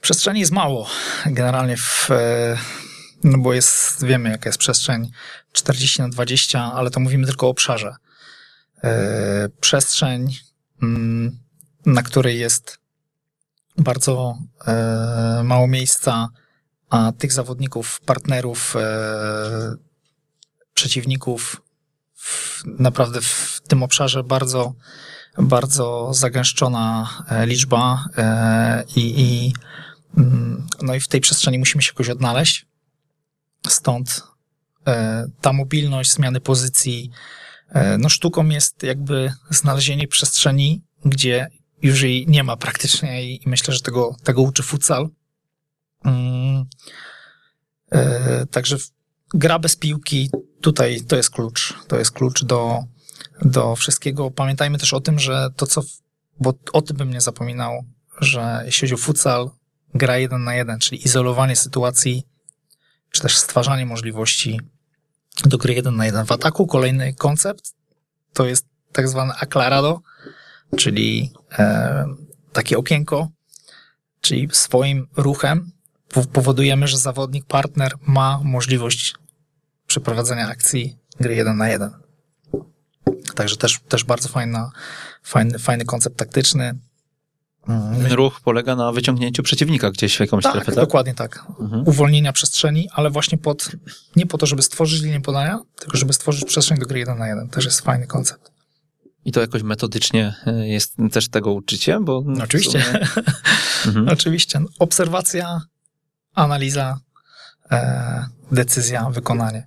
Przestrzeni 0.01 0.41
jest 0.41 0.53
mało 0.53 0.87
generalnie 1.27 1.77
w, 1.77 2.11
e, 2.11 2.57
no 3.25 3.39
bo 3.39 3.55
jest, 3.55 4.05
wiemy 4.05 4.31
jaka 4.31 4.49
jest 4.49 4.59
przestrzeń 4.59 5.11
40 5.53 6.03
na 6.03 6.09
20, 6.09 6.73
ale 6.75 6.91
to 6.91 7.01
mówimy 7.01 7.27
tylko 7.27 7.47
o 7.47 7.51
obszarze. 7.51 7.95
E, 8.83 9.49
Przestrzeń, 9.61 10.35
mm, 10.83 11.39
na 11.87 12.03
której 12.03 12.39
jest 12.39 12.79
bardzo 13.79 14.39
e, 14.67 15.43
mało 15.45 15.67
miejsca, 15.67 16.29
a 16.91 17.13
tych 17.19 17.33
zawodników, 17.33 18.01
partnerów, 18.01 18.77
e, 18.77 19.77
przeciwników 20.75 21.63
naprawdę 22.67 23.21
w 23.21 23.61
tym 23.69 23.83
obszarze 23.83 24.25
bardzo 24.25 24.75
bardzo 25.39 26.11
zagęszczona 26.15 27.11
liczba 27.45 28.05
i, 28.97 29.21
i 29.21 29.55
mm, 30.17 30.67
no 30.83 30.95
i 30.95 31.01
w 31.01 31.09
tej 31.09 31.21
przestrzeni 31.21 31.59
musimy 31.59 31.83
się 31.83 31.91
jakoś 31.91 32.09
odnaleźć. 32.09 32.67
Stąd 33.69 34.23
ta 35.41 35.53
mobilność, 35.53 36.13
zmiany 36.13 36.41
pozycji. 36.41 37.11
E, 37.69 37.99
No 37.99 38.09
sztuką 38.09 38.49
jest 38.49 38.83
jakby 38.83 39.33
znalezienie 39.51 40.09
przestrzeni, 40.09 40.83
gdzie 41.05 41.49
już 41.83 42.03
jej 42.03 42.27
nie 42.29 42.45
ma 42.45 42.57
praktycznie 42.57 43.35
i 43.35 43.43
myślę, 43.47 43.75
że 43.75 43.81
tego, 43.81 44.17
tego 44.23 44.43
uczy 44.43 44.63
futsal. 44.63 45.09
Mm, 46.05 46.65
e, 47.91 48.47
Także 48.47 48.77
gra 49.35 49.59
bez 49.59 49.77
piłki 49.77 50.31
tutaj 50.61 51.01
to 51.01 51.17
jest 51.17 51.31
klucz. 51.31 51.75
To 51.89 51.99
jest 51.99 52.11
klucz 52.11 52.45
do, 52.45 52.85
do 53.43 53.77
wszystkiego. 53.77 54.31
Pamiętajmy 54.31 54.79
też 54.79 54.95
o 54.95 55.01
tym, 55.01 55.19
że 55.19 55.49
to 55.57 55.67
co, 55.67 55.83
bo 56.41 56.55
o 56.73 56.83
tym 56.83 56.97
bym 56.97 57.11
nie 57.11 57.21
zapominał, 57.21 57.85
że 58.21 58.63
jeśli 58.65 58.81
chodzi 58.81 58.95
o 58.95 59.05
futsal, 59.05 59.51
gra 59.95 60.19
jeden 60.19 60.45
na 60.45 60.55
jeden, 60.55 60.79
czyli 60.79 61.07
izolowanie 61.07 61.57
sytuacji, 61.57 62.27
czy 63.11 63.23
też 63.23 63.39
stwarzanie 63.39 63.87
możliwości 63.87 64.61
do 65.45 65.59
gry 65.59 65.75
jeden 65.75 65.97
na 65.97 66.07
jeden. 66.07 66.27
W 66.27 66.33
ataku 66.33 66.67
kolejny 66.67 67.15
koncept 67.15 67.75
to 68.33 68.47
jest 68.47 68.67
tak 68.93 69.09
zwane 69.09 69.35
aclarado, 69.35 70.01
czyli 70.77 71.33
e, 71.59 72.05
takie 72.53 72.79
okienko, 72.79 73.29
czyli 74.21 74.49
swoim 74.53 75.07
ruchem 75.17 75.73
po- 76.09 76.27
powodujemy, 76.27 76.89
że 76.89 76.99
zawodnik, 76.99 77.47
partner 77.47 77.93
ma 78.07 78.41
możliwość 78.43 79.15
przeprowadzenia 79.87 80.49
akcji 80.49 80.99
gry 81.21 81.35
jeden 81.35 81.57
na 81.57 81.69
jeden. 81.69 81.91
Także 83.35 83.57
też, 83.57 83.81
też 83.89 84.05
bardzo 84.05 84.29
fajna, 84.29 84.71
fajny, 85.23 85.59
fajny 85.59 85.85
koncept 85.85 86.17
taktyczny. 86.17 86.75
Ten 87.67 88.13
ruch 88.13 88.41
polega 88.41 88.77
na 88.77 88.93
wyciągnięciu 88.93 89.43
przeciwnika 89.43 89.91
gdzieś 89.91 90.17
w 90.17 90.21
jakąś 90.21 90.45
Tak, 90.45 90.53
strefę, 90.53 90.73
tak? 90.73 90.85
dokładnie 90.85 91.15
tak. 91.15 91.45
Mhm. 91.61 91.89
Uwolnienia 91.89 92.33
przestrzeni, 92.33 92.89
ale 92.93 93.11
właśnie 93.11 93.39
pod, 93.39 93.71
nie 94.17 94.27
po 94.27 94.39
to, 94.39 94.47
żeby 94.47 94.63
stworzyć 94.63 95.03
linię 95.03 95.21
podania, 95.21 95.59
tylko 95.79 95.97
żeby 95.97 96.13
stworzyć 96.13 96.45
przestrzeń 96.45 96.79
do 96.79 96.87
gry 96.87 96.99
jeden 96.99 97.19
na 97.19 97.29
jeden. 97.29 97.49
Też 97.49 97.65
jest 97.65 97.81
fajny 97.81 98.07
koncept. 98.07 98.51
I 99.25 99.33
to 99.33 99.41
jakoś 99.41 99.63
metodycznie 99.63 100.35
e, 100.47 100.69
jest 100.69 100.97
też 101.13 101.29
tego 101.29 101.53
uczycie, 101.53 101.99
bo... 102.01 102.23
w 102.23 102.41
Oczywiście. 102.43 102.79
sumie- 102.81 103.23
Mhm. 103.87 104.09
Oczywiście. 104.09 104.61
Obserwacja, 104.79 105.61
analiza, 106.35 106.99
e, 107.71 108.27
decyzja, 108.53 109.11
wykonanie. 109.11 109.67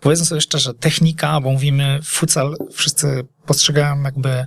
Powiedzmy 0.00 0.26
sobie 0.26 0.40
szczerze, 0.40 0.74
technika, 0.74 1.40
bo 1.40 1.50
mówimy 1.52 2.00
futsal, 2.04 2.56
wszyscy 2.72 3.24
postrzegają 3.46 4.02
jakby 4.02 4.46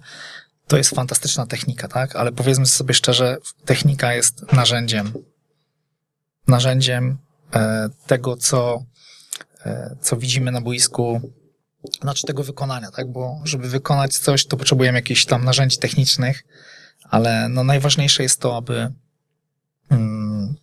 to 0.72 0.77
jest 0.77 0.89
fantastyczna 0.89 1.48
technika, 1.48 1.88
tak? 1.88 2.15
Ale 2.15 2.31
powiedzmy 2.31 2.65
sobie 2.65 2.93
szczerze, 2.93 3.38
technika 3.65 4.14
jest 4.14 4.53
narzędziem. 4.53 5.14
Narzędziem 6.48 7.18
e, 7.53 7.89
tego, 8.07 8.38
co, 8.38 8.85
e, 9.65 9.95
co 10.02 10.18
widzimy 10.18 10.52
na 10.52 10.61
boisku, 10.61 11.34
znaczy 12.02 12.27
tego 12.27 12.43
wykonania, 12.43 12.91
tak? 12.91 13.11
Bo 13.11 13.41
żeby 13.43 13.69
wykonać 13.69 14.18
coś, 14.18 14.45
to 14.45 14.57
potrzebujemy 14.57 14.98
jakichś 14.98 15.26
tam 15.26 15.45
narzędzi 15.45 15.77
technicznych, 15.77 16.43
ale 17.10 17.49
no 17.49 17.64
najważniejsze 17.64 18.23
jest 18.23 18.39
to, 18.39 18.57
aby 18.57 18.91
mm, 19.89 20.56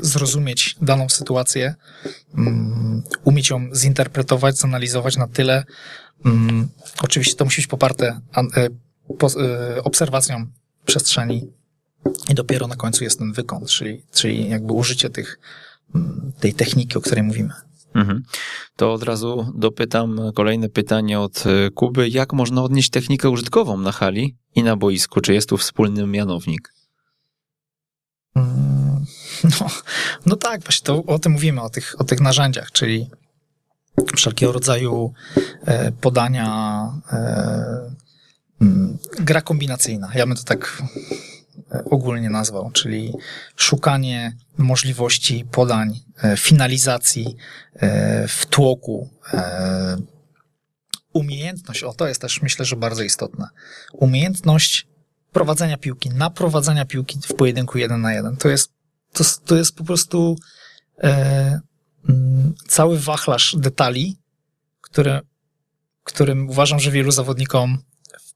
zrozumieć 0.00 0.76
daną 0.82 1.08
sytuację, 1.08 1.74
mm, 2.34 3.02
umieć 3.24 3.50
ją 3.50 3.74
zinterpretować, 3.74 4.58
zanalizować 4.58 5.16
na 5.16 5.28
tyle. 5.28 5.64
Mm, 6.24 6.68
oczywiście 7.02 7.34
to 7.34 7.44
musi 7.44 7.62
być 7.62 7.66
poparte 7.66 8.20
an, 8.32 8.48
e, 8.56 8.68
obserwacją 9.84 10.46
przestrzeni 10.84 11.52
i 12.30 12.34
dopiero 12.34 12.66
na 12.66 12.76
końcu 12.76 13.04
jest 13.04 13.18
ten 13.18 13.32
wykon, 13.32 13.66
czyli, 13.66 14.02
czyli 14.12 14.48
jakby 14.48 14.72
użycie 14.72 15.10
tych, 15.10 15.38
mm, 15.94 16.32
tej 16.40 16.54
techniki, 16.54 16.98
o 16.98 17.00
której 17.00 17.22
mówimy. 17.22 17.52
Mhm. 17.94 18.22
To 18.76 18.92
od 18.92 19.02
razu 19.02 19.52
dopytam 19.54 20.20
kolejne 20.34 20.68
pytanie 20.68 21.20
od 21.20 21.44
e, 21.46 21.70
Kuby. 21.70 22.08
Jak 22.08 22.32
można 22.32 22.62
odnieść 22.62 22.90
technikę 22.90 23.30
użytkową 23.30 23.78
na 23.78 23.92
hali 23.92 24.36
i 24.54 24.62
na 24.62 24.76
boisku? 24.76 25.20
Czy 25.20 25.34
jest 25.34 25.48
tu 25.48 25.56
wspólny 25.56 26.06
mianownik? 26.06 26.72
Mm, 28.36 28.82
No, 29.60 29.66
no 30.26 30.36
tak, 30.36 30.62
właśnie 30.62 30.86
to 30.86 31.04
o 31.04 31.18
tym 31.18 31.32
mówimy, 31.32 31.62
o 31.62 31.70
tych, 31.70 32.00
o 32.00 32.04
tych 32.04 32.20
narzędziach, 32.20 32.72
czyli 32.72 33.10
wszelkiego 34.16 34.52
rodzaju 34.52 35.12
e, 35.64 35.92
podania, 35.92 36.88
e, 37.12 37.94
gra 39.20 39.40
kombinacyjna. 39.40 40.10
Ja 40.14 40.26
bym 40.26 40.36
to 40.36 40.42
tak 40.42 40.82
e, 41.72 41.84
ogólnie 41.84 42.30
nazwał, 42.30 42.70
czyli 42.70 43.12
szukanie 43.56 44.36
możliwości 44.58 45.44
podań, 45.50 46.00
e, 46.22 46.36
finalizacji 46.36 47.36
e, 47.74 48.28
w 48.28 48.46
tłoku, 48.46 49.10
umiejętność, 51.12 51.82
o 51.82 51.92
to 51.92 52.08
jest 52.08 52.20
też 52.20 52.42
myślę, 52.42 52.64
że 52.64 52.76
bardzo 52.76 53.02
istotne, 53.02 53.48
umiejętność 53.92 54.86
prowadzenia 55.32 55.76
piłki, 55.76 56.10
naprowadzania 56.10 56.84
piłki 56.84 57.18
w 57.26 57.34
pojedynku 57.34 57.78
jeden 57.78 58.00
na 58.00 58.12
jeden. 58.12 58.36
To 58.36 58.48
jest, 58.48 58.72
to, 59.12 59.24
to 59.44 59.56
jest 59.56 59.76
po 59.76 59.84
prostu 59.84 60.36
e, 60.98 61.60
mm, 62.08 62.54
cały 62.68 62.98
wachlarz 62.98 63.56
detali, 63.58 64.18
które, 64.80 65.20
którym 66.04 66.50
uważam, 66.50 66.80
że 66.80 66.90
wielu 66.90 67.10
zawodnikom 67.10 67.78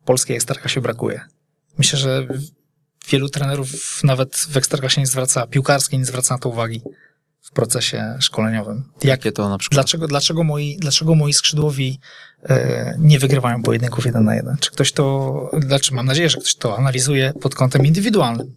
polskiej 0.06 0.36
ekstraklasie 0.36 0.80
brakuje. 0.80 1.20
Myślę, 1.78 1.98
że 1.98 2.26
wielu 3.08 3.28
trenerów 3.28 4.04
nawet 4.04 4.36
w 4.36 4.56
ekstraklasie 4.56 5.00
nie 5.00 5.06
zwraca, 5.06 5.46
piłkarskiej 5.46 5.98
nie 5.98 6.04
zwraca 6.04 6.34
na 6.34 6.38
to 6.38 6.48
uwagi 6.48 6.82
w 7.42 7.50
procesie 7.50 8.16
szkoleniowym. 8.20 8.84
Jak, 8.94 9.04
Jakie 9.04 9.32
to 9.32 9.48
na 9.48 9.58
przykład? 9.58 9.76
Dlaczego, 9.76 10.08
dlaczego, 10.08 10.44
moi, 10.44 10.76
dlaczego 10.80 11.14
moi 11.14 11.32
skrzydłowi 11.32 12.00
e, 12.42 12.94
nie 12.98 13.18
wygrywają 13.18 13.62
pojedynków 13.62 14.06
jeden 14.06 14.24
na 14.24 14.34
jeden? 14.34 14.56
Czy 14.60 14.70
ktoś 14.70 14.92
to, 14.92 15.50
znaczy 15.66 15.94
mam 15.94 16.06
nadzieję, 16.06 16.30
że 16.30 16.38
ktoś 16.38 16.54
to 16.54 16.78
analizuje 16.78 17.32
pod 17.40 17.54
kątem 17.54 17.86
indywidualnym. 17.86 18.54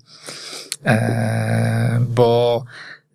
E, 0.85 2.05
bo 2.09 2.63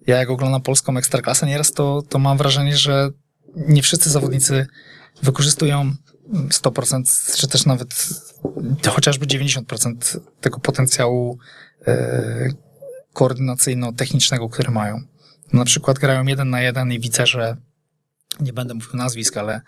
ja 0.07 0.17
jak 0.17 0.31
oglądam 0.31 0.63
polską 0.63 0.97
ekstraklasę 0.97 1.47
nieraz, 1.47 1.73
to, 1.73 2.03
to 2.09 2.19
mam 2.19 2.39
wrażenie, 2.39 2.77
że 2.77 3.11
nie 3.57 3.83
wszyscy 3.83 4.11
zawodnicy 4.11 4.67
wykorzystują 5.23 5.95
100%, 6.33 7.37
czy 7.37 7.49
też 7.49 7.67
nawet 7.67 7.89
chociażby 8.89 9.27
90% 9.27 10.21
tego 10.41 10.59
potencjału 10.59 11.39
e, 11.87 12.49
koordynacyjno-technicznego, 13.13 14.49
który 14.49 14.71
mają. 14.71 15.01
Na 15.53 15.65
przykład 15.65 15.99
grają 15.99 16.25
jeden 16.25 16.51
na 16.51 16.61
jeden 16.61 16.93
i 16.93 17.01
widzę, 17.01 17.27
że 17.27 17.57
nie 18.41 18.53
będę 18.53 18.75
mówił 18.75 18.91
nazwisk, 18.95 19.37
ale, 19.37 19.61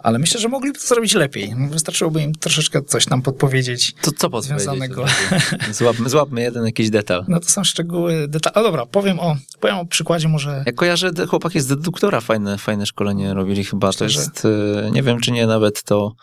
ale 0.00 0.18
myślę, 0.18 0.40
że 0.40 0.48
mogliby 0.48 0.78
to 0.78 0.86
zrobić 0.86 1.14
lepiej. 1.14 1.54
Wystarczyłoby 1.70 2.22
im 2.22 2.34
troszeczkę 2.34 2.82
coś 2.82 3.06
nam 3.06 3.22
podpowiedzieć. 3.22 3.94
To 3.94 4.12
co 4.12 4.30
podpowiedzieć? 4.30 4.62
Związanego. 4.62 5.04
Złapmy, 5.72 6.08
złapmy 6.08 6.42
jeden 6.42 6.66
jakiś 6.66 6.90
detal. 6.90 7.24
No 7.28 7.40
to 7.40 7.48
są 7.48 7.64
szczegóły, 7.64 8.28
detale. 8.28 8.54
O 8.54 8.62
dobra, 8.62 8.86
powiem 8.86 9.20
o, 9.20 9.36
powiem 9.60 9.76
o 9.76 9.86
przykładzie 9.86 10.28
może. 10.28 10.62
Ja 10.66 10.72
kojarzę, 10.72 11.12
te 11.12 11.26
chłopaki 11.26 11.60
z 11.60 11.66
deduktora 11.66 12.20
fajne, 12.20 12.58
fajne 12.58 12.86
szkolenie 12.86 13.34
robili 13.34 13.64
chyba. 13.64 13.92
To 13.92 14.04
Myślę, 14.04 14.22
jest, 14.22 14.46
e, 14.86 14.90
nie 14.90 15.02
wiem 15.02 15.20
czy 15.20 15.32
nie 15.32 15.46
nawet 15.46 15.82
to 15.82 16.14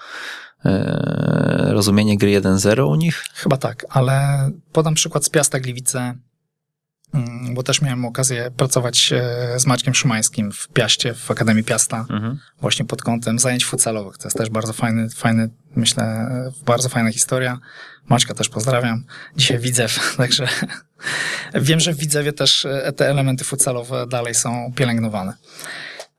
e, 0.65 1.67
rozumienie 1.69 2.17
gry 2.17 2.41
1-0 2.41 2.87
u 2.87 2.95
nich. 2.95 3.23
Chyba 3.33 3.57
tak, 3.57 3.85
ale 3.89 4.49
podam 4.71 4.93
przykład 4.93 5.25
z 5.25 5.29
Piasta 5.29 5.59
Gliwice, 5.59 6.15
bo 7.53 7.63
też 7.63 7.81
miałem 7.81 8.05
okazję 8.05 8.51
pracować 8.57 9.13
e, 9.13 9.59
z 9.59 9.65
Maćkiem 9.65 9.95
Szymańskim 9.95 10.51
w 10.51 10.67
Piaście, 10.67 11.13
w 11.13 11.31
Akademii 11.31 11.63
Piasta, 11.63 12.05
Mhm. 12.09 12.39
właśnie 12.61 12.85
pod 12.85 13.01
kątem 13.01 13.39
zajęć 13.39 13.65
futsalowych. 13.65 14.17
To 14.17 14.27
jest 14.27 14.37
też 14.37 14.49
bardzo 14.49 14.73
fajny, 14.73 15.09
fajny 15.09 15.49
myślę, 15.75 16.29
bardzo 16.65 16.89
fajna 16.89 17.11
historia. 17.11 17.59
Maćka 18.09 18.33
też 18.33 18.49
pozdrawiam. 18.49 19.03
Dzisiaj 19.35 19.59
Widzew, 19.59 19.99
także 20.17 20.47
wiem, 21.55 21.79
że 21.79 21.93
w 21.93 21.97
Widzewie 21.97 22.33
też 22.33 22.65
e, 22.65 22.93
te 22.93 23.09
elementy 23.09 23.43
futsalowe 23.43 24.07
dalej 24.07 24.35
są 24.35 24.73
pielęgnowane. 24.75 25.33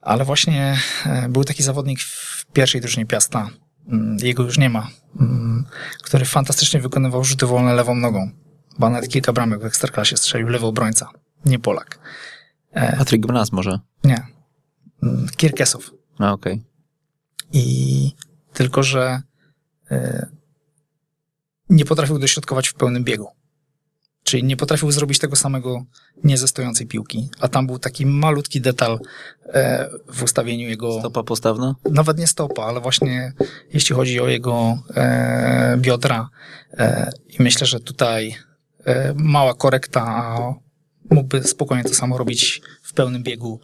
Ale 0.01 0.25
właśnie 0.25 0.79
e, 1.07 1.29
był 1.29 1.45
taki 1.45 1.63
zawodnik 1.63 2.01
w 2.01 2.47
pierwszej 2.53 2.81
drużynie 2.81 3.07
Piasta, 3.07 3.49
mm, 3.89 4.17
jego 4.23 4.43
już 4.43 4.59
nie 4.59 4.71
ma, 4.71 4.89
mm, 5.21 5.65
który 6.03 6.25
fantastycznie 6.25 6.81
wykonywał 6.81 7.25
rzuty 7.25 7.47
wolne 7.47 7.75
lewą 7.75 7.95
nogą. 7.95 8.31
Bo 8.79 8.91
nawet 8.91 9.11
kilka 9.11 9.33
bramek 9.33 9.61
w 9.61 9.65
Ekstraklasie 9.65 10.17
strzelił 10.17 10.49
lewy 10.49 10.67
obrońca, 10.67 11.09
nie 11.45 11.59
Polak. 11.59 11.99
E, 12.73 12.97
Patryk 12.97 13.27
Bnas 13.27 13.53
może. 13.53 13.79
nie. 14.05 14.27
Mm, 15.03 15.27
Kierkesow. 15.37 15.91
A, 16.19 16.33
okej. 16.33 16.63
I 17.53 18.13
tylko, 18.53 18.83
że 18.83 19.23
e, 19.91 20.27
nie 21.71 21.85
potrafił 21.85 22.19
dośrodkować 22.19 22.69
w 22.69 22.75
pełnym 22.75 23.05
biegu. 23.05 23.29
Czyli 24.25 24.45
nie 24.45 24.57
potrafił 24.57 24.91
zrobić 24.93 25.19
tego 25.19 25.37
samego 25.37 25.85
nie 26.25 26.39
ze 26.39 26.49
stojącej 26.49 26.87
piłki. 26.87 27.31
A 27.41 27.49
tam 27.49 27.67
był 27.67 27.79
taki 27.79 28.07
malutki 28.07 28.61
detal 28.61 28.99
e, 29.47 29.89
w 30.13 30.23
ustawieniu 30.23 30.69
jego, 30.69 31.01
Stopa 31.01 31.23
postawna? 31.23 31.75
nawet 31.91 32.19
nie 32.19 32.27
stopa, 32.27 32.63
ale 32.63 32.81
właśnie 32.81 33.33
jeśli 33.73 33.95
chodzi 33.97 34.21
o 34.21 34.29
jego 34.29 34.79
e, 34.97 35.77
biodra. 35.81 36.29
E, 36.73 37.11
I 37.29 37.43
myślę, 37.43 37.67
że 37.67 37.81
tutaj 37.81 38.37
mała 39.17 39.55
korekta, 39.55 40.03
a 40.07 40.39
mógłby 41.11 41.43
spokojnie 41.43 41.85
to 41.85 41.95
samo 41.95 42.19
robić 42.19 42.61
w 42.83 42.93
pełnym 42.93 43.23
biegu. 43.23 43.61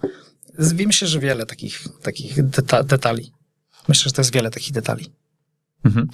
Z- 0.59 0.73
Myślę, 0.87 1.09
że 1.09 1.21
wiele 1.21 1.47
takich, 1.47 1.85
takich 2.03 2.43
deta 2.49 2.83
detali. 2.83 3.33
Myślę, 3.89 4.05
że 4.09 4.13
to 4.13 4.21
jest 4.21 4.33
wiele 4.35 4.51
takich 4.51 4.73
detali. 4.73 5.13
Mhm. 5.85 6.09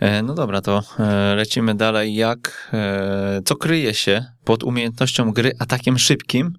E, 0.00 0.22
No 0.22 0.34
dobra, 0.34 0.60
to 0.60 0.82
e, 0.98 1.34
lecimy 1.34 1.74
dalej. 1.74 2.14
Jak, 2.14 2.70
e, 2.72 3.40
co 3.44 3.56
kryje 3.56 3.94
się 3.94 4.24
pod 4.44 4.62
umiejętnością 4.62 5.32
gry 5.32 5.52
atakiem 5.58 5.98
szybkim 5.98 6.58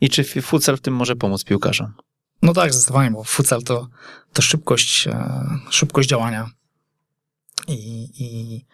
i 0.00 0.08
czy 0.10 0.24
futsal 0.24 0.76
w 0.76 0.80
tym 0.80 0.94
może 0.94 1.16
pomóc 1.16 1.44
piłkarzom? 1.44 1.92
No 2.42 2.52
tak, 2.52 2.72
zdecydowanie, 2.74 3.10
bo 3.10 3.24
futsal 3.24 3.62
to, 3.62 3.88
to 4.32 4.42
szybkość, 4.42 5.06
e, 5.08 5.44
szybkość 5.70 6.08
działania 6.08 6.50
i, 7.68 8.08
i 8.18 8.56
e, 8.56 8.66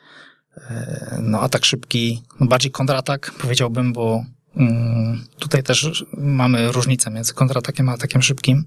no, 1.22 1.40
atak 1.40 1.64
szybki, 1.64 2.22
no 2.40 2.46
bardziej 2.46 2.70
kontratak 2.70 3.32
powiedziałbym, 3.40 3.92
bo 3.92 4.24
mm, 4.56 5.24
tutaj 5.38 5.62
też 5.62 6.04
mamy 6.12 6.72
różnicę 6.72 7.10
między 7.10 7.34
kontratakiem 7.34 7.88
a 7.88 7.92
atakiem 7.92 8.22
szybkim. 8.22 8.64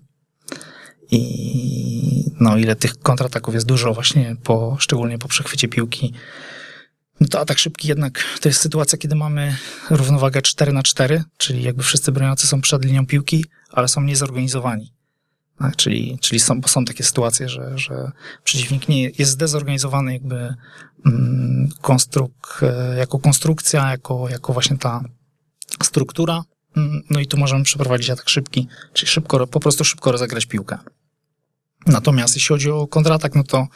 I 1.12 2.32
no, 2.40 2.58
ile 2.58 2.76
tych 2.76 3.00
kontrataków 3.00 3.54
jest 3.54 3.66
dużo 3.66 3.94
właśnie 3.94 4.36
po, 4.44 4.78
szczególnie 4.80 5.18
po 5.18 5.28
przechwycie 5.28 5.68
piłki. 5.68 6.14
No 7.20 7.28
to 7.28 7.40
atak 7.40 7.60
szybki 7.60 7.88
jednak 7.88 8.24
to 8.42 8.50
jest 8.50 8.62
sytuacja, 8.62 8.98
kiedy 8.98 9.16
mamy 9.16 9.58
równowagę 9.90 10.42
4 10.42 10.74
na 10.74 10.84
4, 10.84 11.24
czyli 11.38 11.64
jakby 11.64 11.84
wszyscy 11.84 12.12
broniący 12.12 12.48
są 12.48 12.62
przed 12.62 12.86
linią 12.86 13.06
piłki, 13.06 13.46
ale 13.72 13.88
są 13.88 14.02
niezorganizowani. 14.02 14.95
Tak, 15.60 15.76
czyli, 15.76 16.18
czyli 16.22 16.40
są, 16.40 16.62
bo 16.62 16.68
są 16.68 16.86
takie 16.86 17.04
sytuacje, 17.04 17.50
że, 17.50 17.78
że 17.78 18.12
przeciwnik 18.44 18.88
nie 18.90 19.04
jest 19.04 19.32
zdezorganizowany 19.32 20.14
jakby 20.14 20.56
mm, 21.06 21.70
konstruk, 21.82 22.60
e, 22.62 22.98
jako 22.98 23.20
konstrukcja, 23.20 23.92
jako, 23.92 24.30
jako 24.30 24.54
właśnie 24.54 24.78
ta 24.78 25.04
struktura. 25.84 26.44
Mm, 26.78 27.02
No 27.10 27.20
i 27.20 27.28
tu 27.28 27.38
możemy 27.38 27.64
przeprowadzić 27.64 28.10
atak 28.10 28.30
szybki, 28.30 28.68
czyli 28.94 29.12
szybko, 29.12 29.48
po 29.48 29.60
prostu 29.60 29.84
szybko 29.84 30.12
rozegrać 30.12 30.46
piłkę. 30.46 30.78
Natomiast 31.86 32.36
jeśli 32.36 32.48
chodzi 32.48 32.72
o 32.72 32.88
kontratak, 32.88 33.36
no 33.36 33.44
to, 33.44 33.68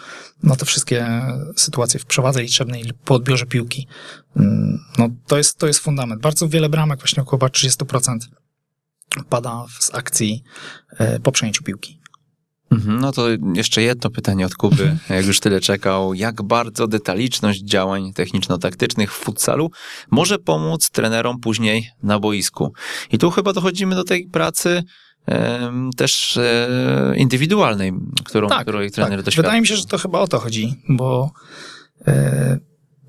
no 0.43 0.55
to 0.55 0.65
wszystkie 0.65 1.21
sytuacje 1.55 1.99
w 1.99 2.05
przewadze 2.05 2.41
liczebnej 2.41 2.91
po 3.05 3.13
odbiorze 3.15 3.45
piłki, 3.45 3.87
mm, 4.35 4.79
no 4.97 5.09
to 5.27 5.37
jest, 5.37 5.57
to 5.57 5.67
jest 5.67 5.79
fundament. 5.79 6.21
Bardzo 6.21 6.49
wiele 6.49 6.69
bramek, 6.69 6.99
właśnie 6.99 7.23
około 7.23 7.49
30% 7.49 8.19
pada 9.29 9.65
z 9.79 9.95
akcji 9.95 10.43
e, 10.97 11.19
po 11.19 11.31
przejęciu 11.31 11.63
piłki. 11.63 11.99
Mhm, 12.71 12.99
No 13.01 13.11
to 13.11 13.27
jeszcze 13.55 13.81
jedno 13.81 14.09
pytanie 14.09 14.45
od 14.45 14.55
Kuby, 14.55 14.97
jak 15.09 15.25
już 15.25 15.39
tyle 15.39 15.59
czekał. 15.59 16.13
Jak 16.13 16.41
bardzo 16.41 16.87
detaliczność 16.87 17.61
działań 17.61 18.13
techniczno-taktycznych 18.13 19.13
w 19.13 19.17
futsalu 19.17 19.71
może 20.11 20.39
pomóc 20.39 20.89
trenerom 20.89 21.39
później 21.39 21.89
na 22.03 22.19
boisku? 22.19 22.73
I 23.11 23.17
tu 23.17 23.31
chyba 23.31 23.53
dochodzimy 23.53 23.95
do 23.95 24.03
tej 24.03 24.27
pracy 24.27 24.83
też 25.97 26.37
e, 26.37 27.13
indywidualnej, 27.17 27.93
którą, 28.25 28.49
której 28.61 28.91
trener 28.91 29.23
doświadcza. 29.23 29.41
Wydaje 29.41 29.61
mi 29.61 29.67
się, 29.67 29.75
że 29.75 29.85
to 29.85 29.97
chyba 29.97 30.19
o 30.19 30.27
to 30.27 30.39
chodzi, 30.39 30.81
bo 30.89 31.31
e, 32.07 32.57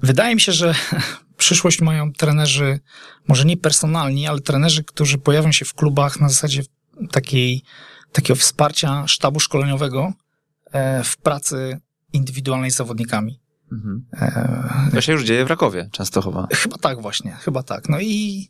wydaje 0.02 0.35
mi 0.35 0.40
się, 0.40 0.52
że 0.52 0.74
przyszłość 1.36 1.81
mają 1.81 2.12
trenerzy, 2.12 2.81
może 3.28 3.44
nie 3.44 3.56
personalni, 3.56 4.27
ale 4.27 4.40
trenerzy, 4.40 4.85
którzy 4.85 5.18
pojawią 5.18 5.52
się 5.52 5.64
w 5.64 5.74
klubach 5.74 6.20
na 6.20 6.28
zasadzie 6.28 6.62
takiej, 7.10 7.62
takiego 8.12 8.36
wsparcia 8.36 9.06
sztabu 9.06 9.40
szkoleniowego 9.40 10.12
e, 10.72 11.05
w 11.05 11.16
pracy 11.16 11.81
indywidualnej 12.12 12.70
z 12.70 12.77
zawodnikami. 12.77 13.40
Mhm. 13.72 14.05
E, 14.12 14.90
To 14.94 15.01
się 15.01 15.12
już 15.12 15.24
dzieje 15.24 15.44
w 15.44 15.48
Rakowie, 15.48 15.89
Częstochowa. 15.93 16.48
Chyba 16.52 16.78
tak 16.78 17.02
właśnie, 17.02 17.32
chyba 17.32 17.62
tak. 17.62 17.89
No 17.89 18.01
i 18.01 18.48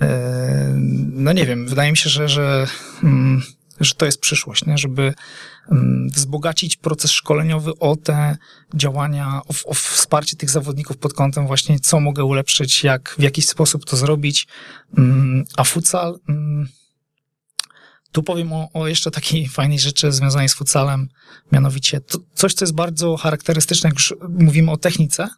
e, 0.00 0.74
no 1.12 1.32
nie 1.32 1.46
wiem, 1.46 1.66
wydaje 1.66 1.90
mi 1.90 1.96
się, 1.96 2.10
że, 2.10 2.28
że, 2.28 2.66
mm, 3.02 3.42
że 3.80 3.94
to 3.94 4.06
jest 4.06 4.20
przyszłość, 4.20 4.66
nie? 4.66 4.78
żeby 4.78 5.14
wzbogacić 6.10 6.76
proces 6.76 7.10
szkoleniowy 7.10 7.78
o 7.78 7.96
te 7.96 8.36
działania, 8.74 9.40
o, 9.48 9.70
o 9.70 9.74
wsparcie 9.74 10.36
tych 10.36 10.50
zawodników 10.50 10.96
pod 10.96 11.14
kątem 11.14 11.46
właśnie, 11.46 11.80
co 11.80 12.00
mogę 12.00 12.24
ulepszyć, 12.24 12.84
jak, 12.84 13.14
w 13.18 13.22
jaki 13.22 13.42
sposób 13.42 13.84
to 13.84 13.96
zrobić. 13.96 14.46
Mm, 14.98 15.44
a 15.56 15.64
futsal, 15.64 16.18
mm, 16.28 16.68
tu 18.12 18.22
powiem 18.22 18.52
o, 18.52 18.68
o, 18.72 18.88
jeszcze 18.88 19.10
takiej 19.10 19.48
fajnej 19.48 19.78
rzeczy 19.78 20.12
związanej 20.12 20.48
z 20.48 20.54
futsalem, 20.54 21.08
mianowicie 21.52 22.00
to, 22.00 22.18
coś, 22.34 22.54
co 22.54 22.64
jest 22.64 22.74
bardzo 22.74 23.16
charakterystyczne, 23.16 23.88
jak 23.88 23.98
już 23.98 24.14
mówimy 24.28 24.70
o 24.70 24.76
technice, 24.76 25.28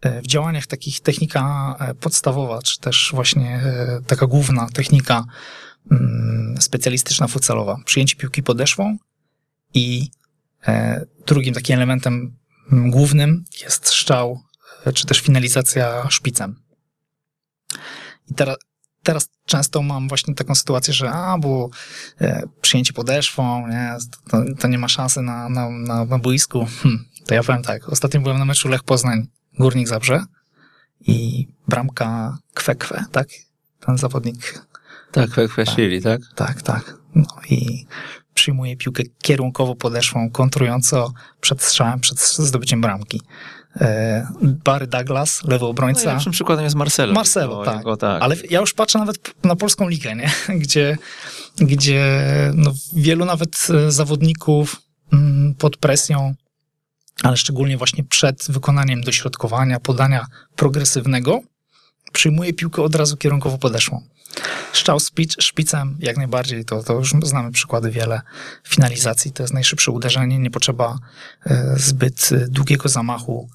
e, 0.00 0.22
w 0.22 0.26
działaniach 0.26 0.66
takich 0.66 1.00
technika 1.00 1.74
e, 1.80 1.94
podstawowa, 1.94 2.62
czy 2.62 2.80
też 2.80 3.10
właśnie 3.14 3.60
e, 3.64 4.00
taka 4.06 4.26
główna 4.26 4.68
technika 4.68 5.14
mm, 5.16 5.30
specjalistyczna 6.60 7.28
futsalowa, 7.28 7.76
przyjęcie 7.84 8.16
piłki 8.16 8.42
podeszwą 8.42 8.96
i 9.74 10.10
drugim 11.26 11.54
takim 11.54 11.76
elementem 11.76 12.36
mm, 12.72 12.90
głównym 12.90 13.44
jest 13.62 13.86
strzał, 13.86 14.40
czy 14.94 15.06
też 15.06 15.20
finalizacja 15.20 16.10
szpicem. 16.10 16.62
I 18.30 18.34
teraz, 18.34 18.56
teraz 19.02 19.28
często 19.46 19.82
mam 19.82 20.08
właśnie 20.08 20.34
taką 20.34 20.54
sytuację, 20.54 20.94
że 20.94 21.10
a, 21.10 21.38
bo 21.38 21.70
e, 22.20 22.42
przyjęcie 22.60 22.92
podeszwą, 22.92 23.68
nie, 23.68 23.96
to, 24.30 24.38
to, 24.58 24.68
nie 24.68 24.78
ma 24.78 24.88
szansy 24.88 25.22
na, 25.22 25.48
na, 25.48 25.70
na, 25.70 26.04
na 26.04 26.18
boisku. 26.18 26.66
Hm, 26.82 27.04
to 27.26 27.34
ja 27.34 27.42
powiem 27.42 27.62
tak, 27.62 27.88
ostatnio 27.88 28.20
byłem 28.20 28.38
na 28.38 28.44
meczu 28.44 28.68
Lech 28.68 28.82
Poznań, 28.82 29.28
Górnik 29.58 29.88
Zabrze 29.88 30.24
i 31.00 31.48
bramka 31.68 32.38
Kwekwe, 32.54 33.04
tak? 33.12 33.28
Ten 33.86 33.98
zawodnik. 33.98 34.69
Tak, 35.12 35.30
Kwekwe 35.30 35.64
tak, 35.64 36.02
tak? 36.02 36.20
Tak, 36.34 36.62
tak. 36.62 36.96
No 37.14 37.26
i 37.50 37.86
przyjmuje 38.34 38.76
piłkę 38.76 39.02
kierunkowo 39.22 39.74
podeszwą, 39.74 40.30
kontrująco 40.30 41.12
przed 41.40 41.62
strzałem, 41.62 42.00
przed 42.00 42.20
zdobyciem 42.20 42.80
bramki. 42.80 43.20
E, 43.76 44.26
Barry 44.42 44.86
Douglas, 44.86 45.44
lewy 45.44 45.64
obrońca. 45.64 46.04
Najlepszym 46.04 46.32
przykładem 46.32 46.64
jest 46.64 46.76
Marcelo. 46.76 47.12
Marcelo, 47.12 47.64
tak. 47.64 47.78
Jego, 47.78 47.96
tak. 47.96 48.22
Ale 48.22 48.36
ja 48.50 48.60
już 48.60 48.74
patrzę 48.74 48.98
nawet 48.98 49.44
na 49.44 49.56
polską 49.56 49.88
ligę, 49.88 50.16
nie? 50.16 50.30
gdzie, 50.62 50.98
gdzie 51.56 52.24
no, 52.54 52.72
wielu 52.92 53.24
nawet 53.24 53.66
e, 53.70 53.90
zawodników 53.90 54.82
mm, 55.12 55.54
pod 55.54 55.76
presją, 55.76 56.34
ale 57.22 57.36
szczególnie 57.36 57.76
właśnie 57.76 58.04
przed 58.04 58.46
wykonaniem 58.50 59.00
dośrodkowania, 59.00 59.80
podania 59.80 60.26
progresywnego, 60.56 61.40
przyjmuje 62.12 62.52
piłkę 62.52 62.82
od 62.82 62.94
razu 62.94 63.16
kierunkowo 63.16 63.58
podeszłą. 63.58 64.02
Szczał 64.72 64.98
szpicem 65.40 65.96
jak 66.00 66.16
najbardziej, 66.16 66.64
to, 66.64 66.82
to 66.82 66.94
już 66.94 67.12
znamy 67.22 67.52
przykłady 67.52 67.90
wiele. 67.90 68.20
Finalizacji 68.68 69.32
to 69.32 69.42
jest 69.42 69.54
najszybsze 69.54 69.92
uderzenie, 69.92 70.38
nie 70.38 70.50
potrzeba 70.50 70.98
e, 71.46 71.74
zbyt 71.76 72.30
długiego 72.48 72.88
zamachu 72.88 73.48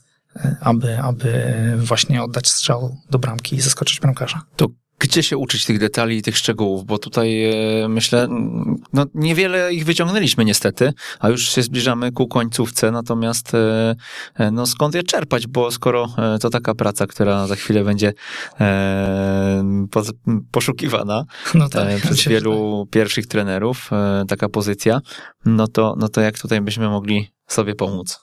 aby, 0.59 0.99
aby 0.99 1.53
właśnie 1.77 2.23
oddać 2.23 2.49
strzał 2.49 2.97
do 3.09 3.19
bramki 3.19 3.55
i 3.55 3.61
zaskoczyć 3.61 3.99
bramkarza. 3.99 4.41
To 4.55 4.67
gdzie 4.99 5.23
się 5.23 5.38
uczyć 5.38 5.65
tych 5.65 5.80
detali 5.80 6.17
i 6.17 6.22
tych 6.22 6.38
szczegółów, 6.38 6.85
bo 6.85 6.97
tutaj 6.97 7.43
e, 7.84 7.88
myślę, 7.88 8.27
no 8.93 9.05
niewiele 9.13 9.73
ich 9.73 9.85
wyciągnęliśmy 9.85 10.45
niestety, 10.45 10.93
a 11.19 11.30
już 11.30 11.49
się 11.49 11.61
zbliżamy 11.61 12.11
ku 12.11 12.27
końcówce, 12.27 12.91
natomiast 12.91 13.55
e, 13.55 13.95
e, 14.35 14.51
no 14.51 14.65
skąd 14.65 14.95
je 14.95 15.03
czerpać, 15.03 15.47
bo 15.47 15.72
skoro 15.72 16.07
to 16.41 16.49
taka 16.49 16.76
praca, 16.76 17.07
która 17.07 17.47
za 17.47 17.55
chwilę 17.55 17.84
będzie 17.84 18.13
poszukiwana 20.51 21.26
no 21.53 21.69
tak, 21.69 22.01
przez 22.01 22.27
wielu 22.27 22.88
pierwszych 22.91 23.27
trenerów, 23.27 23.89
taka 24.27 24.49
pozycja, 24.49 25.01
no 25.45 25.67
to, 25.67 25.95
no 25.99 26.09
to 26.09 26.22
jak 26.22 26.39
tutaj 26.39 26.61
byśmy 26.61 26.89
mogli 26.89 27.27
sobie 27.47 27.76
pomóc? 27.76 28.19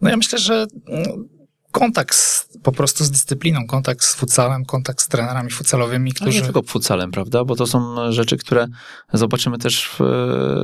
No 0.00 0.10
ja 0.10 0.16
myślę, 0.16 0.38
że 0.38 0.66
mm, 0.88 1.28
kontakt 1.72 2.14
z, 2.14 2.48
po 2.62 2.72
prostu 2.72 3.04
z 3.04 3.10
dyscypliną, 3.10 3.66
kontakt 3.66 4.04
z 4.04 4.14
futsalem, 4.14 4.64
kontakt 4.64 5.00
z 5.00 5.08
trenerami 5.08 5.50
futsalowymi, 5.50 6.12
którzy... 6.12 6.30
No 6.30 6.36
nie 6.36 6.42
tylko 6.42 6.62
futsalem, 6.62 7.10
prawda? 7.10 7.44
Bo 7.44 7.56
to 7.56 7.66
są 7.66 8.12
rzeczy, 8.12 8.36
które 8.36 8.66
zobaczymy 9.12 9.58
też 9.58 9.88
w, 9.88 10.00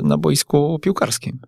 na 0.02 0.18
boisku 0.18 0.78
piłkarskim. 0.82 1.40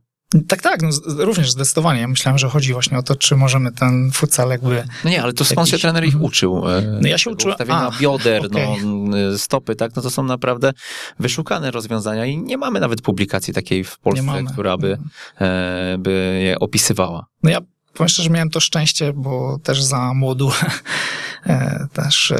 Tak, 0.48 0.62
tak, 0.62 0.82
no, 0.82 0.88
również 1.24 1.50
zdecydowanie. 1.50 2.00
Ja 2.00 2.08
myślałem, 2.08 2.38
że 2.38 2.48
chodzi 2.48 2.72
właśnie 2.72 2.98
o 2.98 3.02
to, 3.02 3.16
czy 3.16 3.36
możemy 3.36 3.72
ten 3.72 4.10
futsal 4.12 4.50
jakby... 4.50 4.84
No 5.04 5.10
nie, 5.10 5.22
ale 5.22 5.32
to 5.32 5.44
skąd 5.44 5.58
jakiś... 5.58 5.70
się 5.70 5.78
trener 5.78 6.04
ich 6.04 6.22
uczył? 6.22 6.68
E, 6.68 6.98
no 7.02 7.08
ja 7.08 7.18
się 7.18 7.30
uczyłem... 7.30 7.54
Ustawienia 7.54 7.90
bioder, 8.00 8.46
okay. 8.46 8.76
no, 8.84 9.38
stopy, 9.38 9.76
tak, 9.76 9.96
no 9.96 10.02
to 10.02 10.10
są 10.10 10.22
naprawdę 10.22 10.72
wyszukane 11.18 11.70
rozwiązania 11.70 12.26
i 12.26 12.38
nie 12.38 12.56
mamy 12.56 12.80
nawet 12.80 13.02
publikacji 13.02 13.54
takiej 13.54 13.84
w 13.84 13.98
Polsce, 13.98 14.44
która 14.52 14.76
by, 14.76 14.88
mhm. 14.92 15.10
e, 15.38 15.98
by 15.98 16.40
je 16.44 16.58
opisywała. 16.58 17.26
No 17.42 17.50
ja 17.50 17.60
powiem 18.00 18.08
szczerze, 18.08 18.30
miałem 18.30 18.50
to 18.50 18.60
szczęście, 18.60 19.12
bo 19.12 19.58
też 19.62 19.82
za 19.82 20.14
młodu 20.14 20.52
e, 21.46 21.86
też 21.92 22.32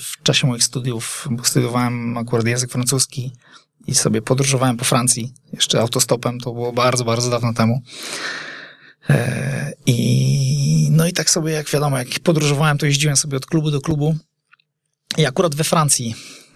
w 0.00 0.22
czasie 0.22 0.46
moich 0.46 0.64
studiów, 0.64 1.28
bo 1.30 1.44
studiowałem 1.44 2.18
akurat 2.18 2.46
język 2.46 2.70
francuski, 2.70 3.32
i 3.86 3.94
sobie 3.94 4.22
podróżowałem 4.22 4.76
po 4.76 4.84
Francji, 4.84 5.34
jeszcze 5.52 5.80
autostopem, 5.80 6.40
to 6.40 6.52
było 6.52 6.72
bardzo, 6.72 7.04
bardzo 7.04 7.30
dawno 7.30 7.52
temu. 7.52 7.82
E, 9.10 9.72
I 9.86 10.88
no 10.90 11.06
i 11.06 11.12
tak 11.12 11.30
sobie, 11.30 11.52
jak 11.52 11.70
wiadomo, 11.70 11.98
jak 11.98 12.08
podróżowałem, 12.22 12.78
to 12.78 12.86
jeździłem 12.86 13.16
sobie 13.16 13.36
od 13.36 13.46
klubu 13.46 13.70
do 13.70 13.80
klubu. 13.80 14.16
I 15.18 15.26
akurat 15.26 15.54
we 15.54 15.64
Francji 15.64 16.14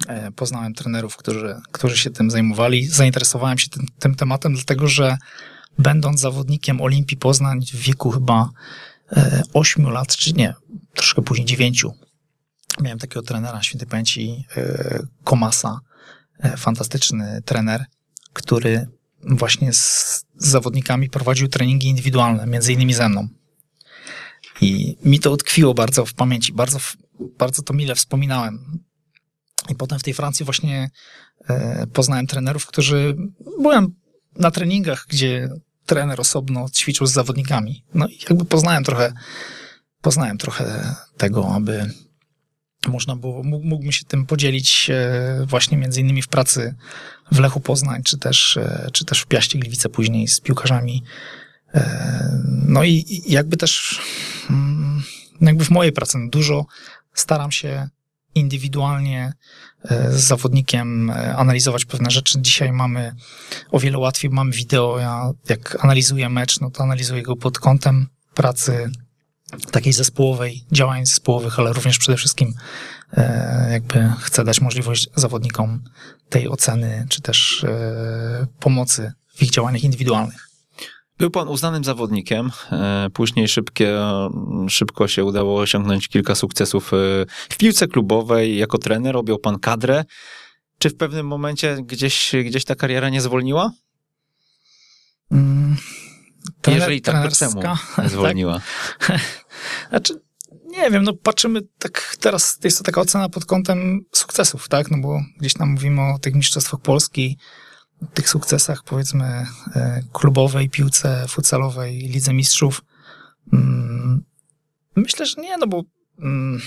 e, 0.08 0.30
poznałem 0.32 0.74
trenerów, 0.74 1.16
którzy, 1.16 1.56
którzy 1.72 1.96
się 1.96 2.10
tym 2.10 2.30
zajmowali. 2.30 2.86
Zainteresowałem 2.86 3.58
się 3.58 3.68
tym, 3.68 3.86
tym 3.98 4.14
tematem, 4.14 4.54
dlatego 4.54 4.88
że 4.88 5.16
będąc 5.78 6.20
zawodnikiem 6.20 6.80
Olimpii 6.80 7.16
Poznań 7.16 7.60
w 7.60 7.76
wieku 7.76 8.10
chyba 8.10 8.50
8 9.52 9.86
e, 9.86 9.90
lat, 9.90 10.16
czy 10.16 10.32
nie, 10.32 10.54
troszkę 10.94 11.22
później 11.22 11.46
9, 11.46 11.86
miałem 12.80 12.98
takiego 12.98 13.22
trenera 13.22 13.62
świętej 13.62 13.88
pamięci 13.88 14.44
Komasa, 15.24 15.80
E, 16.38 16.56
fantastyczny 16.56 17.42
trener, 17.44 17.84
który 18.32 18.86
właśnie 19.22 19.72
z 19.72 20.24
zawodnikami 20.36 21.10
prowadził 21.10 21.48
treningi 21.48 21.88
indywidualne, 21.88 22.46
między 22.46 22.72
innymi 22.72 22.94
ze 22.94 23.08
mną. 23.08 23.28
I 24.60 24.96
mi 25.04 25.20
to 25.20 25.30
utkwiło 25.30 25.74
bardzo 25.74 26.06
w 26.06 26.14
pamięci, 26.14 26.52
bardzo, 26.52 26.78
bardzo 27.38 27.62
to 27.62 27.74
mile 27.74 27.94
wspominałem. 27.94 28.80
I 29.68 29.74
potem 29.74 29.98
w 29.98 30.02
tej 30.02 30.14
Francji 30.14 30.44
właśnie 30.44 30.90
e, 31.48 31.86
poznałem 31.86 32.26
trenerów, 32.26 32.66
którzy 32.66 33.16
byłem 33.60 33.94
na 34.36 34.50
treningach, 34.50 35.06
gdzie 35.08 35.48
trener 35.86 36.20
osobno 36.20 36.68
ćwiczył 36.70 37.06
z 37.06 37.12
zawodnikami. 37.12 37.84
No 37.94 38.08
i 38.08 38.18
jakby 38.28 38.44
poznałem 38.44 38.84
trochę, 38.84 39.12
poznałem 40.00 40.38
trochę 40.38 40.94
tego, 41.16 41.54
aby 41.54 41.90
można 42.88 43.16
było, 43.16 43.42
mógłbym 43.42 43.92
się 43.92 44.04
tym 44.04 44.26
podzielić 44.26 44.90
e, 44.90 45.46
właśnie 45.46 45.78
między 45.78 46.00
innymi 46.00 46.22
w 46.22 46.28
pracy 46.28 46.74
w 47.32 47.38
Lechu 47.38 47.60
Poznań, 47.60 48.02
czy 48.02 48.18
też, 48.18 48.56
e, 48.56 48.88
czy 48.92 49.04
też 49.04 49.20
w 49.20 49.26
Piaście 49.26 49.58
Gliwice 49.58 49.88
później 49.88 50.28
z 50.28 50.40
piłkarzami. 50.40 51.02
E, 51.74 52.40
no 52.66 52.84
i 52.84 53.22
jakby 53.26 53.56
też 53.56 54.00
mm, 54.50 55.02
jakby 55.40 55.64
w 55.64 55.70
mojej 55.70 55.92
pracy 55.92 56.18
no 56.18 56.30
dużo 56.30 56.66
staram 57.14 57.52
się 57.52 57.88
indywidualnie 58.34 59.32
z 59.90 60.20
zawodnikiem 60.20 61.10
analizować 61.36 61.84
pewne 61.84 62.10
rzeczy. 62.10 62.38
Dzisiaj 62.40 62.72
mamy 62.72 63.14
o 63.70 63.78
wiele 63.78 63.98
łatwiej, 63.98 64.30
mamy 64.30 64.52
wideo. 64.52 64.98
Ja 64.98 65.30
jak 65.48 65.84
analizuję 65.84 66.28
mecz, 66.28 66.60
no 66.60 66.70
to 66.70 66.82
analizuję 66.82 67.22
go 67.22 67.36
pod 67.36 67.58
kątem 67.58 68.06
pracy 68.34 68.90
takiej 69.70 69.92
zespołowej, 69.92 70.64
działań 70.72 71.06
zespołowych, 71.06 71.58
ale 71.58 71.72
również 71.72 71.98
przede 71.98 72.16
wszystkim 72.16 72.54
e, 73.12 73.68
jakby 73.72 74.12
chcę 74.20 74.44
dać 74.44 74.60
możliwość 74.60 75.08
zawodnikom 75.14 75.82
tej 76.28 76.48
oceny, 76.48 77.06
czy 77.08 77.22
też 77.22 77.64
e, 77.64 78.46
pomocy 78.60 79.12
w 79.34 79.42
ich 79.42 79.50
działaniach 79.50 79.84
indywidualnych. 79.84 80.43
Był 81.18 81.30
pan 81.30 81.48
uznanym 81.48 81.84
zawodnikiem, 81.84 82.50
e, 82.72 83.08
później 83.12 83.48
szybkie, 83.48 83.98
szybko 84.68 85.08
się 85.08 85.24
udało 85.24 85.60
osiągnąć 85.60 86.08
kilka 86.08 86.34
sukcesów 86.34 86.90
w 87.50 87.56
piłce 87.58 87.88
klubowej, 87.88 88.56
jako 88.56 88.78
trener 88.78 89.16
objął 89.16 89.38
pan 89.38 89.58
kadrę. 89.58 90.04
Czy 90.78 90.90
w 90.90 90.96
pewnym 90.96 91.26
momencie 91.26 91.76
gdzieś, 91.82 92.32
gdzieś 92.44 92.64
ta 92.64 92.74
kariera 92.74 93.08
nie 93.08 93.20
zwolniła? 93.20 93.72
Mm, 95.32 95.76
Jeżeli 96.66 97.00
tak, 97.00 97.30
to 97.30 97.36
czemu 97.36 97.62
zwolniła? 98.10 98.60
Tak? 98.98 99.20
Znaczy, 99.90 100.20
nie 100.66 100.90
wiem, 100.90 101.02
no 101.02 101.12
patrzymy 101.12 101.60
tak 101.78 102.16
teraz, 102.20 102.58
jest 102.64 102.78
to 102.78 102.84
taka 102.84 103.00
ocena 103.00 103.28
pod 103.28 103.44
kątem 103.44 104.00
sukcesów, 104.12 104.68
tak? 104.68 104.90
No 104.90 104.98
bo 104.98 105.20
gdzieś 105.40 105.54
tam 105.54 105.70
mówimy 105.70 106.02
o 106.02 106.18
tych 106.18 106.34
mistrzostwach 106.34 106.80
Polski, 106.80 107.38
tych 108.14 108.28
sukcesach 108.28 108.82
powiedzmy 108.84 109.46
e, 109.74 110.02
klubowej, 110.12 110.70
piłce 110.70 111.24
futsalowej, 111.28 111.98
lidze 111.98 112.32
mistrzów. 112.32 112.84
Mm, 113.52 114.24
myślę, 114.96 115.26
że 115.26 115.42
nie, 115.42 115.56
no 115.56 115.66
bo 115.66 115.82
mm, 116.18 116.60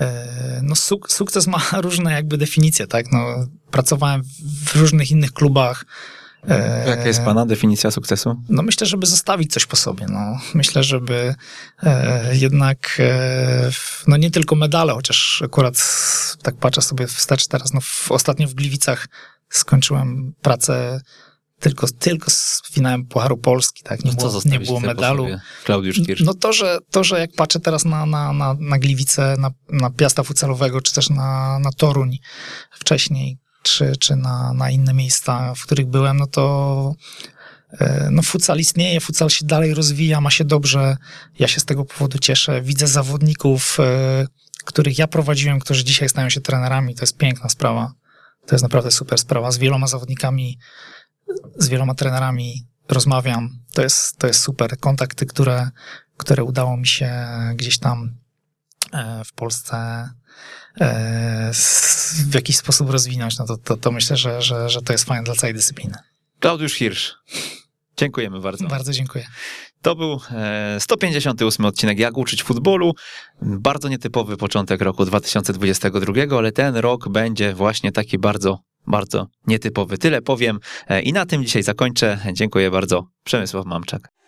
e, 0.00 0.60
no 0.62 0.76
suk 0.76 1.12
sukces 1.12 1.46
ma 1.46 1.62
różne 1.86 2.12
jakby 2.12 2.38
definicje, 2.38 2.86
tak? 2.86 3.12
No, 3.12 3.46
pracowałem 3.70 4.22
w 4.64 4.76
różnych 4.76 5.10
innych 5.10 5.32
klubach. 5.32 5.84
E, 6.48 6.88
Jaka 6.88 7.06
jest 7.06 7.22
pana 7.22 7.46
definicja 7.46 7.90
sukcesu? 7.90 8.42
No 8.48 8.62
myślę, 8.62 8.86
żeby 8.86 9.06
zostawić 9.06 9.52
coś 9.52 9.66
po 9.66 9.76
sobie. 9.76 10.06
No. 10.08 10.38
Myślę, 10.54 10.82
żeby 10.82 11.34
e, 11.82 12.36
jednak 12.36 12.96
e, 12.98 13.70
no 14.06 14.16
nie 14.16 14.30
tylko 14.30 14.56
medale, 14.56 14.92
chociaż 14.92 15.42
akurat 15.44 15.74
tak 16.42 16.56
patrzę 16.56 16.82
sobie 16.82 17.06
wstecz 17.06 17.46
teraz, 17.46 17.72
no 17.72 17.80
w, 17.80 18.12
ostatnio 18.12 18.48
w 18.48 18.54
Gliwicach 18.54 19.08
skończyłem 19.50 20.34
pracę 20.42 21.00
tylko, 21.60 21.86
tylko 21.98 22.30
z 22.30 22.62
finałem 22.70 23.06
Pucharu 23.06 23.36
Polski, 23.36 23.82
tak? 23.82 24.04
Nie 24.04 24.10
no 24.10 24.16
było, 24.16 24.40
nie 24.44 24.60
było 24.60 24.80
medalu. 24.80 25.26
Klaudiusz 25.64 25.96
Kirsz. 26.06 26.22
No 26.22 26.34
to 26.34 26.52
że, 26.52 26.78
to, 26.90 27.04
że 27.04 27.20
jak 27.20 27.32
patrzę 27.32 27.60
teraz 27.60 27.84
na, 27.84 28.06
na, 28.06 28.32
na, 28.32 28.56
na 28.58 28.78
Gliwice, 28.78 29.36
na, 29.38 29.50
na 29.68 29.90
Piasta 29.90 30.22
Fucelowego, 30.22 30.80
czy 30.80 30.94
też 30.94 31.10
na, 31.10 31.58
na 31.58 31.72
Toruń 31.72 32.18
wcześniej, 32.70 33.38
czy, 33.62 33.96
czy 33.96 34.16
na, 34.16 34.52
na 34.52 34.70
inne 34.70 34.94
miejsca, 34.94 35.54
w 35.54 35.62
których 35.62 35.86
byłem, 35.86 36.16
no 36.16 36.26
to 36.26 36.94
e, 37.72 38.08
no 38.10 38.22
futsal 38.22 38.58
istnieje, 38.58 39.00
futsal 39.00 39.30
się 39.30 39.46
dalej 39.46 39.74
rozwija, 39.74 40.20
ma 40.20 40.30
się 40.30 40.44
dobrze. 40.44 40.96
Ja 41.38 41.48
się 41.48 41.60
z 41.60 41.64
tego 41.64 41.84
powodu 41.84 42.18
cieszę. 42.18 42.62
Widzę 42.62 42.86
zawodników, 42.86 43.76
e, 43.80 44.26
których 44.64 44.98
ja 44.98 45.06
prowadziłem, 45.06 45.60
którzy 45.60 45.84
dzisiaj 45.84 46.08
stają 46.08 46.30
się 46.30 46.40
trenerami. 46.40 46.94
To 46.94 47.02
jest 47.02 47.16
piękna 47.16 47.48
sprawa. 47.48 47.92
To 48.50 48.54
jest 48.54 48.62
naprawdę 48.62 48.90
super 48.90 49.18
sprawa. 49.18 49.50
Z 49.50 49.58
wieloma 49.58 49.86
zawodnikami, 49.86 50.58
z 51.56 51.68
wieloma 51.68 51.94
trenerami 51.94 52.66
rozmawiam. 52.88 53.58
To 53.72 53.82
jest, 53.82 54.18
to 54.18 54.26
jest 54.26 54.40
super. 54.40 54.78
Kontakty, 54.78 55.26
które, 55.26 55.70
które 56.16 56.44
udało 56.44 56.76
mi 56.76 56.86
się 56.86 57.12
gdzieś 57.54 57.78
tam 57.78 58.16
e, 58.92 59.24
w 59.24 59.32
Polsce 59.32 60.08
E, 60.80 61.50
w 62.30 62.34
jakiś 62.34 62.56
sposób 62.56 62.90
rozwinąć, 62.90 63.38
no 63.38 63.46
to, 63.46 63.56
to, 63.56 63.76
to 63.76 63.92
myślę, 63.92 64.16
że, 64.16 64.42
że, 64.42 64.68
że 64.68 64.82
to 64.82 64.92
jest 64.92 65.04
fajne 65.04 65.24
dla 65.24 65.34
całej 65.34 65.54
dyscypliny. 65.54 65.94
Klaudiusz 66.40 66.74
Hirsch. 66.74 67.14
Dziękujemy 67.96 68.40
bardzo. 68.40 68.68
Bardzo 68.68 68.92
dziękuję. 68.92 69.26
To 69.82 69.96
był 69.96 70.20
158 70.78 71.64
e, 71.64 71.68
odcinek 71.68 71.98
Jak 71.98 72.16
uczyć 72.16 72.42
futbolu. 72.42 72.92
Bardzo 73.42 73.88
nietypowy 73.88 74.36
początek 74.36 74.80
roku 74.80 75.04
2022, 75.04 76.38
ale 76.38 76.52
ten 76.52 76.76
rok 76.76 77.08
będzie 77.08 77.54
właśnie 77.54 77.92
taki 77.92 78.18
bardzo, 78.18 78.58
bardzo 78.86 79.26
nietypowy. 79.46 79.98
Tyle 79.98 80.22
powiem 80.22 80.58
e, 80.88 81.02
i 81.02 81.12
na 81.12 81.26
tym 81.26 81.44
dzisiaj 81.44 81.62
zakończę. 81.62 82.18
Dziękuję 82.32 82.70
bardzo. 82.70 83.06
Przemysław 83.24 83.66
Mamczak. 83.66 84.19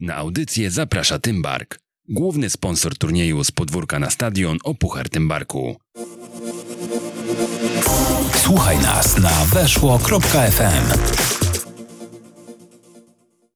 Na 0.00 0.14
audycję 0.16 0.70
zaprasza 0.70 1.18
Tymbark, 1.18 1.78
główny 2.08 2.50
sponsor 2.50 2.98
turnieju 2.98 3.44
z 3.44 3.50
podwórka 3.50 3.98
na 3.98 4.10
stadion 4.10 4.58
o 4.64 4.74
Puchar 4.74 5.08
Tymbarku. 5.08 5.76
Słuchaj 8.34 8.78
nas 8.78 9.18
na 9.18 9.44
weszło.fm. 9.44 11.35